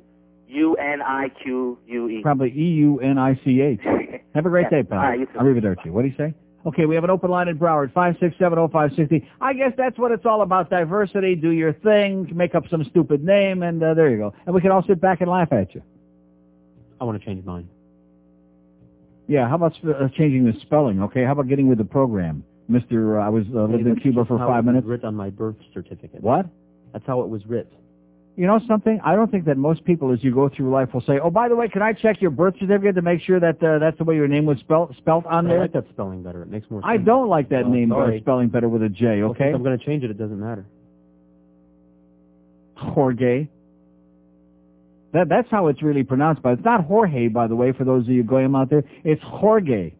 [0.48, 2.22] U N I Q U E.
[2.24, 3.82] Probably E U N I C H.
[4.36, 4.82] Have a great Yeah.
[4.82, 5.00] day, pal.
[5.00, 5.38] All right, you too.
[5.40, 5.90] Arrivederci.
[5.92, 6.34] What do you say?
[6.66, 9.30] Okay, we have an open line in Broward, five six seven oh five sixty.
[9.40, 11.36] I guess that's what it's all about: diversity.
[11.36, 14.34] Do your thing, make up some stupid name, and uh, there you go.
[14.48, 15.84] And we can all sit back and laugh at you.
[17.00, 17.70] I want to change mine.
[19.28, 21.04] Yeah, how about uh, changing the spelling?
[21.04, 23.20] Okay, how about getting with the program, Mister?
[23.20, 24.88] Uh, I was uh, lived in Cuba for how five it was minutes.
[24.88, 26.22] writ on my birth certificate.
[26.22, 26.48] What?
[26.94, 27.72] That's how it was writ.
[28.38, 29.00] You know something?
[29.04, 31.48] I don't think that most people, as you go through life, will say, "Oh, by
[31.48, 34.04] the way, can I check your birth certificate to make sure that uh, that's the
[34.04, 35.54] way your name was spelt spelt on there?
[35.54, 36.42] I there?" like that spelling better.
[36.42, 36.90] It makes more sense.
[36.92, 38.20] I don't like that Well, name uh, sorry.
[38.20, 39.22] spelling better with a J.
[39.22, 40.12] Well, Okay, since I'm going to change it.
[40.12, 40.66] It doesn't matter.
[42.76, 43.48] Jorge.
[45.14, 47.72] That that's how it's really pronounced, but it's not Jorge, by the way.
[47.72, 49.94] For those of you going out there, it's Jorge,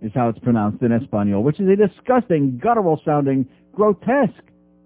[0.00, 4.32] is how it's pronounced in Espanol, which is a disgusting, guttural sounding, grotesque,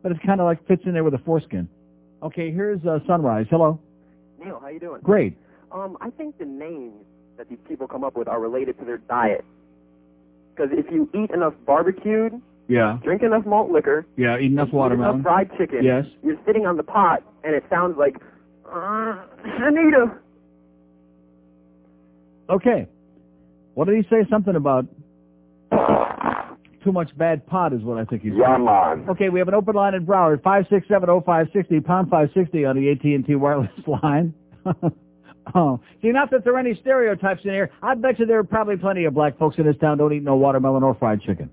[0.02, 1.68] but it's kind of like fits in there with a foreskin.
[2.22, 3.46] Okay, here's uh, Sunrise.
[3.50, 3.80] Hello.
[4.42, 5.00] Neil, how you doing?
[5.02, 5.36] Great.
[5.72, 6.94] Um, I think the names
[7.36, 9.44] that these people come up with are related to their diet.
[10.54, 12.98] Because if you eat enough barbecued, Yeah.
[13.02, 14.38] drink enough malt liquor, Yeah.
[14.38, 15.16] Eat enough watermelon.
[15.16, 16.06] enough fried chicken, Yes.
[16.22, 18.16] you're sitting on the pot and it sounds like,
[18.70, 20.12] uh, Anita.
[22.50, 22.86] Okay.
[23.74, 24.24] What did he say?
[24.28, 24.86] Something about
[26.82, 28.32] too much bad pot is what I think he's.
[28.36, 29.06] Yeah, man.
[29.08, 32.10] Okay, we have an open line in Broward, five six seven oh five sixty pound
[32.10, 34.34] five sixty on the AT and T wireless line.
[35.54, 37.70] oh, see, not that there are any stereotypes in here.
[37.82, 40.22] I bet you there are probably plenty of black folks in this town don't eat
[40.22, 41.50] no watermelon or fried chicken.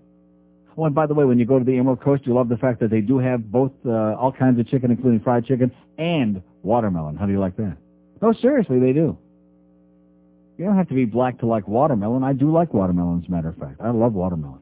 [0.78, 2.58] Oh, and by the way, when you go to the Emerald Coast, you love the
[2.58, 6.42] fact that they do have both uh, all kinds of chicken, including fried chicken and
[6.64, 7.18] watermelon.
[7.18, 7.76] How do you like that?
[8.22, 9.18] No, seriously, they do.
[10.58, 12.24] You don't have to be black to like watermelon.
[12.24, 13.80] I do like watermelon, as a matter of fact.
[13.82, 14.60] I love watermelon.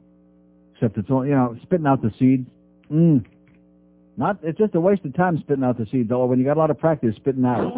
[0.77, 2.47] Except it's all, you know, spitting out the seeds.
[2.91, 3.25] Mm.
[4.15, 6.55] Not, it's just a waste of time spitting out the seeds, although when you got
[6.55, 7.73] a lot of practice spitting out,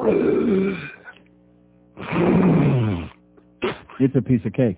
[4.00, 4.78] it's a piece of cake.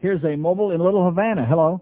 [0.00, 1.46] Here's a mobile in Little Havana.
[1.46, 1.80] Hello.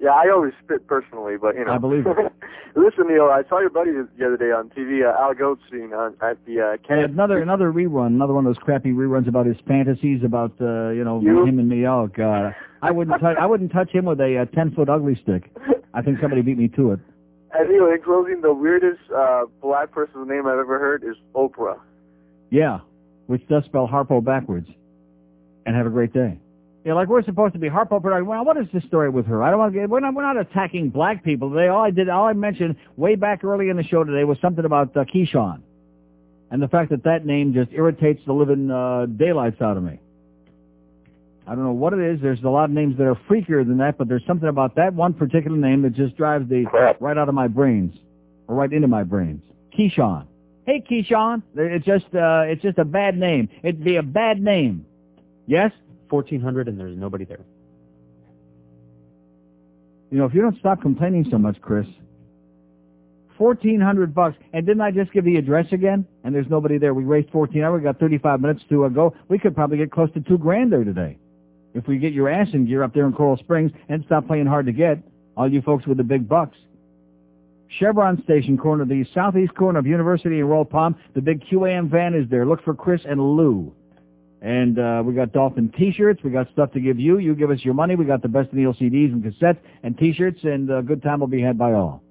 [0.00, 1.72] Yeah, I always spit personally, but you know.
[1.72, 2.16] I believe it.
[2.76, 6.14] Listen, Neil, I saw your buddy the other day on TV, uh, Al Goldstein, on,
[6.22, 7.10] at the uh, camp.
[7.12, 11.02] another another rerun, another one of those crappy reruns about his fantasies about uh, you
[11.02, 11.44] know You?
[11.44, 11.84] him and me.
[11.86, 15.18] Oh God, I wouldn't touch I wouldn't touch him with a uh, ten foot ugly
[15.22, 15.50] stick.
[15.94, 17.00] I think somebody beat me to it.
[17.52, 21.78] And Neil, in closing, the weirdest uh, black person's name I've ever heard is Oprah.
[22.50, 22.80] Yeah,
[23.26, 24.68] which does spell Harpo backwards.
[25.66, 26.38] And have a great day.
[26.84, 28.26] Yeah, like we're supposed to be Harpo production.
[28.26, 29.42] Well, what is the story with her?
[29.42, 29.90] I don't want to get.
[29.90, 30.14] We're not.
[30.14, 31.68] We're not attacking black people today.
[31.68, 34.64] All I did, all I mentioned way back early in the show today was something
[34.64, 35.60] about uh, Keyshawn,
[36.50, 39.98] and the fact that that name just irritates the living uh, daylights out of me.
[41.48, 42.20] I don't know what it is.
[42.20, 44.92] There's a lot of names that are freakier than that, but there's something about that
[44.92, 47.00] one particular name that just drives the Crap.
[47.00, 47.94] right out of my brains,
[48.48, 49.42] or right into my brains.
[49.76, 50.26] Keyshawn.
[50.66, 51.42] Hey, Keyshawn.
[51.56, 53.48] It's just, uh, it's just a bad name.
[53.62, 54.84] It'd be a bad name.
[55.46, 55.72] Yes?
[56.10, 57.40] 1400 and there's nobody there.
[60.10, 61.86] You know, if you don't stop complaining so much, Chris,
[63.38, 64.36] Fourteen hundred bucks.
[64.52, 66.04] And didn't I just give the address again?
[66.24, 66.92] And there's nobody there.
[66.92, 67.78] We raised fourteen hours.
[67.80, 69.14] We got thirty-five minutes to uh, go.
[69.28, 71.16] We could probably get close to two grand there today,
[71.78, 74.46] if we get your ass in gear up there in Coral Springs and stop playing
[74.46, 74.98] hard to get.
[75.36, 76.56] All you folks with the big bucks.
[77.78, 80.96] Chevron Station corner, the southeast corner of University and Royal Palm.
[81.14, 82.46] The big QAM van is there.
[82.46, 83.72] Look for Chris and Lou.
[84.40, 86.22] And uh, we got Dolphin T-shirts.
[86.22, 87.18] We got stuff to give you.
[87.18, 87.96] You give us your money.
[87.96, 91.20] We got the best of the CDs and cassettes and T-shirts, and a good time
[91.20, 92.02] will be had by all.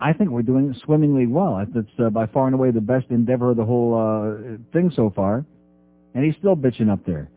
[0.00, 1.64] I think we're doing swimmingly well.
[1.74, 5.12] That's uh, by far and away the best endeavor of the whole uh, thing so
[5.14, 5.44] far.
[6.14, 7.28] And he's still bitching up there.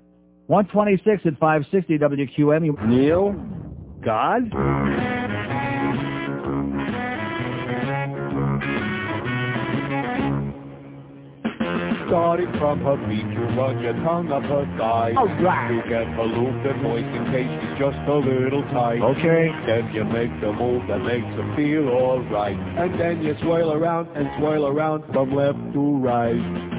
[0.47, 2.88] 126 at 560 WQAM.
[2.88, 3.33] Neil?
[4.03, 4.51] God?
[12.07, 15.13] Starting from her feet, you run your tongue up her thigh.
[15.17, 15.72] Alright.
[15.73, 19.01] You get her looped and moist in case she's just a little tight.
[19.01, 19.49] Okay.
[19.65, 22.57] Then you make the move that makes her feel alright.
[22.77, 26.72] And then you swirl around and swirl around from left to right.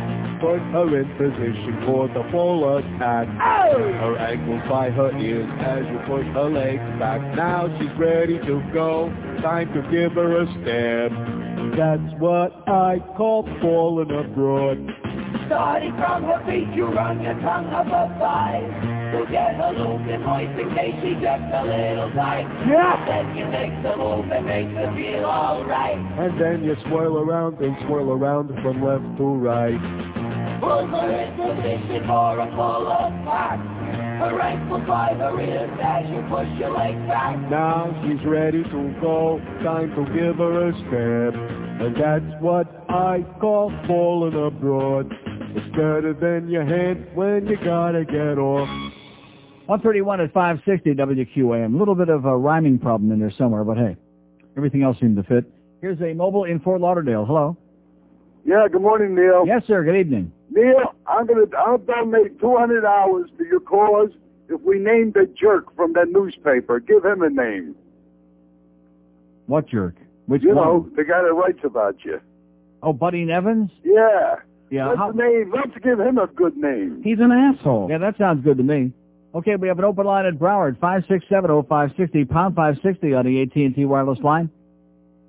[0.45, 3.27] Put her in position for the full attack.
[3.29, 7.23] Her ankles by her ears as you push her legs back.
[7.35, 9.09] Now she's ready to go.
[9.41, 11.13] Time to give her a stab.
[11.79, 14.85] That's what I call falling abroad.
[15.47, 18.69] Starting from her feet, you run your tongue up her thighs.
[19.17, 22.45] To get her looped and moist in case she gets a little tight.
[22.69, 23.01] Yeah.
[23.07, 25.97] Then you make the move and make her feel alright.
[26.19, 30.24] And then you swirl around and swirl around from left to right.
[30.65, 33.59] Pull her in position for a full attack.
[34.19, 37.37] Her ankles by her ears as you push your legs back.
[37.51, 39.41] Now she's ready to go.
[39.63, 41.35] Time to give her a stab.
[41.85, 45.13] And that's what I call falling abroad.
[45.55, 48.69] It's better than your head when you gotta get off.
[49.67, 51.75] 131 at 560 WQAM.
[51.75, 53.97] A little bit of a rhyming problem in there somewhere, but hey,
[54.57, 55.45] everything else seemed to fit.
[55.83, 57.27] Here's a mobile in Fort Lauderdale.
[57.27, 57.57] Hello.
[58.47, 59.45] Yeah, good morning, Neil.
[59.47, 59.83] Yes, sir.
[59.85, 60.31] Good evening.
[60.55, 64.11] Neil, I'm gonna I'll donate 200 hours to your cause
[64.49, 66.79] if we name the jerk from that newspaper.
[66.81, 67.75] Give him a name.
[69.47, 69.97] What jerk?
[70.27, 70.57] Which you one?
[70.65, 72.21] know, the guy that writes about you.
[72.83, 73.71] Oh, Buddy Nevins?
[73.83, 74.37] Yeah.
[74.71, 74.89] Yeah.
[74.89, 75.53] Let's how- name.
[75.55, 77.03] Let's give him a good name.
[77.03, 77.89] He's an asshole.
[77.91, 78.93] Yeah, that sounds good to me.
[79.35, 84.21] Okay, we have an open line at Broward, 5670560, pound 560 on the AT&T wireless
[84.21, 84.49] line.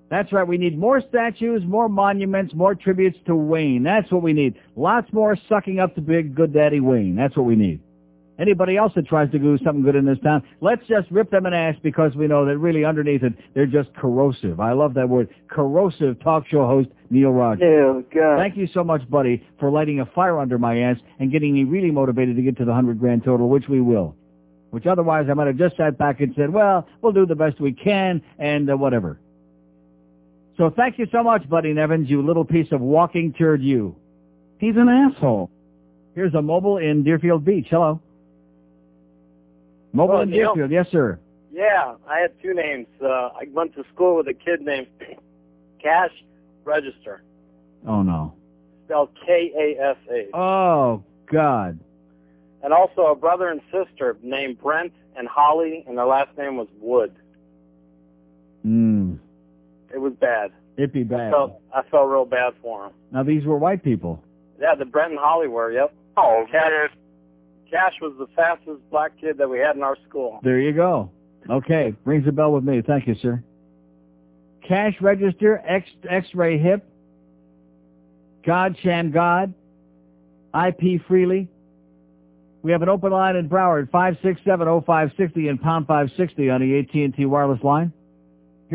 [0.10, 3.84] That's right, we need more statues, more monuments, more tributes to Wayne.
[3.84, 4.56] That's what we need.
[4.76, 7.16] Lots more sucking up to big good daddy Wayne.
[7.16, 7.80] That's what we need.
[8.38, 11.46] Anybody else that tries to do something good in this town, let's just rip them
[11.46, 14.60] an ass because we know that really underneath it, they're just corrosive.
[14.60, 15.30] I love that word.
[15.50, 17.62] Corrosive talk show host Neil Rogers.
[17.64, 18.38] Neil, God.
[18.38, 21.64] Thank you so much, buddy, for lighting a fire under my ass and getting me
[21.64, 24.16] really motivated to get to the 100 grand total, which we will.
[24.72, 27.62] Which otherwise I might have just sat back and said, well, we'll do the best
[27.62, 29.18] we can and uh, whatever.
[30.58, 33.96] So thank you so much, Buddy Nevins, you little piece of walking turd you.
[34.60, 35.50] He's an asshole.
[36.14, 37.68] Here's a mobile in Deerfield Beach.
[37.70, 38.00] Hello.
[39.92, 40.56] Mobile Hello, in Neil.
[40.56, 40.72] Deerfield.
[40.72, 41.20] Yes, sir.
[41.52, 42.88] Yeah, I had two names.
[43.02, 44.88] Uh, I went to school with a kid named
[45.84, 46.12] Cash
[46.64, 47.22] Register,
[47.88, 48.34] Oh, no.
[48.86, 50.30] spelled K-A-S-H.
[50.34, 51.80] Oh, God.
[52.64, 56.68] And also a brother and sister named Brent and Holly, and their last name was
[56.82, 57.14] Wood.
[58.66, 59.05] Mm.
[59.96, 60.52] It was bad.
[60.76, 61.32] It'd be I bad.
[61.32, 62.92] felt, I felt real bad for him.
[63.14, 64.22] Now, these were white people.
[64.60, 65.96] Yeah, the Brent and Holly were, yep.
[66.18, 66.92] Oh, Cash,
[67.72, 70.42] Cash was the fastest black kid that we had in our school.
[70.44, 71.12] There you go.
[71.50, 72.82] Okay, rings a bell with me.
[72.86, 73.42] Thank you, sir.
[74.68, 76.86] Cash register, X, X-ray hip,
[78.46, 79.54] God Shammgod,
[80.54, 81.48] IP freely.
[82.64, 87.64] We have an open line in Broward, 5670560 and pound 560 on the AT&T wireless
[87.64, 87.94] line.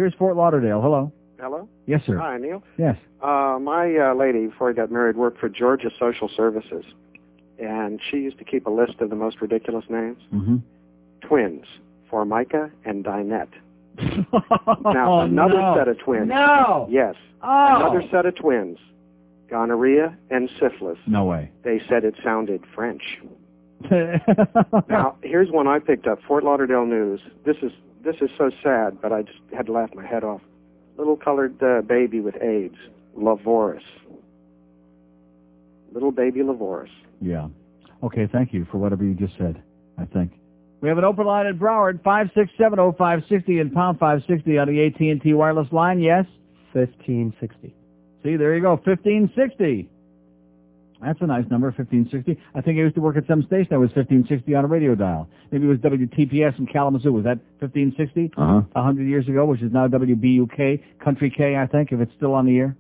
[0.01, 0.81] Here's Fort Lauderdale.
[0.81, 1.13] Hello.
[1.39, 1.69] Hello?
[1.87, 2.17] Yes, sir.
[2.17, 2.63] Hi, Neil.
[2.79, 2.97] Yes.
[3.23, 6.87] Uh, my uh, lady, before I got married, worked for Georgia Social Services.
[7.59, 10.17] And she used to keep a list of the most ridiculous names.
[10.33, 10.57] Mm-hmm.
[11.21, 11.67] Twins,
[12.11, 13.51] Formica and Dinette.
[13.99, 15.79] now, Now, another Oh, no.
[15.79, 16.29] set of twins.
[16.31, 16.89] No.
[16.91, 17.15] Yes.
[17.43, 17.77] Oh.
[17.77, 18.79] Another set of twins.
[19.51, 20.97] Gonorrhea and syphilis.
[21.07, 21.51] No way.
[21.63, 23.03] They said it sounded French.
[24.89, 27.21] Now, here's one I picked up, Fort Lauderdale News.
[27.45, 27.73] This is
[28.05, 30.41] this is so sad, but I just had to laugh my head off.
[30.97, 32.77] Little colored uh, baby with AIDS,
[33.17, 33.83] Lavoris.
[35.93, 36.91] Little baby Lavoris.
[37.21, 37.49] Yeah.
[38.03, 39.63] Okay, thank you for whatever you just said,
[39.99, 40.33] I think.
[40.81, 45.71] We have an open line at Broward, 5670560 and pound 560 on the AT&T wireless
[45.73, 46.01] line.
[46.01, 46.25] Yes?
[46.73, 47.75] 1560.
[48.23, 49.89] See, there you go, 1560.
[51.03, 52.39] That's a nice number, 1560.
[52.55, 54.95] I think I used to work at some station that was 1560 on a radio
[54.95, 55.29] dial.
[55.51, 57.13] Maybe it was WTPS in Kalamazoo.
[57.13, 58.33] Was that 1560?
[58.37, 58.63] Uh-huh.
[58.75, 62.35] A hundred years ago, which is now WBUK, Country K, I think, if it's still
[62.35, 62.77] on the air.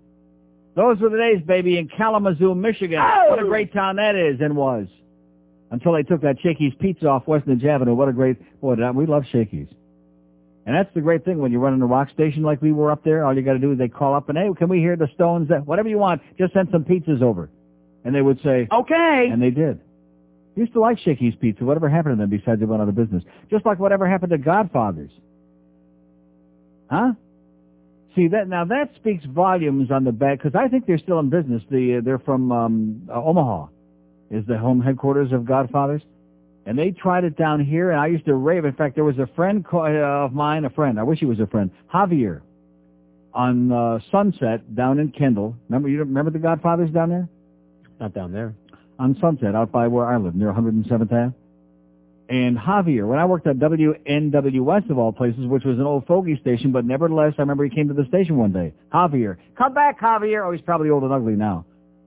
[0.76, 2.98] Those were the days, baby, in Kalamazoo, Michigan.
[3.28, 4.86] What a great town that is and was.
[5.70, 7.94] Until they took that Shakey's Pizza off West Ninja Avenue.
[7.94, 9.68] What a great, boy, we love Shakey's.
[10.66, 13.02] And that's the great thing when you're running a rock station like we were up
[13.02, 13.24] there.
[13.24, 15.08] All you got to do is they call up and, hey, can we hear the
[15.14, 15.48] Stones?
[15.48, 17.48] That Whatever you want, just send some pizzas over.
[18.04, 19.28] And they would say, okay.
[19.30, 19.80] And they did.
[20.56, 21.64] Used to like Shakey's Pizza.
[21.64, 23.22] Whatever happened to them besides they went out of business?
[23.50, 25.10] Just like whatever happened to Godfathers.
[26.90, 27.12] Huh?
[28.16, 31.30] See that now that speaks volumes on the back because I think they're still in
[31.30, 31.62] business.
[31.70, 33.68] The uh, they're from um, uh, Omaha,
[34.30, 36.02] is the home headquarters of Godfathers,
[36.66, 37.92] and they tried it down here.
[37.92, 38.64] And I used to rave.
[38.64, 40.98] In fact, there was a friend co- uh, of mine, a friend.
[40.98, 42.40] I wish he was a friend, Javier,
[43.32, 45.54] on uh, Sunset down in Kendall.
[45.68, 47.28] Remember you remember the Godfathers down there?
[48.00, 48.54] Not down there.
[48.98, 51.34] on Sunset, out by where I live, near 107th Ave.
[52.30, 56.06] And Javier, when I worked at WNW West of all places, which was an old
[56.06, 58.72] fogey station, but nevertheless, I remember he came to the station one day.
[58.92, 60.46] Javier, come back, Javier.
[60.46, 61.64] Oh, he's probably old and ugly now.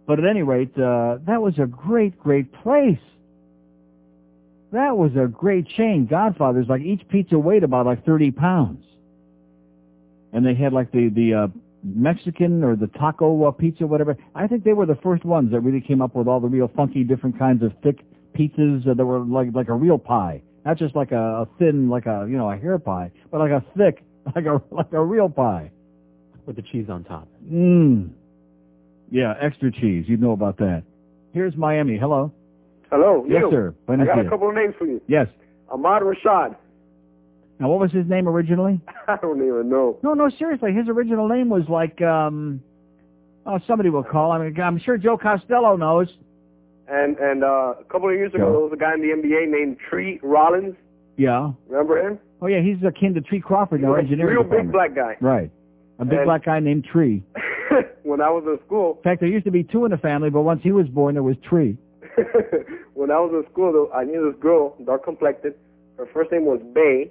[0.07, 2.99] But at any rate, uh, that was a great, great place.
[4.71, 6.07] That was a great chain.
[6.09, 8.85] Godfather's, like each pizza weighed about like 30 pounds.
[10.31, 11.47] And they had like the, the, uh,
[11.83, 14.15] Mexican or the taco uh, pizza, whatever.
[14.35, 16.69] I think they were the first ones that really came up with all the real
[16.75, 17.99] funky different kinds of thick
[18.37, 21.89] pizzas uh, that were like like a real pie, not just like a, a thin
[21.89, 24.03] like a you know a hair pie, but like a thick
[24.35, 25.71] like a like a real pie.
[26.45, 27.29] With the cheese on top.
[27.49, 28.09] Mmm.
[29.09, 30.03] Yeah, extra cheese.
[30.09, 30.83] You know about that.
[31.33, 31.97] Here's Miami.
[31.97, 32.33] Hello.
[32.91, 33.49] Hello, Yes, Neil.
[33.51, 33.75] sir.
[33.87, 35.01] I got a couple of names for you.
[35.07, 35.27] Yes.
[35.71, 36.55] Ahmad Rashad.
[37.63, 38.81] Now, what was his name originally?
[39.07, 39.97] I don't even know.
[40.03, 40.73] No, no, seriously.
[40.73, 42.61] His original name was like um.
[43.45, 44.33] Oh, somebody will call.
[44.33, 46.09] I mean, I'm sure Joe Costello knows.
[46.89, 48.51] And and uh, a couple of years ago, Joe.
[48.51, 50.75] there was a guy in the NBA named Tree Rollins.
[51.15, 51.51] Yeah.
[51.69, 52.19] Remember him?
[52.41, 54.93] Oh yeah, he's akin to Tree Crawford, He our was a engineering real big black
[54.93, 55.15] guy.
[55.21, 55.49] Right.
[55.99, 57.23] A big And- black guy named Tree.
[58.03, 60.29] when I was in school, In fact, there used to be two in the family,
[60.29, 61.77] but once he was born, there was Tree.
[62.93, 65.53] when I was in school, though, I knew this girl, dark complected.
[65.97, 67.09] Her first name was Bay.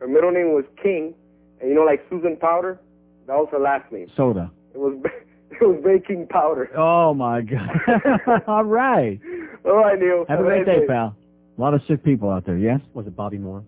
[0.00, 1.14] Her middle name was King.
[1.60, 2.78] And you know, like Susan Powter,
[3.26, 4.08] that was her last name.
[4.16, 4.50] Soda.
[4.74, 4.94] It was
[5.50, 6.70] it was Baking Powder.
[6.76, 7.68] Oh my God.
[8.46, 9.18] All right.
[9.64, 10.24] All right, Neil.
[10.28, 11.16] Have a great day, pal.
[11.56, 12.58] A lot of sick people out there.
[12.58, 12.80] Yes.
[12.92, 13.64] Was it Bobby Moore?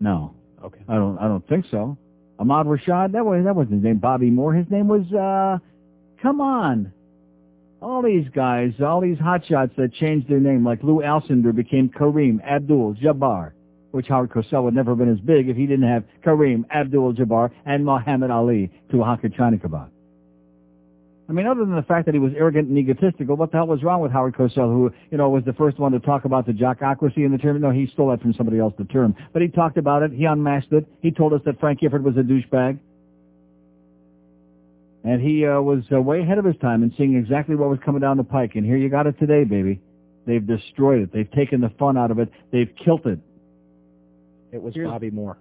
[0.00, 0.34] No.
[0.62, 0.80] Okay.
[0.88, 1.18] I don't.
[1.18, 1.96] I don't think so.
[2.38, 3.12] Ahmad Rashad.
[3.12, 3.98] That was that wasn't his name.
[3.98, 4.52] Bobby Moore.
[4.54, 5.10] His name was.
[5.12, 5.58] uh
[6.22, 6.92] Come on.
[7.80, 12.40] All these guys, all these hotshots that changed their name, like Lew Alcindor became Kareem
[12.44, 13.50] Abdul-Jabbar,
[13.92, 17.50] which Howard Cosell would never have been as big if he didn't have Kareem Abdul-Jabbar
[17.64, 19.58] and Muhammad Ali to China.
[21.28, 23.66] I mean, other than the fact that he was arrogant and egotistical, what the hell
[23.66, 26.46] was wrong with Howard Cosell, who, you know, was the first one to talk about
[26.46, 27.60] the jockocracy in the term?
[27.60, 29.14] No, he stole that from somebody else, the term.
[29.32, 30.12] But he talked about it.
[30.12, 30.86] He unmasked it.
[31.00, 32.78] He told us that Frank Gifford was a douchebag.
[35.04, 37.78] And he uh, was uh, way ahead of his time in seeing exactly what was
[37.84, 38.52] coming down the pike.
[38.54, 39.80] And here you got it today, baby.
[40.26, 41.12] They've destroyed it.
[41.12, 42.30] They've taken the fun out of it.
[42.52, 43.18] They've killed it.
[44.52, 45.38] It was Bobby Moore.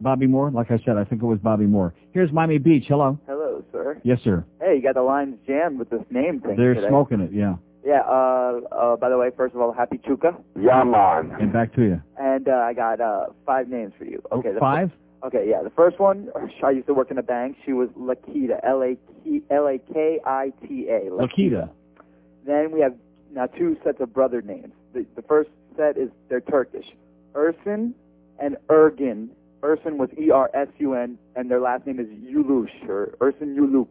[0.00, 0.50] Bobby Moore?
[0.50, 1.94] Like I said, I think it was Bobby Moore.
[2.12, 2.84] Here's Miami Beach.
[2.88, 3.18] Hello.
[3.26, 4.00] Hello, sir.
[4.02, 4.44] Yes, sir.
[4.60, 6.88] Hey, you got the lines jammed with this name thing They're today.
[6.88, 7.56] smoking it, yeah.
[7.84, 10.34] Yeah, uh, uh, by the way, first of all, happy Chuka.
[10.58, 11.36] Yeah, man.
[11.38, 12.00] And back to you.
[12.18, 14.22] And uh, I got uh, five names for you.
[14.32, 14.90] Okay, the Five?
[15.22, 15.62] Okay, yeah.
[15.62, 16.30] The first one,
[16.64, 17.58] I used to work in a bank.
[17.66, 19.50] She was Lakita, L-A-K-I-T-A.
[21.10, 21.68] Lakita.
[22.46, 22.94] Then we have
[23.32, 24.72] now two sets of brother names.
[24.94, 26.86] The, the first set is they're Turkish.
[27.34, 27.92] Ersin
[28.38, 29.28] and Ergin.
[29.62, 33.88] Ersin was E-R-S-U-N, and their last name is Yulush, or Ersin Yuluk,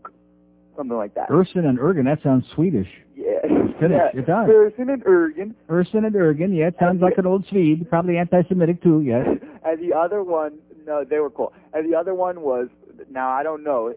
[0.77, 1.31] something like that.
[1.31, 2.87] Urson and Ergen, that sounds Swedish.
[3.15, 3.41] Yeah.
[3.79, 3.97] Finish.
[4.13, 4.19] yeah.
[4.19, 4.47] It does.
[4.47, 5.55] Ersin and Ergin.
[5.69, 7.89] Urson and Ergen, yeah, it sounds like an old Swede.
[7.89, 9.25] Probably anti-Semitic too, yes.
[9.65, 11.53] And the other one, no, they were cool.
[11.73, 12.67] And the other one was,
[13.09, 13.93] now I don't know.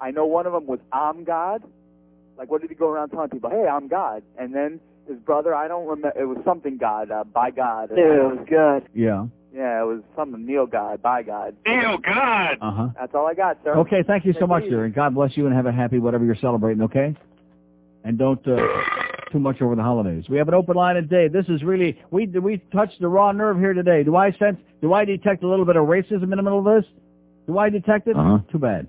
[0.00, 1.62] I know one of them was I'm God.
[2.38, 3.50] Like, what did he go around telling people?
[3.50, 4.22] Hey, I'm God.
[4.38, 6.18] And then his brother, I don't remember.
[6.18, 7.90] It was something God, uh, by God.
[7.96, 8.88] Yeah, it was good.
[8.94, 9.26] Yeah.
[9.54, 11.56] Yeah, it was something Neil God, by God.
[11.66, 12.58] Neil God.
[12.60, 12.88] Uh-huh.
[12.98, 13.76] That's all I got, sir.
[13.78, 16.24] Okay, thank you so much, sir, and God bless you and have a happy whatever
[16.24, 17.16] you're celebrating, okay?
[18.04, 18.56] And don't uh,
[19.32, 20.24] too much over the holidays.
[20.28, 21.28] We have an open line today.
[21.28, 24.04] This is really we we touched the raw nerve here today.
[24.04, 24.58] Do I sense?
[24.82, 26.90] Do I detect a little bit of racism in the middle of this?
[27.46, 28.16] Do I detect it?
[28.16, 28.38] Uh-huh.
[28.52, 28.86] Too bad.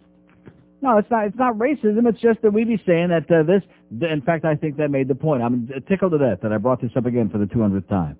[0.82, 1.26] No, it's not.
[1.26, 2.08] It's not racism.
[2.08, 3.64] It's just that we be saying that uh, this.
[4.02, 5.42] In fact, I think that made the point.
[5.42, 8.18] I'm tickled to death that I brought this up again for the 200th time.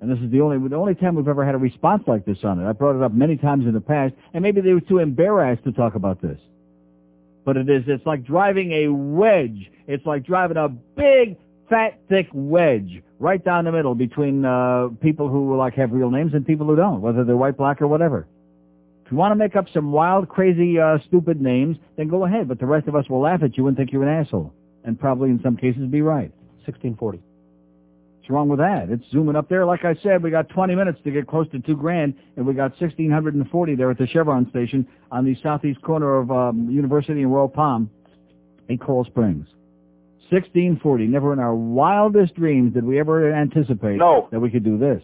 [0.00, 2.38] And this is the only the only time we've ever had a response like this
[2.42, 2.68] on it.
[2.68, 5.64] I brought it up many times in the past, and maybe they were too embarrassed
[5.64, 6.38] to talk about this.
[7.44, 7.84] But it is.
[7.86, 9.70] It's like driving a wedge.
[9.86, 11.36] It's like driving a big
[11.68, 16.32] fat, thick wedge right down the middle between uh, people who like have real names
[16.32, 18.26] and people who don't, whether they're white, black, or whatever.
[19.04, 22.48] If you want to make up some wild, crazy, uh, stupid names, then go ahead.
[22.48, 24.54] But the rest of us will laugh at you and think you're an asshole,
[24.84, 26.30] and probably in some cases be right.
[26.64, 27.20] 1640.
[28.30, 28.90] What's wrong with that?
[28.90, 29.66] It's zooming up there.
[29.66, 32.54] Like I said, we got 20 minutes to get close to two grand, and we
[32.54, 37.34] got 1640 there at the Chevron station on the southeast corner of um, University and
[37.34, 37.90] Royal Palm
[38.68, 39.48] in Coral Springs.
[40.30, 41.08] 1640.
[41.08, 44.28] Never in our wildest dreams did we ever anticipate No.
[44.30, 45.02] that we could do this.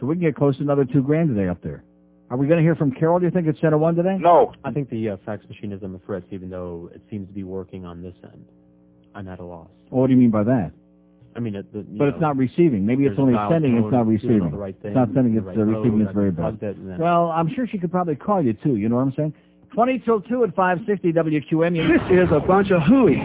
[0.00, 1.84] So we can get close to another two grand today up there.
[2.28, 4.16] Are we going to hear from Carol, do you think, at Center One today?
[4.18, 4.52] No.
[4.64, 7.32] I think the uh, fax machine is on the fritz, even though it seems to
[7.34, 8.44] be working on this end.
[9.14, 9.68] I'm at a loss.
[9.90, 10.72] Well, what do you mean by that?
[11.36, 12.86] I mean, it, the, But know, it's not receiving.
[12.86, 14.50] Maybe it's only sending, it's not receiving.
[14.50, 15.98] the right It's not thing, sending, the it's right uh, receiving.
[15.98, 16.62] mode, It's very bad.
[16.62, 18.76] it, Well, I'm sure she could probably call you too.
[18.76, 19.34] You know what I'm saying?
[19.72, 21.74] 20 till 2 at 560 WQAM.
[22.08, 23.18] This is a bunch of hooey.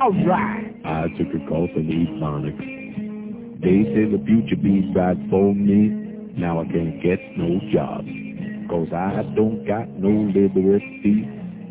[0.00, 0.72] All right.
[0.84, 3.60] I took a call from Ebonics.
[3.60, 6.07] They say the future be bright for me.
[6.38, 8.06] Now I can't get no job.
[8.70, 11.26] Cause I don't got no literacy.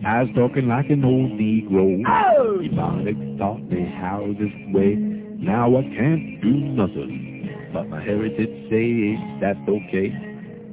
[0.06, 2.04] I was talking like an old Negro.
[2.06, 2.60] Oh!
[2.62, 4.96] Ebonics taught me how this way.
[4.96, 7.70] Now I can't do nothing.
[7.72, 10.12] But my heritage say that's okay.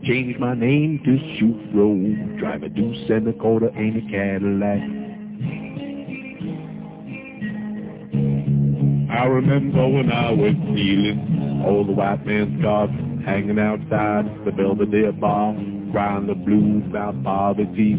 [0.05, 2.39] Change my name to Shoot Road.
[2.39, 5.05] Drive a deuce and a quarter ain't a Cadillac.
[9.11, 12.91] I remember when I was stealing all the white man's cars,
[13.25, 15.55] hanging outside the Belvedere bar,
[15.93, 17.95] crying the blues about poverty.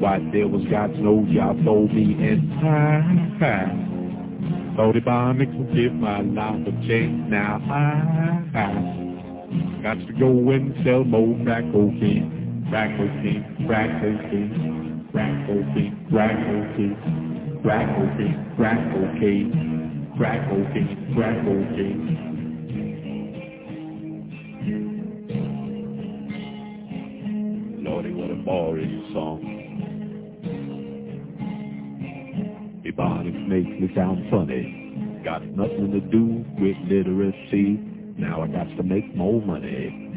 [0.00, 3.02] White devils got no job for me, and I,
[3.44, 7.28] I thought Ebonics would give my life a chance.
[7.28, 15.08] Now I, I got to go and sell more crack cocaine, crack cocaine, crack cocaine,
[15.12, 19.80] crack cocaine, crack cocaine, crack cocaine, crack cocaine.
[20.20, 22.29] Crack cocaine, crack cocaine.
[27.82, 29.40] Lordy, what a boring song.
[32.84, 35.22] Ebonics makes me sound funny.
[35.24, 37.80] Got nothing to do with literacy.
[38.18, 40.10] Now I got to make more money.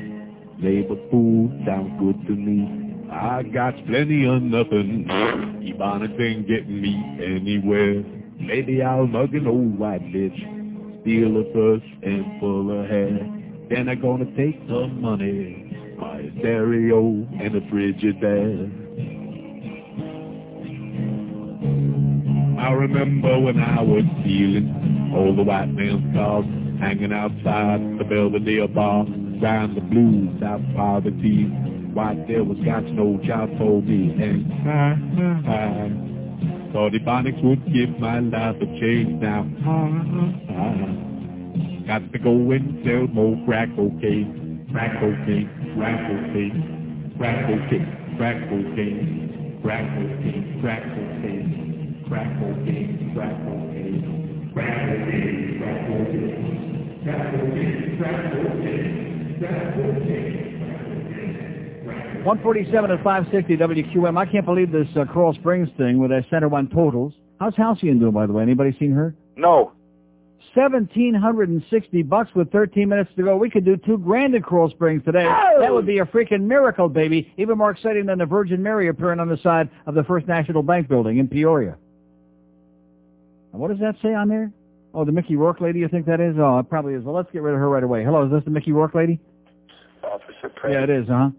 [0.59, 3.07] Labor food sounds good to me.
[3.09, 5.05] I got plenty of nothing.
[5.07, 8.03] Ebonics ain't getting me anywhere.
[8.39, 13.19] Maybe I'll mug an old white bitch, steal a purse and full of hair.
[13.69, 15.62] Then I'm gonna take some money,
[16.03, 16.99] my stereo
[17.39, 18.69] and a Frigidaire.
[22.59, 26.45] I remember when I was stealing all the white man's cars,
[26.79, 29.05] hanging outside the Belvedere bar,
[29.39, 31.45] crying the blues out poverty.
[31.93, 37.99] White there was got no job for me, and I, I Thought Ebonics would give
[37.99, 39.47] my life a change now.
[39.63, 39.93] Ah,
[40.49, 41.03] ah.
[41.85, 48.49] Got to go and sell more crack cocaine, crack cocaine, crack cocaine, crack cocaine, crack
[48.49, 56.37] cocaine, crack cocaine, crack cocaine, crack cocaine, crack cocaine, crack cocaine, crack cocaine,
[57.03, 60.33] crack cocaine, crack cocaine, crack cocaine.
[62.23, 64.17] 147 at 560 WQAM.
[64.17, 67.13] I can't believe this uh, Coral Springs thing with that Center One totals.
[67.39, 68.43] How's Halcyon doing, by the way?
[68.43, 69.13] Anybody seen her?
[69.35, 69.73] No.
[70.53, 73.37] 1760 bucks with 13 minutes to go.
[73.37, 75.23] We could do two grand in Coral Springs today.
[75.59, 77.31] That would be a freaking miracle, baby.
[77.37, 80.63] Even more exciting than the Virgin Mary appearing on the side of the First National
[80.63, 81.77] Bank building in Peoria.
[83.51, 84.51] And what does that say on there?
[84.93, 86.35] Oh, the Mickey Rourke lady, you think that is?
[86.37, 87.03] Oh, it probably is.
[87.03, 88.03] Well, let's get rid of her right away.
[88.03, 89.19] Hello, is this the Mickey Rourke lady?
[90.03, 90.75] Officer Prince.
[90.75, 91.29] Yeah, it is, huh?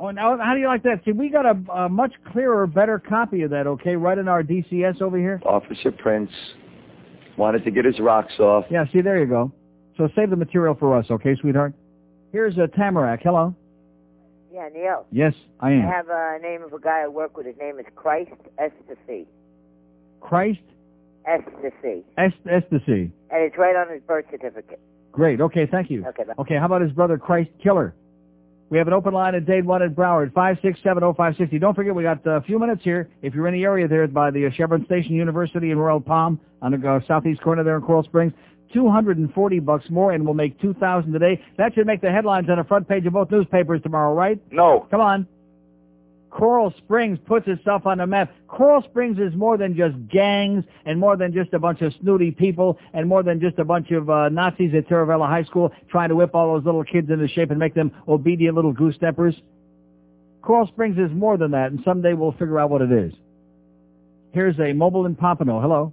[0.00, 1.02] Oh, now how do you like that?
[1.04, 4.42] See, we got a, a much clearer, better copy of that, okay, right in our
[4.42, 5.40] DCS over here.
[5.44, 6.30] Officer Prince
[7.40, 8.66] wanted to get his rocks off.
[8.70, 9.50] Yeah, see, there you go.
[9.96, 11.72] So save the material for us, okay, sweetheart?
[12.32, 13.22] Here's a Tamarac.
[13.22, 13.54] Hello.
[14.52, 15.06] Yeah, Neil.
[15.10, 15.86] Yes, I am.
[15.86, 17.46] I have uh, a name of a guy I work with.
[17.46, 19.26] His name is Christ Ecstasy.
[20.20, 20.60] Christ
[21.26, 22.04] Ecstasy.
[22.18, 23.10] Est- Ecstasy.
[23.30, 24.80] And it's right on his birth certificate.
[25.10, 25.40] Great.
[25.40, 26.04] Okay, thank you.
[26.06, 26.34] Okay, bye.
[26.38, 27.94] Okay, how about his brother Christ Killer?
[28.70, 31.60] We have an open line at Dade 1 at Broward, 5670560.
[31.60, 33.10] Don't forget, we got a few minutes here.
[33.20, 36.38] If you're in the area there by the uh, Chevron Station University in Royal Palm
[36.62, 38.32] on the uh, southeast corner there in Coral Springs,
[38.72, 41.42] 240 bucks more, and we'll make 2000 today.
[41.58, 44.40] That should make the headlines on the front page of both newspapers tomorrow, right?
[44.52, 44.86] No.
[44.88, 45.26] Come on.
[46.30, 48.32] Coral Springs puts itself on the map.
[48.46, 52.30] Coral Springs is more than just gangs and more than just a bunch of snooty
[52.30, 56.08] people and more than just a bunch of uh, Nazis at Taravella High School trying
[56.08, 59.34] to whip all those little kids into shape and make them obedient little goose steppers.
[60.42, 63.12] Coral Springs is more than that, and someday we'll figure out what it is.
[64.32, 65.60] Here's a mobile in Pompano.
[65.60, 65.92] Hello.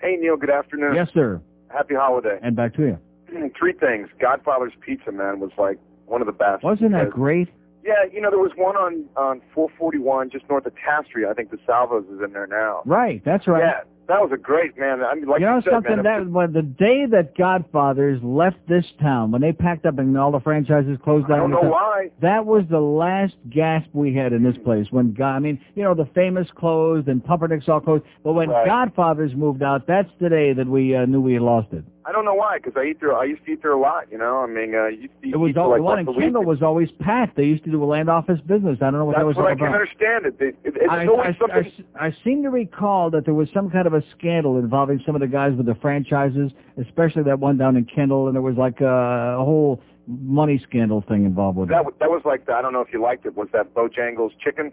[0.00, 0.94] Hey, Neil, good afternoon.
[0.94, 1.40] Yes, sir.
[1.68, 2.38] Happy holiday.
[2.42, 2.98] And back to you.
[3.58, 4.08] Three things.
[4.20, 6.62] Godfather's Pizza, man, was like one of the best.
[6.62, 7.48] Wasn't that great?
[7.84, 10.72] Yeah, you know, there was one on on 441 just north of
[11.06, 11.26] Street.
[11.26, 12.82] I think the Salvos is in there now.
[12.84, 13.62] Right, that's right.
[13.62, 15.02] Yeah, that was a great, man.
[15.04, 16.02] I mean, like you know said, something?
[16.02, 20.18] man, that when the day that Godfathers left this town, when they packed up and
[20.18, 22.10] all the franchises closed down, I don't know town, why.
[22.20, 24.88] That was the last gasp we had in this place.
[24.90, 28.04] When God, I mean, you know, the famous closed and Pumpernik's all closed.
[28.24, 28.66] But when Right.
[28.66, 31.84] Godfathers moved out, that's the day that we uh, knew we had lost it.
[32.10, 33.16] I don't know why, because I eat there.
[33.16, 34.10] I used to eat there a lot.
[34.10, 36.06] You know, I mean, uh, you used to eat It was all, like one in.
[36.06, 37.36] Kendall was always packed.
[37.36, 38.78] They used to do a land office business.
[38.82, 39.80] I don't know what that That's was what all I can't about.
[39.80, 40.26] understand.
[40.26, 41.72] It, it, it, it's I, always I, something.
[41.94, 45.14] I, I seem to recall that there was some kind of a scandal involving some
[45.14, 46.50] of the guys with the franchises,
[46.84, 51.04] especially that one down in Kendall, and there was like a, a whole money scandal
[51.06, 51.98] thing involved with That it.
[52.00, 53.36] that was like the, I don't know if you liked it.
[53.36, 54.72] Was that Bojangles Chicken?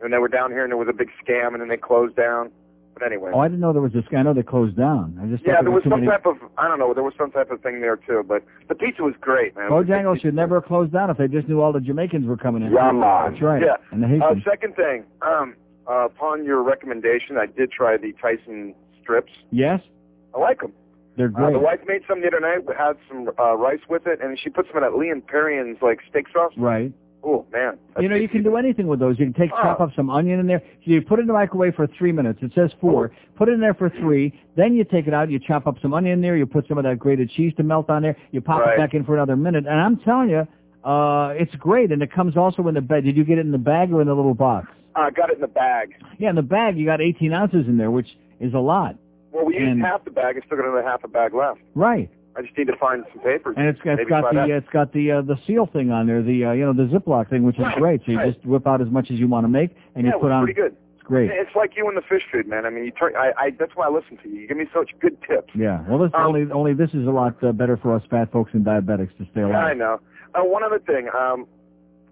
[0.00, 2.16] And they were down here, and there was a big scam, and then they closed
[2.16, 2.50] down.
[3.02, 3.30] But anyway.
[3.34, 4.30] Oh, I didn't know there was this scandal.
[4.30, 5.18] I know they closed down.
[5.20, 6.06] I just yeah, there were was some many.
[6.06, 6.94] type of I don't know.
[6.94, 8.22] There was some type of thing there too.
[8.26, 9.70] But the pizza was great, man.
[9.70, 12.62] Bojangles should never have closed down if they just knew all the Jamaicans were coming
[12.62, 12.70] in.
[12.72, 12.92] Yeah.
[13.28, 13.60] That's right.
[13.62, 13.76] Yeah.
[13.90, 15.56] And the Uh, second thing, um,
[15.90, 19.32] uh, upon your recommendation, I did try the Tyson strips.
[19.50, 19.80] yes,
[20.34, 20.72] I like them.
[21.16, 21.52] they're Uh, great.
[21.54, 22.64] the wife made some the other night.
[22.66, 25.26] We had some uh, rice with it, and she put some of that Lea and
[25.26, 26.52] Perrins like steak sauce.
[26.56, 26.92] right.
[27.24, 29.16] Oh man, You know, you can do anything with those.
[29.18, 29.84] You can take chop Oh.
[29.84, 30.60] up some onion in there.
[30.82, 32.40] You put it in the microwave for three minutes.
[32.42, 33.12] It says four.
[33.36, 34.32] Put it in there for three.
[34.56, 35.30] Then you take it out.
[35.30, 36.36] You chop up some onion in there.
[36.36, 38.16] You put some of that grated cheese to melt on there.
[38.32, 38.74] You pop Right.
[38.74, 39.66] it back in for another minute.
[39.68, 40.46] And I'm telling you,
[40.84, 41.92] uh, it's great.
[41.92, 43.04] And it comes also in the bag.
[43.04, 44.68] Did you get it in the bag or in the little box?
[44.96, 45.94] I got it in the bag.
[46.18, 48.08] Yeah, in the bag you got 18 ounces in there, which
[48.40, 48.96] is a lot.
[49.30, 50.36] Well, we used And- half the bag.
[50.36, 51.60] I still got another half a bag left.
[51.74, 52.10] Right.
[52.36, 53.54] I just need to find some papers.
[53.58, 56.44] And it's, it's got the it's got the uh, the seal thing on there, the
[56.46, 58.00] uh, you know the Ziploc thing, which is Right, great.
[58.06, 58.32] So you right.
[58.34, 60.44] just whip out as much as you want to make, and yeah, you put on.
[60.44, 60.74] pretty good.
[60.94, 61.30] It's great.
[61.30, 62.64] It's like you and the fish food, man.
[62.64, 63.14] I mean, you turn.
[63.16, 64.40] I, I that's why I listen to you.
[64.42, 65.50] You give me such good tips.
[65.54, 65.82] Yeah.
[65.88, 68.52] Well, this Um, only only this is a lot uh, better for us fat folks
[68.54, 70.00] and diabetics to stay Yeah, I know.
[70.34, 71.08] Uh, one other thing.
[71.16, 71.46] Um,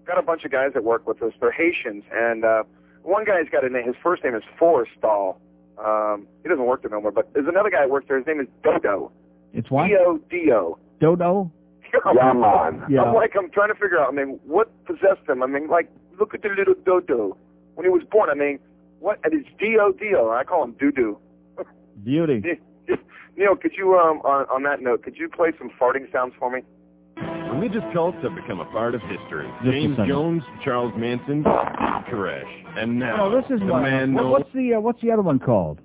[0.05, 1.33] got a bunch of guys that work with us.
[1.39, 2.63] They're Haitians, and uh,
[3.01, 3.85] one guy's got a name.
[3.87, 5.37] His first name is Forrestal.
[5.83, 8.17] Um, he doesn't work there no more, but there's another guy that works there.
[8.17, 9.11] His name is Dodo.
[9.53, 9.87] It's what?
[9.87, 10.77] D O D O.
[10.99, 11.51] Dodo.
[12.15, 12.83] Yeah, man.
[12.89, 13.01] Yeah.
[13.03, 14.07] I'm like, I'm trying to figure out.
[14.07, 15.43] I mean, what possessed him?
[15.43, 15.89] I mean, like,
[16.19, 17.35] look at the little Dodo
[17.75, 18.29] when he was born.
[18.29, 18.59] I mean,
[18.99, 19.19] what?
[19.25, 20.29] And it's D O D O.
[20.29, 21.17] I call him Doo Doo.
[22.03, 22.41] Beauty.
[23.37, 26.49] Neil, could you um on on that note, could you play some farting sounds for
[26.51, 26.61] me?
[27.51, 29.47] Religious cults have become a part of history.
[29.63, 29.97] Just James.
[30.07, 34.75] Jones, Charles Manson, Koresh, and now No, this is the what, man what- what's the
[34.75, 35.79] uh, what's the other one called?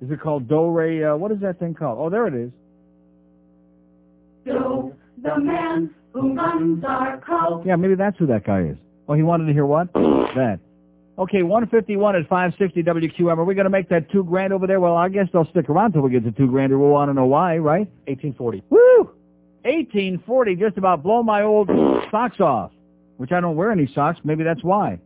[0.00, 1.02] Is it called Do Re?
[1.04, 1.98] Uh, what is that thing called?
[2.00, 2.50] Oh, there it is.
[4.46, 7.66] Do the man who runs our cult.
[7.66, 8.76] Yeah, maybe that's who that guy is.
[9.08, 9.92] Oh, he wanted to hear what?
[9.92, 10.60] that.
[11.18, 13.38] Okay, 151 at 560 WQAM.
[13.38, 14.80] Are we going to make that two grand over there?
[14.80, 17.08] Well, I guess they'll stick around till we get to two grand, or we'll want
[17.08, 17.88] to know why, right?
[18.06, 18.62] 1840.
[18.70, 19.10] Woo!
[19.62, 21.68] 1840, just about blow my old
[22.10, 22.70] socks off,
[23.16, 24.20] which I don't wear any socks.
[24.24, 25.00] Maybe that's why.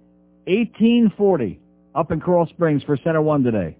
[0.46, 1.60] 1840,
[1.94, 3.76] up in Coral Springs for Center One today.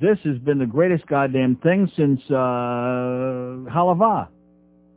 [0.00, 2.34] This has been the greatest goddamn thing since uh,
[3.70, 4.28] Halava.